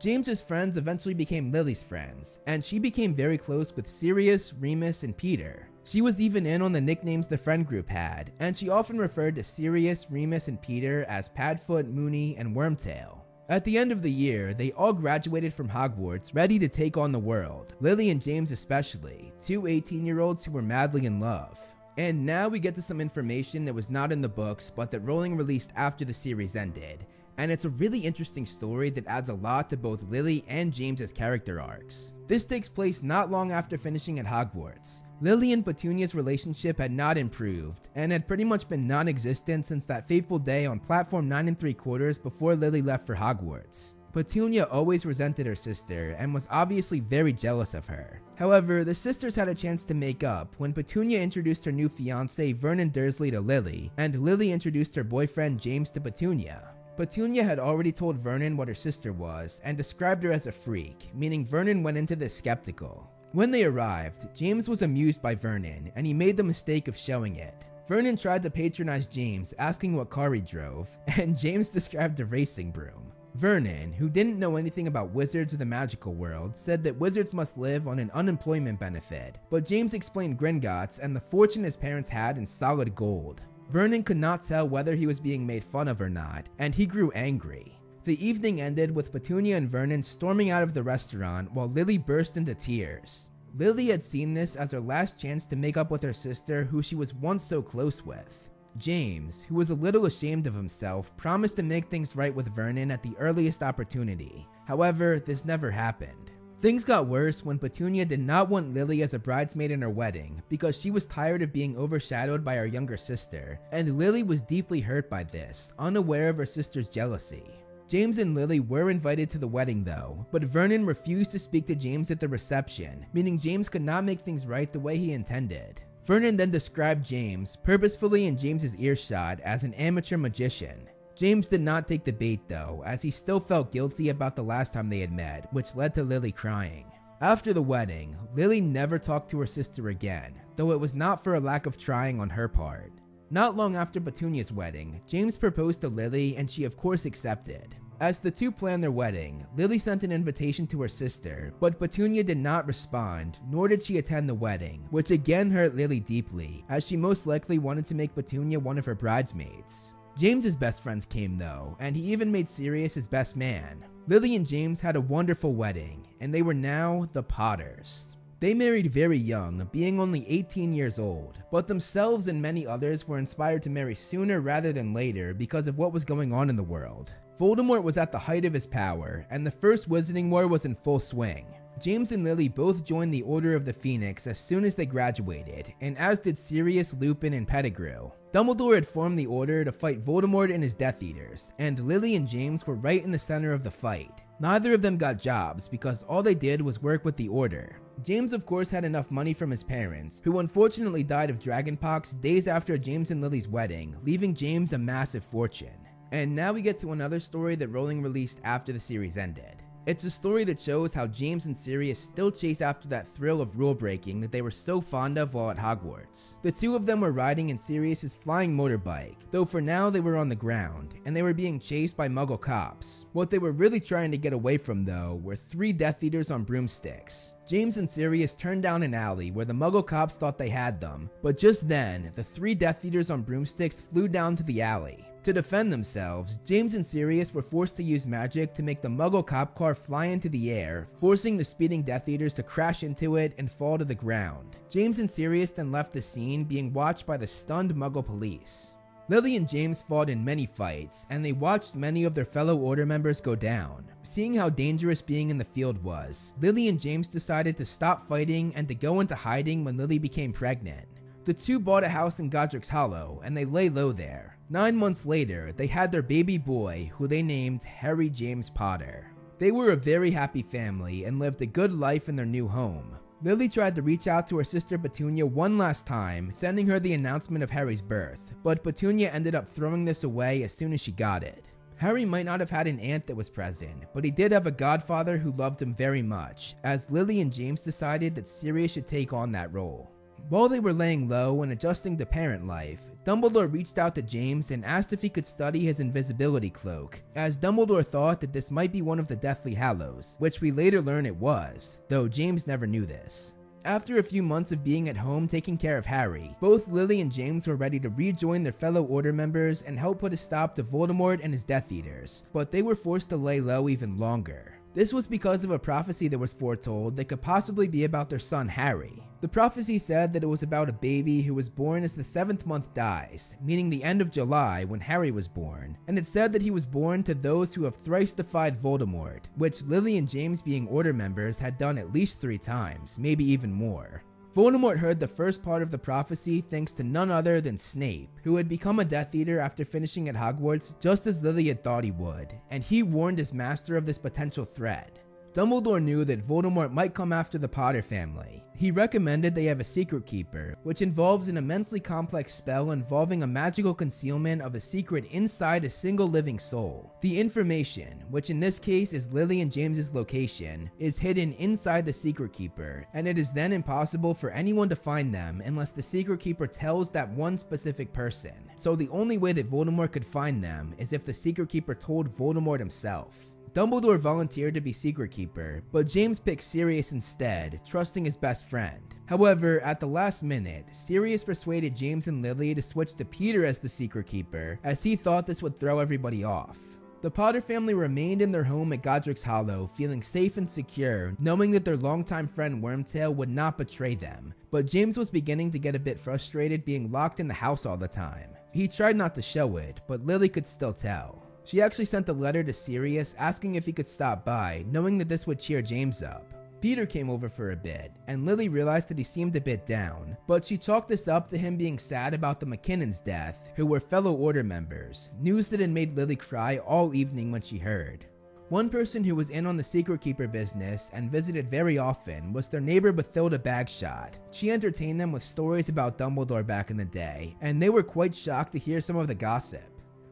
James's 0.06 0.40
friends 0.40 0.78
eventually 0.78 1.16
became 1.16 1.52
Lily's 1.52 1.82
friends, 1.82 2.40
and 2.46 2.64
she 2.64 2.78
became 2.78 3.16
very 3.16 3.40
close 3.40 3.76
with 3.76 3.88
Sirius, 3.88 4.54
Remus, 4.54 5.02
and 5.02 5.18
Peter. 5.18 5.68
She 5.84 6.04
was 6.04 6.22
even 6.22 6.46
in 6.46 6.62
on 6.62 6.72
the 6.72 6.80
nicknames 6.80 7.28
the 7.28 7.40
friend 7.40 7.66
group 7.66 7.90
had, 7.90 8.32
and 8.40 8.56
she 8.56 8.70
often 8.70 9.00
referred 9.00 9.34
to 9.34 9.44
Sirius, 9.44 10.06
Remus, 10.12 10.48
and 10.48 10.62
Peter 10.62 11.06
as 11.10 11.30
Padfoot, 11.30 11.88
Moony, 11.92 12.38
and 12.38 12.56
Wormtail. 12.56 13.22
At 13.50 13.64
the 13.64 13.80
end 13.80 13.92
of 13.92 14.04
the 14.04 14.12
year, 14.12 14.54
they 14.54 14.72
all 14.74 14.94
graduated 14.94 15.56
from 15.56 15.70
Hogwarts 15.70 16.36
ready 16.36 16.60
to 16.60 16.68
take 16.68 16.98
on 16.98 17.12
the 17.12 17.18
world, 17.18 17.74
Lily 17.80 18.12
and 18.12 18.22
James 18.22 18.52
especially, 18.52 19.34
two 19.42 19.66
18 19.66 20.06
year 20.06 20.20
olds 20.20 20.46
who 20.46 20.52
were 20.52 20.62
madly 20.62 21.08
in 21.08 21.20
love. 21.20 21.60
And 21.98 22.24
now 22.24 22.48
we 22.48 22.60
get 22.60 22.76
to 22.76 22.82
some 22.84 23.02
information 23.02 23.66
that 23.66 23.74
was 23.74 23.90
not 23.90 24.12
in 24.12 24.22
the 24.22 24.30
books 24.30 24.70
but 24.70 24.92
that 24.92 25.00
Rowling 25.00 25.36
released 25.36 25.74
after 25.76 26.06
the 26.06 26.14
series 26.14 26.56
ended, 26.56 27.08
and 27.38 27.52
it's 27.52 27.66
a 27.66 27.70
really 27.70 28.00
interesting 28.00 28.46
story 28.46 28.90
that 28.92 29.08
adds 29.08 29.30
a 29.30 29.34
lot 29.34 29.70
to 29.70 29.78
both 29.78 30.04
Lily 30.04 30.44
and 30.48 30.74
James's 30.74 31.12
character 31.12 31.62
arcs. 31.62 32.18
This 32.28 32.46
takes 32.46 32.70
place 32.70 33.04
not 33.04 33.32
long 33.32 33.52
after 33.52 33.78
finishing 33.78 34.20
at 34.20 34.26
Hogwarts. 34.26 35.04
Lily 35.22 35.54
and 35.54 35.64
Petunia's 35.64 36.16
relationship 36.16 36.78
had 36.78 36.92
not 36.92 37.18
improved, 37.18 37.90
and 37.96 38.12
had 38.12 38.28
pretty 38.28 38.44
much 38.44 38.68
been 38.68 38.88
non-existent 38.88 39.66
since 39.66 39.86
that 39.86 40.08
fateful 40.08 40.40
day 40.40 40.66
on 40.66 40.80
platform 40.80 41.30
9 41.30 41.48
and 41.48 41.60
3 41.60 41.74
quarters 41.74 42.18
before 42.18 42.56
Lily 42.56 42.82
left 42.82 43.06
for 43.06 43.16
Hogwarts. 43.16 43.96
Petunia 44.12 44.64
always 44.72 45.06
resented 45.06 45.46
her 45.46 45.56
sister 45.56 46.16
and 46.18 46.34
was 46.34 46.48
obviously 46.50 47.02
very 47.02 47.34
jealous 47.34 47.74
of 47.74 47.86
her. 47.86 48.22
However, 48.36 48.86
the 48.86 48.96
sisters 48.96 49.36
had 49.36 49.50
a 49.50 49.56
chance 49.56 49.84
to 49.84 49.94
make 49.94 50.24
up 50.24 50.56
when 50.58 50.72
Petunia 50.72 51.22
introduced 51.22 51.66
her 51.66 51.72
new 51.72 51.90
fiance 51.90 52.54
Vernon 52.54 52.90
Dursley 52.90 53.30
to 53.32 53.42
Lily, 53.42 53.92
and 53.98 54.24
Lily 54.24 54.54
introduced 54.54 54.96
her 54.96 55.04
boyfriend 55.04 55.60
James 55.60 55.92
to 55.92 56.00
Petunia. 56.00 56.74
Petunia 56.98 57.44
had 57.44 57.60
already 57.60 57.92
told 57.92 58.18
Vernon 58.18 58.56
what 58.56 58.70
her 58.70 58.76
sister 58.76 59.12
was 59.12 59.62
and 59.66 59.76
described 59.76 60.24
her 60.24 60.32
as 60.32 60.48
a 60.48 60.52
freak, 60.52 61.10
meaning 61.14 61.46
Vernon 61.46 61.84
went 61.84 61.98
into 61.98 62.16
this 62.16 62.36
skeptical. 62.36 63.12
When 63.34 63.52
they 63.52 63.66
arrived, 63.66 64.34
James 64.34 64.70
was 64.70 64.82
amused 64.82 65.22
by 65.22 65.36
Vernon 65.36 65.92
and 65.96 66.08
he 66.08 66.14
made 66.14 66.38
the 66.38 66.44
mistake 66.44 66.88
of 66.88 66.96
showing 66.96 67.36
it. 67.36 67.66
Vernon 67.88 68.16
tried 68.16 68.42
to 68.44 68.50
patronize 68.50 69.08
James, 69.08 69.54
asking 69.60 69.96
what 69.96 70.10
car 70.10 70.34
he 70.34 70.42
drove, 70.42 70.90
and 71.20 71.38
James 71.38 71.70
described 71.70 72.20
a 72.20 72.26
racing 72.26 72.72
broom. 72.72 73.12
Vernon, 73.36 73.92
who 73.92 74.10
didn't 74.10 74.40
know 74.40 74.56
anything 74.56 74.88
about 74.88 75.14
wizards 75.14 75.54
or 75.54 75.58
the 75.58 75.66
magical 75.66 76.14
world, 76.14 76.58
said 76.58 76.82
that 76.84 76.98
wizards 76.98 77.34
must 77.34 77.58
live 77.58 77.86
on 77.86 78.00
an 78.00 78.10
unemployment 78.14 78.80
benefit, 78.80 79.38
but 79.50 79.66
James 79.66 79.94
explained 79.94 80.40
Gringotts 80.40 81.00
and 81.00 81.14
the 81.14 81.20
fortune 81.20 81.66
his 81.66 81.76
parents 81.76 82.08
had 82.08 82.38
in 82.38 82.48
solid 82.48 82.96
gold. 82.96 83.42
Vernon 83.70 84.04
could 84.04 84.18
not 84.18 84.44
tell 84.44 84.68
whether 84.68 84.96
he 84.96 85.08
was 85.08 85.20
being 85.20 85.46
made 85.46 85.64
fun 85.64 85.88
of 85.88 86.00
or 86.00 86.10
not, 86.10 86.50
and 86.60 86.74
he 86.74 86.86
grew 86.86 87.12
angry. 87.12 87.78
The 88.04 88.24
evening 88.24 88.62
ended 88.62 88.92
with 88.92 89.12
Petunia 89.12 89.58
and 89.58 89.70
Vernon 89.70 90.04
storming 90.04 90.52
out 90.52 90.62
of 90.62 90.74
the 90.74 90.84
restaurant 90.84 91.52
while 91.52 91.68
Lily 91.68 91.98
burst 91.98 92.38
into 92.38 92.54
tears. 92.54 93.30
Lily 93.58 93.88
had 93.88 94.04
seen 94.04 94.34
this 94.34 94.56
as 94.56 94.72
her 94.72 94.80
last 94.80 95.20
chance 95.20 95.46
to 95.48 95.56
make 95.56 95.78
up 95.78 95.90
with 95.90 96.04
her 96.04 96.14
sister, 96.14 96.66
who 96.66 96.84
she 96.84 96.96
was 96.96 97.16
once 97.16 97.44
so 97.44 97.62
close 97.62 98.06
with. 98.06 98.50
James, 98.78 99.44
who 99.44 99.56
was 99.56 99.70
a 99.70 99.76
little 99.76 100.06
ashamed 100.06 100.46
of 100.46 100.54
himself, 100.54 101.16
promised 101.16 101.56
to 101.56 101.64
make 101.64 101.86
things 101.86 102.16
right 102.16 102.36
with 102.36 102.54
Vernon 102.54 102.92
at 102.92 103.02
the 103.02 103.16
earliest 103.18 103.64
opportunity. 103.64 104.46
However, 104.68 105.20
this 105.20 105.46
never 105.46 105.72
happened. 105.72 106.25
Things 106.58 106.86
got 106.86 107.08
worse 107.08 107.44
when 107.44 107.60
Petunia 107.60 108.06
did 108.06 108.22
not 108.22 108.50
want 108.50 108.74
Lily 108.74 109.02
as 109.04 109.14
a 109.14 109.20
bridesmaid 109.20 109.72
in 109.72 109.82
her 109.82 109.90
wedding 109.90 110.42
because 110.48 110.80
she 110.80 110.90
was 110.90 111.06
tired 111.06 111.42
of 111.42 111.52
being 111.52 111.78
overshadowed 111.78 112.46
by 112.46 112.56
her 112.56 112.66
younger 112.66 112.96
sister, 112.96 113.60
and 113.74 113.98
Lily 113.98 114.24
was 114.24 114.42
deeply 114.42 114.80
hurt 114.80 115.10
by 115.10 115.24
this, 115.24 115.74
unaware 115.78 116.30
of 116.30 116.38
her 116.38 116.46
sister's 116.46 116.88
jealousy. 116.88 117.44
James 117.90 118.20
and 118.20 118.34
Lily 118.34 118.62
were 118.62 118.90
invited 118.90 119.30
to 119.30 119.38
the 119.38 119.48
wedding 119.48 119.84
though, 119.84 120.26
but 120.32 120.46
Vernon 120.46 120.86
refused 120.86 121.32
to 121.34 121.40
speak 121.40 121.66
to 121.68 121.76
James 121.76 122.10
at 122.10 122.22
the 122.22 122.28
reception, 122.28 123.06
meaning 123.14 123.38
James 123.38 123.68
could 123.68 123.84
not 123.84 124.06
make 124.06 124.22
things 124.22 124.48
right 124.48 124.72
the 124.72 124.80
way 124.80 124.98
he 124.98 125.12
intended. 125.12 125.82
Vernon 126.06 126.38
then 126.38 126.52
described 126.52 127.06
James, 127.06 127.58
purposefully 127.58 128.28
in 128.28 128.38
James's 128.38 128.76
earshot, 128.78 129.42
as 129.42 129.64
an 129.66 129.74
amateur 129.74 130.18
magician. 130.18 130.88
James 131.16 131.48
did 131.48 131.62
not 131.62 131.88
take 131.88 132.04
the 132.04 132.12
bait 132.12 132.42
though, 132.48 132.84
as 132.86 133.02
he 133.02 133.10
still 133.10 133.40
felt 133.40 133.72
guilty 133.72 134.10
about 134.10 134.36
the 134.36 134.44
last 134.44 134.74
time 134.74 134.90
they 134.90 135.00
had 135.00 135.14
met, 135.14 135.52
which 135.54 135.76
led 135.76 135.96
to 135.96 136.04
Lily 136.04 136.32
crying. 136.32 136.92
After 137.22 137.54
the 137.54 137.62
wedding, 137.62 138.18
Lily 138.34 138.60
never 138.60 139.00
talked 139.00 139.32
to 139.32 139.40
her 139.40 139.48
sister 139.48 139.88
again, 139.88 140.42
though 140.58 140.72
it 140.72 140.80
was 140.80 140.94
not 140.94 141.24
for 141.24 141.36
a 141.36 141.40
lack 141.40 141.66
of 141.66 141.78
trying 141.78 142.20
on 142.20 142.30
her 142.30 142.50
part. 142.50 142.92
Not 143.32 143.56
long 143.56 143.78
after 143.78 144.02
Petunia's 144.02 144.52
wedding, 144.52 145.02
James 145.08 145.38
proposed 145.38 145.82
to 145.82 145.88
Lily 145.88 146.36
and 146.36 146.52
she 146.52 146.66
of 146.66 146.76
course 146.76 147.06
accepted. 147.06 147.76
As 148.02 148.20
the 148.20 148.30
two 148.30 148.52
planned 148.52 148.84
their 148.84 148.92
wedding, 148.92 149.46
Lily 149.56 149.78
sent 149.78 150.04
an 150.04 150.12
invitation 150.12 150.68
to 150.68 150.82
her 150.82 150.90
sister, 150.90 151.54
but 151.62 151.80
Petunia 151.80 152.26
did 152.26 152.38
not 152.38 152.68
respond, 152.68 153.38
nor 153.50 153.70
did 153.70 153.82
she 153.82 153.98
attend 153.98 154.28
the 154.28 154.34
wedding, 154.34 154.86
which 154.90 155.12
again 155.12 155.50
hurt 155.50 155.78
Lily 155.78 156.02
deeply, 156.02 156.66
as 156.68 156.86
she 156.86 156.98
most 156.98 157.26
likely 157.26 157.58
wanted 157.58 157.86
to 157.86 157.96
make 157.96 158.14
Petunia 158.14 158.60
one 158.60 158.78
of 158.78 158.86
her 158.86 158.96
bridesmaids. 158.96 159.94
James's 160.18 160.56
best 160.56 160.82
friends 160.82 161.06
came 161.06 161.38
though, 161.38 161.76
and 161.80 161.94
he 161.94 162.14
even 162.14 162.32
made 162.32 162.48
Sirius 162.48 162.94
his 162.94 163.08
best 163.08 163.36
man. 163.36 163.84
Lily 164.08 164.36
and 164.38 164.48
James 164.48 164.80
had 164.80 164.96
a 164.96 165.02
wonderful 165.02 165.54
wedding, 165.54 166.08
and 166.22 166.34
they 166.34 166.42
were 166.42 166.54
now 166.54 167.06
the 167.12 167.22
Potters. 167.22 168.16
They 168.40 168.54
married 168.54 168.92
very 168.92 169.18
young, 169.18 169.68
being 169.74 170.00
only 170.00 170.26
18 170.30 170.72
years 170.72 171.00
old, 171.00 171.44
but 171.52 171.68
themselves 171.68 172.30
and 172.30 172.42
many 172.42 172.66
others 172.66 173.06
were 173.08 173.18
inspired 173.18 173.64
to 173.64 173.70
marry 173.70 173.96
sooner 173.96 174.40
rather 174.40 174.72
than 174.72 174.94
later 174.94 175.34
because 175.34 175.68
of 175.68 175.78
what 175.78 175.92
was 175.92 176.06
going 176.06 176.32
on 176.32 176.50
in 176.50 176.56
the 176.56 176.64
world. 176.64 177.14
Voldemort 177.38 177.84
was 177.84 177.98
at 177.98 178.14
the 178.14 178.20
height 178.20 178.46
of 178.46 178.54
his 178.54 178.66
power, 178.66 179.26
and 179.30 179.46
the 179.46 179.52
First 179.52 179.90
Wizarding 179.90 180.30
War 180.30 180.48
was 180.48 180.64
in 180.64 180.76
full 180.76 181.02
swing. 181.02 181.46
James 181.80 182.12
and 182.14 182.24
Lily 182.24 182.48
both 182.48 182.86
joined 182.86 183.14
the 183.14 183.22
Order 183.24 183.54
of 183.54 183.66
the 183.66 183.74
Phoenix 183.74 184.28
as 184.28 184.40
soon 184.40 184.64
as 184.64 184.76
they 184.76 184.86
graduated, 184.86 185.74
and 185.82 185.98
as 185.98 186.20
did 186.20 186.38
Sirius, 186.38 186.94
Lupin, 186.94 187.34
and 187.34 187.48
Pettigrew. 187.48 188.12
Dumbledore 188.32 188.76
had 188.76 188.88
formed 188.88 189.20
the 189.20 189.26
Order 189.26 189.66
to 189.66 189.72
fight 189.72 190.04
Voldemort 190.04 190.54
and 190.54 190.64
his 190.64 190.76
Death 190.76 191.04
Eaters, 191.04 191.54
and 191.60 191.80
Lily 191.80 192.16
and 192.16 192.28
James 192.28 192.66
were 192.66 192.76
right 192.76 193.04
in 193.04 193.12
the 193.12 193.20
center 193.20 193.52
of 193.52 193.64
the 193.64 193.72
fight. 193.72 194.24
Neither 194.40 194.74
of 194.74 194.82
them 194.82 194.98
got 194.98 195.18
jobs 195.18 195.68
because 195.68 196.04
all 196.04 196.24
they 196.24 196.36
did 196.36 196.62
was 196.62 196.82
work 196.82 197.04
with 197.04 197.18
the 197.18 197.28
Order. 197.28 197.80
James, 198.04 198.34
of 198.34 198.46
course, 198.46 198.70
had 198.70 198.86
enough 198.86 199.12
money 199.12 199.34
from 199.34 199.50
his 199.50 199.64
parents, 199.64 200.22
who 200.24 200.40
unfortunately 200.40 201.04
died 201.04 201.30
of 201.30 201.40
dragonpox 201.40 202.20
days 202.22 202.48
after 202.48 202.78
James 202.78 203.12
and 203.12 203.22
Lily's 203.22 203.48
wedding, 203.48 203.96
leaving 204.04 204.34
James 204.34 204.74
a 204.74 204.78
massive 204.78 205.24
fortune. 205.24 205.88
And 206.12 206.36
now 206.36 206.54
we 206.54 206.62
get 206.62 206.78
to 206.80 206.92
another 206.92 207.20
story 207.20 207.56
that 207.56 207.70
Rowling 207.70 208.02
released 208.02 208.40
after 208.44 208.72
the 208.72 208.80
series 208.80 209.18
ended. 209.18 209.64
It's 209.88 210.04
a 210.04 210.10
story 210.10 210.44
that 210.46 210.60
shows 210.60 210.96
how 210.96 211.06
James 211.06 211.46
and 211.46 211.56
Sirius 211.56 212.00
still 212.00 212.32
chase 212.32 212.60
after 212.60 212.88
that 212.88 213.06
thrill 213.06 213.40
of 213.40 213.60
rule 213.60 213.76
breaking 213.76 214.20
that 214.22 214.32
they 214.32 214.42
were 214.42 214.50
so 214.50 214.82
fond 214.82 215.20
of 215.20 215.36
while 215.36 215.52
at 215.52 215.58
Hogwarts. 215.58 216.42
The 216.42 216.52
two 216.52 216.76
of 216.76 216.88
them 216.88 217.02
were 217.02 217.12
riding 217.12 217.50
in 217.50 217.58
Sirius's 217.60 218.12
flying 218.12 218.58
motorbike, 218.58 219.18
though 219.30 219.46
for 219.46 219.62
now 219.62 219.92
they 219.92 220.00
were 220.00 220.18
on 220.18 220.28
the 220.28 220.36
ground, 220.36 220.96
and 221.06 221.16
they 221.16 221.22
were 221.22 221.36
being 221.36 221.60
chased 221.60 221.96
by 221.96 222.08
muggle 222.08 222.42
cops. 222.42 223.06
What 223.14 223.30
they 223.30 223.38
were 223.38 223.52
really 223.52 223.80
trying 223.80 224.10
to 224.10 224.18
get 224.18 224.34
away 224.34 224.58
from 224.58 224.86
though 224.86 225.20
were 225.22 225.36
three 225.36 225.72
Death 225.72 226.04
Eaters 226.04 226.32
on 226.32 226.46
broomsticks. 226.46 227.34
James 227.48 227.78
and 227.78 227.88
Sirius 227.88 228.34
turned 228.34 228.64
down 228.64 228.82
an 228.82 228.96
alley 228.96 229.30
where 229.30 229.46
the 229.46 229.54
muggle 229.54 229.86
cops 229.86 230.18
thought 230.18 230.40
they 230.40 230.50
had 230.50 230.82
them, 230.82 231.12
but 231.22 231.38
just 231.38 231.70
then, 231.70 232.12
the 232.16 232.24
three 232.24 232.56
Death 232.56 232.84
Eaters 232.84 233.12
on 233.12 233.22
broomsticks 233.22 233.84
flew 233.84 234.08
down 234.08 234.36
to 234.36 234.42
the 234.42 234.64
alley. 234.64 235.06
To 235.26 235.34
defend 235.34 235.74
themselves, 235.74 236.38
James 236.46 236.76
and 236.76 236.86
Sirius 236.86 237.34
were 237.34 237.42
forced 237.42 237.76
to 237.78 237.84
use 237.84 238.06
magic 238.06 238.54
to 238.54 238.62
make 238.62 238.80
the 238.80 238.88
Muggle 238.88 239.26
cop 239.26 239.56
car 239.56 239.74
fly 239.74 240.06
into 240.06 240.30
the 240.30 240.52
air, 240.52 240.88
forcing 241.00 241.36
the 241.36 241.44
speeding 241.44 241.82
Death 241.82 242.08
Eaters 242.08 242.36
to 242.36 242.44
crash 242.44 242.84
into 242.84 243.16
it 243.16 243.34
and 243.40 243.52
fall 243.52 243.80
to 243.80 243.86
the 243.86 243.96
ground. 243.96 244.58
James 244.70 245.00
and 245.00 245.10
Sirius 245.10 245.50
then 245.50 245.72
left 245.72 245.94
the 245.94 246.02
scene, 246.04 246.44
being 246.44 246.72
watched 246.72 247.08
by 247.08 247.18
the 247.18 247.26
stunned 247.26 247.74
Muggle 247.74 248.06
police. 248.06 248.76
Lily 249.10 249.36
and 249.36 249.50
James 249.50 249.82
fought 249.82 250.12
in 250.12 250.24
many 250.24 250.46
fights, 250.46 251.08
and 251.10 251.26
they 251.26 251.34
watched 251.34 251.74
many 251.74 252.04
of 252.04 252.14
their 252.14 252.24
fellow 252.24 252.58
Order 252.58 252.86
members 252.86 253.20
go 253.20 253.34
down. 253.34 253.84
Seeing 254.04 254.36
how 254.36 254.50
dangerous 254.50 255.02
being 255.02 255.32
in 255.32 255.40
the 255.40 255.44
field 255.44 255.84
was, 255.84 256.34
Lily 256.40 256.68
and 256.68 256.80
James 256.80 257.08
decided 257.08 257.58
to 257.58 257.66
stop 257.66 258.08
fighting 258.08 258.54
and 258.56 258.68
to 258.68 258.76
go 258.76 259.00
into 259.00 259.16
hiding 259.16 259.64
when 259.64 259.76
Lily 259.76 259.98
became 259.98 260.32
pregnant. 260.32 260.86
The 261.24 261.34
two 261.34 261.60
bought 261.60 261.84
a 261.84 261.90
house 261.90 262.20
in 262.20 262.30
Godric's 262.30 262.70
Hollow, 262.70 263.24
and 263.26 263.36
they 263.36 263.46
lay 263.46 263.70
low 263.70 263.92
there. 263.92 264.35
Nine 264.50 264.76
months 264.76 265.08
later, 265.08 265.52
they 265.52 265.66
had 265.66 265.92
their 265.92 266.04
baby 266.04 266.38
boy, 266.38 266.92
who 266.96 267.08
they 267.08 267.24
named 267.24 267.64
Harry 267.64 268.12
James 268.12 268.48
Potter. 268.48 269.12
They 269.40 269.52
were 269.52 269.72
a 269.72 269.76
very 269.76 270.12
happy 270.12 270.44
family 270.44 271.06
and 271.06 271.18
lived 271.18 271.42
a 271.42 271.48
good 271.48 271.74
life 271.74 272.10
in 272.10 272.16
their 272.16 272.28
new 272.28 272.48
home. 272.48 272.96
Lily 273.24 273.50
tried 273.50 273.74
to 273.74 273.82
reach 273.82 274.08
out 274.08 274.28
to 274.28 274.38
her 274.38 274.44
sister 274.44 274.78
Petunia 274.78 275.26
one 275.26 275.58
last 275.58 275.88
time, 275.88 276.30
sending 276.32 276.68
her 276.68 276.80
the 276.80 276.94
announcement 276.94 277.44
of 277.44 277.50
Harry's 277.50 277.82
birth, 277.82 278.34
but 278.44 278.62
Petunia 278.62 279.10
ended 279.12 279.34
up 279.34 279.48
throwing 279.48 279.84
this 279.84 280.04
away 280.04 280.44
as 280.44 280.54
soon 280.54 280.74
as 280.74 280.82
she 280.82 280.92
got 280.92 281.24
it. 281.24 281.48
Harry 281.78 282.06
might 282.06 282.26
not 282.26 282.40
have 282.40 282.52
had 282.52 282.68
an 282.68 282.80
aunt 282.80 283.08
that 283.08 283.16
was 283.16 283.30
present, 283.32 283.86
but 283.96 284.04
he 284.04 284.12
did 284.12 284.32
have 284.32 284.46
a 284.46 284.52
godfather 284.52 285.18
who 285.18 285.32
loved 285.32 285.60
him 285.60 285.74
very 285.74 286.04
much, 286.04 286.54
as 286.64 286.92
Lily 286.92 287.20
and 287.20 287.34
James 287.34 287.62
decided 287.62 288.14
that 288.14 288.28
Sirius 288.28 288.74
should 288.74 288.86
take 288.86 289.12
on 289.12 289.32
that 289.32 289.52
role. 289.52 289.95
While 290.28 290.50
they 290.50 290.60
were 290.60 290.74
laying 290.74 291.08
low 291.08 291.44
and 291.44 291.52
adjusting 291.52 291.98
to 291.98 292.06
parent 292.06 292.48
life, 292.48 292.82
Dumbledore 293.04 293.52
reached 293.52 293.78
out 293.78 293.94
to 293.94 294.02
James 294.02 294.50
and 294.50 294.66
asked 294.66 294.92
if 294.92 295.04
he 295.04 295.10
could 295.10 295.26
study 295.26 295.60
his 295.60 295.80
invisibility 295.80 296.50
cloak, 296.50 297.04
as 297.16 297.38
Dumbledore 297.38 297.86
thought 297.86 298.20
that 298.22 298.34
this 298.34 298.50
might 298.50 298.72
be 298.72 298.82
one 298.82 298.98
of 298.98 299.06
the 299.06 299.16
Deathly 299.16 299.54
Hallows, 299.54 300.16
which 300.18 300.42
we 300.42 300.52
later 300.52 300.82
learn 300.82 301.06
it 301.06 301.16
was, 301.16 301.84
though 301.90 302.08
James 302.08 302.48
never 302.48 302.66
knew 302.66 302.88
this. 302.88 303.36
After 303.66 304.00
a 304.00 304.04
few 304.04 304.24
months 304.24 304.52
of 304.52 304.64
being 304.64 304.90
at 304.90 304.98
home 304.98 305.28
taking 305.28 305.60
care 305.60 305.78
of 305.78 305.86
Harry, 305.86 306.36
both 306.42 306.70
Lily 306.70 307.02
and 307.02 307.12
James 307.12 307.48
were 307.48 307.56
ready 307.56 307.80
to 307.82 307.90
rejoin 307.90 308.42
their 308.42 308.52
fellow 308.52 308.84
Order 308.84 309.14
members 309.14 309.62
and 309.62 309.78
help 309.78 310.00
put 310.00 310.14
a 310.14 310.18
stop 310.18 310.56
to 310.56 310.64
Voldemort 310.64 311.20
and 311.22 311.34
his 311.34 311.44
Death 311.44 311.72
Eaters, 311.72 312.24
but 312.34 312.52
they 312.52 312.64
were 312.64 312.76
forced 312.76 313.10
to 313.10 313.18
lay 313.18 313.42
low 313.42 313.70
even 313.70 314.00
longer. 314.00 314.56
This 314.74 314.92
was 314.92 315.08
because 315.08 315.44
of 315.44 315.52
a 315.52 315.60
prophecy 315.60 316.08
that 316.10 316.20
was 316.20 316.34
foretold 316.34 316.96
that 316.96 317.06
could 317.06 317.22
possibly 317.22 317.68
be 317.68 317.86
about 317.86 318.10
their 318.10 318.20
son 318.20 318.50
Harry. 318.50 319.02
The 319.26 319.30
prophecy 319.30 319.80
said 319.80 320.14
that 320.14 320.22
it 320.22 320.28
was 320.28 320.44
about 320.44 320.70
a 320.70 320.74
baby 320.74 321.24
who 321.24 321.34
was 321.34 321.50
born 321.50 321.84
as 321.84 321.96
the 321.96 322.04
seventh 322.04 322.46
month 322.46 322.72
dies, 322.76 323.36
meaning 323.42 323.72
the 323.72 323.84
end 323.84 324.00
of 324.00 324.12
July 324.12 324.66
when 324.66 324.80
Harry 324.80 325.10
was 325.10 325.28
born, 325.28 325.80
and 325.88 325.98
it 325.98 326.06
said 326.06 326.32
that 326.32 326.44
he 326.44 326.52
was 326.52 326.68
born 326.68 327.02
to 327.02 327.16
those 327.16 327.52
who 327.52 327.64
have 327.64 327.76
thrice 327.76 328.12
defied 328.12 328.56
Voldemort, 328.56 329.22
which 329.36 329.64
Lily 329.64 329.98
and 329.98 330.08
James 330.08 330.44
being 330.44 330.68
Order 330.68 330.94
members 330.94 331.40
had 331.40 331.58
done 331.58 331.80
at 331.80 331.92
least 331.92 332.22
three 332.22 332.38
times, 332.38 333.00
maybe 333.00 333.24
even 333.24 333.52
more. 333.52 334.04
Voldemort 334.36 334.78
heard 334.78 335.00
the 335.00 335.08
first 335.08 335.42
part 335.42 335.64
of 335.64 335.72
the 335.72 335.78
prophecy 335.80 336.40
thanks 336.40 336.72
to 336.74 336.84
none 336.84 337.10
other 337.10 337.42
than 337.42 337.58
Snape, 337.58 338.12
who 338.24 338.36
had 338.36 338.48
become 338.48 338.78
a 338.78 338.86
Death 338.86 339.16
Eater 339.16 339.40
after 339.40 339.66
finishing 339.66 340.08
at 340.08 340.14
Hogwarts 340.14 340.80
just 340.80 341.08
as 341.08 341.24
Lily 341.24 341.48
had 341.48 341.64
thought 341.64 341.84
he 341.84 341.90
would, 341.90 342.36
and 342.52 342.64
he 342.64 342.84
warned 342.84 343.18
his 343.18 343.34
master 343.34 343.76
of 343.76 343.88
this 343.88 343.98
potential 343.98 344.46
threat. 344.46 345.00
Dumbledore 345.36 345.84
knew 345.84 346.06
that 346.06 346.26
Voldemort 346.26 346.72
might 346.72 346.94
come 346.94 347.12
after 347.12 347.38
the 347.38 347.50
Potter 347.50 347.82
family. 347.82 348.42
He 348.56 348.72
recommended 348.72 349.36
they 349.36 349.44
have 349.44 349.60
a 349.60 349.66
secret 349.66 350.06
keeper, 350.06 350.56
which 350.64 350.82
involves 350.82 351.28
an 351.28 351.36
immensely 351.36 351.82
complex 351.82 352.34
spell 352.34 352.72
involving 352.72 353.22
a 353.22 353.28
magical 353.28 353.74
concealment 353.74 354.42
of 354.42 354.56
a 354.56 354.62
secret 354.62 355.04
inside 355.12 355.66
a 355.66 355.70
single 355.70 356.08
living 356.08 356.40
soul. 356.40 356.96
The 357.02 357.20
information, 357.20 358.06
which 358.10 358.30
in 358.30 358.40
this 358.40 358.60
case 358.60 358.94
is 358.94 359.12
Lily 359.12 359.42
and 359.42 359.52
James's 359.52 359.94
location, 359.94 360.72
is 360.80 361.00
hidden 361.00 361.34
inside 361.34 361.86
the 361.86 361.92
secret 361.92 362.32
keeper, 362.32 362.88
and 362.94 363.06
it 363.06 363.18
is 363.18 363.34
then 363.34 363.52
impossible 363.52 364.14
for 364.14 364.30
anyone 364.30 364.70
to 364.70 364.76
find 364.78 365.14
them 365.14 365.42
unless 365.44 365.74
the 365.74 365.84
secret 365.84 366.22
keeper 366.22 366.48
tells 366.48 366.90
that 366.92 367.10
one 367.10 367.38
specific 367.38 367.92
person. 367.92 368.50
So 368.56 368.74
the 368.74 368.88
only 368.88 369.18
way 369.18 369.34
that 369.34 369.52
Voldemort 369.52 369.92
could 369.92 370.06
find 370.06 370.42
them 370.42 370.74
is 370.78 370.94
if 370.94 371.04
the 371.04 371.14
secret 371.14 371.50
keeper 371.50 371.76
told 371.76 372.16
Voldemort 372.16 372.60
himself. 372.60 373.35
Dumbledore 373.56 373.98
volunteered 373.98 374.54
to 374.56 374.60
be 374.60 374.74
secret 374.74 375.12
keeper, 375.12 375.64
but 375.72 375.88
James 375.88 376.20
picked 376.20 376.44
Sirius 376.44 376.92
instead, 376.92 377.62
trusting 377.66 378.04
his 378.04 378.18
best 378.18 378.50
friend. 378.50 378.82
However, 379.06 379.62
at 379.62 379.80
the 379.80 379.86
last 379.86 380.24
minute, 380.24 380.76
Sirius 380.76 381.24
persuaded 381.24 381.74
James 381.74 382.08
and 382.08 382.22
Lily 382.22 382.54
to 382.54 382.62
switch 382.62 382.96
to 382.96 383.06
Peter 383.06 383.46
as 383.46 383.60
the 383.60 383.70
secret 383.70 384.08
keeper, 384.08 384.60
as 384.66 384.84
he 384.84 384.98
thought 384.98 385.26
this 385.26 385.42
would 385.42 385.58
throw 385.58 385.80
everybody 385.80 386.26
off. 386.26 386.58
The 387.00 387.10
Potter 387.10 387.40
family 387.40 387.74
remained 387.74 388.22
in 388.22 388.30
their 388.30 388.44
home 388.44 388.74
at 388.74 388.84
Godric's 388.84 389.24
Hollow, 389.24 389.68
feeling 389.68 390.02
safe 390.02 390.36
and 390.36 390.50
secure, 390.50 391.16
knowing 391.18 391.52
that 391.52 391.64
their 391.64 391.78
longtime 391.78 392.28
friend 392.28 392.62
Wormtail 392.62 393.16
would 393.16 393.30
not 393.30 393.58
betray 393.58 393.96
them. 393.96 394.34
But 394.52 394.66
James 394.66 394.98
was 394.98 395.10
beginning 395.10 395.52
to 395.52 395.60
get 395.60 395.76
a 395.76 395.80
bit 395.80 395.98
frustrated 395.98 396.66
being 396.66 396.92
locked 396.92 397.22
in 397.22 397.30
the 397.30 397.34
house 397.34 397.66
all 397.66 397.78
the 397.78 397.88
time. 397.88 398.32
He 398.52 398.68
tried 398.68 398.98
not 398.98 399.16
to 399.16 399.22
show 399.22 399.56
it, 399.56 399.80
but 399.88 400.06
Lily 400.06 400.28
could 400.28 400.46
still 400.46 400.74
tell. 400.74 401.25
She 401.46 401.62
actually 401.62 401.86
sent 401.86 402.10
a 402.10 402.14
letter 402.14 402.44
to 402.44 402.52
Sirius 402.52 403.16
asking 403.20 403.56
if 403.56 403.66
he 403.66 403.72
could 403.72 403.88
stop 403.88 404.26
by, 404.26 404.66
knowing 404.68 404.98
that 404.98 405.08
this 405.08 405.28
would 405.28 405.40
cheer 405.40 405.62
James 405.62 406.02
up. 406.02 406.34
Peter 406.60 406.88
came 406.88 407.12
over 407.12 407.30
for 407.30 407.52
a 407.52 407.56
bit, 407.56 407.92
and 408.08 408.26
Lily 408.26 408.50
realized 408.50 408.90
that 408.90 408.98
he 408.98 409.04
seemed 409.04 409.36
a 409.36 409.42
bit 409.42 409.68
down, 409.68 410.18
but 410.26 410.44
she 410.44 410.58
chalked 410.58 410.88
this 410.88 411.08
up 411.08 411.28
to 411.28 411.38
him 411.38 411.56
being 411.56 411.78
sad 411.78 412.16
about 412.16 412.40
the 412.40 412.46
McKinnon's 412.48 413.00
death, 413.00 413.52
who 413.56 413.68
were 413.68 413.80
fellow 413.80 414.14
Order 414.14 414.44
members, 414.44 415.14
news 415.20 415.50
that 415.50 415.60
had 415.60 415.70
made 415.70 415.96
Lily 415.96 416.16
cry 416.16 416.58
all 416.58 416.96
evening 416.96 417.32
when 417.32 417.42
she 417.42 417.60
heard. 417.60 418.08
One 418.50 418.70
person 418.70 419.04
who 419.04 419.16
was 419.16 419.30
in 419.30 419.46
on 419.46 419.58
the 419.58 419.64
secret 419.64 420.02
keeper 420.02 420.28
business 420.28 420.90
and 420.94 421.12
visited 421.12 421.48
very 421.48 421.78
often 421.78 422.34
was 422.34 422.50
their 422.50 422.62
neighbor 422.62 422.92
Bathilda 422.92 423.38
Bagshot. 423.38 424.20
She 424.32 424.50
entertained 424.50 425.00
them 425.00 425.12
with 425.12 425.24
stories 425.24 425.70
about 425.70 425.98
Dumbledore 426.00 426.46
back 426.46 426.72
in 426.72 426.78
the 426.78 426.86
day, 426.86 427.36
and 427.42 427.62
they 427.62 427.70
were 427.70 427.84
quite 427.84 428.16
shocked 428.16 428.54
to 428.54 428.60
hear 428.60 428.82
some 428.82 428.98
of 428.98 429.08
the 429.08 429.16
gossip. 429.16 429.64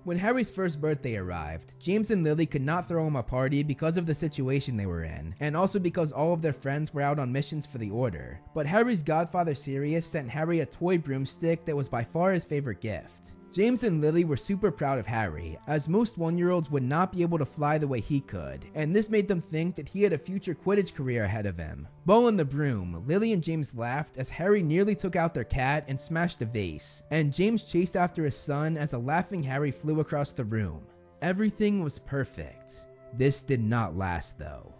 When 0.05 0.17
Harry's 0.17 0.51
first 0.51 0.81
birthday 0.81 1.15
arrived, 1.15 1.79
James 1.79 2.11
and 2.11 2.25
Lily 2.25 2.45
could 2.45 2.61
not 2.61 2.89
throw 2.89 3.07
him 3.07 3.15
a 3.15 3.23
party 3.23 3.63
because 3.63 3.95
of 3.95 4.05
the 4.05 4.13
situation 4.13 4.75
they 4.75 4.85
were 4.85 5.05
in, 5.05 5.33
and 5.39 5.55
also 5.55 5.79
because 5.79 6.11
all 6.11 6.33
of 6.33 6.41
their 6.41 6.51
friends 6.51 6.93
were 6.93 7.01
out 7.01 7.19
on 7.19 7.31
missions 7.31 7.65
for 7.65 7.77
the 7.77 7.89
Order. 7.89 8.41
But 8.53 8.65
Harry's 8.65 9.01
godfather 9.01 9.55
Sirius 9.55 10.05
sent 10.05 10.29
Harry 10.29 10.59
a 10.59 10.65
toy 10.65 10.97
broomstick 10.97 11.63
that 11.63 11.77
was 11.77 11.87
by 11.87 12.03
far 12.03 12.33
his 12.33 12.43
favorite 12.43 12.81
gift. 12.81 13.35
James 13.53 13.83
and 13.83 14.01
Lily 14.01 14.25
were 14.25 14.35
super 14.35 14.71
proud 14.71 14.97
of 14.97 15.05
Harry, 15.05 15.59
as 15.67 15.87
most 15.87 16.17
one 16.17 16.39
year 16.39 16.49
olds 16.49 16.71
would 16.71 16.81
not 16.81 17.11
be 17.11 17.21
able 17.21 17.37
to 17.37 17.45
fly 17.45 17.77
the 17.77 17.87
way 17.87 17.99
he 17.99 18.19
could, 18.19 18.65
and 18.73 18.95
this 18.95 19.11
made 19.11 19.27
them 19.27 19.39
think 19.39 19.75
that 19.75 19.87
he 19.87 20.01
had 20.01 20.11
a 20.11 20.17
future 20.17 20.55
Quidditch 20.55 20.95
career 20.95 21.25
ahead 21.25 21.45
of 21.45 21.55
him. 21.55 21.87
Ball 22.07 22.29
in 22.29 22.35
the 22.35 22.45
broom, 22.45 23.03
Lily 23.05 23.31
and 23.31 23.43
James 23.43 23.75
laughed 23.75 24.17
as 24.17 24.31
Harry 24.31 24.63
nearly 24.63 24.95
took 24.95 25.15
out 25.15 25.35
their 25.35 25.43
cat 25.43 25.85
and 25.87 25.99
smashed 25.99 26.41
a 26.41 26.45
vase, 26.45 27.03
and 27.11 27.31
James 27.31 27.63
chased 27.63 27.95
after 27.95 28.25
his 28.25 28.35
son 28.35 28.75
as 28.75 28.93
a 28.93 28.97
laughing 28.97 29.43
Harry 29.43 29.69
flew 29.69 29.99
across 29.99 30.31
the 30.31 30.45
room. 30.45 30.81
Everything 31.21 31.83
was 31.83 31.99
perfect. 31.99 32.87
This 33.13 33.43
did 33.43 33.61
not 33.61 33.95
last 33.95 34.39
though. 34.39 34.73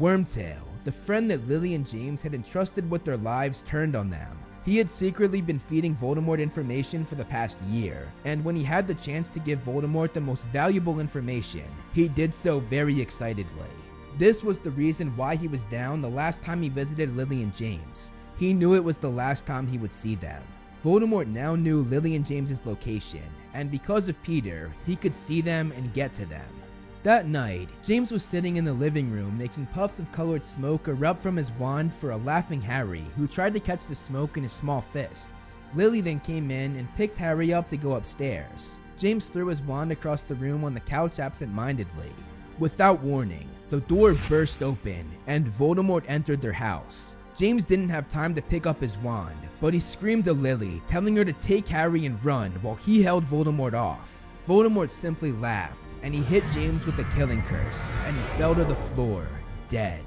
Wormtail, 0.00 0.64
the 0.82 0.90
friend 0.90 1.30
that 1.30 1.46
Lily 1.46 1.74
and 1.76 1.86
James 1.86 2.22
had 2.22 2.34
entrusted 2.34 2.90
with 2.90 3.04
their 3.04 3.18
lives, 3.18 3.62
turned 3.62 3.94
on 3.94 4.10
them. 4.10 4.36
He 4.66 4.76
had 4.78 4.90
secretly 4.90 5.40
been 5.40 5.60
feeding 5.60 5.94
Voldemort 5.94 6.40
information 6.40 7.04
for 7.04 7.14
the 7.14 7.24
past 7.24 7.62
year, 7.62 8.12
and 8.24 8.44
when 8.44 8.56
he 8.56 8.64
had 8.64 8.88
the 8.88 8.96
chance 8.96 9.28
to 9.28 9.38
give 9.38 9.60
Voldemort 9.60 10.12
the 10.12 10.20
most 10.20 10.44
valuable 10.46 10.98
information, 10.98 11.62
he 11.92 12.08
did 12.08 12.34
so 12.34 12.58
very 12.58 13.00
excitedly. 13.00 13.70
This 14.18 14.42
was 14.42 14.58
the 14.58 14.72
reason 14.72 15.16
why 15.16 15.36
he 15.36 15.46
was 15.46 15.66
down 15.66 16.00
the 16.00 16.10
last 16.10 16.42
time 16.42 16.60
he 16.62 16.68
visited 16.68 17.14
Lily 17.16 17.44
and 17.44 17.54
James. 17.54 18.10
He 18.38 18.52
knew 18.52 18.74
it 18.74 18.82
was 18.82 18.96
the 18.96 19.08
last 19.08 19.46
time 19.46 19.68
he 19.68 19.78
would 19.78 19.92
see 19.92 20.16
them. 20.16 20.42
Voldemort 20.84 21.28
now 21.28 21.54
knew 21.54 21.82
Lily 21.82 22.16
and 22.16 22.26
James's 22.26 22.66
location, 22.66 23.22
and 23.54 23.70
because 23.70 24.08
of 24.08 24.20
Peter, 24.24 24.72
he 24.84 24.96
could 24.96 25.14
see 25.14 25.40
them 25.40 25.72
and 25.76 25.94
get 25.94 26.12
to 26.14 26.26
them. 26.26 26.48
That 27.06 27.28
night, 27.28 27.68
James 27.84 28.10
was 28.10 28.24
sitting 28.24 28.56
in 28.56 28.64
the 28.64 28.72
living 28.72 29.12
room 29.12 29.38
making 29.38 29.66
puffs 29.66 30.00
of 30.00 30.10
colored 30.10 30.42
smoke 30.42 30.88
erupt 30.88 31.22
from 31.22 31.36
his 31.36 31.52
wand 31.52 31.94
for 31.94 32.10
a 32.10 32.16
laughing 32.16 32.60
Harry 32.60 33.04
who 33.16 33.28
tried 33.28 33.52
to 33.52 33.60
catch 33.60 33.86
the 33.86 33.94
smoke 33.94 34.36
in 34.36 34.42
his 34.42 34.50
small 34.50 34.80
fists. 34.80 35.56
Lily 35.76 36.00
then 36.00 36.18
came 36.18 36.50
in 36.50 36.74
and 36.74 36.92
picked 36.96 37.16
Harry 37.16 37.54
up 37.54 37.68
to 37.68 37.76
go 37.76 37.92
upstairs. 37.92 38.80
James 38.98 39.28
threw 39.28 39.46
his 39.46 39.62
wand 39.62 39.92
across 39.92 40.24
the 40.24 40.34
room 40.34 40.64
on 40.64 40.74
the 40.74 40.80
couch 40.80 41.20
absent-mindedly. 41.20 42.10
Without 42.58 43.00
warning, 43.02 43.48
the 43.70 43.82
door 43.82 44.16
burst 44.28 44.64
open 44.64 45.08
and 45.28 45.46
Voldemort 45.46 46.02
entered 46.08 46.40
their 46.40 46.52
house. 46.52 47.18
James 47.36 47.62
didn't 47.62 47.90
have 47.90 48.08
time 48.08 48.34
to 48.34 48.42
pick 48.42 48.66
up 48.66 48.80
his 48.80 48.98
wand, 48.98 49.38
but 49.60 49.72
he 49.72 49.78
screamed 49.78 50.24
to 50.24 50.32
Lily, 50.32 50.82
telling 50.88 51.14
her 51.14 51.24
to 51.24 51.32
take 51.34 51.68
Harry 51.68 52.04
and 52.04 52.24
run 52.24 52.50
while 52.62 52.74
he 52.74 53.00
held 53.00 53.22
Voldemort 53.22 53.74
off. 53.74 54.24
Voldemort 54.48 54.90
simply 54.90 55.30
laughed, 55.30 55.85
and 56.02 56.14
he 56.14 56.22
hit 56.22 56.44
James 56.52 56.86
with 56.86 56.98
a 56.98 57.04
killing 57.14 57.42
curse, 57.42 57.94
and 58.04 58.16
he 58.16 58.22
fell 58.38 58.54
to 58.54 58.64
the 58.64 58.74
floor, 58.74 59.26
dead. 59.68 60.02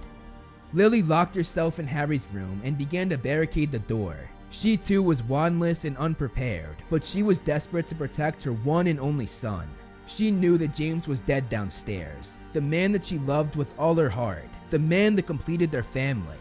Lily 0.73 1.01
locked 1.01 1.35
herself 1.35 1.79
in 1.79 1.87
Harry's 1.87 2.27
room 2.33 2.61
and 2.63 2.77
began 2.77 3.09
to 3.09 3.17
barricade 3.17 3.71
the 3.71 3.79
door. 3.79 4.29
She 4.51 4.77
too 4.77 5.03
was 5.03 5.21
wandless 5.21 5.85
and 5.85 5.97
unprepared, 5.97 6.77
but 6.89 7.03
she 7.03 7.23
was 7.23 7.39
desperate 7.39 7.87
to 7.87 7.95
protect 7.95 8.43
her 8.43 8.53
one 8.53 8.87
and 8.87 8.99
only 8.99 9.25
son. 9.25 9.67
She 10.05 10.31
knew 10.31 10.57
that 10.57 10.73
James 10.73 11.07
was 11.07 11.21
dead 11.21 11.49
downstairs, 11.49 12.37
the 12.53 12.61
man 12.61 12.91
that 12.93 13.03
she 13.03 13.19
loved 13.19 13.55
with 13.55 13.73
all 13.77 13.95
her 13.95 14.09
heart, 14.09 14.49
the 14.69 14.79
man 14.79 15.15
that 15.15 15.27
completed 15.27 15.71
their 15.71 15.83
family. 15.83 16.37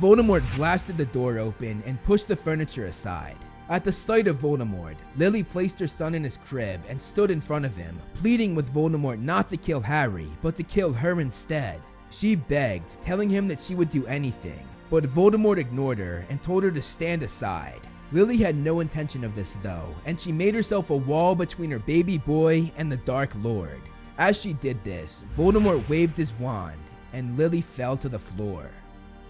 Voldemort 0.00 0.42
blasted 0.56 0.96
the 0.96 1.06
door 1.06 1.38
open 1.38 1.82
and 1.86 2.02
pushed 2.02 2.26
the 2.26 2.34
furniture 2.34 2.86
aside. 2.86 3.36
At 3.68 3.84
the 3.84 3.92
sight 3.92 4.26
of 4.26 4.38
Voldemort, 4.38 4.96
Lily 5.16 5.42
placed 5.42 5.78
her 5.78 5.86
son 5.86 6.14
in 6.14 6.24
his 6.24 6.36
crib 6.36 6.80
and 6.88 7.00
stood 7.00 7.30
in 7.30 7.40
front 7.40 7.64
of 7.64 7.76
him, 7.76 7.98
pleading 8.14 8.54
with 8.54 8.72
Voldemort 8.72 9.20
not 9.20 9.48
to 9.48 9.56
kill 9.56 9.80
Harry, 9.80 10.28
but 10.42 10.56
to 10.56 10.62
kill 10.62 10.92
her 10.92 11.20
instead. 11.20 11.80
She 12.10 12.34
begged, 12.34 13.00
telling 13.00 13.30
him 13.30 13.48
that 13.48 13.60
she 13.60 13.74
would 13.74 13.88
do 13.88 14.06
anything, 14.06 14.66
but 14.90 15.04
Voldemort 15.04 15.58
ignored 15.58 15.98
her 15.98 16.26
and 16.28 16.42
told 16.42 16.64
her 16.64 16.70
to 16.70 16.82
stand 16.82 17.22
aside. 17.22 17.80
Lily 18.10 18.36
had 18.36 18.56
no 18.56 18.80
intention 18.80 19.24
of 19.24 19.34
this 19.34 19.56
though, 19.62 19.94
and 20.04 20.20
she 20.20 20.32
made 20.32 20.54
herself 20.54 20.90
a 20.90 20.96
wall 20.96 21.34
between 21.34 21.70
her 21.70 21.78
baby 21.78 22.18
boy 22.18 22.70
and 22.76 22.92
the 22.92 22.98
Dark 22.98 23.30
Lord. 23.42 23.80
As 24.18 24.38
she 24.38 24.52
did 24.52 24.84
this, 24.84 25.24
Voldemort 25.38 25.88
waved 25.88 26.18
his 26.18 26.34
wand, 26.34 26.80
and 27.14 27.38
Lily 27.38 27.62
fell 27.62 27.96
to 27.96 28.10
the 28.10 28.18
floor. 28.18 28.70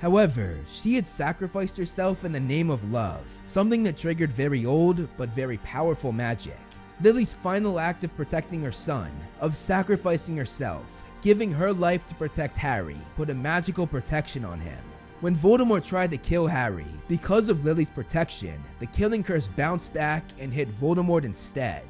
However, 0.03 0.59
she 0.67 0.97
had 0.97 1.07
sacrificed 1.07 1.77
herself 1.77 2.25
in 2.25 2.33
the 2.33 2.41
name 2.41 2.71
of 2.71 2.91
love, 2.91 3.23
something 3.47 3.85
that 3.85 3.97
triggered 3.97 4.33
very 4.33 4.67
old 4.67 5.09
but 5.17 5.29
very 5.29 5.59
powerful 5.59 6.11
magic. 6.11 6.59
Lily's 7.01 7.33
final 7.33 7.79
act 7.79 8.03
of 8.03 8.17
protecting 8.17 8.65
her 8.65 8.73
son, 8.73 9.13
of 9.41 9.55
sacrificing 9.55 10.37
herself, 10.37 11.05
giving 11.21 11.53
her 11.53 11.73
life 11.73 12.05
to 12.07 12.17
protect 12.17 12.57
Harry, 12.57 12.97
put 13.15 13.31
a 13.31 13.35
magical 13.35 13.87
protection 13.87 14.45
on 14.45 14.59
him. 14.59 14.83
When 15.21 15.37
Voldemort 15.37 15.85
tried 15.85 16.11
to 16.11 16.17
kill 16.17 16.49
Harry, 16.49 16.85
because 17.07 17.49
of 17.49 17.65
Lily's 17.65 17.89
protection, 17.89 18.61
the 18.81 18.87
killing 18.87 19.23
curse 19.23 19.47
bounced 19.47 19.93
back 19.93 20.25
and 20.41 20.53
hit 20.53 20.69
Voldemort 20.81 21.23
instead. 21.23 21.85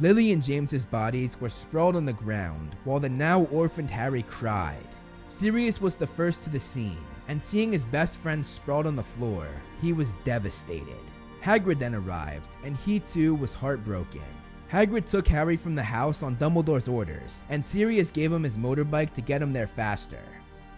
Lily 0.00 0.32
and 0.32 0.42
James's 0.42 0.84
bodies 0.84 1.40
were 1.40 1.48
sprawled 1.48 1.94
on 1.94 2.06
the 2.06 2.12
ground 2.12 2.74
while 2.82 2.98
the 2.98 3.08
now 3.08 3.42
orphaned 3.52 3.92
Harry 3.92 4.22
cried. 4.24 4.88
Sirius 5.28 5.80
was 5.80 5.94
the 5.94 6.08
first 6.08 6.42
to 6.42 6.50
the 6.50 6.58
scene, 6.58 7.04
and 7.28 7.42
seeing 7.42 7.72
his 7.72 7.84
best 7.84 8.18
friend 8.18 8.44
sprawled 8.44 8.86
on 8.86 8.96
the 8.96 9.02
floor, 9.02 9.48
he 9.80 9.92
was 9.92 10.14
devastated. 10.24 10.96
Hagrid 11.42 11.78
then 11.78 11.94
arrived, 11.94 12.56
and 12.64 12.76
he 12.76 12.98
too 12.98 13.34
was 13.34 13.54
heartbroken. 13.54 14.22
Hagrid 14.70 15.06
took 15.06 15.28
Harry 15.28 15.56
from 15.56 15.74
the 15.74 15.82
house 15.82 16.22
on 16.22 16.36
Dumbledore's 16.36 16.88
orders, 16.88 17.44
and 17.50 17.64
Sirius 17.64 18.10
gave 18.10 18.32
him 18.32 18.42
his 18.42 18.56
motorbike 18.56 19.12
to 19.12 19.20
get 19.20 19.40
him 19.40 19.52
there 19.52 19.68
faster. 19.68 20.22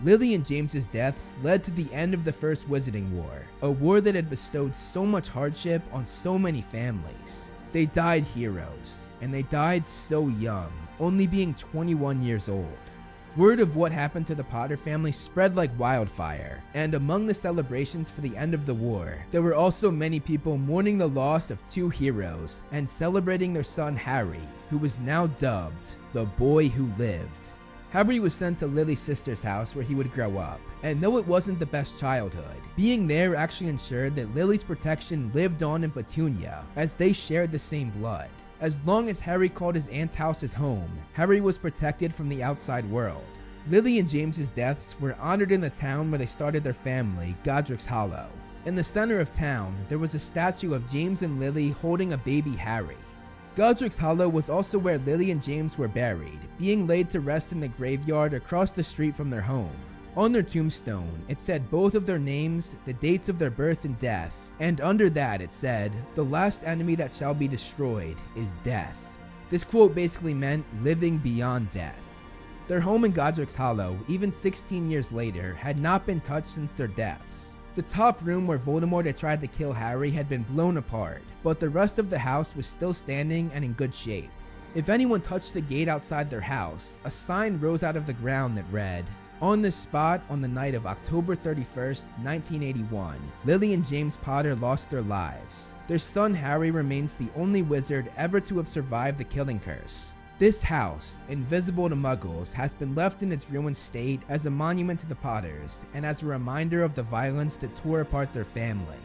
Lily 0.03 0.35
and 0.35 0.47
James's 0.47 0.87
deaths 0.87 1.35
led 1.43 1.65
to 1.65 1.71
the 1.71 1.93
end 1.93 2.15
of 2.15 2.23
the 2.23 2.33
First 2.33 2.69
Wizarding 2.69 3.11
War, 3.11 3.43
a 3.63 3.71
war 3.71 4.01
that 4.01 4.15
had 4.15 4.31
bestowed 4.31 4.75
so 4.75 5.05
much 5.05 5.29
hardship 5.29 5.83
on 5.93 6.07
so 6.07 6.39
many 6.39 6.61
families. 6.61 7.51
They 7.73 7.87
died 7.87 8.25
heroes, 8.25 9.09
and 9.21 9.33
they 9.33 9.43
died 9.43 9.87
so 9.87 10.29
young, 10.29 10.71
only 11.01 11.27
being 11.27 11.55
21 11.55 12.23
years 12.23 12.49
old. 12.49 12.79
Word 13.37 13.61
of 13.61 13.77
what 13.77 13.93
happened 13.93 14.27
to 14.29 14.35
the 14.35 14.43
Potter 14.43 14.77
family 14.77 15.13
spread 15.13 15.55
like 15.55 15.79
wildfire, 15.79 16.65
and 16.75 16.95
among 16.95 17.27
the 17.27 17.35
celebrations 17.35 18.11
for 18.11 18.21
the 18.21 18.37
end 18.37 18.55
of 18.55 18.67
the 18.67 18.75
war, 18.75 19.25
there 19.31 19.43
were 19.43 19.55
also 19.55 19.91
many 19.91 20.19
people 20.19 20.57
mourning 20.57 20.99
the 20.99 21.09
loss 21.09 21.51
of 21.51 21.65
two 21.71 21.89
heroes 21.89 22.65
and 22.73 22.89
celebrating 22.89 23.53
their 23.53 23.63
son 23.63 23.95
Harry, 23.95 24.41
who 24.71 24.79
was 24.79 24.99
now 24.99 25.27
dubbed 25.27 25.97
the 26.13 26.25
boy 26.25 26.69
who 26.69 26.91
lived. 26.99 27.51
Harry 27.91 28.19
was 28.19 28.35
sent 28.35 28.59
to 28.59 28.67
Lily's 28.67 29.01
sister's 29.01 29.43
house 29.43 29.75
where 29.75 29.85
he 29.85 29.95
would 29.95 30.13
grow 30.13 30.37
up, 30.39 30.61
and 30.83 31.01
though 31.01 31.19
it 31.19 31.27
wasn't 31.27 31.59
the 31.59 31.67
best 31.67 31.99
childhood, 31.99 32.57
being 32.77 33.07
there 33.07 33.37
actually 33.37 33.71
ensured 33.71 34.17
that 34.17 34.35
Lily's 34.35 34.65
protection 34.65 35.31
lived 35.33 35.63
on 35.63 35.85
in 35.85 35.91
Petunia, 35.91 36.65
as 36.77 36.95
they 36.95 37.13
shared 37.13 37.53
the 37.53 37.59
same 37.59 37.91
blood. 37.91 38.31
As 38.61 38.85
long 38.85 39.09
as 39.09 39.21
Harry 39.21 39.49
called 39.49 39.77
his 39.77 39.87
aunt's 39.89 40.17
house 40.17 40.41
his 40.41 40.53
home, 40.53 40.91
Harry 41.13 41.41
was 41.41 41.57
protected 41.57 42.13
from 42.13 42.29
the 42.29 42.43
outside 42.43 42.85
world. 42.91 43.25
Lily 43.69 44.01
and 44.01 44.09
James's 44.09 44.51
deaths 44.51 44.97
were 44.99 45.15
honored 45.21 45.53
in 45.53 45.61
the 45.61 45.71
town 45.71 46.11
where 46.11 46.19
they 46.19 46.27
started 46.27 46.65
their 46.65 46.73
family, 46.73 47.37
Godric's 47.45 47.87
Hollow. 47.87 48.29
In 48.65 48.75
the 48.75 48.83
center 48.83 49.21
of 49.21 49.31
town, 49.31 49.77
there 49.89 50.01
was 50.01 50.17
a 50.17 50.19
statue 50.19 50.75
of 50.75 50.91
James 50.91 51.23
and 51.23 51.39
Lily 51.39 51.71
holding 51.71 52.15
a 52.15 52.19
baby 52.19 52.51
Harry. 52.51 52.97
Godric's 53.55 53.99
Hollow 53.99 54.29
was 54.29 54.51
also 54.51 54.77
where 54.77 54.99
Lily 54.99 55.31
and 55.31 55.43
James 55.43 55.79
were 55.79 55.87
buried, 55.87 56.41
being 56.59 56.87
laid 56.89 57.09
to 57.11 57.21
rest 57.21 57.53
in 57.53 57.61
the 57.61 57.69
graveyard 57.69 58.35
across 58.35 58.73
the 58.73 58.83
street 58.83 59.15
from 59.15 59.31
their 59.31 59.41
home. 59.41 59.77
On 60.19 60.33
their 60.33 60.43
tombstone, 60.43 61.23
it 61.29 61.39
said 61.39 61.71
both 61.71 61.95
of 61.95 62.05
their 62.05 62.19
names, 62.19 62.75
the 62.87 62.93
dates 62.93 63.29
of 63.29 63.39
their 63.39 63.53
birth 63.53 63.85
and 63.85 63.97
death, 64.01 64.51
and 64.59 64.81
under 64.81 65.09
that 65.11 65.41
it 65.41 65.53
said, 65.53 65.93
The 66.17 66.25
last 66.25 66.65
enemy 66.65 66.97
that 66.97 67.15
shall 67.15 67.35
be 67.35 67.47
destroyed 67.47 68.17
is 68.35 68.57
death. 68.65 69.17
This 69.49 69.63
quote 69.63 69.95
basically 69.95 70.35
meant 70.35 70.67
living 70.83 71.19
beyond 71.19 71.71
death. 71.71 72.21
Their 72.67 72.81
home 72.81 73.05
in 73.05 73.13
Godric's 73.13 73.55
Hollow, 73.55 73.97
even 74.09 74.33
16 74.33 74.91
years 74.91 75.13
later, 75.13 75.55
had 75.55 75.79
not 75.79 76.05
been 76.05 76.21
touched 76.21 76.49
since 76.49 76.73
their 76.73 76.89
deaths. 76.89 77.55
The 77.77 77.83
top 77.83 78.21
room 78.25 78.49
where 78.49 78.59
Voldemort 78.59 79.07
had 79.07 79.17
tried 79.17 79.41
to 79.43 79.47
kill 79.47 79.73
Harry 79.73 80.11
had 80.11 80.29
been 80.29 80.43
blown 80.43 80.79
apart, 80.79 81.23
but 81.45 81.61
the 81.61 81.71
rest 81.71 82.01
of 82.01 82.11
the 82.11 82.19
house 82.19 82.57
was 82.57 82.67
still 82.67 82.93
standing 82.93 83.53
and 83.55 83.65
in 83.65 83.73
good 83.75 83.95
shape. 83.95 84.31
If 84.75 84.89
anyone 84.89 85.21
touched 85.21 85.55
the 85.55 85.61
gate 85.61 85.87
outside 85.87 86.29
their 86.29 86.41
house, 86.41 86.99
a 87.05 87.11
sign 87.11 87.61
rose 87.61 87.85
out 87.85 87.97
of 87.97 88.05
the 88.05 88.15
ground 88.15 88.59
that 88.59 88.65
read, 88.73 89.05
on 89.41 89.63
this 89.63 89.77
spot, 89.77 90.21
on 90.29 90.41
the 90.41 90.49
night 90.49 90.75
of 90.75 90.87
October 90.87 91.37
31st, 91.37 92.05
1981, 92.23 93.21
Lily 93.45 93.75
and 93.75 93.87
James 93.87 94.17
Potter 94.17 94.55
lost 94.57 94.91
their 94.91 95.03
lives. 95.03 95.75
Their 95.87 95.99
son 95.99 96.35
Harry 96.35 96.71
remains 96.71 97.15
the 97.15 97.29
only 97.37 97.63
wizard 97.63 98.11
ever 98.17 98.41
to 98.41 98.57
have 98.57 98.69
survived 98.69 99.19
the 99.19 99.25
killing 99.25 99.61
curse. 99.61 100.15
This 100.39 100.63
house, 100.63 101.23
invisible 101.29 101.89
to 101.89 101.97
muggles, 101.97 102.53
has 102.53 102.75
been 102.75 102.95
left 102.95 103.23
in 103.23 103.33
its 103.33 103.51
ruined 103.51 103.77
state 103.77 104.23
as 104.29 104.47
a 104.47 104.51
monument 104.51 105.01
to 105.01 105.09
the 105.09 105.15
Potters 105.15 105.85
and 105.95 106.07
as 106.07 106.23
a 106.23 106.27
reminder 106.27 106.83
of 106.83 106.95
the 106.95 107.03
violence 107.03 107.57
that 107.57 107.75
tore 107.77 108.03
apart 108.03 108.33
their 108.33 108.45
family. 108.45 108.99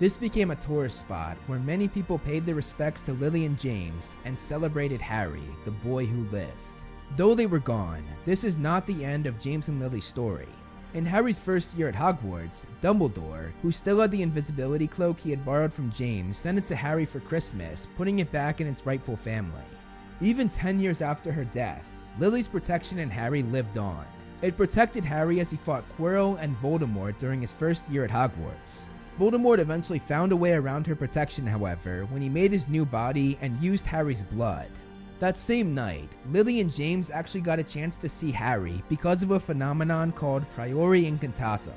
This 0.00 0.16
became 0.16 0.50
a 0.50 0.56
tourist 0.56 1.00
spot 1.00 1.36
where 1.46 1.58
many 1.58 1.86
people 1.86 2.18
paid 2.18 2.46
their 2.46 2.54
respects 2.54 3.02
to 3.02 3.12
Lily 3.12 3.44
and 3.44 3.58
James 3.58 4.18
and 4.24 4.38
celebrated 4.38 5.00
Harry, 5.00 5.44
the 5.64 5.70
boy 5.70 6.06
who 6.06 6.24
lived. 6.30 6.79
Though 7.16 7.34
they 7.34 7.46
were 7.46 7.58
gone, 7.58 8.04
this 8.24 8.44
is 8.44 8.56
not 8.56 8.86
the 8.86 9.04
end 9.04 9.26
of 9.26 9.40
James 9.40 9.68
and 9.68 9.80
Lily's 9.80 10.04
story. 10.04 10.48
In 10.94 11.04
Harry's 11.04 11.40
first 11.40 11.76
year 11.76 11.88
at 11.88 11.94
Hogwarts, 11.94 12.66
Dumbledore, 12.80 13.52
who 13.62 13.72
still 13.72 14.00
had 14.00 14.10
the 14.10 14.22
invisibility 14.22 14.86
cloak 14.86 15.18
he 15.18 15.30
had 15.30 15.44
borrowed 15.44 15.72
from 15.72 15.90
James, 15.90 16.36
sent 16.36 16.58
it 16.58 16.66
to 16.66 16.76
Harry 16.76 17.04
for 17.04 17.20
Christmas, 17.20 17.88
putting 17.96 18.20
it 18.20 18.32
back 18.32 18.60
in 18.60 18.66
its 18.66 18.86
rightful 18.86 19.16
family. 19.16 19.62
Even 20.20 20.48
10 20.48 20.78
years 20.78 21.00
after 21.00 21.32
her 21.32 21.44
death, 21.44 22.02
Lily's 22.18 22.48
protection 22.48 22.98
in 22.98 23.10
Harry 23.10 23.42
lived 23.42 23.78
on. 23.78 24.04
It 24.42 24.56
protected 24.56 25.04
Harry 25.04 25.40
as 25.40 25.50
he 25.50 25.56
fought 25.56 25.84
Quirrell 25.96 26.38
and 26.40 26.56
Voldemort 26.56 27.18
during 27.18 27.40
his 27.40 27.52
first 27.52 27.88
year 27.88 28.04
at 28.04 28.10
Hogwarts. 28.10 28.86
Voldemort 29.18 29.58
eventually 29.58 29.98
found 29.98 30.32
a 30.32 30.36
way 30.36 30.52
around 30.52 30.86
her 30.86 30.96
protection, 30.96 31.46
however, 31.46 32.06
when 32.06 32.22
he 32.22 32.28
made 32.28 32.52
his 32.52 32.68
new 32.68 32.86
body 32.86 33.36
and 33.40 33.60
used 33.60 33.86
Harry's 33.86 34.22
blood. 34.22 34.70
That 35.20 35.36
same 35.36 35.74
night, 35.74 36.08
Lily 36.32 36.60
and 36.60 36.72
James 36.72 37.10
actually 37.10 37.42
got 37.42 37.58
a 37.58 37.62
chance 37.62 37.94
to 37.96 38.08
see 38.08 38.30
Harry 38.30 38.82
because 38.88 39.22
of 39.22 39.32
a 39.32 39.38
phenomenon 39.38 40.12
called 40.12 40.48
Priori 40.54 41.02
Incantatem. 41.02 41.74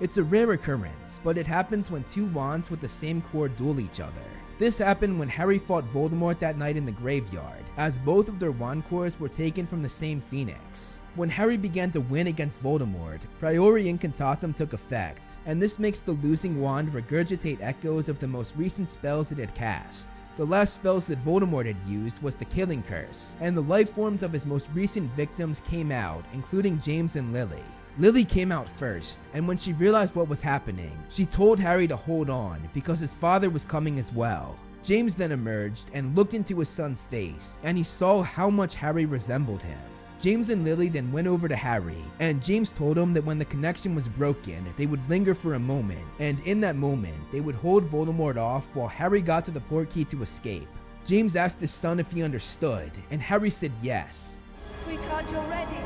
It's 0.00 0.16
a 0.16 0.22
rare 0.22 0.52
occurrence, 0.52 1.18
but 1.24 1.36
it 1.36 1.44
happens 1.44 1.90
when 1.90 2.04
two 2.04 2.26
wands 2.26 2.70
with 2.70 2.80
the 2.80 2.88
same 2.88 3.20
core 3.20 3.48
duel 3.48 3.80
each 3.80 3.98
other. 3.98 4.12
This 4.58 4.78
happened 4.78 5.18
when 5.18 5.28
Harry 5.28 5.58
fought 5.58 5.84
Voldemort 5.92 6.38
that 6.38 6.56
night 6.56 6.76
in 6.76 6.86
the 6.86 6.92
graveyard, 6.92 7.64
as 7.78 7.98
both 7.98 8.28
of 8.28 8.38
their 8.38 8.52
wand 8.52 8.86
cores 8.88 9.18
were 9.18 9.28
taken 9.28 9.66
from 9.66 9.82
the 9.82 9.88
same 9.88 10.20
phoenix. 10.20 11.00
When 11.16 11.28
Harry 11.28 11.56
began 11.56 11.92
to 11.92 12.00
win 12.00 12.26
against 12.26 12.60
Voldemort, 12.60 13.20
Priori 13.38 13.84
Incantatem 13.84 14.52
took 14.52 14.72
effect, 14.72 15.38
and 15.46 15.62
this 15.62 15.78
makes 15.78 16.00
the 16.00 16.10
losing 16.10 16.60
wand 16.60 16.88
regurgitate 16.92 17.60
echoes 17.60 18.08
of 18.08 18.18
the 18.18 18.26
most 18.26 18.56
recent 18.56 18.88
spells 18.88 19.30
it 19.30 19.38
had 19.38 19.54
cast. 19.54 20.20
The 20.36 20.44
last 20.44 20.74
spells 20.74 21.06
that 21.06 21.24
Voldemort 21.24 21.66
had 21.66 21.78
used 21.86 22.20
was 22.20 22.34
the 22.34 22.44
Killing 22.44 22.82
Curse, 22.82 23.36
and 23.40 23.56
the 23.56 23.62
life 23.62 23.90
forms 23.90 24.24
of 24.24 24.32
his 24.32 24.44
most 24.44 24.68
recent 24.74 25.08
victims 25.12 25.60
came 25.60 25.92
out, 25.92 26.24
including 26.32 26.80
James 26.80 27.14
and 27.14 27.32
Lily. 27.32 27.62
Lily 27.96 28.24
came 28.24 28.50
out 28.50 28.68
first, 28.68 29.22
and 29.34 29.46
when 29.46 29.56
she 29.56 29.72
realized 29.74 30.16
what 30.16 30.28
was 30.28 30.42
happening, 30.42 30.98
she 31.10 31.24
told 31.24 31.60
Harry 31.60 31.86
to 31.86 31.94
hold 31.94 32.28
on 32.28 32.60
because 32.74 32.98
his 32.98 33.12
father 33.12 33.50
was 33.50 33.64
coming 33.64 34.00
as 34.00 34.12
well. 34.12 34.56
James 34.82 35.14
then 35.14 35.30
emerged 35.30 35.92
and 35.94 36.16
looked 36.16 36.34
into 36.34 36.58
his 36.58 36.68
son's 36.68 37.02
face, 37.02 37.60
and 37.62 37.78
he 37.78 37.84
saw 37.84 38.20
how 38.20 38.50
much 38.50 38.74
Harry 38.74 39.06
resembled 39.06 39.62
him. 39.62 39.78
James 40.24 40.48
and 40.48 40.64
Lily 40.64 40.88
then 40.88 41.12
went 41.12 41.26
over 41.26 41.48
to 41.48 41.54
Harry, 41.54 42.02
and 42.18 42.42
James 42.42 42.70
told 42.70 42.96
him 42.96 43.12
that 43.12 43.26
when 43.26 43.38
the 43.38 43.44
connection 43.44 43.94
was 43.94 44.08
broken, 44.08 44.64
they 44.78 44.86
would 44.86 45.06
linger 45.06 45.34
for 45.34 45.52
a 45.52 45.58
moment, 45.58 46.00
and 46.18 46.40
in 46.46 46.62
that 46.62 46.76
moment, 46.76 47.30
they 47.30 47.42
would 47.42 47.54
hold 47.54 47.84
Voldemort 47.90 48.38
off 48.38 48.74
while 48.74 48.88
Harry 48.88 49.20
got 49.20 49.44
to 49.44 49.50
the 49.50 49.60
portkey 49.60 50.08
to 50.08 50.22
escape. 50.22 50.66
James 51.04 51.36
asked 51.36 51.60
his 51.60 51.70
son 51.70 52.00
if 52.00 52.10
he 52.10 52.22
understood, 52.22 52.90
and 53.10 53.20
Harry 53.20 53.50
said 53.50 53.70
yes. 53.82 54.40
Sweetheart, 54.72 55.30
you're 55.30 55.42
ready. 55.42 55.76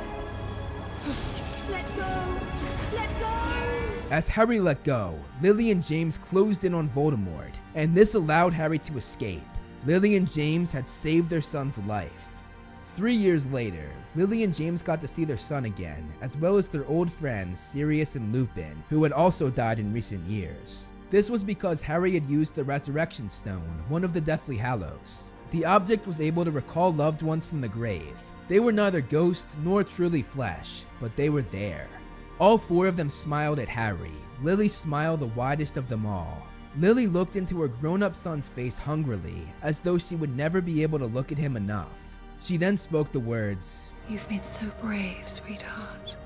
Let 1.68 1.96
go! 1.96 2.38
Let 2.94 3.18
go! 3.18 4.12
As 4.12 4.28
Harry 4.28 4.60
let 4.60 4.84
go, 4.84 5.18
Lily 5.42 5.72
and 5.72 5.84
James 5.84 6.16
closed 6.16 6.64
in 6.64 6.74
on 6.74 6.88
Voldemort, 6.90 7.56
and 7.74 7.92
this 7.92 8.14
allowed 8.14 8.52
Harry 8.52 8.78
to 8.78 8.98
escape. 8.98 9.42
Lily 9.84 10.14
and 10.14 10.30
James 10.30 10.70
had 10.70 10.86
saved 10.86 11.28
their 11.28 11.42
son's 11.42 11.80
life. 11.80 12.38
Three 12.98 13.14
years 13.14 13.46
later, 13.52 13.88
Lily 14.18 14.42
and 14.42 14.52
James 14.52 14.82
got 14.82 15.00
to 15.00 15.06
see 15.06 15.24
their 15.24 15.38
son 15.38 15.66
again, 15.66 16.12
as 16.22 16.36
well 16.36 16.56
as 16.56 16.66
their 16.66 16.84
old 16.88 17.08
friends 17.08 17.60
Sirius 17.60 18.16
and 18.16 18.32
Lupin, 18.32 18.82
who 18.88 19.04
had 19.04 19.12
also 19.12 19.48
died 19.48 19.78
in 19.78 19.92
recent 19.92 20.24
years. 20.26 20.90
This 21.08 21.30
was 21.30 21.44
because 21.44 21.80
Harry 21.80 22.14
had 22.14 22.26
used 22.26 22.56
the 22.56 22.64
Resurrection 22.64 23.30
Stone, 23.30 23.84
one 23.86 24.02
of 24.02 24.12
the 24.12 24.20
Deathly 24.20 24.56
Hallows. 24.56 25.30
The 25.52 25.64
object 25.64 26.04
was 26.04 26.20
able 26.20 26.44
to 26.44 26.50
recall 26.50 26.92
loved 26.92 27.22
ones 27.22 27.46
from 27.46 27.60
the 27.60 27.68
grave. 27.68 28.18
They 28.48 28.58
were 28.58 28.72
neither 28.72 29.00
ghosts 29.00 29.54
nor 29.62 29.84
truly 29.84 30.22
flesh, 30.22 30.82
but 30.98 31.14
they 31.14 31.30
were 31.30 31.42
there. 31.42 31.86
All 32.40 32.58
four 32.58 32.88
of 32.88 32.96
them 32.96 33.10
smiled 33.10 33.60
at 33.60 33.68
Harry, 33.68 34.10
Lily's 34.42 34.74
smile 34.74 35.16
the 35.16 35.26
widest 35.26 35.76
of 35.76 35.88
them 35.88 36.04
all. 36.04 36.44
Lily 36.76 37.06
looked 37.06 37.36
into 37.36 37.60
her 37.60 37.68
grown 37.68 38.02
up 38.02 38.16
son's 38.16 38.48
face 38.48 38.78
hungrily, 38.78 39.46
as 39.62 39.78
though 39.78 39.96
she 39.96 40.16
would 40.16 40.36
never 40.36 40.60
be 40.60 40.82
able 40.82 40.98
to 40.98 41.06
look 41.06 41.30
at 41.30 41.38
him 41.38 41.56
enough. 41.56 42.16
She 42.40 42.56
then 42.56 42.76
spoke 42.78 43.10
the 43.10 43.20
words, 43.20 43.90
You've 44.08 44.28
been 44.28 44.44
so 44.44 44.62
brave, 44.80 45.28
sweetheart. 45.28 46.16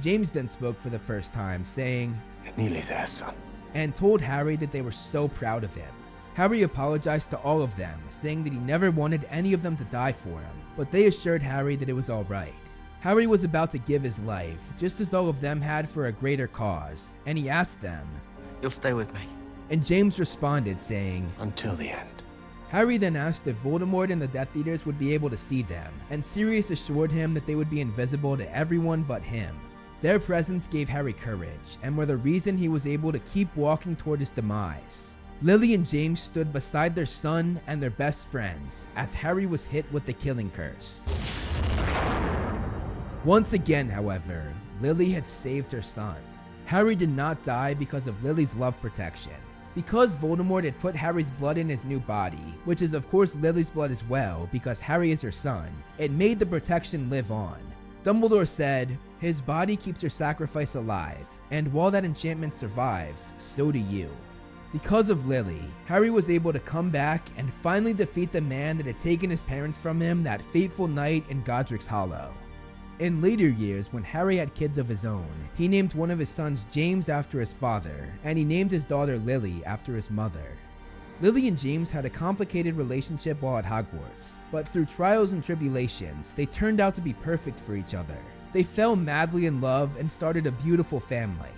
James 0.00 0.30
then 0.30 0.48
spoke 0.48 0.78
for 0.78 0.90
the 0.90 0.98
first 0.98 1.32
time, 1.34 1.64
saying, 1.64 2.16
You're 2.44 2.54
nearly 2.56 2.80
there, 2.82 3.06
son. 3.06 3.34
and 3.74 3.94
told 3.94 4.20
Harry 4.20 4.56
that 4.56 4.70
they 4.72 4.82
were 4.82 4.92
so 4.92 5.28
proud 5.28 5.64
of 5.64 5.74
him. 5.74 5.90
Harry 6.34 6.62
apologized 6.62 7.30
to 7.30 7.38
all 7.38 7.60
of 7.62 7.76
them, 7.76 7.98
saying 8.08 8.44
that 8.44 8.52
he 8.52 8.58
never 8.60 8.90
wanted 8.90 9.26
any 9.30 9.52
of 9.52 9.62
them 9.62 9.76
to 9.76 9.84
die 9.84 10.12
for 10.12 10.30
him, 10.40 10.62
but 10.76 10.90
they 10.90 11.06
assured 11.06 11.42
Harry 11.42 11.76
that 11.76 11.88
it 11.88 11.94
was 11.94 12.08
alright. 12.10 12.54
Harry 13.00 13.26
was 13.26 13.44
about 13.44 13.70
to 13.72 13.78
give 13.78 14.02
his 14.02 14.18
life, 14.20 14.62
just 14.78 15.00
as 15.00 15.12
all 15.12 15.28
of 15.28 15.40
them 15.40 15.60
had 15.60 15.88
for 15.88 16.06
a 16.06 16.12
greater 16.12 16.46
cause, 16.46 17.18
and 17.26 17.36
he 17.36 17.50
asked 17.50 17.80
them, 17.80 18.08
You'll 18.62 18.70
stay 18.70 18.92
with 18.92 19.12
me. 19.12 19.20
and 19.70 19.84
James 19.84 20.18
responded, 20.20 20.80
saying, 20.80 21.30
Until 21.40 21.74
the 21.74 21.90
end. 21.90 22.08
Harry 22.72 22.96
then 22.96 23.16
asked 23.16 23.46
if 23.46 23.56
Voldemort 23.56 24.10
and 24.10 24.22
the 24.22 24.26
Death 24.26 24.56
Eaters 24.56 24.86
would 24.86 24.98
be 24.98 25.12
able 25.12 25.28
to 25.28 25.36
see 25.36 25.60
them, 25.60 25.92
and 26.08 26.24
Sirius 26.24 26.70
assured 26.70 27.12
him 27.12 27.34
that 27.34 27.44
they 27.46 27.54
would 27.54 27.68
be 27.68 27.82
invisible 27.82 28.34
to 28.34 28.56
everyone 28.56 29.02
but 29.02 29.22
him. 29.22 29.54
Their 30.00 30.18
presence 30.18 30.66
gave 30.68 30.88
Harry 30.88 31.12
courage, 31.12 31.76
and 31.82 31.94
were 31.94 32.06
the 32.06 32.16
reason 32.16 32.56
he 32.56 32.68
was 32.68 32.86
able 32.86 33.12
to 33.12 33.18
keep 33.18 33.54
walking 33.54 33.94
toward 33.94 34.20
his 34.20 34.30
demise. 34.30 35.14
Lily 35.42 35.74
and 35.74 35.86
James 35.86 36.18
stood 36.18 36.50
beside 36.50 36.94
their 36.94 37.04
son 37.04 37.60
and 37.66 37.82
their 37.82 37.90
best 37.90 38.28
friends 38.28 38.88
as 38.96 39.12
Harry 39.12 39.44
was 39.44 39.66
hit 39.66 39.84
with 39.92 40.06
the 40.06 40.14
killing 40.14 40.48
curse. 40.48 41.06
Once 43.22 43.52
again, 43.52 43.90
however, 43.90 44.54
Lily 44.80 45.10
had 45.10 45.26
saved 45.26 45.70
her 45.72 45.82
son. 45.82 46.16
Harry 46.64 46.96
did 46.96 47.10
not 47.10 47.42
die 47.42 47.74
because 47.74 48.06
of 48.06 48.24
Lily's 48.24 48.54
love 48.54 48.80
protection. 48.80 49.41
Because 49.74 50.16
Voldemort 50.16 50.64
had 50.64 50.78
put 50.78 50.94
Harry's 50.94 51.30
blood 51.30 51.56
in 51.56 51.68
his 51.68 51.84
new 51.84 51.98
body, 52.00 52.54
which 52.64 52.82
is 52.82 52.92
of 52.92 53.08
course 53.08 53.36
Lily's 53.36 53.70
blood 53.70 53.90
as 53.90 54.04
well 54.04 54.48
because 54.52 54.80
Harry 54.80 55.10
is 55.10 55.22
her 55.22 55.32
son, 55.32 55.70
it 55.98 56.10
made 56.10 56.38
the 56.38 56.46
protection 56.46 57.08
live 57.08 57.32
on. 57.32 57.58
Dumbledore 58.04 58.48
said, 58.48 58.98
His 59.18 59.40
body 59.40 59.76
keeps 59.76 60.02
your 60.02 60.10
sacrifice 60.10 60.74
alive, 60.74 61.26
and 61.50 61.72
while 61.72 61.90
that 61.90 62.04
enchantment 62.04 62.54
survives, 62.54 63.32
so 63.38 63.72
do 63.72 63.78
you. 63.78 64.10
Because 64.72 65.10
of 65.10 65.26
Lily, 65.26 65.62
Harry 65.86 66.10
was 66.10 66.30
able 66.30 66.52
to 66.52 66.58
come 66.58 66.90
back 66.90 67.28
and 67.36 67.52
finally 67.52 67.92
defeat 67.92 68.32
the 68.32 68.40
man 68.40 68.76
that 68.78 68.86
had 68.86 68.96
taken 68.96 69.30
his 69.30 69.42
parents 69.42 69.78
from 69.78 70.00
him 70.00 70.22
that 70.22 70.42
fateful 70.42 70.88
night 70.88 71.24
in 71.28 71.42
Godric's 71.42 71.86
Hollow. 71.86 72.32
In 73.02 73.20
later 73.20 73.48
years, 73.48 73.92
when 73.92 74.04
Harry 74.04 74.36
had 74.36 74.54
kids 74.54 74.78
of 74.78 74.86
his 74.86 75.04
own, 75.04 75.26
he 75.56 75.66
named 75.66 75.92
one 75.92 76.12
of 76.12 76.20
his 76.20 76.28
sons 76.28 76.66
James 76.70 77.08
after 77.08 77.40
his 77.40 77.52
father, 77.52 78.08
and 78.22 78.38
he 78.38 78.44
named 78.44 78.70
his 78.70 78.84
daughter 78.84 79.18
Lily 79.18 79.60
after 79.64 79.96
his 79.96 80.08
mother. 80.08 80.56
Lily 81.20 81.48
and 81.48 81.58
James 81.58 81.90
had 81.90 82.04
a 82.04 82.10
complicated 82.10 82.76
relationship 82.76 83.42
while 83.42 83.58
at 83.58 83.64
Hogwarts, 83.64 84.38
but 84.52 84.68
through 84.68 84.86
trials 84.86 85.32
and 85.32 85.42
tribulations, 85.42 86.32
they 86.32 86.46
turned 86.46 86.78
out 86.78 86.94
to 86.94 87.00
be 87.00 87.12
perfect 87.14 87.58
for 87.58 87.74
each 87.74 87.92
other. 87.92 88.18
They 88.52 88.62
fell 88.62 88.94
madly 88.94 89.46
in 89.46 89.60
love 89.60 89.96
and 89.98 90.08
started 90.08 90.46
a 90.46 90.52
beautiful 90.52 91.00
family. 91.00 91.50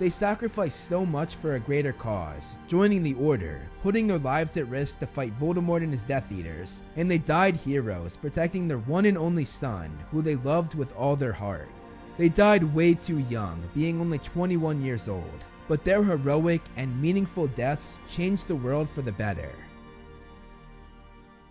They 0.00 0.08
sacrificed 0.08 0.88
so 0.88 1.04
much 1.04 1.34
for 1.34 1.56
a 1.56 1.60
greater 1.60 1.92
cause, 1.92 2.54
joining 2.66 3.02
the 3.02 3.12
Order, 3.20 3.60
putting 3.82 4.06
their 4.06 4.16
lives 4.16 4.56
at 4.56 4.66
risk 4.66 5.00
to 5.00 5.06
fight 5.06 5.38
Voldemort 5.38 5.82
and 5.82 5.92
his 5.92 6.04
Death 6.04 6.32
Eaters, 6.32 6.80
and 6.96 7.10
they 7.10 7.18
died 7.18 7.54
heroes, 7.54 8.16
protecting 8.16 8.66
their 8.66 8.78
one 8.78 9.04
and 9.04 9.18
only 9.18 9.44
son, 9.44 9.90
who 10.10 10.22
they 10.22 10.36
loved 10.36 10.74
with 10.74 10.96
all 10.96 11.16
their 11.16 11.34
heart. 11.34 11.68
They 12.16 12.30
died 12.30 12.64
way 12.74 12.94
too 12.94 13.18
young, 13.28 13.62
being 13.74 14.00
only 14.00 14.16
21 14.16 14.80
years 14.80 15.06
old, 15.06 15.44
but 15.68 15.84
their 15.84 16.02
heroic 16.02 16.62
and 16.78 17.02
meaningful 17.02 17.48
deaths 17.48 17.98
changed 18.08 18.48
the 18.48 18.56
world 18.56 18.88
for 18.88 19.02
the 19.02 19.12
better. 19.12 19.52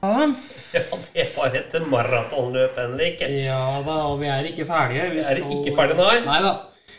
Ja. 0.02 0.34
Ja, 0.74 0.82
det 1.14 1.38
var 1.38 1.56
et 1.56 1.88
maratonløp, 1.92 2.78
Henrik. 2.78 3.22
Ja 3.22 3.82
da, 3.86 3.92
og 4.10 4.20
vi 4.22 4.28
er 4.28 4.46
ikke 4.50 4.66
ferdige. 4.66 5.10
Vi 5.12 5.20
er 5.20 5.38
ikke 5.38 5.76
ferdige, 5.76 5.98
nei. 5.98 6.20
Nei 6.26 6.42
da. 6.46 6.52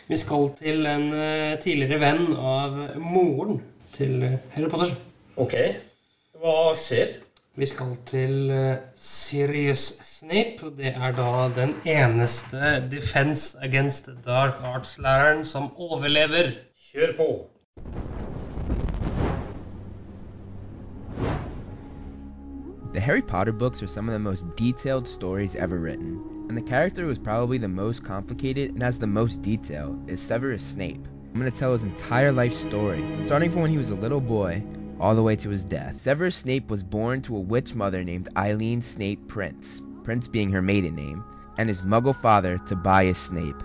Vi 0.07 0.17
skal 0.17 0.49
til 0.59 0.85
en 0.89 1.09
eh, 1.13 1.59
tidligere 1.61 1.99
venn 2.01 2.31
av 2.35 2.77
moren 2.99 3.61
til 3.93 4.23
eh, 4.27 4.39
Harry 4.55 4.69
Potter. 4.71 4.95
Ok. 5.39 5.55
Hva 6.41 6.71
skjer? 6.77 7.19
Vi 7.55 7.67
skal 7.67 7.95
til 8.07 8.51
eh, 8.51 8.81
Sirius 8.95 9.85
Snape. 10.07 10.71
Det 10.77 10.93
er 10.95 11.15
da 11.17 11.47
den 11.55 11.75
eneste 11.85 12.79
Defense 12.91 13.57
Against 13.61 14.09
Dark 14.25 14.63
Arts-læreren 14.63 15.45
som 15.45 15.71
overlever. 15.77 16.55
Kjør 16.91 17.15
på. 17.17 17.29
The 22.93 22.99
Harry 22.99 23.21
Potter 23.21 23.53
books 23.53 23.81
are 23.81 23.87
some 23.87 24.09
of 24.09 24.13
the 24.13 24.19
most 24.19 24.45
detailed 24.57 25.07
stories 25.07 25.55
ever 25.55 25.79
written, 25.79 26.19
and 26.51 26.57
the 26.57 26.69
character 26.69 27.03
who 27.03 27.09
is 27.09 27.17
probably 27.17 27.57
the 27.57 27.65
most 27.65 28.03
complicated 28.03 28.71
and 28.71 28.83
has 28.83 28.99
the 28.99 29.07
most 29.07 29.41
detail 29.41 29.97
is 30.05 30.19
Severus 30.19 30.61
Snape. 30.61 31.07
I'm 31.33 31.39
going 31.39 31.49
to 31.49 31.57
tell 31.57 31.71
his 31.71 31.85
entire 31.85 32.33
life 32.33 32.53
story, 32.53 33.01
starting 33.23 33.49
from 33.49 33.61
when 33.61 33.71
he 33.71 33.77
was 33.77 33.89
a 33.89 33.95
little 33.95 34.19
boy 34.19 34.61
all 34.99 35.15
the 35.15 35.23
way 35.23 35.37
to 35.37 35.47
his 35.47 35.63
death. 35.63 36.01
Severus 36.01 36.35
Snape 36.35 36.69
was 36.69 36.83
born 36.83 37.21
to 37.21 37.37
a 37.37 37.39
witch 37.39 37.73
mother 37.73 38.03
named 38.03 38.27
Eileen 38.35 38.81
Snape 38.81 39.29
Prince, 39.29 39.81
Prince 40.03 40.27
being 40.27 40.51
her 40.51 40.61
maiden 40.61 40.93
name, 40.93 41.23
and 41.57 41.69
his 41.69 41.83
muggle 41.83 42.21
father, 42.21 42.57
Tobias 42.57 43.17
Snape. 43.17 43.63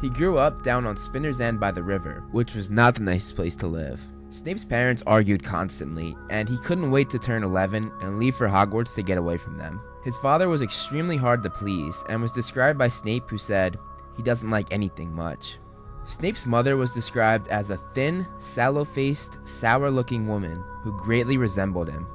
He 0.00 0.10
grew 0.10 0.36
up 0.36 0.64
down 0.64 0.86
on 0.86 0.96
Spinner's 0.96 1.40
End 1.40 1.60
by 1.60 1.70
the 1.70 1.84
river, 1.84 2.24
which 2.32 2.56
was 2.56 2.68
not 2.68 2.96
the 2.96 3.02
nicest 3.02 3.36
place 3.36 3.54
to 3.54 3.68
live. 3.68 4.00
Snape's 4.32 4.64
parents 4.64 5.04
argued 5.06 5.44
constantly, 5.44 6.16
and 6.30 6.48
he 6.48 6.58
couldn't 6.58 6.90
wait 6.90 7.10
to 7.10 7.18
turn 7.20 7.44
11 7.44 7.92
and 8.02 8.18
leave 8.18 8.34
for 8.34 8.48
Hogwarts 8.48 8.96
to 8.96 9.04
get 9.04 9.18
away 9.18 9.36
from 9.36 9.56
them. 9.56 9.80
His 10.04 10.18
father 10.18 10.48
was 10.48 10.60
extremely 10.60 11.16
hard 11.16 11.42
to 11.42 11.50
please 11.50 12.04
and 12.10 12.20
was 12.20 12.30
described 12.30 12.78
by 12.78 12.88
Snape, 12.88 13.30
who 13.30 13.38
said, 13.38 13.78
he 14.16 14.22
doesn't 14.22 14.50
like 14.50 14.70
anything 14.70 15.14
much. 15.14 15.58
Snape's 16.06 16.44
mother 16.44 16.76
was 16.76 16.92
described 16.92 17.48
as 17.48 17.70
a 17.70 17.78
thin, 17.94 18.26
sallow 18.38 18.84
faced, 18.84 19.38
sour 19.44 19.90
looking 19.90 20.28
woman 20.28 20.62
who 20.82 20.92
greatly 20.98 21.38
resembled 21.38 21.88
him. 21.88 22.06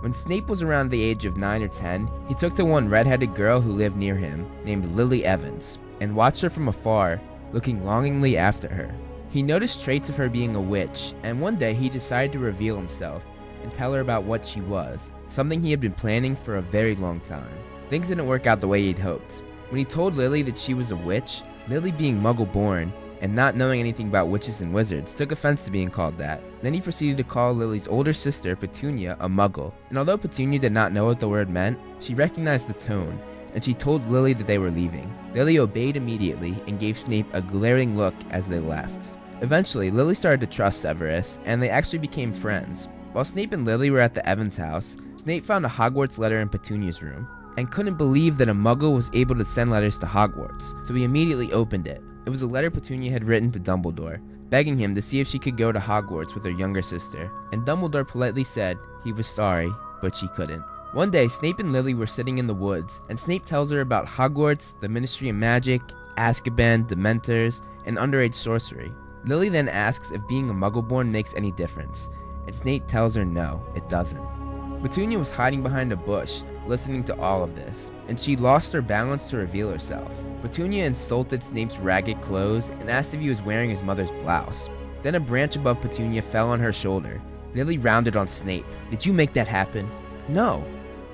When 0.00 0.12
Snape 0.12 0.46
was 0.46 0.62
around 0.62 0.90
the 0.90 1.02
age 1.02 1.24
of 1.24 1.38
9 1.38 1.62
or 1.62 1.68
10, 1.68 2.10
he 2.28 2.34
took 2.34 2.54
to 2.54 2.64
one 2.64 2.88
red-headed 2.88 3.34
girl 3.34 3.60
who 3.60 3.72
lived 3.72 3.96
near 3.96 4.14
him, 4.14 4.46
named 4.64 4.94
Lily 4.94 5.24
Evans, 5.24 5.78
and 6.00 6.14
watched 6.14 6.42
her 6.42 6.50
from 6.50 6.68
afar, 6.68 7.20
looking 7.52 7.84
longingly 7.84 8.36
after 8.36 8.68
her. 8.68 8.94
He 9.30 9.42
noticed 9.42 9.82
traits 9.82 10.08
of 10.08 10.16
her 10.16 10.28
being 10.28 10.54
a 10.54 10.60
witch, 10.60 11.14
and 11.22 11.40
one 11.40 11.56
day 11.56 11.72
he 11.72 11.88
decided 11.88 12.32
to 12.32 12.38
reveal 12.38 12.76
himself 12.76 13.24
and 13.62 13.72
tell 13.72 13.92
her 13.94 14.00
about 14.00 14.24
what 14.24 14.44
she 14.44 14.60
was, 14.60 15.10
something 15.28 15.62
he 15.62 15.70
had 15.70 15.80
been 15.80 15.92
planning 15.92 16.36
for 16.36 16.56
a 16.56 16.62
very 16.62 16.94
long 16.94 17.20
time. 17.20 17.52
Things 17.90 18.08
didn't 18.08 18.26
work 18.26 18.46
out 18.46 18.60
the 18.60 18.68
way 18.68 18.82
he'd 18.82 18.98
hoped. 18.98 19.42
When 19.70 19.78
he 19.78 19.84
told 19.84 20.16
Lily 20.16 20.42
that 20.42 20.58
she 20.58 20.74
was 20.74 20.90
a 20.90 20.96
witch, 20.96 21.42
Lily 21.68 21.92
being 21.92 22.18
muggle 22.18 22.50
born, 22.50 22.92
and 23.20 23.34
not 23.34 23.56
knowing 23.56 23.80
anything 23.80 24.08
about 24.08 24.28
witches 24.28 24.60
and 24.60 24.72
wizards, 24.72 25.12
took 25.12 25.32
offense 25.32 25.64
to 25.64 25.70
being 25.70 25.90
called 25.90 26.16
that. 26.18 26.40
Then 26.60 26.72
he 26.72 26.80
proceeded 26.80 27.16
to 27.18 27.24
call 27.24 27.52
Lily's 27.52 27.88
older 27.88 28.12
sister, 28.12 28.56
Petunia, 28.56 29.16
a 29.20 29.28
muggle. 29.28 29.72
And 29.88 29.98
although 29.98 30.16
Petunia 30.16 30.58
did 30.58 30.72
not 30.72 30.92
know 30.92 31.06
what 31.06 31.20
the 31.20 31.28
word 31.28 31.50
meant, 31.50 31.78
she 32.00 32.14
recognized 32.14 32.68
the 32.68 32.74
tone, 32.74 33.20
and 33.54 33.64
she 33.64 33.74
told 33.74 34.08
Lily 34.08 34.34
that 34.34 34.46
they 34.46 34.58
were 34.58 34.70
leaving. 34.70 35.12
Lily 35.34 35.58
obeyed 35.58 35.96
immediately 35.96 36.62
and 36.66 36.78
gave 36.78 36.98
Snape 36.98 37.26
a 37.32 37.40
glaring 37.40 37.96
look 37.96 38.14
as 38.30 38.48
they 38.48 38.60
left. 38.60 39.14
Eventually, 39.40 39.90
Lily 39.90 40.14
started 40.14 40.40
to 40.40 40.46
trust 40.46 40.80
Severus, 40.80 41.38
and 41.44 41.62
they 41.62 41.70
actually 41.70 41.98
became 41.98 42.32
friends. 42.32 42.88
While 43.12 43.24
Snape 43.24 43.52
and 43.52 43.64
Lily 43.64 43.90
were 43.90 44.00
at 44.00 44.14
the 44.14 44.26
Evans 44.28 44.56
house, 44.56 44.96
Snape 45.28 45.44
found 45.44 45.66
a 45.66 45.68
Hogwarts 45.68 46.16
letter 46.16 46.40
in 46.40 46.48
Petunia's 46.48 47.02
room, 47.02 47.28
and 47.58 47.70
couldn't 47.70 47.98
believe 47.98 48.38
that 48.38 48.48
a 48.48 48.54
muggle 48.54 48.94
was 48.94 49.10
able 49.12 49.34
to 49.34 49.44
send 49.44 49.70
letters 49.70 49.98
to 49.98 50.06
Hogwarts, 50.06 50.86
so 50.86 50.94
he 50.94 51.04
immediately 51.04 51.52
opened 51.52 51.86
it. 51.86 52.02
It 52.24 52.30
was 52.30 52.40
a 52.40 52.46
letter 52.46 52.70
Petunia 52.70 53.12
had 53.12 53.24
written 53.24 53.52
to 53.52 53.60
Dumbledore, 53.60 54.22
begging 54.48 54.78
him 54.78 54.94
to 54.94 55.02
see 55.02 55.20
if 55.20 55.28
she 55.28 55.38
could 55.38 55.58
go 55.58 55.70
to 55.70 55.78
Hogwarts 55.78 56.34
with 56.34 56.46
her 56.46 56.50
younger 56.50 56.80
sister, 56.80 57.30
and 57.52 57.62
Dumbledore 57.66 58.08
politely 58.08 58.42
said 58.42 58.78
he 59.04 59.12
was 59.12 59.26
sorry, 59.26 59.70
but 60.00 60.14
she 60.14 60.28
couldn't. 60.28 60.64
One 60.92 61.10
day, 61.10 61.28
Snape 61.28 61.58
and 61.58 61.72
Lily 61.72 61.92
were 61.92 62.06
sitting 62.06 62.38
in 62.38 62.46
the 62.46 62.54
woods, 62.54 63.02
and 63.10 63.20
Snape 63.20 63.44
tells 63.44 63.70
her 63.70 63.82
about 63.82 64.06
Hogwarts, 64.06 64.80
the 64.80 64.88
Ministry 64.88 65.28
of 65.28 65.36
Magic, 65.36 65.82
Azkaban, 66.16 66.88
Dementors, 66.88 67.60
and 67.84 67.98
underage 67.98 68.34
sorcery. 68.34 68.90
Lily 69.26 69.50
then 69.50 69.68
asks 69.68 70.10
if 70.10 70.26
being 70.26 70.48
a 70.48 70.54
Muggleborn 70.54 71.10
makes 71.10 71.34
any 71.34 71.52
difference, 71.52 72.08
and 72.46 72.56
Snape 72.56 72.86
tells 72.86 73.14
her 73.14 73.26
no, 73.26 73.62
it 73.76 73.86
doesn't. 73.90 74.37
Petunia 74.82 75.18
was 75.18 75.30
hiding 75.30 75.62
behind 75.62 75.92
a 75.92 75.96
bush, 75.96 76.42
listening 76.68 77.02
to 77.04 77.18
all 77.18 77.42
of 77.42 77.56
this, 77.56 77.90
and 78.06 78.18
she 78.18 78.36
lost 78.36 78.72
her 78.72 78.80
balance 78.80 79.28
to 79.28 79.36
reveal 79.36 79.70
herself. 79.70 80.12
Petunia 80.40 80.86
insulted 80.86 81.42
Snape's 81.42 81.76
ragged 81.78 82.20
clothes 82.22 82.68
and 82.68 82.88
asked 82.88 83.12
if 83.12 83.20
he 83.20 83.28
was 83.28 83.42
wearing 83.42 83.70
his 83.70 83.82
mother's 83.82 84.10
blouse. 84.22 84.68
Then 85.02 85.16
a 85.16 85.20
branch 85.20 85.56
above 85.56 85.80
Petunia 85.80 86.22
fell 86.22 86.50
on 86.50 86.60
her 86.60 86.72
shoulder. 86.72 87.20
Lily 87.54 87.78
rounded 87.78 88.16
on 88.16 88.28
Snape. 88.28 88.66
Did 88.90 89.04
you 89.04 89.12
make 89.12 89.32
that 89.32 89.48
happen? 89.48 89.90
No. 90.28 90.64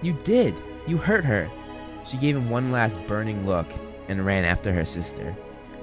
You 0.03 0.13
did. 0.25 0.55
You 0.87 0.99
hurt 0.99 1.25
her. 1.25 1.51
She 2.05 2.19
gave 2.19 2.37
him 2.37 2.51
one 2.51 2.71
last 2.71 2.99
burning 3.07 3.47
look 3.47 3.67
and 4.09 4.27
ran 4.27 4.45
after 4.45 4.75
her 4.75 4.85
sister. 4.85 5.35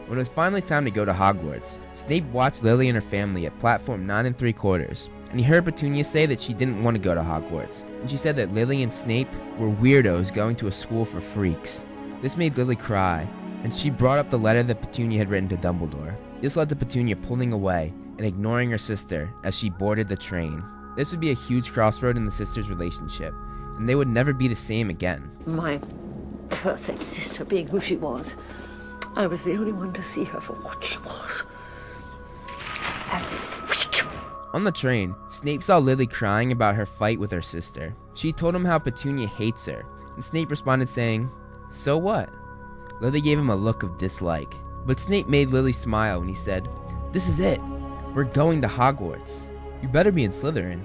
When 0.05 0.19
it 0.19 0.21
was 0.21 0.27
finally 0.27 0.61
time 0.61 0.85
to 0.85 0.91
go 0.91 1.05
to 1.05 1.13
Hogwarts, 1.13 1.79
Snape 1.95 2.25
watched 2.25 2.61
Lily 2.61 2.89
and 2.89 2.95
her 2.95 3.09
family 3.09 3.47
at 3.47 3.57
platform 3.59 4.05
9 4.05 4.25
and 4.27 4.37
3 4.37 4.53
quarters, 4.53 5.09
and 5.31 5.39
he 5.39 5.45
heard 5.45 5.65
Petunia 5.65 6.03
say 6.03 6.25
that 6.25 6.39
she 6.39 6.53
didn't 6.53 6.83
want 6.83 6.95
to 6.95 7.01
go 7.01 7.15
to 7.15 7.21
Hogwarts, 7.21 7.83
and 8.01 8.09
she 8.09 8.17
said 8.17 8.35
that 8.35 8.53
Lily 8.53 8.83
and 8.83 8.91
Snape 8.91 9.33
were 9.57 9.69
weirdos 9.69 10.33
going 10.33 10.55
to 10.57 10.67
a 10.67 10.71
school 10.71 11.05
for 11.05 11.21
freaks. 11.21 11.83
This 12.21 12.37
made 12.37 12.57
Lily 12.57 12.75
cry, 12.75 13.27
and 13.63 13.73
she 13.73 13.89
brought 13.89 14.19
up 14.19 14.29
the 14.29 14.37
letter 14.37 14.61
that 14.63 14.81
Petunia 14.81 15.17
had 15.17 15.29
written 15.29 15.49
to 15.49 15.57
Dumbledore. 15.57 16.15
This 16.41 16.55
led 16.55 16.69
to 16.69 16.75
Petunia 16.75 17.15
pulling 17.15 17.53
away 17.53 17.93
and 18.17 18.27
ignoring 18.27 18.69
her 18.71 18.77
sister 18.77 19.33
as 19.43 19.57
she 19.57 19.69
boarded 19.69 20.07
the 20.07 20.17
train. 20.17 20.63
This 20.97 21.11
would 21.11 21.21
be 21.21 21.31
a 21.31 21.35
huge 21.35 21.71
crossroad 21.71 22.17
in 22.17 22.25
the 22.25 22.31
sisters' 22.31 22.69
relationship, 22.69 23.33
and 23.77 23.87
they 23.87 23.95
would 23.95 24.09
never 24.09 24.33
be 24.33 24.47
the 24.49 24.55
same 24.55 24.89
again. 24.89 25.31
My 25.45 25.79
perfect 26.49 27.01
sister 27.01 27.45
being 27.45 27.67
who 27.67 27.79
she 27.79 27.95
was. 27.95 28.35
I 29.15 29.27
was 29.27 29.43
the 29.43 29.53
only 29.53 29.71
one 29.71 29.93
to 29.93 30.03
see 30.03 30.25
her 30.25 30.41
for 30.41 30.53
what 30.53 30.83
she 30.83 30.97
was. 30.99 31.43
A. 33.11 33.40
On 34.53 34.65
the 34.65 34.71
train, 34.71 35.15
Snape 35.29 35.63
saw 35.63 35.77
Lily 35.77 36.05
crying 36.05 36.51
about 36.51 36.75
her 36.75 36.85
fight 36.85 37.19
with 37.19 37.31
her 37.31 37.41
sister. 37.41 37.95
She 38.15 38.33
told 38.33 38.53
him 38.53 38.65
how 38.65 38.79
Petunia 38.79 39.27
hates 39.27 39.65
her, 39.65 39.85
and 40.15 40.23
Snape 40.23 40.51
responded 40.51 40.89
saying, 40.89 41.31
So 41.69 41.97
what? 41.97 42.29
Lily 42.99 43.21
gave 43.21 43.39
him 43.39 43.49
a 43.49 43.55
look 43.55 43.83
of 43.83 43.97
dislike, 43.97 44.53
but 44.85 44.99
Snape 44.99 45.29
made 45.29 45.49
Lily 45.49 45.71
smile 45.71 46.19
when 46.19 46.27
he 46.27 46.35
said, 46.35 46.67
This 47.13 47.29
is 47.29 47.39
it. 47.39 47.61
We're 48.13 48.25
going 48.25 48.61
to 48.61 48.67
Hogwarts. 48.67 49.47
You 49.81 49.87
better 49.87 50.11
be 50.11 50.25
in 50.25 50.31
Slytherin. 50.31 50.83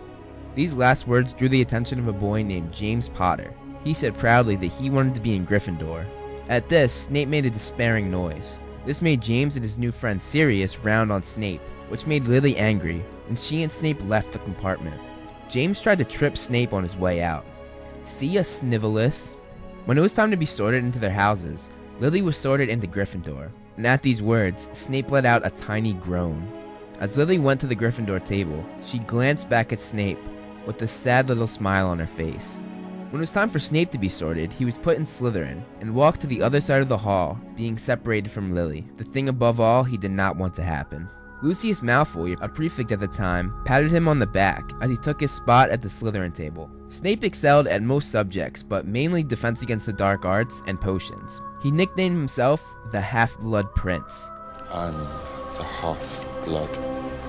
These 0.55 0.75
last 0.75 1.09
words 1.09 1.33
drew 1.33 1.49
the 1.49 1.61
attention 1.61 1.99
of 1.99 2.07
a 2.07 2.13
boy 2.13 2.45
named 2.45 2.73
James 2.73 3.09
Potter. 3.09 3.53
He 3.83 3.95
said 3.95 4.17
proudly 4.17 4.55
that 4.57 4.67
he 4.67 4.91
wanted 4.91 5.17
to 5.17 5.21
be 5.21 5.35
in 5.35 5.45
Gryffindor. 5.45 6.07
At 6.49 6.69
this, 6.69 6.93
Snape 6.93 7.29
made 7.29 7.47
a 7.47 7.51
despairing 7.51 8.13
noise. 8.13 8.59
This 8.87 9.03
made 9.03 9.21
James 9.21 9.57
and 9.57 9.65
his 9.65 9.77
new 9.77 9.91
friend 9.91 10.23
Sirius 10.23 10.79
round 10.79 11.11
on 11.11 11.25
Snape, 11.25 11.61
which 11.89 12.07
made 12.07 12.29
Lily 12.29 12.57
angry, 12.57 13.05
and 13.29 13.39
she 13.39 13.63
and 13.63 13.71
Snape 13.71 14.03
left 14.05 14.33
the 14.33 14.39
compartment. 14.41 15.01
James 15.49 15.81
tried 15.81 15.99
to 15.99 16.05
trip 16.05 16.37
Snape 16.37 16.73
on 16.73 16.83
his 16.83 16.97
way 16.97 17.23
out. 17.23 17.45
See 18.05 18.27
ya, 18.27 18.43
Snivellus. 18.43 19.35
When 19.85 19.99
it 19.99 20.01
was 20.01 20.13
time 20.13 20.31
to 20.31 20.37
be 20.37 20.47
sorted 20.47 20.85
into 20.85 20.99
their 20.99 21.13
houses, 21.13 21.69
Lily 22.01 22.23
was 22.23 22.37
sorted 22.37 22.69
into 22.69 22.87
Gryffindor, 22.87 23.51
and 23.77 23.87
at 23.87 24.03
these 24.03 24.21
words, 24.21 24.69
Snape 24.73 25.11
let 25.11 25.25
out 25.25 25.47
a 25.47 25.51
tiny 25.51 25.93
groan. 25.93 26.51
As 26.99 27.17
Lily 27.17 27.39
went 27.39 27.61
to 27.61 27.67
the 27.67 27.77
Gryffindor 27.77 28.25
table, 28.25 28.65
she 28.83 28.99
glanced 29.01 29.49
back 29.49 29.73
at 29.73 29.81
Snape 29.81 30.19
with 30.67 30.81
a 30.83 30.89
sad 30.89 31.29
little 31.29 31.47
smile 31.47 31.89
on 31.89 31.99
her 31.99 32.07
face. 32.07 32.61
When 33.11 33.21
it 33.21 33.23
was 33.23 33.33
time 33.33 33.51
for 33.51 33.61
Snape 33.61 33.91
to 33.93 33.99
be 33.99 34.09
sorted, 34.09 34.53
he 34.53 34.65
was 34.65 34.79
put 34.79 34.97
in 34.97 35.05
Slytherin 35.05 35.63
and 35.81 35.95
walked 35.95 36.21
to 36.23 36.27
the 36.27 36.43
other 36.43 36.61
side 36.61 36.83
of 36.83 36.89
the 36.89 36.99
hall, 36.99 37.39
being 37.55 37.79
separated 37.79 38.31
from 38.31 38.55
Lily, 38.55 38.85
the 38.97 39.05
thing 39.05 39.29
above 39.29 39.61
all 39.61 39.85
he 39.85 39.97
did 39.97 40.11
not 40.11 40.37
want 40.37 40.55
to 40.55 40.63
happen. 40.63 41.09
Lucius 41.47 41.81
Malfoy, 41.81 42.37
a 42.41 42.49
prefect 42.49 42.91
at 42.91 42.99
the 42.99 43.07
time, 43.07 43.55
patted 43.65 43.93
him 43.93 44.09
on 44.09 44.19
the 44.19 44.27
back 44.27 44.73
as 44.81 44.91
he 44.91 44.97
took 44.97 45.21
his 45.21 45.31
spot 45.31 45.71
at 45.71 45.81
the 45.81 45.87
Slytherin 45.87 46.35
table. 46.35 46.69
Snape 46.89 47.23
excelled 47.23 47.69
at 47.69 47.85
most 47.85 48.11
subjects, 48.11 48.65
but 48.65 48.85
mainly 48.85 49.23
defense 49.23 49.63
against 49.63 49.87
the 49.87 49.93
dark 49.93 50.25
arts 50.25 50.61
and 50.67 50.81
potions. 50.81 51.41
He 51.63 51.71
nicknamed 51.71 52.17
himself 52.17 52.61
the 52.91 53.01
Half-Blood 53.01 53.73
Prince. 53.77 54.29
I'm 54.73 54.99
the 55.55 55.63
half-blood 55.63 56.69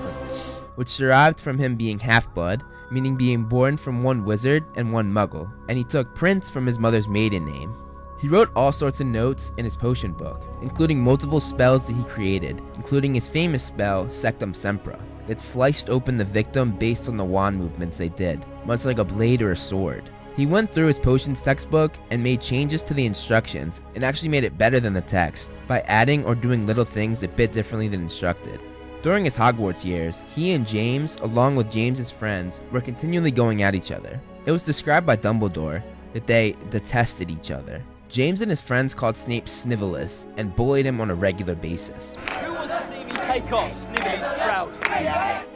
prince. 0.02 0.46
Which 0.74 0.96
derived 0.96 1.38
from 1.38 1.56
him 1.56 1.76
being 1.76 2.00
half-blood, 2.00 2.64
meaning 2.90 3.14
being 3.14 3.44
born 3.44 3.76
from 3.76 4.02
one 4.02 4.24
wizard 4.24 4.64
and 4.74 4.92
one 4.92 5.12
muggle, 5.12 5.48
and 5.68 5.78
he 5.78 5.84
took 5.84 6.12
Prince 6.16 6.50
from 6.50 6.66
his 6.66 6.80
mother's 6.80 7.06
maiden 7.06 7.44
name. 7.44 7.72
He 8.20 8.28
wrote 8.28 8.50
all 8.56 8.72
sorts 8.72 8.98
of 9.00 9.06
notes 9.06 9.52
in 9.58 9.64
his 9.64 9.76
potion 9.76 10.12
book, 10.12 10.44
including 10.60 11.00
multiple 11.00 11.38
spells 11.38 11.86
that 11.86 11.94
he 11.94 12.02
created, 12.04 12.60
including 12.74 13.14
his 13.14 13.28
famous 13.28 13.62
spell, 13.62 14.06
Sectumsempra, 14.06 14.98
that 15.28 15.40
sliced 15.40 15.88
open 15.88 16.18
the 16.18 16.24
victim 16.24 16.72
based 16.72 17.08
on 17.08 17.16
the 17.16 17.24
wand 17.24 17.56
movements 17.56 17.96
they 17.96 18.08
did, 18.08 18.44
much 18.64 18.84
like 18.84 18.98
a 18.98 19.04
blade 19.04 19.40
or 19.40 19.52
a 19.52 19.56
sword. 19.56 20.10
He 20.36 20.46
went 20.46 20.72
through 20.72 20.86
his 20.86 20.98
potions 20.98 21.40
textbook 21.40 21.94
and 22.10 22.22
made 22.22 22.40
changes 22.40 22.82
to 22.84 22.94
the 22.94 23.06
instructions 23.06 23.80
and 23.94 24.04
actually 24.04 24.30
made 24.30 24.44
it 24.44 24.58
better 24.58 24.80
than 24.80 24.94
the 24.94 25.00
text 25.00 25.50
by 25.66 25.80
adding 25.82 26.24
or 26.24 26.34
doing 26.34 26.66
little 26.66 26.84
things 26.84 27.22
a 27.22 27.28
bit 27.28 27.52
differently 27.52 27.88
than 27.88 28.02
instructed. 28.02 28.60
During 29.02 29.24
his 29.24 29.36
Hogwarts 29.36 29.84
years, 29.84 30.24
he 30.34 30.52
and 30.52 30.66
James, 30.66 31.16
along 31.22 31.54
with 31.54 31.70
James's 31.70 32.10
friends, 32.10 32.60
were 32.72 32.80
continually 32.80 33.30
going 33.30 33.62
at 33.62 33.76
each 33.76 33.92
other. 33.92 34.20
It 34.44 34.50
was 34.50 34.62
described 34.64 35.06
by 35.06 35.16
Dumbledore 35.16 35.82
that 36.14 36.26
they 36.26 36.56
detested 36.70 37.30
each 37.30 37.52
other. 37.52 37.82
James 38.08 38.40
and 38.40 38.50
his 38.50 38.62
friends 38.62 38.94
called 38.94 39.16
Snape 39.16 39.44
Snivellus 39.44 40.24
and 40.38 40.56
bullied 40.56 40.86
him 40.86 41.00
on 41.00 41.10
a 41.10 41.14
regular 41.14 41.54
basis. 41.54 42.16
Who 42.40 42.54
wants 42.54 42.72
to 42.72 42.86
see 42.86 43.04
me 43.04 43.12
take 43.12 43.52
off 43.52 43.74
Snively's 43.76 44.38
trout? 44.38 44.70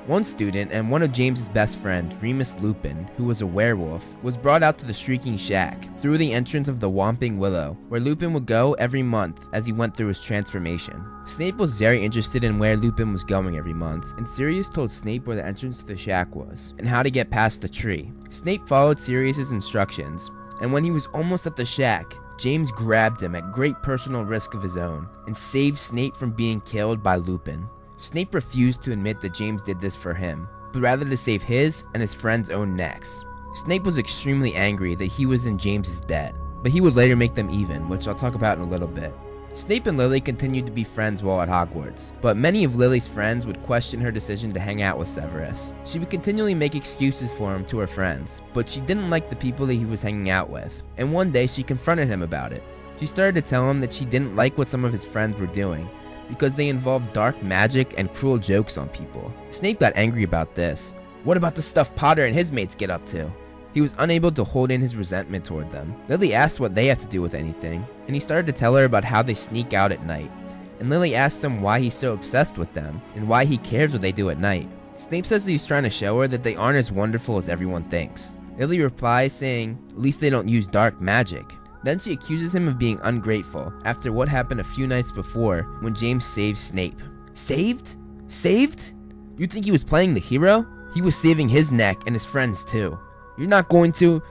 One 0.06 0.22
student 0.22 0.70
and 0.70 0.90
one 0.90 1.02
of 1.02 1.12
James's 1.12 1.48
best 1.48 1.78
friends, 1.78 2.14
Remus 2.20 2.54
Lupin, 2.60 3.08
who 3.16 3.24
was 3.24 3.40
a 3.40 3.46
werewolf, 3.46 4.04
was 4.22 4.36
brought 4.36 4.62
out 4.62 4.76
to 4.78 4.84
the 4.84 4.92
Shrieking 4.92 5.38
Shack 5.38 5.88
through 6.00 6.18
the 6.18 6.32
entrance 6.32 6.68
of 6.68 6.80
the 6.80 6.90
Whomping 6.90 7.38
Willow, 7.38 7.78
where 7.88 8.00
Lupin 8.00 8.34
would 8.34 8.44
go 8.44 8.74
every 8.74 9.02
month 9.02 9.40
as 9.54 9.64
he 9.64 9.72
went 9.72 9.96
through 9.96 10.08
his 10.08 10.20
transformation. 10.20 11.02
Snape 11.24 11.56
was 11.56 11.72
very 11.72 12.04
interested 12.04 12.44
in 12.44 12.58
where 12.58 12.76
Lupin 12.76 13.12
was 13.12 13.24
going 13.24 13.56
every 13.56 13.72
month, 13.72 14.04
and 14.18 14.28
Sirius 14.28 14.68
told 14.68 14.90
Snape 14.90 15.26
where 15.26 15.36
the 15.36 15.46
entrance 15.46 15.78
to 15.78 15.86
the 15.86 15.96
shack 15.96 16.34
was 16.34 16.74
and 16.78 16.86
how 16.86 17.02
to 17.02 17.10
get 17.10 17.30
past 17.30 17.62
the 17.62 17.68
tree. 17.68 18.12
Snape 18.30 18.66
followed 18.68 19.00
Sirius's 19.00 19.52
instructions, 19.52 20.30
and 20.60 20.72
when 20.72 20.84
he 20.84 20.90
was 20.90 21.06
almost 21.14 21.46
at 21.46 21.56
the 21.56 21.64
shack, 21.64 22.14
James 22.42 22.72
grabbed 22.72 23.22
him 23.22 23.36
at 23.36 23.52
great 23.52 23.80
personal 23.84 24.24
risk 24.24 24.52
of 24.52 24.64
his 24.64 24.76
own 24.76 25.08
and 25.28 25.36
saved 25.36 25.78
Snape 25.78 26.16
from 26.16 26.32
being 26.32 26.60
killed 26.62 27.00
by 27.00 27.14
Lupin. 27.14 27.68
Snape 27.98 28.34
refused 28.34 28.82
to 28.82 28.90
admit 28.90 29.20
that 29.20 29.32
James 29.32 29.62
did 29.62 29.80
this 29.80 29.94
for 29.94 30.12
him, 30.12 30.48
but 30.72 30.82
rather 30.82 31.08
to 31.08 31.16
save 31.16 31.40
his 31.40 31.84
and 31.94 32.00
his 32.00 32.12
friend's 32.12 32.50
own 32.50 32.74
necks. 32.74 33.24
Snape 33.54 33.84
was 33.84 33.96
extremely 33.96 34.56
angry 34.56 34.96
that 34.96 35.04
he 35.04 35.24
was 35.24 35.46
in 35.46 35.56
James's 35.56 36.00
debt, 36.00 36.34
but 36.64 36.72
he 36.72 36.80
would 36.80 36.96
later 36.96 37.14
make 37.14 37.36
them 37.36 37.48
even, 37.48 37.88
which 37.88 38.08
I'll 38.08 38.14
talk 38.16 38.34
about 38.34 38.58
in 38.58 38.64
a 38.64 38.68
little 38.68 38.88
bit. 38.88 39.14
Snape 39.54 39.86
and 39.86 39.98
Lily 39.98 40.20
continued 40.20 40.64
to 40.64 40.72
be 40.72 40.82
friends 40.82 41.22
while 41.22 41.42
at 41.42 41.48
Hogwarts, 41.48 42.12
but 42.22 42.38
many 42.38 42.64
of 42.64 42.74
Lily's 42.74 43.06
friends 43.06 43.44
would 43.44 43.62
question 43.64 44.00
her 44.00 44.10
decision 44.10 44.50
to 44.52 44.60
hang 44.60 44.80
out 44.80 44.98
with 44.98 45.10
Severus. 45.10 45.72
She 45.84 45.98
would 45.98 46.08
continually 46.08 46.54
make 46.54 46.74
excuses 46.74 47.30
for 47.32 47.54
him 47.54 47.64
to 47.66 47.78
her 47.78 47.86
friends, 47.86 48.40
but 48.54 48.66
she 48.66 48.80
didn't 48.80 49.10
like 49.10 49.28
the 49.28 49.36
people 49.36 49.66
that 49.66 49.74
he 49.74 49.84
was 49.84 50.00
hanging 50.00 50.30
out 50.30 50.48
with, 50.48 50.82
and 50.96 51.12
one 51.12 51.30
day 51.30 51.46
she 51.46 51.62
confronted 51.62 52.08
him 52.08 52.22
about 52.22 52.52
it. 52.52 52.62
She 52.98 53.06
started 53.06 53.34
to 53.34 53.48
tell 53.48 53.70
him 53.70 53.80
that 53.80 53.92
she 53.92 54.06
didn't 54.06 54.36
like 54.36 54.56
what 54.56 54.68
some 54.68 54.86
of 54.86 54.92
his 54.92 55.04
friends 55.04 55.36
were 55.36 55.46
doing, 55.46 55.86
because 56.30 56.54
they 56.54 56.68
involved 56.68 57.12
dark 57.12 57.42
magic 57.42 57.94
and 57.98 58.12
cruel 58.14 58.38
jokes 58.38 58.78
on 58.78 58.88
people. 58.88 59.30
Snape 59.50 59.80
got 59.80 59.92
angry 59.96 60.22
about 60.22 60.54
this. 60.54 60.94
What 61.24 61.36
about 61.36 61.54
the 61.54 61.62
stuff 61.62 61.94
Potter 61.94 62.24
and 62.24 62.34
his 62.34 62.50
mates 62.50 62.74
get 62.74 62.90
up 62.90 63.04
to? 63.06 63.30
He 63.72 63.80
was 63.80 63.94
unable 63.98 64.30
to 64.32 64.44
hold 64.44 64.70
in 64.70 64.80
his 64.80 64.96
resentment 64.96 65.44
toward 65.44 65.70
them. 65.70 65.94
Lily 66.08 66.34
asked 66.34 66.60
what 66.60 66.74
they 66.74 66.86
have 66.86 67.00
to 67.00 67.06
do 67.06 67.22
with 67.22 67.34
anything, 67.34 67.86
and 68.06 68.14
he 68.14 68.20
started 68.20 68.46
to 68.46 68.58
tell 68.58 68.76
her 68.76 68.84
about 68.84 69.04
how 69.04 69.22
they 69.22 69.34
sneak 69.34 69.72
out 69.72 69.92
at 69.92 70.04
night. 70.04 70.30
And 70.78 70.90
Lily 70.90 71.14
asked 71.14 71.42
him 71.42 71.62
why 71.62 71.80
he's 71.80 71.94
so 71.94 72.12
obsessed 72.12 72.58
with 72.58 72.72
them, 72.74 73.00
and 73.14 73.28
why 73.28 73.44
he 73.44 73.56
cares 73.58 73.92
what 73.92 74.02
they 74.02 74.12
do 74.12 74.30
at 74.30 74.38
night. 74.38 74.68
Snape 74.98 75.26
says 75.26 75.44
that 75.44 75.50
he's 75.50 75.66
trying 75.66 75.84
to 75.84 75.90
show 75.90 76.20
her 76.20 76.28
that 76.28 76.42
they 76.42 76.54
aren't 76.54 76.78
as 76.78 76.92
wonderful 76.92 77.38
as 77.38 77.48
everyone 77.48 77.84
thinks. 77.84 78.36
Lily 78.58 78.80
replies 78.80 79.32
saying, 79.32 79.78
at 79.90 79.98
least 79.98 80.20
they 80.20 80.30
don't 80.30 80.48
use 80.48 80.66
dark 80.66 81.00
magic. 81.00 81.44
Then 81.82 81.98
she 81.98 82.12
accuses 82.12 82.54
him 82.54 82.68
of 82.68 82.78
being 82.78 83.00
ungrateful 83.02 83.72
after 83.84 84.12
what 84.12 84.28
happened 84.28 84.60
a 84.60 84.64
few 84.64 84.86
nights 84.86 85.10
before 85.10 85.62
when 85.80 85.94
James 85.94 86.24
saved 86.24 86.58
Snape. 86.58 87.00
Saved? 87.34 87.96
Saved? 88.28 88.92
You 89.36 89.46
think 89.46 89.64
he 89.64 89.72
was 89.72 89.82
playing 89.82 90.14
the 90.14 90.20
hero? 90.20 90.66
He 90.94 91.00
was 91.00 91.16
saving 91.16 91.48
his 91.48 91.72
neck 91.72 91.98
and 92.06 92.14
his 92.14 92.24
friends 92.24 92.64
too. 92.64 92.98
You're 93.36 93.48
not 93.48 93.68
going 93.68 93.92
to. 93.92 94.22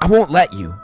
I 0.00 0.06
won't 0.06 0.30
let 0.30 0.52
you. 0.52 0.74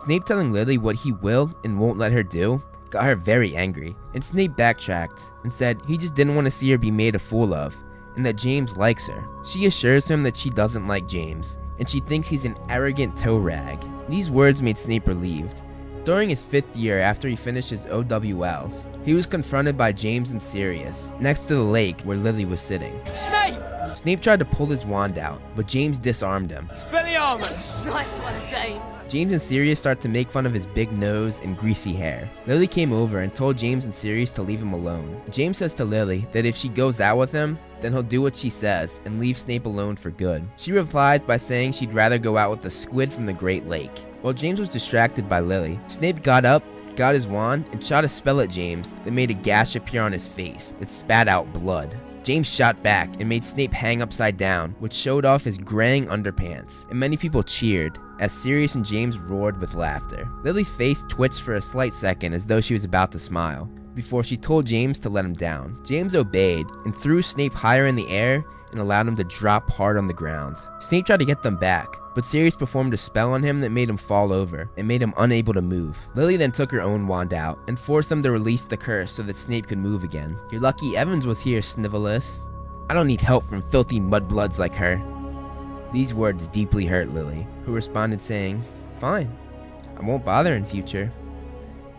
Snape 0.00 0.24
telling 0.24 0.52
Lily 0.52 0.78
what 0.78 0.96
he 0.96 1.12
will 1.12 1.50
and 1.64 1.78
won't 1.78 1.98
let 1.98 2.12
her 2.12 2.22
do 2.22 2.62
got 2.90 3.04
her 3.04 3.16
very 3.16 3.54
angry, 3.56 3.96
and 4.14 4.24
Snape 4.24 4.56
backtracked 4.56 5.30
and 5.44 5.52
said 5.52 5.80
he 5.86 5.96
just 5.96 6.14
didn't 6.14 6.34
want 6.34 6.46
to 6.46 6.50
see 6.50 6.70
her 6.70 6.78
be 6.78 6.90
made 6.90 7.14
a 7.14 7.18
fool 7.18 7.54
of, 7.54 7.76
and 8.16 8.24
that 8.24 8.36
James 8.36 8.76
likes 8.76 9.06
her. 9.06 9.26
She 9.44 9.66
assures 9.66 10.08
him 10.08 10.22
that 10.22 10.36
she 10.36 10.50
doesn't 10.50 10.86
like 10.86 11.06
James, 11.06 11.58
and 11.78 11.88
she 11.88 12.00
thinks 12.00 12.28
he's 12.28 12.44
an 12.44 12.56
arrogant 12.68 13.16
toe 13.16 13.36
rag. 13.36 13.84
These 14.08 14.30
words 14.30 14.62
made 14.62 14.78
Snape 14.78 15.06
relieved. 15.06 15.62
During 16.04 16.30
his 16.30 16.42
fifth 16.42 16.74
year 16.74 17.00
after 17.00 17.28
he 17.28 17.36
finished 17.36 17.70
his 17.70 17.86
OWLs, 17.86 18.88
he 19.04 19.14
was 19.14 19.26
confronted 19.26 19.76
by 19.76 19.92
James 19.92 20.30
and 20.30 20.42
Sirius 20.42 21.12
next 21.20 21.42
to 21.44 21.54
the 21.54 21.62
lake 21.62 22.00
where 22.02 22.16
Lily 22.16 22.44
was 22.44 22.60
sitting. 22.60 22.98
Snape! 23.12 23.60
Snape 23.96 24.20
tried 24.20 24.38
to 24.38 24.44
pull 24.44 24.66
his 24.66 24.86
wand 24.86 25.18
out, 25.18 25.40
but 25.56 25.66
James 25.66 25.98
disarmed 25.98 26.50
him. 26.50 26.68
Expelliarmus! 26.72 27.84
Nice 27.86 28.16
one, 28.18 28.48
James. 28.48 28.82
James 29.08 29.32
and 29.32 29.42
Sirius 29.42 29.80
start 29.80 30.00
to 30.00 30.08
make 30.08 30.30
fun 30.30 30.46
of 30.46 30.52
his 30.52 30.66
big 30.66 30.92
nose 30.92 31.40
and 31.40 31.56
greasy 31.56 31.94
hair. 31.94 32.28
Lily 32.46 32.66
came 32.66 32.92
over 32.92 33.20
and 33.20 33.34
told 33.34 33.58
James 33.58 33.84
and 33.86 33.94
Sirius 33.94 34.32
to 34.32 34.42
leave 34.42 34.60
him 34.62 34.74
alone. 34.74 35.20
James 35.30 35.58
says 35.58 35.74
to 35.74 35.84
Lily 35.84 36.26
that 36.32 36.44
if 36.44 36.54
she 36.54 36.68
goes 36.68 37.00
out 37.00 37.16
with 37.18 37.32
him, 37.32 37.58
then 37.80 37.92
he'll 37.92 38.02
do 38.02 38.20
what 38.20 38.36
she 38.36 38.50
says 38.50 39.00
and 39.04 39.18
leave 39.18 39.38
Snape 39.38 39.66
alone 39.66 39.96
for 39.96 40.10
good. 40.10 40.46
She 40.56 40.72
replies 40.72 41.22
by 41.22 41.38
saying 41.38 41.72
she'd 41.72 41.94
rather 41.94 42.18
go 42.18 42.36
out 42.36 42.50
with 42.50 42.62
the 42.62 42.70
squid 42.70 43.12
from 43.12 43.26
the 43.26 43.32
Great 43.32 43.66
Lake. 43.66 43.98
While 44.22 44.34
James 44.34 44.58
was 44.58 44.68
distracted 44.68 45.28
by 45.28 45.40
Lily, 45.40 45.78
Snape 45.88 46.22
got 46.22 46.44
up, 46.44 46.64
got 46.96 47.14
his 47.14 47.26
wand, 47.26 47.66
and 47.70 47.84
shot 47.84 48.04
a 48.04 48.08
spell 48.08 48.40
at 48.40 48.50
James 48.50 48.94
that 49.04 49.12
made 49.12 49.30
a 49.30 49.34
gash 49.34 49.76
appear 49.76 50.02
on 50.02 50.12
his 50.12 50.26
face 50.26 50.74
that 50.80 50.90
spat 50.90 51.28
out 51.28 51.52
blood. 51.52 51.96
James 52.24 52.48
shot 52.48 52.82
back 52.82 53.08
and 53.20 53.28
made 53.28 53.44
Snape 53.44 53.72
hang 53.72 54.02
upside 54.02 54.36
down, 54.36 54.74
which 54.80 54.92
showed 54.92 55.24
off 55.24 55.44
his 55.44 55.56
graying 55.56 56.06
underpants, 56.06 56.88
and 56.90 56.98
many 56.98 57.16
people 57.16 57.44
cheered 57.44 57.98
as 58.18 58.32
Sirius 58.32 58.74
and 58.74 58.84
James 58.84 59.16
roared 59.16 59.60
with 59.60 59.74
laughter. 59.74 60.28
Lily's 60.42 60.68
face 60.68 61.04
twitched 61.08 61.40
for 61.40 61.54
a 61.54 61.62
slight 61.62 61.94
second 61.94 62.32
as 62.32 62.44
though 62.44 62.60
she 62.60 62.74
was 62.74 62.84
about 62.84 63.12
to 63.12 63.20
smile, 63.20 63.70
before 63.94 64.24
she 64.24 64.36
told 64.36 64.66
James 64.66 64.98
to 65.00 65.08
let 65.08 65.24
him 65.24 65.32
down. 65.32 65.78
James 65.84 66.16
obeyed 66.16 66.66
and 66.84 66.94
threw 66.94 67.22
Snape 67.22 67.54
higher 67.54 67.86
in 67.86 67.94
the 67.94 68.08
air 68.08 68.44
and 68.70 68.80
allowed 68.80 69.08
him 69.08 69.16
to 69.16 69.24
drop 69.24 69.70
hard 69.70 69.96
on 69.96 70.06
the 70.06 70.14
ground. 70.14 70.56
Snape 70.80 71.06
tried 71.06 71.18
to 71.18 71.24
get 71.24 71.42
them 71.42 71.56
back, 71.56 71.88
but 72.14 72.24
Sirius 72.24 72.56
performed 72.56 72.94
a 72.94 72.96
spell 72.96 73.32
on 73.32 73.42
him 73.42 73.60
that 73.60 73.70
made 73.70 73.88
him 73.88 73.96
fall 73.96 74.32
over 74.32 74.70
and 74.76 74.88
made 74.88 75.02
him 75.02 75.14
unable 75.18 75.54
to 75.54 75.62
move. 75.62 75.96
Lily 76.14 76.36
then 76.36 76.52
took 76.52 76.70
her 76.70 76.80
own 76.80 77.06
wand 77.06 77.32
out 77.32 77.58
and 77.68 77.78
forced 77.78 78.08
them 78.08 78.22
to 78.22 78.30
release 78.30 78.64
the 78.64 78.76
curse 78.76 79.12
so 79.12 79.22
that 79.22 79.36
Snape 79.36 79.66
could 79.66 79.78
move 79.78 80.04
again. 80.04 80.38
You're 80.50 80.60
lucky 80.60 80.96
Evans 80.96 81.26
was 81.26 81.40
here, 81.40 81.60
Snivellus. 81.60 82.40
I 82.90 82.94
don't 82.94 83.06
need 83.06 83.20
help 83.20 83.48
from 83.48 83.62
filthy 83.70 84.00
mudbloods 84.00 84.58
like 84.58 84.74
her. 84.74 85.00
These 85.92 86.14
words 86.14 86.48
deeply 86.48 86.86
hurt 86.86 87.14
Lily, 87.14 87.46
who 87.64 87.72
responded 87.72 88.20
saying, 88.20 88.62
Fine, 89.00 89.36
I 89.96 90.04
won't 90.04 90.24
bother 90.24 90.54
in 90.54 90.64
future. 90.64 91.12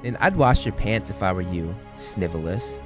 And 0.03 0.17
I'd 0.17 0.35
wash 0.35 0.65
your 0.65 0.73
pants 0.73 1.09
if 1.09 1.21
I 1.21 1.31
were 1.31 1.41
you, 1.41 1.75
Snivellus. 1.97 2.79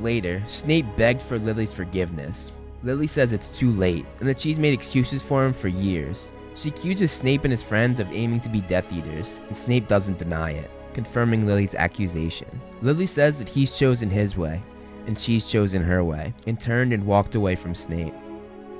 Later, 0.00 0.42
Snape 0.46 0.86
begged 0.96 1.22
for 1.22 1.38
Lily's 1.38 1.72
forgiveness. 1.72 2.52
Lily 2.82 3.08
says 3.08 3.32
it's 3.32 3.56
too 3.56 3.72
late, 3.72 4.06
and 4.20 4.28
that 4.28 4.38
she's 4.38 4.58
made 4.58 4.72
excuses 4.72 5.20
for 5.20 5.44
him 5.44 5.52
for 5.52 5.68
years. 5.68 6.30
She 6.54 6.68
accuses 6.68 7.10
Snape 7.10 7.44
and 7.44 7.52
his 7.52 7.62
friends 7.62 7.98
of 7.98 8.12
aiming 8.12 8.40
to 8.40 8.48
be 8.48 8.60
Death 8.60 8.92
Eaters, 8.92 9.40
and 9.48 9.56
Snape 9.56 9.88
doesn't 9.88 10.18
deny 10.18 10.52
it, 10.52 10.70
confirming 10.92 11.46
Lily's 11.46 11.74
accusation. 11.74 12.48
Lily 12.80 13.06
says 13.06 13.38
that 13.38 13.48
he's 13.48 13.76
chosen 13.76 14.10
his 14.10 14.36
way, 14.36 14.62
and 15.06 15.18
she's 15.18 15.50
chosen 15.50 15.82
her 15.82 16.04
way, 16.04 16.34
and 16.46 16.60
turned 16.60 16.92
and 16.92 17.04
walked 17.04 17.34
away 17.34 17.56
from 17.56 17.74
Snape. 17.74 18.14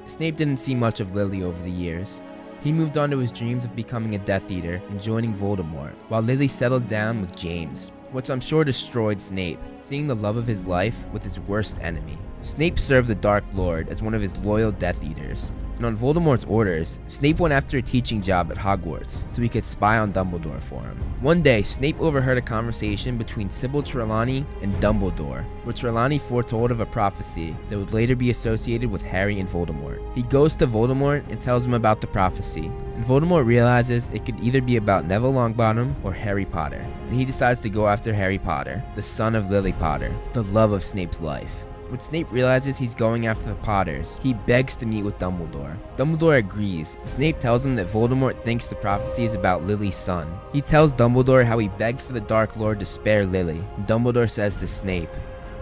Snape 0.06 0.36
didn't 0.36 0.58
see 0.58 0.74
much 0.74 1.00
of 1.00 1.14
Lily 1.14 1.42
over 1.42 1.60
the 1.64 1.70
years. 1.70 2.22
He 2.62 2.72
moved 2.72 2.98
on 2.98 3.10
to 3.10 3.18
his 3.18 3.32
dreams 3.32 3.64
of 3.64 3.74
becoming 3.74 4.14
a 4.14 4.18
Death 4.18 4.50
Eater 4.50 4.80
and 4.90 5.02
joining 5.02 5.34
Voldemort, 5.34 5.94
while 6.08 6.22
Lily 6.22 6.48
settled 6.48 6.86
down 6.86 7.20
with 7.20 7.36
James, 7.36 7.90
which 8.12 8.30
I'm 8.30 8.40
sure 8.40 8.64
destroyed 8.64 9.20
Snape, 9.20 9.60
seeing 9.80 10.06
the 10.06 10.14
love 10.14 10.36
of 10.36 10.46
his 10.46 10.64
life 10.64 10.96
with 11.12 11.24
his 11.24 11.40
worst 11.40 11.78
enemy. 11.80 12.18
Snape 12.42 12.78
served 12.78 13.08
the 13.08 13.14
Dark 13.14 13.44
Lord 13.54 13.88
as 13.88 14.02
one 14.02 14.14
of 14.14 14.22
his 14.22 14.36
loyal 14.38 14.72
Death 14.72 15.02
Eaters, 15.02 15.50
and 15.76 15.86
on 15.86 15.96
Voldemort's 15.96 16.44
orders, 16.44 16.98
Snape 17.08 17.38
went 17.38 17.54
after 17.54 17.78
a 17.78 17.82
teaching 17.82 18.20
job 18.20 18.50
at 18.50 18.56
Hogwarts 18.56 19.24
so 19.32 19.40
he 19.40 19.48
could 19.48 19.64
spy 19.64 19.98
on 19.98 20.12
Dumbledore 20.12 20.62
for 20.62 20.82
him. 20.82 20.96
One 21.20 21.42
day, 21.42 21.62
Snape 21.62 22.00
overheard 22.00 22.38
a 22.38 22.42
conversation 22.42 23.16
between 23.16 23.50
Sybil 23.50 23.82
Trelawney 23.82 24.44
and 24.60 24.74
Dumbledore, 24.82 25.44
where 25.64 25.72
Trelawney 25.72 26.18
foretold 26.18 26.70
of 26.70 26.80
a 26.80 26.86
prophecy 26.86 27.56
that 27.70 27.78
would 27.78 27.92
later 27.92 28.16
be 28.16 28.30
associated 28.30 28.90
with 28.90 29.02
Harry 29.02 29.38
and 29.38 29.48
Voldemort. 29.48 30.00
He 30.14 30.22
goes 30.22 30.56
to 30.56 30.66
Voldemort 30.66 31.28
and 31.30 31.40
tells 31.40 31.64
him 31.64 31.74
about 31.74 32.00
the 32.00 32.06
prophecy, 32.08 32.66
and 32.66 33.04
Voldemort 33.04 33.46
realizes 33.46 34.08
it 34.12 34.24
could 34.24 34.40
either 34.40 34.60
be 34.60 34.76
about 34.76 35.06
Neville 35.06 35.32
Longbottom 35.32 35.94
or 36.02 36.12
Harry 36.12 36.44
Potter, 36.44 36.84
and 37.02 37.14
he 37.14 37.24
decides 37.24 37.60
to 37.62 37.68
go 37.68 37.86
after 37.86 38.12
Harry 38.12 38.38
Potter, 38.38 38.82
the 38.96 39.02
son 39.02 39.36
of 39.36 39.50
Lily 39.50 39.72
Potter, 39.74 40.12
the 40.32 40.42
love 40.44 40.72
of 40.72 40.84
Snape's 40.84 41.20
life. 41.20 41.52
When 41.88 42.00
Snape 42.00 42.30
realizes 42.30 42.76
he's 42.76 42.94
going 42.94 43.26
after 43.26 43.48
the 43.48 43.54
Potters, 43.54 44.20
he 44.22 44.34
begs 44.34 44.76
to 44.76 44.84
meet 44.84 45.04
with 45.04 45.18
Dumbledore. 45.18 45.74
Dumbledore 45.96 46.36
agrees. 46.36 46.98
Snape 47.06 47.40
tells 47.40 47.64
him 47.64 47.76
that 47.76 47.90
Voldemort 47.90 48.42
thinks 48.44 48.68
the 48.68 48.74
prophecy 48.74 49.24
is 49.24 49.32
about 49.32 49.64
Lily's 49.64 49.96
son. 49.96 50.30
He 50.52 50.60
tells 50.60 50.92
Dumbledore 50.92 51.46
how 51.46 51.56
he 51.58 51.68
begged 51.68 52.02
for 52.02 52.12
the 52.12 52.20
Dark 52.20 52.56
Lord 52.56 52.78
to 52.80 52.84
spare 52.84 53.24
Lily. 53.24 53.64
Dumbledore 53.86 54.30
says 54.30 54.54
to 54.56 54.66
Snape, 54.66 55.08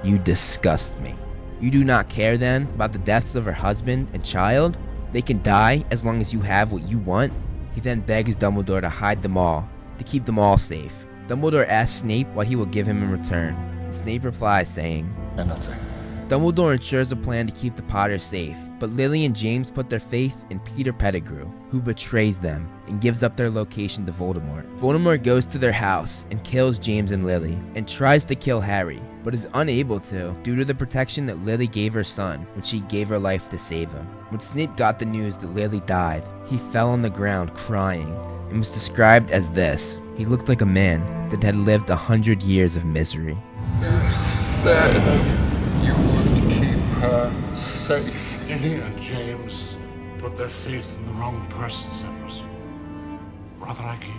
You 0.03 0.19
disgust 0.19 0.99
me. 0.99 1.15
You 1.61 1.71
do 1.71 1.85
not 1.85 2.09
care 2.09 2.37
then 2.37 2.63
about 2.75 2.91
the 2.91 2.99
deaths 2.99 3.37
of 3.37 3.45
her 3.45 3.53
husband 3.53 4.09
and 4.13 4.25
child? 4.25 4.77
They 5.13 5.23
can 5.23 5.43
die 5.45 5.85
as 5.93 6.05
long 6.05 6.21
as 6.21 6.33
you 6.33 6.41
have 6.41 6.73
what 6.73 6.89
you 6.89 6.99
want? 6.99 7.33
He 7.73 7.81
then 7.81 8.01
begs 8.01 8.35
Dumbledore 8.35 8.81
to 8.81 8.89
hide 8.89 9.23
them 9.23 9.39
all, 9.39 9.69
to 9.99 10.05
keep 10.05 10.27
them 10.27 10.41
all 10.41 10.59
safe. 10.59 10.93
Dumbledore 11.29 11.69
asks 11.69 12.01
Snape 12.01 12.29
what 12.31 12.49
he 12.49 12.57
will 12.57 12.67
give 12.67 12.89
him 12.89 13.01
in 13.01 13.13
return. 13.13 13.57
Snape 13.93 14.25
replies 14.25 14.69
saying, 14.69 15.15
Anything. 15.39 15.86
Dumbledore 16.29 16.75
ensures 16.75 17.13
a 17.13 17.17
plan 17.17 17.47
to 17.47 17.53
keep 17.53 17.77
the 17.77 17.83
Potters 17.83 18.25
safe, 18.25 18.57
but 18.81 18.91
Lily 18.91 19.25
and 19.25 19.37
James 19.37 19.71
put 19.71 19.89
their 19.89 20.01
faith 20.01 20.35
in 20.51 20.59
Peter 20.59 20.93
Pettigrew, 20.93 21.49
who 21.71 21.81
betrays 21.81 22.41
them 22.41 22.69
and 22.89 23.01
gives 23.01 23.23
up 23.23 23.37
their 23.37 23.49
location 23.49 24.05
to 24.05 24.13
Voldemort. 24.13 24.67
Voldemort 24.81 25.23
goes 25.23 25.47
to 25.47 25.57
their 25.57 25.71
house 25.71 26.25
and 26.33 26.43
kills 26.43 26.81
James 26.81 27.13
and 27.13 27.25
Lily, 27.25 27.57
and 27.77 27.87
tries 27.87 28.25
to 28.25 28.35
kill 28.35 28.61
Harry, 28.61 29.01
but 29.23 29.37
is 29.37 29.47
unable 29.55 30.01
to 30.01 30.33
due 30.43 30.57
to 30.57 30.65
the 30.65 30.75
protection 30.75 31.27
that 31.27 31.45
Lily 31.45 31.69
gave 31.69 31.95
her 31.95 32.03
son 32.03 32.45
when 32.55 32.65
she 32.65 32.81
gave 32.81 33.09
her 33.09 33.21
life 33.21 33.49
to 33.51 33.59
save 33.59 33.93
him. 33.93 34.07
When 34.31 34.41
Snape 34.41 34.77
got 34.77 34.99
the 34.99 35.05
news 35.05 35.39
that 35.39 35.55
Lily 35.55 35.81
died, 35.81 36.25
he 36.47 36.59
fell 36.73 36.91
on 36.91 37.03
the 37.03 37.11
ground 37.11 37.55
crying 37.55 38.13
and 38.51 38.59
was 38.59 38.71
described 38.71 39.31
as 39.31 39.49
this. 39.51 39.97
He 40.17 40.25
looked 40.25 40.49
like 40.49 40.63
a 40.63 40.67
man 40.67 41.29
that 41.31 41.45
had 41.45 41.55
lived 41.55 41.89
a 41.89 41.95
hundred 41.95 42.43
years 42.43 42.75
of 42.75 42.85
misery. 42.85 43.39
You 45.87 45.93
said 45.93 46.39
you 46.39 46.41
would 46.41 46.51
keep 46.51 46.81
her 47.01 47.57
safe. 47.57 48.49
Lily 48.49 48.75
and 48.75 49.01
James 49.01 49.77
put 50.19 50.37
their 50.37 50.49
faith 50.49 50.97
in 50.99 51.07
the 51.07 51.13
wrong 51.13 51.47
person, 51.49 51.91
Severus. 51.93 52.43
Rather 53.59 53.83
like 53.85 54.07
you. 54.07 54.15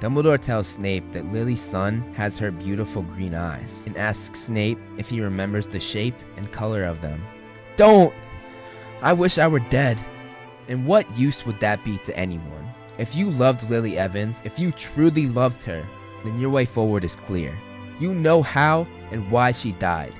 Dumbledore 0.00 0.40
tells 0.40 0.68
Snape 0.68 1.12
that 1.12 1.30
Lily's 1.32 1.60
son 1.60 2.14
has 2.14 2.38
her 2.38 2.50
beautiful 2.50 3.02
green 3.02 3.34
eyes 3.34 3.82
and 3.86 3.96
asks 3.96 4.40
Snape 4.40 4.78
if 4.96 5.08
he 5.08 5.20
remembers 5.20 5.68
the 5.68 5.80
shape 5.80 6.14
and 6.36 6.50
color 6.52 6.84
of 6.84 7.00
them. 7.02 7.22
Don't! 7.76 8.14
I 9.02 9.12
wish 9.12 9.38
I 9.38 9.46
were 9.46 9.60
dead. 9.60 9.98
And 10.68 10.86
what 10.86 11.18
use 11.18 11.44
would 11.44 11.60
that 11.60 11.84
be 11.84 11.98
to 11.98 12.16
anyone? 12.16 12.68
If 12.98 13.14
you 13.14 13.30
loved 13.30 13.68
Lily 13.68 13.98
Evans, 13.98 14.42
if 14.44 14.58
you 14.58 14.72
truly 14.72 15.26
loved 15.26 15.62
her, 15.64 15.86
then 16.24 16.38
your 16.38 16.50
way 16.50 16.64
forward 16.64 17.04
is 17.04 17.16
clear. 17.16 17.58
You 17.98 18.14
know 18.14 18.42
how 18.42 18.86
and 19.10 19.30
why 19.30 19.52
she 19.52 19.72
died. 19.72 20.14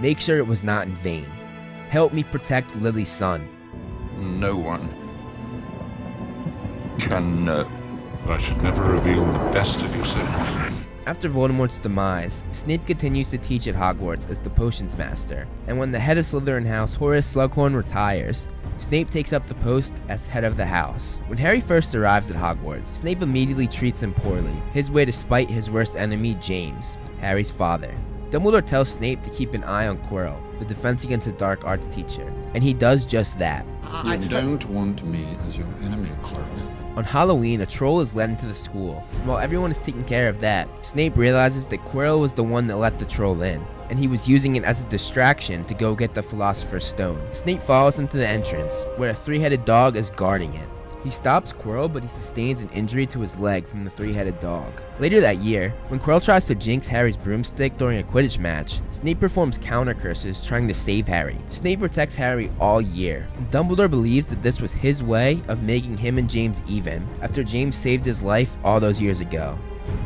Make 0.00 0.20
sure 0.20 0.38
it 0.38 0.46
was 0.46 0.62
not 0.62 0.86
in 0.86 0.94
vain. 0.96 1.24
Help 1.88 2.12
me 2.12 2.24
protect 2.24 2.76
Lily's 2.76 3.08
son. 3.08 3.48
No 4.16 4.56
one 4.56 4.94
can 6.98 7.48
uh, 7.48 7.62
know. 7.62 7.70
But 8.26 8.32
I 8.32 8.38
should 8.38 8.62
never 8.62 8.82
reveal 8.82 9.24
the 9.24 9.38
best 9.50 9.80
of 9.82 9.94
you. 9.94 10.02
After 11.06 11.28
Voldemort's 11.28 11.78
demise, 11.78 12.42
Snape 12.50 12.84
continues 12.84 13.30
to 13.30 13.38
teach 13.38 13.68
at 13.68 13.76
Hogwarts 13.76 14.28
as 14.28 14.40
the 14.40 14.50
Potions 14.50 14.96
Master, 14.96 15.46
and 15.68 15.78
when 15.78 15.92
the 15.92 16.00
head 16.00 16.18
of 16.18 16.24
Slytherin 16.24 16.66
House, 16.66 16.96
Horace 16.96 17.32
Slughorn, 17.32 17.76
retires, 17.76 18.48
Snape 18.80 19.10
takes 19.10 19.32
up 19.32 19.46
the 19.46 19.54
post 19.54 19.94
as 20.08 20.26
head 20.26 20.42
of 20.42 20.56
the 20.56 20.66
house. 20.66 21.20
When 21.28 21.38
Harry 21.38 21.60
first 21.60 21.94
arrives 21.94 22.28
at 22.28 22.36
Hogwarts, 22.36 22.96
Snape 22.96 23.22
immediately 23.22 23.68
treats 23.68 24.02
him 24.02 24.14
poorly, 24.14 24.60
his 24.72 24.90
way 24.90 25.04
to 25.04 25.12
spite 25.12 25.48
his 25.48 25.70
worst 25.70 25.94
enemy, 25.94 26.34
James, 26.40 26.96
Harry's 27.20 27.52
father. 27.52 27.94
Dumbledore 28.36 28.66
tells 28.66 28.90
Snape 28.90 29.22
to 29.22 29.30
keep 29.30 29.54
an 29.54 29.64
eye 29.64 29.86
on 29.86 29.96
Quirrell, 29.96 30.38
the 30.58 30.66
Defense 30.66 31.04
Against 31.04 31.24
the 31.24 31.32
Dark 31.32 31.64
Arts 31.64 31.86
teacher, 31.86 32.30
and 32.52 32.62
he 32.62 32.74
does 32.74 33.06
just 33.06 33.38
that. 33.38 33.64
You 34.04 34.28
don't 34.28 34.62
want 34.68 35.02
me 35.06 35.26
as 35.46 35.56
your 35.56 35.66
enemy, 35.82 36.10
Quirrell. 36.22 36.98
On 36.98 37.04
Halloween, 37.04 37.62
a 37.62 37.66
troll 37.66 38.00
is 38.00 38.14
led 38.14 38.28
into 38.28 38.44
the 38.44 38.52
school, 38.52 39.02
and 39.12 39.26
while 39.26 39.38
everyone 39.38 39.70
is 39.70 39.78
taking 39.78 40.04
care 40.04 40.28
of 40.28 40.40
that, 40.40 40.68
Snape 40.84 41.16
realizes 41.16 41.64
that 41.64 41.82
Quirrell 41.86 42.20
was 42.20 42.34
the 42.34 42.42
one 42.42 42.66
that 42.66 42.76
let 42.76 42.98
the 42.98 43.06
troll 43.06 43.40
in, 43.40 43.64
and 43.88 43.98
he 43.98 44.06
was 44.06 44.28
using 44.28 44.56
it 44.56 44.64
as 44.64 44.82
a 44.82 44.88
distraction 44.88 45.64
to 45.64 45.72
go 45.72 45.94
get 45.94 46.12
the 46.14 46.22
Philosopher's 46.22 46.84
Stone. 46.84 47.26
Snape 47.32 47.62
follows 47.62 47.98
him 47.98 48.06
to 48.08 48.18
the 48.18 48.28
entrance, 48.28 48.84
where 48.96 49.10
a 49.10 49.14
three-headed 49.14 49.64
dog 49.64 49.96
is 49.96 50.10
guarding 50.10 50.52
it. 50.52 50.68
He 51.06 51.12
stops 51.12 51.52
Quirrell, 51.52 51.92
but 51.92 52.02
he 52.02 52.08
sustains 52.08 52.62
an 52.62 52.68
injury 52.70 53.06
to 53.06 53.20
his 53.20 53.38
leg 53.38 53.68
from 53.68 53.84
the 53.84 53.90
three-headed 53.92 54.40
dog. 54.40 54.72
Later 54.98 55.20
that 55.20 55.38
year, 55.38 55.72
when 55.86 56.00
Quirrell 56.00 56.20
tries 56.20 56.46
to 56.46 56.56
jinx 56.56 56.88
Harry's 56.88 57.16
broomstick 57.16 57.78
during 57.78 58.00
a 58.00 58.02
Quidditch 58.02 58.40
match, 58.40 58.80
Snape 58.90 59.20
performs 59.20 59.56
counter 59.56 59.94
curses 59.94 60.40
trying 60.40 60.66
to 60.66 60.74
save 60.74 61.06
Harry. 61.06 61.38
Snape 61.48 61.78
protects 61.78 62.16
Harry 62.16 62.50
all 62.58 62.82
year, 62.82 63.28
Dumbledore 63.52 63.88
believes 63.88 64.26
that 64.26 64.42
this 64.42 64.60
was 64.60 64.72
his 64.72 65.00
way 65.00 65.40
of 65.46 65.62
making 65.62 65.96
him 65.96 66.18
and 66.18 66.28
James 66.28 66.60
even, 66.66 67.06
after 67.22 67.44
James 67.44 67.76
saved 67.76 68.04
his 68.04 68.20
life 68.20 68.58
all 68.64 68.80
those 68.80 69.00
years 69.00 69.20
ago. 69.20 69.56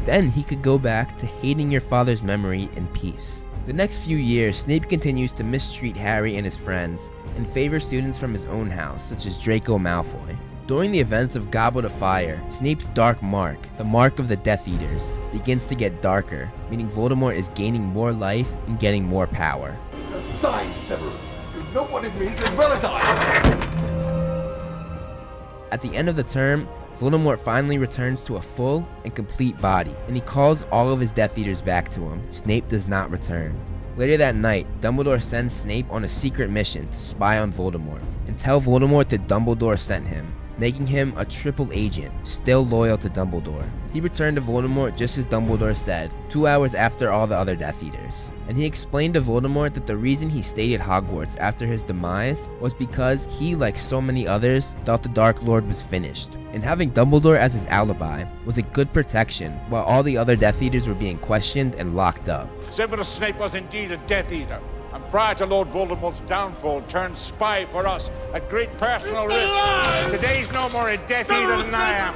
Then 0.05 0.29
he 0.29 0.43
could 0.43 0.61
go 0.61 0.77
back 0.77 1.17
to 1.17 1.25
hating 1.25 1.71
your 1.71 1.81
father's 1.81 2.23
memory 2.23 2.69
in 2.77 2.87
peace. 2.89 3.43
The 3.65 3.73
next 3.73 4.01
few 4.01 4.19
years, 4.19 4.59
Snape 4.59 4.87
continues 4.91 5.33
to 5.33 5.45
mistreat 5.45 5.97
Harry 5.97 6.37
and 6.37 6.45
his 6.45 6.59
friends, 6.59 7.09
and 7.37 7.51
favor 7.51 7.81
students 7.81 8.19
from 8.19 8.35
his 8.35 8.45
own 8.45 8.69
house, 8.69 9.09
such 9.09 9.25
as 9.25 9.39
Draco 9.39 9.79
Malfoy. 9.79 10.37
During 10.71 10.93
the 10.93 11.01
events 11.01 11.35
of 11.35 11.51
Goblet 11.51 11.85
of 11.85 11.91
Fire, 11.91 12.41
Snape's 12.53 12.87
dark 12.87 13.21
mark, 13.25 13.59
the 13.77 13.83
mark 13.83 14.21
of 14.21 14.29
the 14.29 14.37
Death 14.37 14.69
Eaters, 14.69 15.11
begins 15.33 15.65
to 15.65 15.75
get 15.75 16.01
darker, 16.01 16.49
meaning 16.71 16.89
Voldemort 16.89 17.35
is 17.35 17.49
gaining 17.57 17.83
more 17.83 18.13
life 18.13 18.47
and 18.69 18.79
getting 18.79 19.03
more 19.03 19.27
power. 19.27 19.77
It's 19.95 20.13
a 20.13 20.23
sign, 20.39 20.73
Severus. 20.87 21.21
You 21.57 21.75
know 21.75 21.87
what 21.87 22.07
it 22.07 22.15
means 22.15 22.41
as 22.41 22.55
well 22.55 22.71
as 22.71 22.85
I. 22.85 23.01
At 25.73 25.83
the 25.83 25.93
end 25.97 26.09
of 26.09 26.15
the 26.15 26.23
term, 26.23 26.69
Voldemort 27.01 27.41
finally 27.41 27.79
returns 27.79 28.23
to 28.27 28.37
a 28.37 28.43
full 28.43 28.87
and 29.03 29.13
complete 29.13 29.61
body, 29.61 29.97
and 30.07 30.15
he 30.15 30.23
calls 30.23 30.63
all 30.71 30.93
of 30.93 31.01
his 31.01 31.11
Death 31.11 31.37
Eaters 31.37 31.63
back 31.63 31.91
to 31.91 32.01
him. 32.03 32.33
Snape 32.33 32.69
does 32.69 32.87
not 32.87 33.11
return. 33.11 33.61
Later 33.97 34.17
that 34.19 34.37
night, 34.37 34.69
Dumbledore 34.81 35.21
sends 35.21 35.53
Snape 35.53 35.91
on 35.91 36.05
a 36.05 36.09
secret 36.09 36.49
mission 36.49 36.87
to 36.87 36.97
spy 36.97 37.41
on 37.41 37.53
Voldemort 37.53 38.05
and 38.29 38.39
tell 38.39 38.61
Voldemort 38.61 39.09
that 39.09 39.27
Dumbledore 39.27 39.77
sent 39.77 40.07
him, 40.07 40.33
making 40.61 40.87
him 40.87 41.15
a 41.17 41.25
triple 41.25 41.71
agent, 41.73 42.13
still 42.23 42.65
loyal 42.67 42.99
to 42.99 43.09
Dumbledore. 43.09 43.69
He 43.93 44.01
returned 44.01 44.37
to 44.37 44.43
Voldemort 44.43 44.95
just 44.95 45.17
as 45.17 45.27
Dumbledore 45.27 45.77
said, 45.77 46.13
two 46.29 46.47
hours 46.47 46.75
after 46.75 47.11
all 47.11 47.27
the 47.27 47.37
other 47.37 47.57
Death 47.57 47.83
Eaters. 47.83 48.31
And 48.47 48.57
he 48.57 48.67
explained 48.67 49.15
to 49.15 49.23
Voldemort 49.23 49.75
that 49.75 49.87
the 49.87 49.97
reason 49.97 50.29
he 50.29 50.43
stayed 50.43 50.75
at 50.79 50.87
Hogwarts 50.87 51.37
after 51.39 51.67
his 51.67 51.83
demise 51.83 52.47
was 52.61 52.75
because 52.75 53.27
he, 53.27 53.57
like 53.57 53.79
so 53.79 54.01
many 54.01 54.29
others, 54.29 54.77
thought 54.85 55.03
the 55.03 55.09
Dark 55.09 55.43
Lord 55.43 55.67
was 55.67 55.83
finished. 55.83 56.35
And 56.53 56.63
having 56.63 56.93
Dumbledore 56.93 57.39
as 57.39 57.55
his 57.55 57.67
alibi 57.67 58.25
was 58.45 58.59
a 58.59 58.63
good 58.63 58.93
protection 58.93 59.53
while 59.71 59.85
all 59.85 60.03
the 60.03 60.19
other 60.19 60.37
Death 60.37 60.61
Eaters 60.61 60.87
were 60.87 60.95
being 60.95 61.19
questioned 61.19 61.75
and 61.77 61.97
locked 61.97 62.29
up. 62.29 62.49
Severus 62.71 63.09
Snape 63.09 63.39
was 63.39 63.55
indeed 63.55 63.93
a 63.93 63.97
Death 64.07 64.31
Eater, 64.31 64.61
and 64.93 65.09
prior 65.09 65.35
to 65.37 65.47
Lord 65.47 65.69
Voldemort's 65.71 66.21
downfall, 66.21 66.83
turned 66.83 67.17
spy 67.17 67.67
for 67.67 67.87
us 67.87 68.11
at 68.35 68.49
great 68.49 68.77
personal 68.79 69.27
risk. 69.27 69.55
Today's 70.11 70.51
no 70.53 70.69
more 70.71 70.91
a 70.91 70.97
Death 70.97 71.31
Eater 71.31 71.63
than 71.63 71.75
I 71.75 71.93
am. 71.93 72.15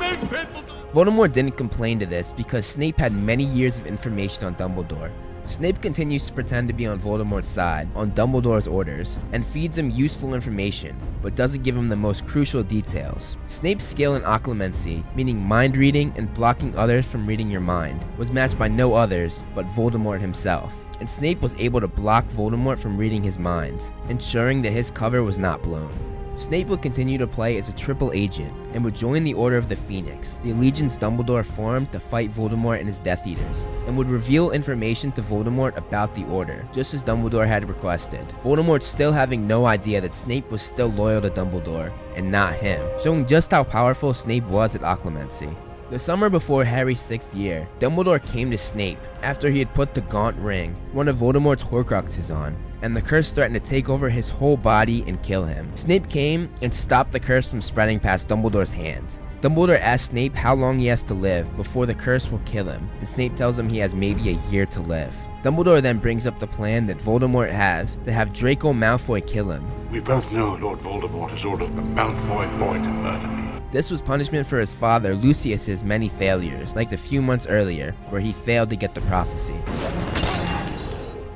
Voldemort 0.92 1.32
didn't 1.32 1.56
complain 1.56 1.98
to 1.98 2.06
this 2.06 2.32
because 2.32 2.66
Snape 2.66 2.98
had 2.98 3.12
many 3.12 3.44
years 3.44 3.78
of 3.78 3.86
information 3.86 4.44
on 4.44 4.54
Dumbledore. 4.54 5.10
Snape 5.46 5.82
continues 5.82 6.26
to 6.26 6.32
pretend 6.32 6.68
to 6.68 6.74
be 6.74 6.86
on 6.86 6.98
Voldemort's 6.98 7.48
side, 7.48 7.86
on 7.94 8.12
Dumbledore's 8.12 8.66
orders, 8.66 9.20
and 9.32 9.44
feeds 9.44 9.76
him 9.76 9.90
useful 9.90 10.32
information, 10.32 10.96
but 11.20 11.34
doesn't 11.34 11.62
give 11.62 11.76
him 11.76 11.90
the 11.90 11.96
most 11.96 12.26
crucial 12.26 12.62
details. 12.62 13.36
Snape's 13.48 13.84
skill 13.84 14.14
in 14.14 14.22
occlumency, 14.22 15.04
meaning 15.14 15.38
mind 15.38 15.76
reading 15.76 16.14
and 16.16 16.32
blocking 16.32 16.74
others 16.76 17.04
from 17.04 17.26
reading 17.26 17.50
your 17.50 17.60
mind, 17.60 18.06
was 18.16 18.30
matched 18.30 18.58
by 18.58 18.68
no 18.68 18.94
others 18.94 19.44
but 19.54 19.66
Voldemort 19.74 20.20
himself, 20.20 20.72
and 21.00 21.08
Snape 21.08 21.40
was 21.40 21.54
able 21.56 21.80
to 21.80 21.88
block 21.88 22.26
Voldemort 22.28 22.78
from 22.78 22.96
reading 22.96 23.22
his 23.22 23.38
minds, 23.38 23.92
ensuring 24.08 24.62
that 24.62 24.72
his 24.72 24.90
cover 24.90 25.22
was 25.22 25.38
not 25.38 25.62
blown. 25.62 25.92
Snape 26.36 26.66
would 26.66 26.82
continue 26.82 27.16
to 27.16 27.28
play 27.28 27.58
as 27.58 27.68
a 27.68 27.72
triple 27.72 28.10
agent 28.12 28.52
and 28.74 28.84
would 28.84 28.94
join 28.94 29.22
the 29.22 29.34
Order 29.34 29.56
of 29.56 29.68
the 29.68 29.76
Phoenix, 29.76 30.40
the 30.42 30.50
allegiance 30.50 30.96
Dumbledore 30.96 31.44
formed 31.44 31.92
to 31.92 32.00
fight 32.00 32.34
Voldemort 32.34 32.78
and 32.78 32.88
his 32.88 32.98
Death 32.98 33.24
Eaters, 33.24 33.66
and 33.86 33.96
would 33.96 34.08
reveal 34.08 34.50
information 34.50 35.12
to 35.12 35.22
Voldemort 35.22 35.76
about 35.76 36.12
the 36.14 36.24
Order, 36.24 36.66
just 36.72 36.92
as 36.92 37.04
Dumbledore 37.04 37.46
had 37.46 37.68
requested. 37.68 38.26
Voldemort 38.42 38.82
still 38.82 39.12
having 39.12 39.46
no 39.46 39.64
idea 39.66 40.00
that 40.00 40.14
Snape 40.14 40.50
was 40.50 40.60
still 40.60 40.88
loyal 40.88 41.22
to 41.22 41.30
Dumbledore, 41.30 41.92
and 42.16 42.32
not 42.32 42.54
him, 42.54 42.84
showing 43.00 43.26
just 43.26 43.52
how 43.52 43.62
powerful 43.62 44.12
Snape 44.12 44.44
was 44.44 44.74
at 44.74 44.80
Occlumency. 44.80 45.54
The 45.94 46.00
summer 46.00 46.28
before 46.28 46.64
Harry's 46.64 46.98
sixth 46.98 47.36
year, 47.36 47.68
Dumbledore 47.78 48.20
came 48.20 48.50
to 48.50 48.58
Snape 48.58 48.98
after 49.22 49.48
he 49.48 49.60
had 49.60 49.72
put 49.74 49.94
the 49.94 50.00
Gaunt 50.00 50.36
Ring, 50.38 50.74
one 50.90 51.06
of 51.06 51.18
Voldemort's 51.18 51.62
Horcruxes, 51.62 52.34
on, 52.34 52.56
and 52.82 52.96
the 52.96 53.00
curse 53.00 53.30
threatened 53.30 53.62
to 53.62 53.70
take 53.70 53.88
over 53.88 54.10
his 54.10 54.28
whole 54.28 54.56
body 54.56 55.04
and 55.06 55.22
kill 55.22 55.44
him. 55.44 55.70
Snape 55.76 56.08
came 56.08 56.52
and 56.62 56.74
stopped 56.74 57.12
the 57.12 57.20
curse 57.20 57.48
from 57.48 57.60
spreading 57.60 58.00
past 58.00 58.28
Dumbledore's 58.28 58.72
hand. 58.72 59.06
Dumbledore 59.40 59.78
asks 59.78 60.08
Snape 60.08 60.34
how 60.34 60.56
long 60.56 60.80
he 60.80 60.86
has 60.86 61.04
to 61.04 61.14
live 61.14 61.56
before 61.56 61.86
the 61.86 61.94
curse 61.94 62.28
will 62.28 62.40
kill 62.40 62.64
him, 62.64 62.90
and 62.98 63.08
Snape 63.08 63.36
tells 63.36 63.56
him 63.56 63.68
he 63.68 63.78
has 63.78 63.94
maybe 63.94 64.30
a 64.30 64.50
year 64.50 64.66
to 64.66 64.80
live. 64.80 65.14
Dumbledore 65.44 65.82
then 65.82 65.98
brings 65.98 66.26
up 66.26 66.38
the 66.38 66.46
plan 66.46 66.86
that 66.86 66.96
Voldemort 66.96 67.52
has 67.52 67.96
to 67.96 68.10
have 68.10 68.32
Draco 68.32 68.72
Malfoy 68.72 69.26
kill 69.26 69.50
him. 69.50 69.62
We 69.92 70.00
both 70.00 70.32
know 70.32 70.54
Lord 70.54 70.78
Voldemort 70.78 71.28
has 71.32 71.44
ordered 71.44 71.74
the 71.74 71.82
Malfoy 71.82 72.58
boy 72.58 72.78
to 72.78 72.88
murder 72.88 73.26
me. 73.26 73.60
This 73.70 73.90
was 73.90 74.00
punishment 74.00 74.46
for 74.46 74.58
his 74.58 74.72
father 74.72 75.14
Lucius's 75.14 75.84
many 75.84 76.08
failures, 76.08 76.74
like 76.74 76.92
a 76.92 76.96
few 76.96 77.20
months 77.20 77.46
earlier, 77.46 77.94
where 78.08 78.22
he 78.22 78.32
failed 78.32 78.70
to 78.70 78.76
get 78.76 78.94
the 78.94 79.02
prophecy. 79.02 79.52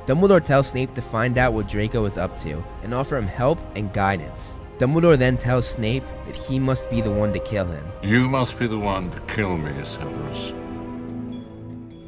Dumbledore 0.07 0.43
tells 0.43 0.69
Snape 0.69 0.95
to 0.95 1.03
find 1.03 1.37
out 1.37 1.53
what 1.53 1.67
Draco 1.67 2.05
is 2.05 2.17
up 2.17 2.35
to 2.39 2.63
and 2.81 2.95
offer 2.95 3.15
him 3.15 3.27
help 3.27 3.59
and 3.75 3.93
guidance. 3.93 4.55
Dumbledore 4.79 5.19
then 5.19 5.37
tells 5.37 5.67
Snape 5.67 6.03
that 6.25 6.35
he 6.35 6.57
must 6.57 6.89
be 6.89 6.99
the 6.99 7.11
one 7.11 7.31
to 7.33 7.39
kill 7.41 7.67
him. 7.67 7.85
You 8.01 8.27
must 8.27 8.57
be 8.57 8.65
the 8.65 8.79
one 8.79 9.11
to 9.11 9.19
kill 9.31 9.55
me, 9.55 9.71
Severus. 9.85 10.51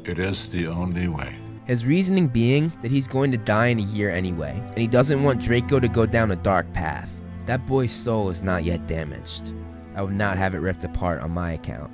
It 0.04 0.18
is 0.18 0.48
the 0.48 0.66
only 0.66 1.06
way. 1.06 1.38
His 1.64 1.86
reasoning 1.86 2.26
being 2.26 2.72
that 2.82 2.90
he's 2.90 3.06
going 3.06 3.30
to 3.30 3.38
die 3.38 3.68
in 3.68 3.78
a 3.78 3.82
year 3.82 4.10
anyway, 4.10 4.60
and 4.66 4.78
he 4.78 4.88
doesn't 4.88 5.22
want 5.22 5.40
Draco 5.40 5.78
to 5.78 5.88
go 5.88 6.06
down 6.06 6.32
a 6.32 6.36
dark 6.36 6.70
path. 6.72 7.08
That 7.46 7.66
boy's 7.66 7.92
soul 7.92 8.30
is 8.30 8.42
not 8.42 8.64
yet 8.64 8.88
damaged. 8.88 9.52
I 9.94 10.02
would 10.02 10.14
not 10.14 10.38
have 10.38 10.54
it 10.54 10.58
ripped 10.58 10.82
apart 10.82 11.20
on 11.22 11.30
my 11.30 11.52
account. 11.52 11.92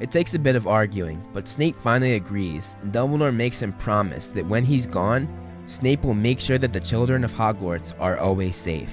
It 0.00 0.10
takes 0.10 0.34
a 0.34 0.38
bit 0.38 0.56
of 0.56 0.66
arguing, 0.66 1.22
but 1.34 1.48
Snape 1.48 1.76
finally 1.80 2.14
agrees, 2.14 2.74
and 2.82 2.92
Dumbledore 2.92 3.34
makes 3.34 3.60
him 3.60 3.72
promise 3.74 4.28
that 4.28 4.46
when 4.46 4.64
he's 4.64 4.86
gone, 4.86 5.28
Snape 5.66 6.02
will 6.02 6.14
make 6.14 6.40
sure 6.40 6.58
that 6.58 6.72
the 6.72 6.80
children 6.80 7.22
of 7.22 7.32
Hogwarts 7.32 7.92
are 7.98 8.18
always 8.18 8.56
safe. 8.56 8.90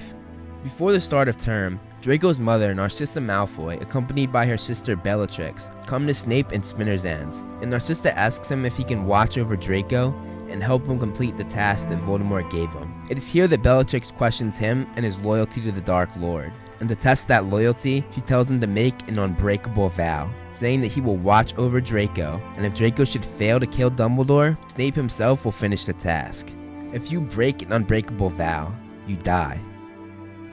Before 0.62 0.92
the 0.92 1.00
start 1.00 1.28
of 1.28 1.38
term, 1.38 1.80
Draco's 2.04 2.38
mother, 2.38 2.74
Narcissa 2.74 3.18
Malfoy, 3.18 3.80
accompanied 3.80 4.30
by 4.30 4.44
her 4.44 4.58
sister 4.58 4.94
Bellatrix, 4.94 5.70
come 5.86 6.06
to 6.06 6.12
Snape 6.12 6.52
in 6.52 6.62
Spinner's 6.62 7.06
Ends, 7.06 7.38
and 7.62 7.70
Narcissa 7.70 8.14
asks 8.14 8.50
him 8.50 8.66
if 8.66 8.76
he 8.76 8.84
can 8.84 9.06
watch 9.06 9.38
over 9.38 9.56
Draco 9.56 10.10
and 10.50 10.62
help 10.62 10.86
him 10.86 10.98
complete 10.98 11.34
the 11.38 11.44
task 11.44 11.88
that 11.88 12.02
Voldemort 12.02 12.50
gave 12.50 12.70
him. 12.72 12.94
It 13.08 13.16
is 13.16 13.26
here 13.26 13.48
that 13.48 13.62
Bellatrix 13.62 14.10
questions 14.10 14.58
him 14.58 14.86
and 14.96 15.04
his 15.06 15.16
loyalty 15.20 15.62
to 15.62 15.72
the 15.72 15.80
Dark 15.80 16.10
Lord, 16.18 16.52
and 16.80 16.90
to 16.90 16.94
test 16.94 17.26
that 17.28 17.46
loyalty, 17.46 18.04
she 18.14 18.20
tells 18.20 18.50
him 18.50 18.60
to 18.60 18.66
make 18.66 19.08
an 19.08 19.18
unbreakable 19.18 19.88
vow, 19.88 20.30
saying 20.50 20.82
that 20.82 20.92
he 20.92 21.00
will 21.00 21.16
watch 21.16 21.54
over 21.56 21.80
Draco, 21.80 22.38
and 22.58 22.66
if 22.66 22.74
Draco 22.74 23.04
should 23.04 23.24
fail 23.24 23.58
to 23.58 23.66
kill 23.66 23.90
Dumbledore, 23.90 24.58
Snape 24.70 24.94
himself 24.94 25.46
will 25.46 25.52
finish 25.52 25.86
the 25.86 25.94
task. 25.94 26.52
If 26.92 27.10
you 27.10 27.22
break 27.22 27.62
an 27.62 27.72
unbreakable 27.72 28.28
vow, 28.28 28.74
you 29.06 29.16
die. 29.16 29.58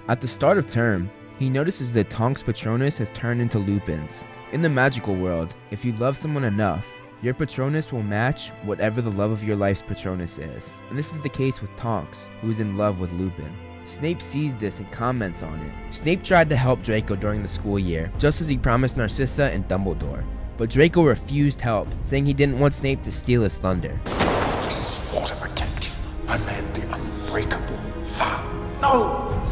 At 0.07 0.22
the 0.22 0.30
start 0.30 0.57
of 0.57 0.65
term, 0.65 1.10
he 1.42 1.50
notices 1.50 1.92
that 1.92 2.10
Tonks 2.12 2.44
Patronus 2.44 3.00
has 3.00 3.10
turned 3.12 3.42
into 3.42 3.58
Lupin's. 3.58 4.28
In 4.52 4.62
the 4.62 4.70
magical 4.70 5.16
world, 5.16 5.56
if 5.72 5.84
you 5.84 5.92
love 5.94 6.16
someone 6.16 6.44
enough, 6.44 6.86
your 7.24 7.34
Patronus 7.34 7.92
will 7.92 8.04
match 8.04 8.50
whatever 8.64 9.02
the 9.02 9.10
love 9.10 9.32
of 9.32 9.44
your 9.44 9.56
life's 9.56 9.82
Patronus 9.82 10.38
is. 10.38 10.78
And 10.90 11.00
this 11.00 11.12
is 11.12 11.20
the 11.22 11.30
case 11.30 11.60
with 11.60 11.76
Tonks, 11.78 12.28
who 12.42 12.52
is 12.52 12.60
in 12.60 12.78
love 12.78 13.00
with 13.00 13.12
Lupin. 13.14 13.52
Snape 13.88 14.22
sees 14.22 14.54
this 14.56 14.78
and 14.78 14.92
comments 14.92 15.42
on 15.42 15.60
it. 15.60 15.94
Snape 15.94 16.24
tried 16.24 16.48
to 16.50 16.56
help 16.56 16.84
Draco 16.84 17.16
during 17.16 17.42
the 17.42 17.48
school 17.48 17.80
year, 17.80 18.12
just 18.20 18.40
as 18.40 18.48
he 18.48 18.58
promised 18.58 18.98
Narcissa 18.98 19.46
and 19.46 19.68
Dumbledore. 19.68 20.24
But 20.58 20.70
Draco 20.70 21.04
refused 21.04 21.60
help, 21.60 21.88
saying 22.04 22.28
he 22.28 22.34
didn't 22.34 22.60
want 22.60 22.76
Snape 22.76 23.02
to 23.02 23.12
steal 23.12 23.42
his 23.42 23.58
thunder. 23.58 24.00
I 24.06 24.70
swore 24.70 25.26
to 25.26 25.36
protect 25.38 25.88
you. 25.88 25.94
I 26.28 26.38
made 26.38 26.74
the 26.76 26.94
unbreakable 26.94 27.78
vow. 28.04 28.80
No! 28.80 29.51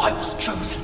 I 0.00 0.12
was 0.12 0.32
chosen. 0.36 0.80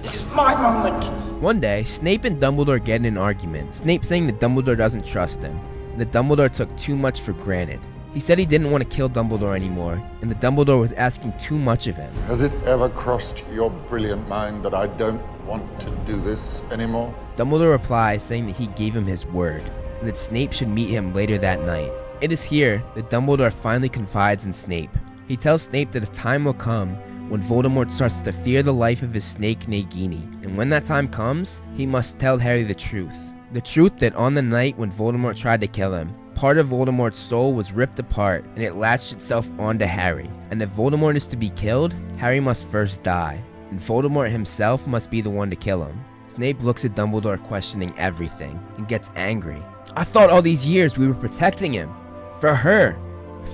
This 0.00 0.16
is 0.16 0.32
my 0.32 0.54
moment. 0.54 1.04
One 1.42 1.60
day, 1.60 1.84
Snape 1.84 2.24
and 2.24 2.40
Dumbledore 2.40 2.82
get 2.82 2.96
in 2.96 3.04
an 3.04 3.18
argument, 3.18 3.76
Snape 3.76 4.02
saying 4.02 4.24
that 4.28 4.40
Dumbledore 4.40 4.78
doesn't 4.78 5.04
trust 5.04 5.42
him, 5.42 5.60
and 5.92 6.00
that 6.00 6.10
Dumbledore 6.10 6.50
took 6.50 6.74
too 6.74 6.96
much 6.96 7.20
for 7.20 7.34
granted. 7.34 7.80
He 8.14 8.20
said 8.20 8.38
he 8.38 8.46
didn't 8.46 8.70
want 8.70 8.82
to 8.82 8.96
kill 8.96 9.10
Dumbledore 9.10 9.54
anymore, 9.54 10.02
and 10.22 10.30
that 10.30 10.40
Dumbledore 10.40 10.80
was 10.80 10.94
asking 10.94 11.36
too 11.36 11.58
much 11.58 11.86
of 11.86 11.96
him. 11.96 12.10
Has 12.28 12.40
it 12.40 12.52
ever 12.64 12.88
crossed 12.88 13.44
your 13.52 13.68
brilliant 13.68 14.26
mind 14.26 14.64
that 14.64 14.72
I 14.72 14.86
don't 14.86 15.20
want 15.44 15.78
to 15.80 15.90
do 16.06 16.16
this 16.16 16.62
anymore? 16.70 17.14
Dumbledore 17.36 17.72
replies 17.72 18.22
saying 18.22 18.46
that 18.46 18.56
he 18.56 18.68
gave 18.68 18.96
him 18.96 19.04
his 19.04 19.26
word, 19.26 19.70
and 19.98 20.08
that 20.08 20.16
Snape 20.16 20.54
should 20.54 20.68
meet 20.68 20.88
him 20.88 21.12
later 21.12 21.36
that 21.36 21.60
night. 21.66 21.92
It 22.22 22.32
is 22.32 22.42
here 22.42 22.82
that 22.94 23.10
Dumbledore 23.10 23.52
finally 23.52 23.90
confides 23.90 24.46
in 24.46 24.54
Snape. 24.54 24.96
He 25.28 25.36
tells 25.36 25.60
Snape 25.60 25.92
that 25.92 26.04
a 26.04 26.12
time 26.12 26.46
will 26.46 26.54
come 26.54 26.96
when 27.28 27.42
Voldemort 27.42 27.90
starts 27.90 28.20
to 28.20 28.32
fear 28.32 28.62
the 28.62 28.72
life 28.72 29.02
of 29.02 29.12
his 29.12 29.24
snake 29.24 29.66
Nagini, 29.66 30.22
and 30.44 30.56
when 30.56 30.68
that 30.70 30.84
time 30.84 31.08
comes, 31.08 31.60
he 31.74 31.84
must 31.84 32.18
tell 32.18 32.38
Harry 32.38 32.62
the 32.62 32.74
truth. 32.74 33.16
The 33.52 33.60
truth 33.60 33.98
that 33.98 34.14
on 34.14 34.34
the 34.34 34.42
night 34.42 34.78
when 34.78 34.92
Voldemort 34.92 35.36
tried 35.36 35.60
to 35.62 35.66
kill 35.66 35.92
him, 35.92 36.14
part 36.34 36.58
of 36.58 36.68
Voldemort's 36.68 37.18
soul 37.18 37.52
was 37.52 37.72
ripped 37.72 37.98
apart 37.98 38.44
and 38.54 38.62
it 38.62 38.76
latched 38.76 39.12
itself 39.12 39.48
onto 39.58 39.86
Harry. 39.86 40.30
And 40.50 40.62
if 40.62 40.70
Voldemort 40.70 41.16
is 41.16 41.26
to 41.28 41.36
be 41.36 41.50
killed, 41.50 41.94
Harry 42.16 42.38
must 42.38 42.68
first 42.68 43.02
die, 43.02 43.42
and 43.70 43.80
Voldemort 43.80 44.30
himself 44.30 44.86
must 44.86 45.10
be 45.10 45.20
the 45.20 45.30
one 45.30 45.50
to 45.50 45.56
kill 45.56 45.84
him. 45.84 46.04
Snape 46.28 46.62
looks 46.62 46.84
at 46.84 46.94
Dumbledore 46.94 47.42
questioning 47.42 47.92
everything 47.98 48.60
and 48.76 48.86
gets 48.86 49.10
angry. 49.16 49.62
I 49.96 50.04
thought 50.04 50.30
all 50.30 50.42
these 50.42 50.66
years 50.66 50.98
we 50.98 51.08
were 51.08 51.14
protecting 51.14 51.72
him. 51.72 51.92
For 52.40 52.54
her. 52.54 52.96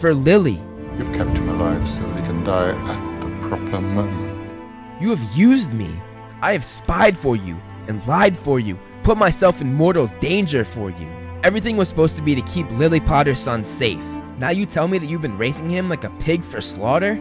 For 0.00 0.12
Lily. 0.12 0.60
You've 0.98 1.12
kept 1.12 1.38
him 1.38 1.48
alive 1.48 1.88
so 1.88 2.02
he 2.14 2.22
can 2.22 2.42
die 2.42 2.70
at 2.92 3.11
proper 3.56 3.82
moment. 3.82 5.02
You 5.02 5.10
have 5.10 5.36
used 5.36 5.74
me. 5.74 6.00
I 6.40 6.52
have 6.52 6.64
spied 6.64 7.18
for 7.18 7.36
you 7.36 7.60
and 7.86 8.04
lied 8.06 8.36
for 8.36 8.58
you, 8.58 8.78
put 9.02 9.18
myself 9.18 9.60
in 9.60 9.74
mortal 9.74 10.06
danger 10.20 10.64
for 10.64 10.90
you. 10.90 11.08
Everything 11.42 11.76
was 11.76 11.88
supposed 11.88 12.16
to 12.16 12.22
be 12.22 12.34
to 12.34 12.42
keep 12.42 12.70
Lily 12.70 13.00
Potter's 13.00 13.40
son 13.40 13.62
safe. 13.62 14.02
Now 14.38 14.48
you 14.48 14.64
tell 14.64 14.88
me 14.88 14.96
that 14.98 15.06
you've 15.06 15.20
been 15.20 15.36
racing 15.36 15.68
him 15.68 15.90
like 15.90 16.04
a 16.04 16.10
pig 16.18 16.44
for 16.44 16.62
slaughter? 16.62 17.14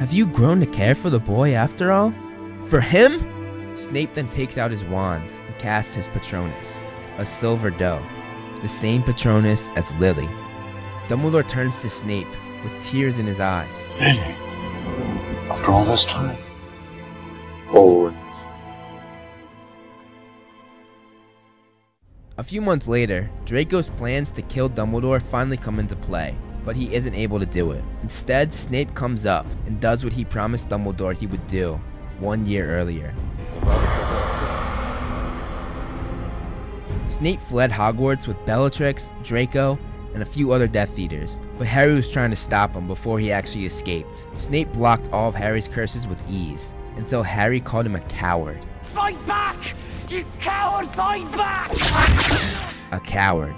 Have 0.00 0.12
you 0.12 0.26
grown 0.26 0.58
to 0.60 0.66
care 0.66 0.96
for 0.96 1.10
the 1.10 1.20
boy 1.20 1.54
after 1.54 1.92
all? 1.92 2.12
For 2.68 2.80
him? 2.80 3.76
Snape 3.76 4.14
then 4.14 4.28
takes 4.28 4.58
out 4.58 4.72
his 4.72 4.82
wand 4.84 5.30
and 5.46 5.58
casts 5.58 5.94
his 5.94 6.08
Patronus, 6.08 6.82
a 7.18 7.24
silver 7.24 7.70
doe, 7.70 8.02
the 8.62 8.68
same 8.68 9.02
Patronus 9.02 9.68
as 9.76 9.94
Lily. 9.94 10.28
Dumbledore 11.08 11.48
turns 11.48 11.80
to 11.82 11.90
Snape 11.90 12.28
with 12.64 12.84
tears 12.84 13.18
in 13.18 13.26
his 13.26 13.40
eyes. 13.40 13.68
Lily, 14.00 14.36
after 15.52 15.70
all 15.70 15.84
this 15.84 16.06
time, 16.06 16.34
always. 17.70 18.14
A 22.38 22.42
few 22.42 22.62
months 22.62 22.88
later, 22.88 23.28
Draco's 23.44 23.90
plans 23.90 24.30
to 24.30 24.40
kill 24.40 24.70
Dumbledore 24.70 25.20
finally 25.20 25.58
come 25.58 25.78
into 25.78 25.94
play, 25.94 26.34
but 26.64 26.74
he 26.74 26.94
isn't 26.94 27.14
able 27.14 27.38
to 27.38 27.44
do 27.44 27.72
it. 27.72 27.84
Instead, 28.02 28.54
Snape 28.54 28.94
comes 28.94 29.26
up 29.26 29.44
and 29.66 29.78
does 29.78 30.02
what 30.02 30.14
he 30.14 30.24
promised 30.24 30.70
Dumbledore 30.70 31.14
he 31.14 31.26
would 31.26 31.46
do 31.48 31.78
one 32.18 32.46
year 32.46 32.70
earlier. 32.70 33.14
Snape 37.10 37.42
fled 37.42 37.70
Hogwarts 37.70 38.26
with 38.26 38.42
Bellatrix, 38.46 39.12
Draco, 39.22 39.78
and 40.14 40.22
a 40.22 40.26
few 40.26 40.52
other 40.52 40.66
Death 40.66 40.98
Eaters, 40.98 41.40
but 41.58 41.66
Harry 41.66 41.92
was 41.92 42.10
trying 42.10 42.30
to 42.30 42.36
stop 42.36 42.74
him 42.74 42.86
before 42.86 43.18
he 43.18 43.32
actually 43.32 43.66
escaped. 43.66 44.26
Snape 44.38 44.72
blocked 44.72 45.10
all 45.12 45.28
of 45.28 45.34
Harry's 45.34 45.68
curses 45.68 46.06
with 46.06 46.18
ease, 46.30 46.72
until 46.96 47.22
Harry 47.22 47.60
called 47.60 47.86
him 47.86 47.96
a 47.96 48.00
coward. 48.00 48.64
Fight 48.82 49.26
back! 49.26 49.56
You 50.08 50.24
coward, 50.38 50.88
fight 50.88 51.30
back! 51.32 51.70
A 52.92 53.00
coward. 53.00 53.54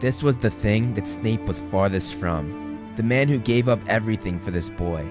This 0.00 0.22
was 0.22 0.36
the 0.36 0.50
thing 0.50 0.94
that 0.94 1.06
Snape 1.06 1.42
was 1.42 1.60
farthest 1.60 2.14
from. 2.14 2.92
The 2.96 3.04
man 3.04 3.28
who 3.28 3.38
gave 3.38 3.68
up 3.68 3.80
everything 3.86 4.40
for 4.40 4.50
this 4.50 4.68
boy. 4.68 5.08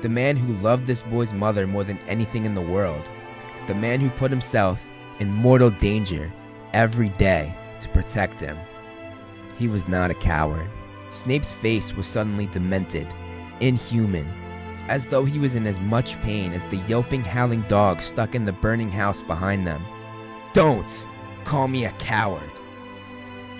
The 0.00 0.08
man 0.08 0.36
who 0.36 0.56
loved 0.62 0.86
this 0.86 1.02
boy's 1.02 1.32
mother 1.32 1.66
more 1.66 1.84
than 1.84 1.98
anything 2.08 2.46
in 2.46 2.54
the 2.54 2.60
world. 2.60 3.04
The 3.66 3.74
man 3.74 4.00
who 4.00 4.08
put 4.10 4.30
himself 4.30 4.82
in 5.20 5.28
mortal 5.30 5.70
danger 5.70 6.32
every 6.72 7.10
day 7.10 7.54
to 7.80 7.88
protect 7.90 8.40
him. 8.40 8.58
He 9.58 9.68
was 9.68 9.88
not 9.88 10.10
a 10.10 10.14
coward. 10.14 10.68
Snape's 11.10 11.52
face 11.52 11.92
was 11.94 12.06
suddenly 12.06 12.46
demented, 12.46 13.06
inhuman, 13.60 14.28
as 14.88 15.06
though 15.06 15.24
he 15.24 15.38
was 15.38 15.54
in 15.54 15.66
as 15.66 15.78
much 15.78 16.20
pain 16.22 16.52
as 16.52 16.64
the 16.64 16.78
yelping, 16.88 17.22
howling 17.22 17.62
dog 17.62 18.00
stuck 18.00 18.34
in 18.34 18.44
the 18.44 18.52
burning 18.52 18.90
house 18.90 19.22
behind 19.22 19.66
them. 19.66 19.84
Don't 20.54 21.06
call 21.44 21.68
me 21.68 21.84
a 21.84 21.92
coward. 21.92 22.50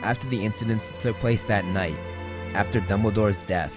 After 0.02 0.26
the 0.28 0.44
incidents 0.44 0.88
that 0.88 1.00
took 1.00 1.16
place 1.18 1.42
that 1.44 1.64
night, 1.66 1.96
after 2.54 2.80
Dumbledore's 2.80 3.38
death, 3.46 3.74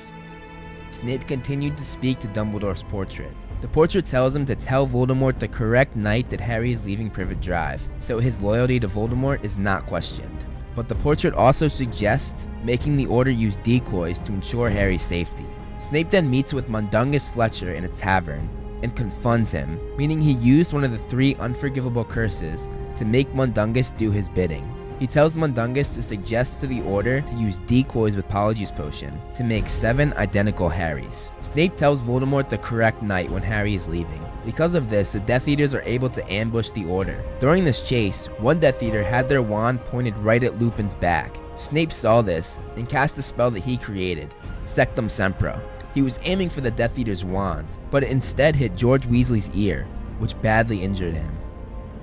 Snape 0.92 1.28
continued 1.28 1.76
to 1.78 1.84
speak 1.84 2.20
to 2.20 2.28
Dumbledore's 2.30 2.84
portrait. 2.84 3.32
The 3.62 3.68
portrait 3.68 4.06
tells 4.06 4.36
him 4.36 4.46
to 4.46 4.56
tell 4.56 4.88
Voldemort 4.88 5.40
the 5.40 5.48
correct 5.48 5.96
night 5.96 6.30
that 6.30 6.40
Harry 6.40 6.72
is 6.72 6.86
leaving 6.86 7.10
Privet 7.10 7.42
Drive, 7.42 7.82
so 8.00 8.20
his 8.20 8.40
loyalty 8.40 8.80
to 8.80 8.88
Voldemort 8.88 9.44
is 9.44 9.58
not 9.58 9.86
questioned. 9.88 10.45
But 10.76 10.90
the 10.90 10.96
portrait 10.96 11.34
also 11.34 11.68
suggests 11.68 12.48
making 12.64 12.98
the 12.98 13.06
Order 13.06 13.32
use 13.32 13.58
decoys 13.58 14.20
to 14.20 14.34
ensure 14.34 14.70
Harry's 14.70 15.04
safety. 15.04 15.46
Snape 15.80 16.10
then 16.10 16.30
meets 16.30 16.54
with 16.54 16.70
Mundungus 16.70 17.28
Fletcher 17.28 17.74
in 17.74 17.86
a 17.86 17.90
tavern 17.90 18.50
and 18.84 18.96
confunds 18.96 19.52
him, 19.52 19.80
meaning 19.98 20.22
he 20.22 20.34
used 20.34 20.74
one 20.74 20.84
of 20.84 20.92
the 20.92 20.98
three 20.98 21.36
unforgivable 21.36 22.04
curses 22.04 22.68
to 22.98 23.06
make 23.06 23.34
Mundungus 23.34 23.92
do 23.92 24.12
his 24.12 24.30
bidding. 24.30 24.70
He 25.00 25.08
tells 25.08 25.36
Mundungus 25.36 25.94
to 25.96 26.02
suggest 26.02 26.60
to 26.60 26.68
the 26.68 26.82
Order 26.82 27.22
to 27.22 27.36
use 27.36 27.60
decoys 27.60 28.16
with 28.16 28.28
Polyjuice 28.30 28.76
Potion 28.76 29.20
to 29.36 29.44
make 29.44 29.70
seven 29.70 30.14
identical 30.14 30.70
Harrys. 30.70 31.32
Snape 31.42 31.76
tells 31.76 32.02
Voldemort 32.02 32.50
the 32.50 32.58
correct 32.58 33.02
night 33.02 33.30
when 33.30 33.44
Harry 33.44 33.76
is 33.76 33.90
leaving. 33.90 34.24
Because 34.46 34.76
of 34.76 34.92
this, 34.92 35.12
the 35.12 35.20
Death 35.20 35.48
Eaters 35.48 35.74
are 35.74 35.82
able 35.82 36.10
to 36.12 36.32
ambush 36.32 36.70
the 36.70 36.86
Order. 36.86 37.24
During 37.40 37.66
this 37.66 37.82
chase, 37.82 38.28
one 38.38 38.60
Death 38.60 38.84
Eater 38.84 39.04
had 39.04 39.28
their 39.28 39.42
wand 39.42 39.84
pointed 39.86 40.16
right 40.18 40.44
at 40.44 40.60
Lupin's 40.60 40.94
back. 40.94 41.36
Snape 41.58 41.92
saw 41.92 42.22
this 42.22 42.60
and 42.76 42.88
cast 42.88 43.18
a 43.18 43.24
spell 43.24 43.50
that 43.52 43.64
he 43.64 43.76
created, 43.76 44.34
Sectumsempra. 44.66 45.60
He 45.96 46.02
was 46.02 46.20
aiming 46.24 46.50
for 46.50 46.62
the 46.62 46.70
Death 46.70 47.00
Eater's 47.00 47.26
wand, 47.26 47.66
but 47.90 48.04
it 48.04 48.12
instead 48.12 48.56
hit 48.56 48.76
George 48.76 49.08
Weasley's 49.08 49.50
ear, 49.52 49.88
which 50.20 50.40
badly 50.42 50.84
injured 50.84 51.16
him. 51.16 51.32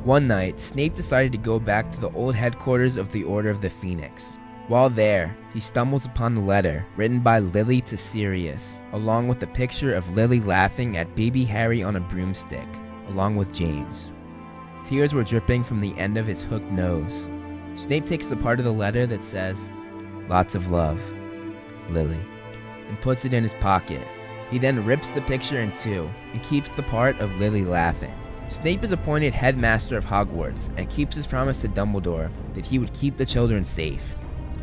One 0.03 0.27
night, 0.27 0.59
Snape 0.59 0.97
decided 0.97 1.31
to 1.33 1.39
go 1.39 1.61
back 1.61 1.93
to 1.93 2.01
the 2.01 2.11
old 2.11 2.35
headquarters 2.35 2.97
of 2.97 3.13
the 3.13 3.23
Order 3.23 3.51
of 3.51 3.61
the 3.61 3.71
Phoenix. 3.71 4.37
While 4.69 4.91
there, 4.91 5.37
he 5.53 5.61
stumbles 5.61 6.05
upon 6.05 6.35
the 6.35 6.41
letter 6.41 6.87
written 6.97 7.21
by 7.21 7.41
Lily 7.41 7.81
to 7.83 7.99
Sirius, 7.99 8.81
along 8.93 9.29
with 9.29 9.43
a 9.43 9.47
picture 9.49 9.95
of 9.95 10.09
Lily 10.15 10.41
laughing 10.41 10.97
at 10.97 11.17
baby 11.17 11.45
Harry 11.45 11.83
on 11.83 11.97
a 11.97 12.01
broomstick, 12.01 12.69
along 13.09 13.37
with 13.37 13.53
James. 13.53 14.11
Tears 14.87 15.15
were 15.15 15.25
dripping 15.25 15.65
from 15.65 15.81
the 15.81 15.97
end 15.99 16.17
of 16.17 16.27
his 16.27 16.43
hooked 16.43 16.71
nose. 16.71 17.27
Snape 17.75 18.07
takes 18.07 18.29
the 18.29 18.37
part 18.37 18.61
of 18.61 18.65
the 18.65 18.73
letter 18.73 19.07
that 19.07 19.25
says, 19.25 19.71
Lots 20.29 20.55
of 20.55 20.71
love, 20.71 21.01
Lily, 21.91 22.21
and 22.89 23.01
puts 23.01 23.25
it 23.25 23.35
in 23.35 23.43
his 23.43 23.55
pocket. 23.55 24.07
He 24.51 24.59
then 24.59 24.85
rips 24.85 25.11
the 25.11 25.23
picture 25.23 25.61
in 25.61 25.73
two 25.73 26.09
and 26.33 26.43
keeps 26.45 26.71
the 26.71 26.83
part 26.85 27.19
of 27.19 27.35
Lily 27.37 27.65
laughing. 27.65 28.15
Snape 28.49 28.85
is 28.85 28.93
appointed 28.93 29.35
headmaster 29.35 29.97
of 29.97 30.05
Hogwarts 30.05 30.71
and 30.77 30.89
keeps 30.91 31.17
his 31.17 31.27
promise 31.27 31.63
to 31.63 31.69
Dumbledore 31.69 32.31
that 32.55 32.67
he 32.67 32.79
would 32.79 32.93
keep 32.93 33.17
the 33.17 33.27
children 33.27 33.65
safe. 33.65 34.15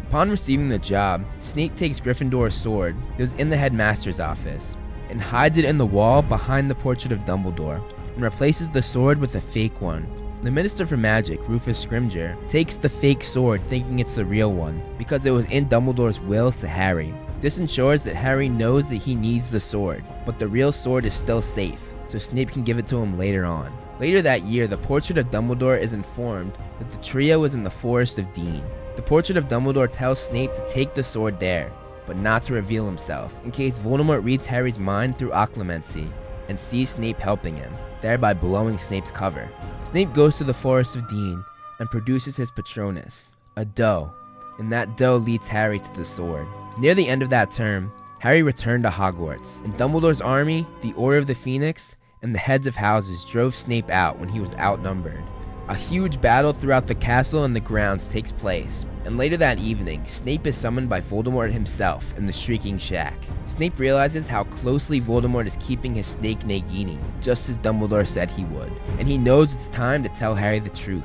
Upon 0.09 0.31
receiving 0.31 0.69
the 0.69 0.79
job, 0.79 1.23
Snape 1.37 1.75
takes 1.75 1.99
Gryffindor's 1.99 2.55
sword 2.55 2.95
that 3.11 3.19
was 3.19 3.33
in 3.33 3.51
the 3.51 3.57
headmaster's 3.57 4.19
office 4.19 4.75
and 5.07 5.21
hides 5.21 5.59
it 5.59 5.65
in 5.65 5.77
the 5.77 5.85
wall 5.85 6.23
behind 6.23 6.67
the 6.67 6.73
portrait 6.73 7.11
of 7.11 7.25
Dumbledore 7.25 7.79
and 8.15 8.23
replaces 8.23 8.69
the 8.69 8.81
sword 8.81 9.19
with 9.19 9.35
a 9.35 9.41
fake 9.41 9.79
one. 9.81 10.07
The 10.41 10.49
Minister 10.49 10.87
for 10.87 10.97
Magic, 10.97 11.39
Rufus 11.47 11.85
Scrimgeour, 11.85 12.49
takes 12.49 12.77
the 12.77 12.89
fake 12.89 13.23
sword 13.23 13.61
thinking 13.67 13.99
it's 13.99 14.15
the 14.15 14.25
real 14.25 14.51
one 14.51 14.81
because 14.97 15.27
it 15.27 15.31
was 15.31 15.45
in 15.45 15.69
Dumbledore's 15.69 16.19
will 16.19 16.51
to 16.53 16.67
Harry. 16.67 17.13
This 17.39 17.59
ensures 17.59 18.01
that 18.05 18.15
Harry 18.15 18.49
knows 18.49 18.89
that 18.89 18.95
he 18.95 19.13
needs 19.13 19.51
the 19.51 19.59
sword, 19.59 20.03
but 20.25 20.39
the 20.39 20.47
real 20.47 20.71
sword 20.71 21.05
is 21.05 21.13
still 21.13 21.43
safe, 21.43 21.79
so 22.07 22.17
Snape 22.17 22.49
can 22.49 22.63
give 22.63 22.79
it 22.79 22.87
to 22.87 22.97
him 22.97 23.15
later 23.15 23.45
on. 23.45 23.71
Later 23.99 24.23
that 24.23 24.41
year, 24.41 24.65
the 24.65 24.75
portrait 24.75 25.19
of 25.19 25.29
Dumbledore 25.29 25.79
is 25.79 25.93
informed 25.93 26.57
that 26.79 26.89
the 26.89 26.97
trio 26.97 27.43
is 27.43 27.53
in 27.53 27.63
the 27.63 27.69
Forest 27.69 28.17
of 28.17 28.33
Dean. 28.33 28.63
The 28.95 29.01
portrait 29.01 29.37
of 29.37 29.47
Dumbledore 29.47 29.91
tells 29.91 30.19
Snape 30.19 30.53
to 30.53 30.67
take 30.67 30.93
the 30.93 31.03
sword 31.03 31.39
there, 31.39 31.71
but 32.05 32.17
not 32.17 32.43
to 32.43 32.53
reveal 32.53 32.85
himself, 32.85 33.33
in 33.43 33.51
case 33.51 33.79
Voldemort 33.79 34.23
reads 34.23 34.45
Harry's 34.45 34.79
mind 34.79 35.17
through 35.17 35.29
occlumency 35.29 36.11
and 36.49 36.59
sees 36.59 36.89
Snape 36.89 37.19
helping 37.19 37.55
him, 37.55 37.71
thereby 38.01 38.33
blowing 38.33 38.77
Snape's 38.77 39.11
cover. 39.11 39.47
Snape 39.83 40.13
goes 40.13 40.37
to 40.37 40.43
the 40.43 40.53
Forest 40.53 40.95
of 40.95 41.07
Dean 41.07 41.43
and 41.79 41.89
produces 41.89 42.35
his 42.35 42.51
Patronus, 42.51 43.31
a 43.55 43.63
doe, 43.63 44.11
and 44.57 44.71
that 44.71 44.97
doe 44.97 45.17
leads 45.17 45.47
Harry 45.47 45.79
to 45.79 45.93
the 45.93 46.03
sword. 46.05 46.47
Near 46.77 46.95
the 46.95 47.07
end 47.07 47.21
of 47.21 47.29
that 47.29 47.51
term, 47.51 47.91
Harry 48.19 48.43
returned 48.43 48.83
to 48.83 48.89
Hogwarts, 48.89 49.63
and 49.63 49.73
Dumbledore's 49.77 50.19
army, 50.19 50.67
the 50.81 50.93
Order 50.93 51.19
of 51.19 51.27
the 51.27 51.35
Phoenix, 51.35 51.95
and 52.21 52.35
the 52.35 52.39
heads 52.39 52.67
of 52.67 52.75
houses 52.75 53.23
drove 53.23 53.55
Snape 53.55 53.89
out 53.89 54.19
when 54.19 54.29
he 54.29 54.41
was 54.41 54.53
outnumbered. 54.55 55.23
A 55.69 55.75
huge 55.75 56.19
battle 56.19 56.51
throughout 56.51 56.87
the 56.87 56.95
castle 56.95 57.43
and 57.43 57.55
the 57.55 57.59
grounds 57.59 58.07
takes 58.07 58.31
place, 58.31 58.85
and 59.05 59.19
later 59.19 59.37
that 59.37 59.59
evening, 59.59 60.03
Snape 60.07 60.47
is 60.47 60.57
summoned 60.57 60.89
by 60.89 60.99
Voldemort 60.99 61.51
himself 61.51 62.03
in 62.17 62.25
the 62.25 62.33
Shrieking 62.33 62.79
Shack. 62.79 63.13
Snape 63.45 63.77
realizes 63.77 64.25
how 64.25 64.45
closely 64.45 64.99
Voldemort 64.99 65.45
is 65.45 65.59
keeping 65.61 65.93
his 65.93 66.07
snake 66.07 66.39
Nagini, 66.39 66.97
just 67.21 67.49
as 67.49 67.59
Dumbledore 67.59 68.07
said 68.07 68.31
he 68.31 68.45
would, 68.45 68.73
and 68.97 69.07
he 69.07 69.15
knows 69.15 69.53
it's 69.53 69.69
time 69.69 70.01
to 70.01 70.09
tell 70.09 70.33
Harry 70.33 70.57
the 70.57 70.69
truth. 70.69 71.03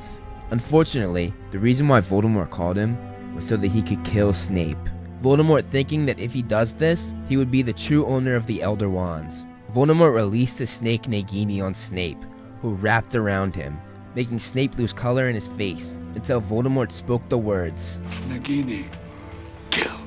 Unfortunately, 0.51 1.35
the 1.51 1.59
reason 1.59 1.86
why 1.86 2.01
Voldemort 2.01 2.49
called 2.49 2.78
him 2.78 2.97
was 3.35 3.47
so 3.47 3.59
that 3.59 3.70
he 3.70 3.82
could 3.82 4.03
kill 4.03 4.32
Snape. 4.32 4.78
Voldemort 5.20 5.70
thinking 5.70 6.07
that 6.07 6.19
if 6.19 6.32
he 6.32 6.41
does 6.41 6.73
this, 6.73 7.12
he 7.28 7.36
would 7.36 7.51
be 7.51 7.61
the 7.61 7.74
true 7.74 8.07
owner 8.07 8.35
of 8.35 8.47
the 8.47 8.62
Elder 8.62 8.89
Wands. 8.89 9.45
Voldemort 9.74 10.15
released 10.15 10.57
the 10.57 10.66
snake 10.66 11.03
Nagini 11.03 11.62
on 11.62 11.74
Snape, 11.74 12.24
who 12.62 12.73
wrapped 12.77 13.15
around 13.15 13.55
him, 13.55 13.78
making 14.15 14.39
Snape 14.39 14.77
lose 14.77 14.93
color 14.93 15.28
in 15.28 15.35
his 15.35 15.49
face 15.49 15.99
until 16.15 16.41
Voldemort 16.41 16.93
spoke 16.93 17.28
the 17.28 17.39
words 17.39 17.99
Nagini, 18.28 18.86
kill. 19.70 19.99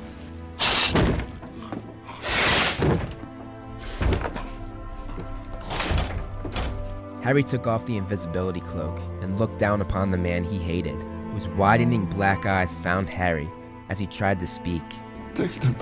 Harry 7.21 7.43
took 7.43 7.67
off 7.67 7.85
the 7.85 7.97
invisibility 7.97 8.61
cloak 8.61 8.97
and 9.21 9.37
looked 9.37 9.59
down 9.59 9.81
upon 9.81 10.11
the 10.11 10.17
man 10.17 10.45
he 10.45 10.57
hated, 10.57 10.95
whose 11.33 11.47
widening 11.49 12.05
black 12.05 12.45
eyes 12.45 12.73
found 12.75 13.09
Harry 13.09 13.49
as 13.89 13.99
he 13.99 14.07
tried 14.07 14.39
to 14.39 14.47
speak. 14.47 14.83
Take 15.33 15.59
them. 15.59 15.75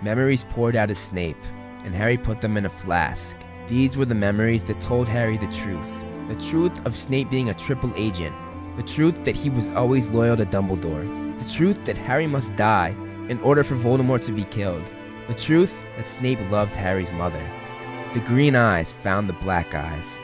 Memories 0.00 0.44
poured 0.44 0.74
out 0.74 0.90
of 0.90 0.96
Snape, 0.96 1.36
and 1.84 1.94
Harry 1.94 2.16
put 2.16 2.40
them 2.40 2.56
in 2.56 2.64
a 2.64 2.70
flask. 2.70 3.36
These 3.68 3.96
were 3.96 4.06
the 4.06 4.14
memories 4.14 4.64
that 4.64 4.80
told 4.80 5.06
Harry 5.08 5.36
the 5.36 5.46
truth. 5.48 6.05
The 6.28 6.34
truth 6.50 6.84
of 6.84 6.96
Snape 6.96 7.30
being 7.30 7.50
a 7.50 7.54
triple 7.54 7.92
agent. 7.94 8.34
The 8.76 8.82
truth 8.82 9.24
that 9.24 9.36
he 9.36 9.48
was 9.48 9.68
always 9.70 10.10
loyal 10.10 10.36
to 10.36 10.44
Dumbledore. 10.44 11.38
The 11.38 11.52
truth 11.52 11.84
that 11.84 11.96
Harry 11.96 12.26
must 12.26 12.56
die 12.56 12.96
in 13.28 13.38
order 13.40 13.62
for 13.62 13.76
Voldemort 13.76 14.24
to 14.26 14.32
be 14.32 14.44
killed. 14.44 14.82
The 15.28 15.34
truth 15.34 15.72
that 15.96 16.08
Snape 16.08 16.40
loved 16.50 16.74
Harry's 16.74 17.12
mother. 17.12 17.44
The 18.12 18.20
green 18.20 18.56
eyes 18.56 18.90
found 18.90 19.28
the 19.28 19.34
black 19.34 19.74
eyes. 19.74 20.20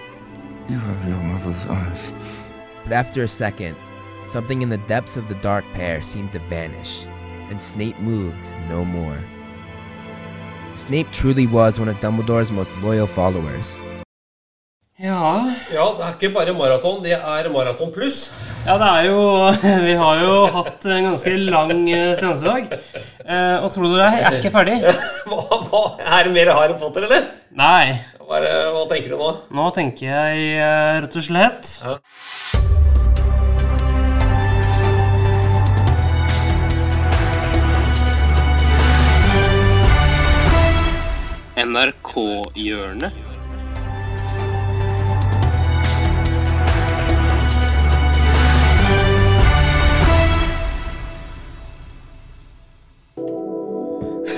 You 0.69 0.79
have 0.79 1.09
your 1.09 1.23
mother's 1.23 1.66
eyes. 1.66 2.12
But 2.83 2.93
after 2.93 3.23
a 3.23 3.29
second, 3.29 3.77
something 4.27 4.62
in 4.62 4.70
the 4.70 4.79
depths 4.79 5.16
of 5.16 5.29
the 5.29 5.35
dark 5.37 5.65
pair 5.73 6.03
seemed 6.03 6.33
to 6.33 6.39
vanish, 6.41 7.05
and 7.49 7.62
Snape 7.62 7.99
moved 7.99 8.45
no 8.69 8.85
more. 8.85 9.19
Snape 10.74 11.11
truly 11.12 11.47
was 11.47 11.79
one 11.79 11.89
of 11.89 12.01
Dumbledore's 12.01 12.51
most 12.51 12.74
loyal 12.79 13.07
followers. 13.07 13.81
Ja 15.01 15.48
Ja, 15.73 15.85
det 15.97 16.05
er 16.05 16.16
ikke 16.19 16.28
bare 16.35 16.52
maraton, 16.52 16.98
det 17.02 17.14
er 17.16 17.48
maraton 17.52 17.93
pluss. 17.94 18.19
Ja, 18.66 18.74
det 18.77 18.89
er 18.89 19.06
jo 19.09 19.23
Vi 19.86 19.94
har 19.98 20.20
jo 20.20 20.35
hatt 20.52 20.85
en 20.85 21.09
ganske 21.09 21.32
lang 21.48 21.73
eh, 21.89 22.12
seansedag. 22.20 22.69
Eh, 23.24 23.56
og 23.64 23.70
tror 23.73 23.89
du 23.89 23.97
det? 23.97 24.10
Jeg 24.19 24.27
er 24.28 24.39
ikke 24.43 24.52
ferdig. 24.59 24.77
Hva, 25.32 25.62
hva, 25.70 25.82
er 26.05 26.28
det 26.28 26.35
mer 26.36 26.52
Harry 26.59 26.77
Potter, 26.78 27.09
eller? 27.09 27.31
Nei. 27.56 28.02
Hva, 28.20 28.43
er, 28.43 28.69
hva 28.77 28.85
tenker 28.93 29.14
du 29.14 29.19
nå? 29.23 29.32
Nå 29.56 29.70
tenker 29.77 30.12
jeg 30.12 30.47
eh, 30.60 31.01
rett 31.06 31.19
og 31.23 31.27
slett 31.31 31.73
Ja. 31.82 31.97
NRK-hjørnet. 41.93 43.32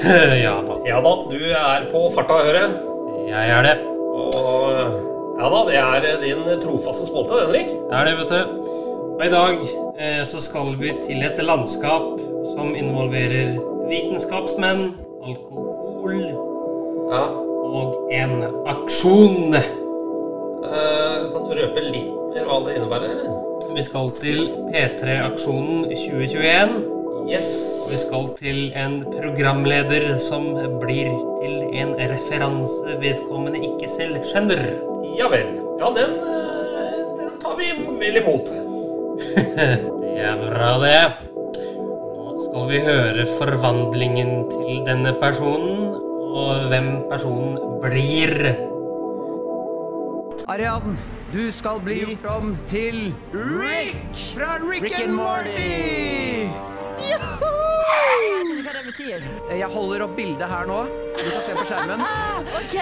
ja 0.44 0.54
da. 0.66 0.76
Ja 0.86 1.00
da, 1.00 1.12
du 1.30 1.40
er 1.48 1.88
på 1.92 2.04
farta, 2.14 2.38
hører 2.44 2.60
jeg. 2.64 2.72
Jeg 3.30 3.52
er 3.56 3.62
det. 3.64 3.74
Og 4.14 4.70
ja 5.40 5.50
da, 5.50 5.60
det 5.68 5.78
er 5.80 6.20
din 6.22 6.44
trofaste 6.62 7.08
spalte, 7.08 7.38
den, 7.38 7.46
Henrik. 7.48 7.70
Det 7.88 7.98
er 7.98 8.08
det, 8.08 8.16
vet 8.20 8.30
du. 8.34 8.72
Og 9.14 9.22
i 9.24 9.30
dag 9.32 9.62
eh, 9.98 10.22
så 10.28 10.42
skal 10.42 10.74
vi 10.80 10.92
til 11.04 11.22
et 11.24 11.38
landskap 11.42 12.18
som 12.54 12.74
involverer 12.76 13.54
vitenskapsmenn, 13.88 14.88
alkohol 15.24 16.20
og 17.14 18.10
en 18.12 18.44
aksjon. 18.70 19.54
Eh, 19.54 21.20
kan 21.30 21.48
du 21.48 21.54
røpe 21.60 21.86
litt 21.86 22.12
mer 22.34 22.50
hva 22.50 22.60
det 22.66 22.76
innebærer? 22.78 23.24
Vi 23.74 23.82
skal 23.86 24.12
til 24.20 24.50
P3-aksjonen 24.68 25.88
2021. 25.88 27.03
Yes. 27.24 27.48
Vi 27.88 27.96
skal 27.96 28.26
til 28.36 28.58
en 28.76 28.98
programleder 29.08 30.18
som 30.20 30.44
blir 30.80 31.08
til 31.40 31.54
en 31.72 31.94
referanse 31.96 32.98
vedkommende 33.00 33.62
ikke 33.64 33.88
selv 33.88 34.18
skjønner. 34.28 34.60
Ja 35.16 35.30
vel. 35.32 35.54
Ja, 35.80 35.88
den, 35.96 36.18
eh, 36.20 36.98
den 37.20 37.38
tar 37.40 37.56
vi 37.56 37.70
vel 38.00 38.20
imot. 38.20 38.52
Det 40.04 40.20
er 40.20 40.36
bra, 40.38 40.68
det. 40.78 41.00
Nå 41.56 42.34
skal 42.44 42.68
vi 42.70 42.82
høre 42.84 43.24
forvandlingen 43.38 44.44
til 44.52 44.84
denne 44.86 45.14
personen, 45.20 45.88
og 46.34 46.68
hvem 46.70 46.90
personen 47.10 47.56
blir. 47.82 48.52
Ariadne, 50.46 50.94
du 51.32 51.48
skal 51.50 51.80
bli 51.82 52.02
gjort 52.04 52.30
om 52.36 52.54
til 52.70 53.10
Rick 53.32 54.22
fra 54.36 54.60
Rick, 54.62 54.92
and 55.00 55.16
Morty! 55.18 56.73
Joho! 57.02 57.52
Jeg 58.24 58.44
vet 58.44 58.58
ikke 58.58 58.64
hva 58.64 58.74
det 58.76 58.84
betyr. 58.86 59.24
Jeg 59.58 59.68
holder 59.74 60.04
opp 60.06 60.14
bildet 60.16 60.48
her 60.50 60.68
nå. 60.68 60.78
Du 61.14 61.22
kan 61.30 61.42
se 61.46 61.56
på 61.56 61.66
skjermen. 61.68 62.04
Ok. 62.44 62.74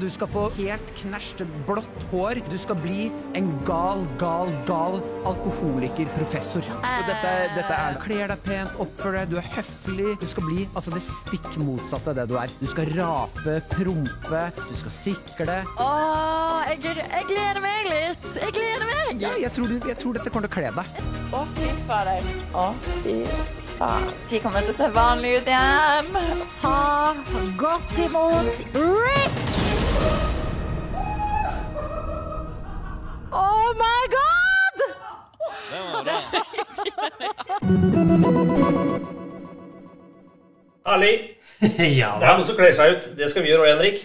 Du 0.00 0.06
skal 0.10 0.28
få 0.30 0.42
helt 0.56 0.90
knæsj 0.96 1.42
blått 1.66 2.04
hår. 2.10 2.40
Du 2.48 2.56
skal 2.58 2.78
bli 2.80 3.06
en 3.36 3.50
gal, 3.68 4.04
gal, 4.20 4.50
gal 4.68 4.96
alkoholikerprofessor. 5.28 6.64
Dette, 7.06 7.32
dette 7.56 7.76
er 7.76 7.98
Kler 8.02 8.32
deg 8.32 8.42
pent, 8.46 8.78
oppfør 8.82 9.18
deg, 9.18 9.34
du 9.34 9.40
er 9.40 9.48
høflig. 9.56 10.14
Du 10.22 10.26
skal 10.30 10.46
bli 10.48 10.66
altså 10.72 10.94
det 10.94 11.02
stikk 11.04 11.48
motsatte 11.60 12.12
av 12.12 12.20
det 12.20 12.26
du 12.30 12.36
er. 12.40 12.52
Du 12.60 12.66
skal 12.70 12.90
rape, 12.96 13.58
prompe, 13.74 14.42
du 14.62 14.74
skal 14.80 14.96
sikle. 14.96 15.58
Åh, 15.76 16.72
jeg, 16.72 16.96
jeg 17.02 17.28
gleder 17.32 17.62
meg 17.64 17.90
litt. 17.92 18.30
Jeg 18.40 18.56
gleder 18.56 18.88
meg. 18.90 19.22
Ja, 19.22 19.34
jeg 19.40 19.52
tror, 19.56 19.70
du, 19.70 19.76
jeg 19.86 20.00
tror 20.00 20.16
dette 20.16 20.32
kommer 20.32 20.48
til 20.48 20.54
å 20.54 20.56
kle 20.56 20.72
deg. 20.80 21.12
Å, 21.36 21.44
fy 21.58 21.72
fader. 21.88 22.32
Å, 22.56 22.68
fy 23.04 23.18
faen. 23.78 24.04
De 24.30 24.40
kommer 24.40 24.60
til 24.64 24.72
å 24.72 24.76
se 24.78 24.86
vanlig 24.94 25.30
ut 25.40 25.48
igjen. 25.52 26.06
Ta 26.60 26.78
godt 27.60 27.94
imot 28.06 28.54
Rick! 28.74 29.34
Oh 33.36 33.68
my 33.76 34.02
god! 34.16 34.76
Herlig. 40.86 41.36
ja 41.98 42.10
Det 42.20 42.26
er 42.28 42.36
noe 42.38 42.46
som 42.46 42.56
kler 42.56 42.72
seg 42.76 42.92
ut. 42.96 43.04
Det 43.18 43.26
skal 43.30 43.42
vi 43.42 43.48
gjøre 43.50 43.62
òg, 43.64 43.70
Henrik. 43.74 43.98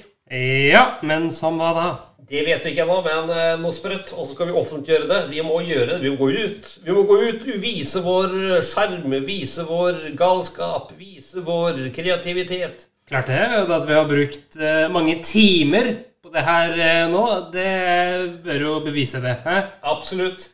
Ja, 0.72 0.84
men 1.04 1.32
som 1.36 1.58
hva 1.60 1.72
da? 1.76 1.88
Det 2.32 2.46
vet 2.48 2.64
vi 2.64 2.72
ikke 2.72 2.86
ennå, 2.86 3.02
men 3.04 3.26
nå 3.28 3.40
noe 3.60 3.76
sprøtt. 3.76 4.14
Og 4.16 4.24
så 4.24 4.36
skal 4.38 4.48
vi 4.48 4.56
offentliggjøre 4.56 5.10
det. 5.10 5.20
Vi 5.34 5.42
må 5.44 5.58
gjøre 5.68 5.98
det. 5.98 5.98
Vi 6.06 6.14
må 6.14 6.20
gå 6.22 6.30
ut. 6.32 6.70
Vi 6.86 6.96
må 6.96 7.04
gå 7.10 7.18
ut, 7.28 7.50
vise 7.60 8.04
vår 8.06 8.38
sjarm, 8.64 9.18
vise 9.28 9.66
vår 9.68 10.00
galskap, 10.20 10.94
vise 10.96 11.44
vår 11.44 11.90
kreativitet. 11.96 12.88
Klart 13.12 13.28
det. 13.28 13.42
At 13.68 13.90
vi 13.90 13.98
har 13.98 14.08
brukt 14.08 14.56
eh, 14.56 14.88
mange 14.94 15.18
timer 15.28 15.92
på 16.24 16.32
det 16.32 16.46
her 16.48 16.78
eh, 16.80 17.04
nå, 17.12 17.26
det 17.52 17.70
bør 18.46 18.64
jo 18.64 18.80
bevise 18.86 19.20
det. 19.20 19.36
Hæ? 19.44 19.58
Absolutt. 19.92 20.48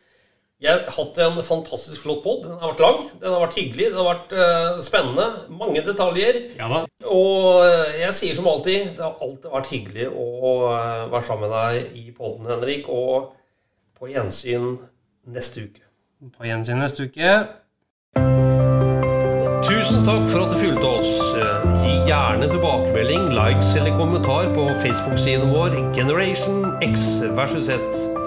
Jeg 0.58 0.74
har 0.74 0.88
hatt 0.90 1.18
en 1.22 1.36
fantastisk 1.46 2.02
flott 2.02 2.24
pod. 2.24 2.40
Den 2.42 2.56
har 2.58 2.72
vært 2.72 2.80
lang, 2.82 2.96
den 3.20 3.30
har 3.30 3.42
vært 3.44 3.58
hyggelig, 3.60 3.84
den 3.92 4.00
har 4.00 4.08
vært 4.08 4.32
uh, 4.34 4.80
spennende. 4.82 5.26
Mange 5.54 5.84
detaljer. 5.86 6.40
Ja 6.58 6.66
da. 6.72 6.80
Og 7.06 7.62
eh, 7.62 8.00
jeg 8.00 8.16
sier 8.16 8.34
som 8.34 8.48
alltid, 8.50 8.88
det 8.98 9.04
har 9.04 9.22
alltid 9.22 9.46
vært 9.52 9.70
hyggelig 9.70 10.08
å 10.10 10.26
uh, 10.66 11.06
være 11.12 11.22
sammen 11.30 11.46
med 11.46 11.54
deg 11.54 11.94
i 12.02 12.04
poden, 12.10 12.50
Henrik. 12.50 12.90
Og 12.90 13.30
på 14.00 14.10
gjensyn 14.10 14.74
neste 15.30 15.68
uke. 15.68 15.86
På 16.34 16.50
gjensyn 16.50 16.82
neste 16.82 17.06
uke. 17.06 17.38
Tusen 19.68 20.02
takk 20.02 20.26
for 20.26 20.42
at 20.42 20.56
du 20.56 20.58
fulgte 20.58 20.90
oss. 20.90 21.12
Gi 21.86 21.98
gjerne 22.10 22.50
tilbakemelding, 22.50 23.30
likes 23.38 23.76
eller 23.78 23.94
kommentar 23.94 24.50
på 24.58 24.72
Facebook-siden 24.82 25.54
vår 25.54 25.84
Generation 25.94 26.72
X 26.82 27.20
versus 27.38 27.70
Z. 27.70 28.26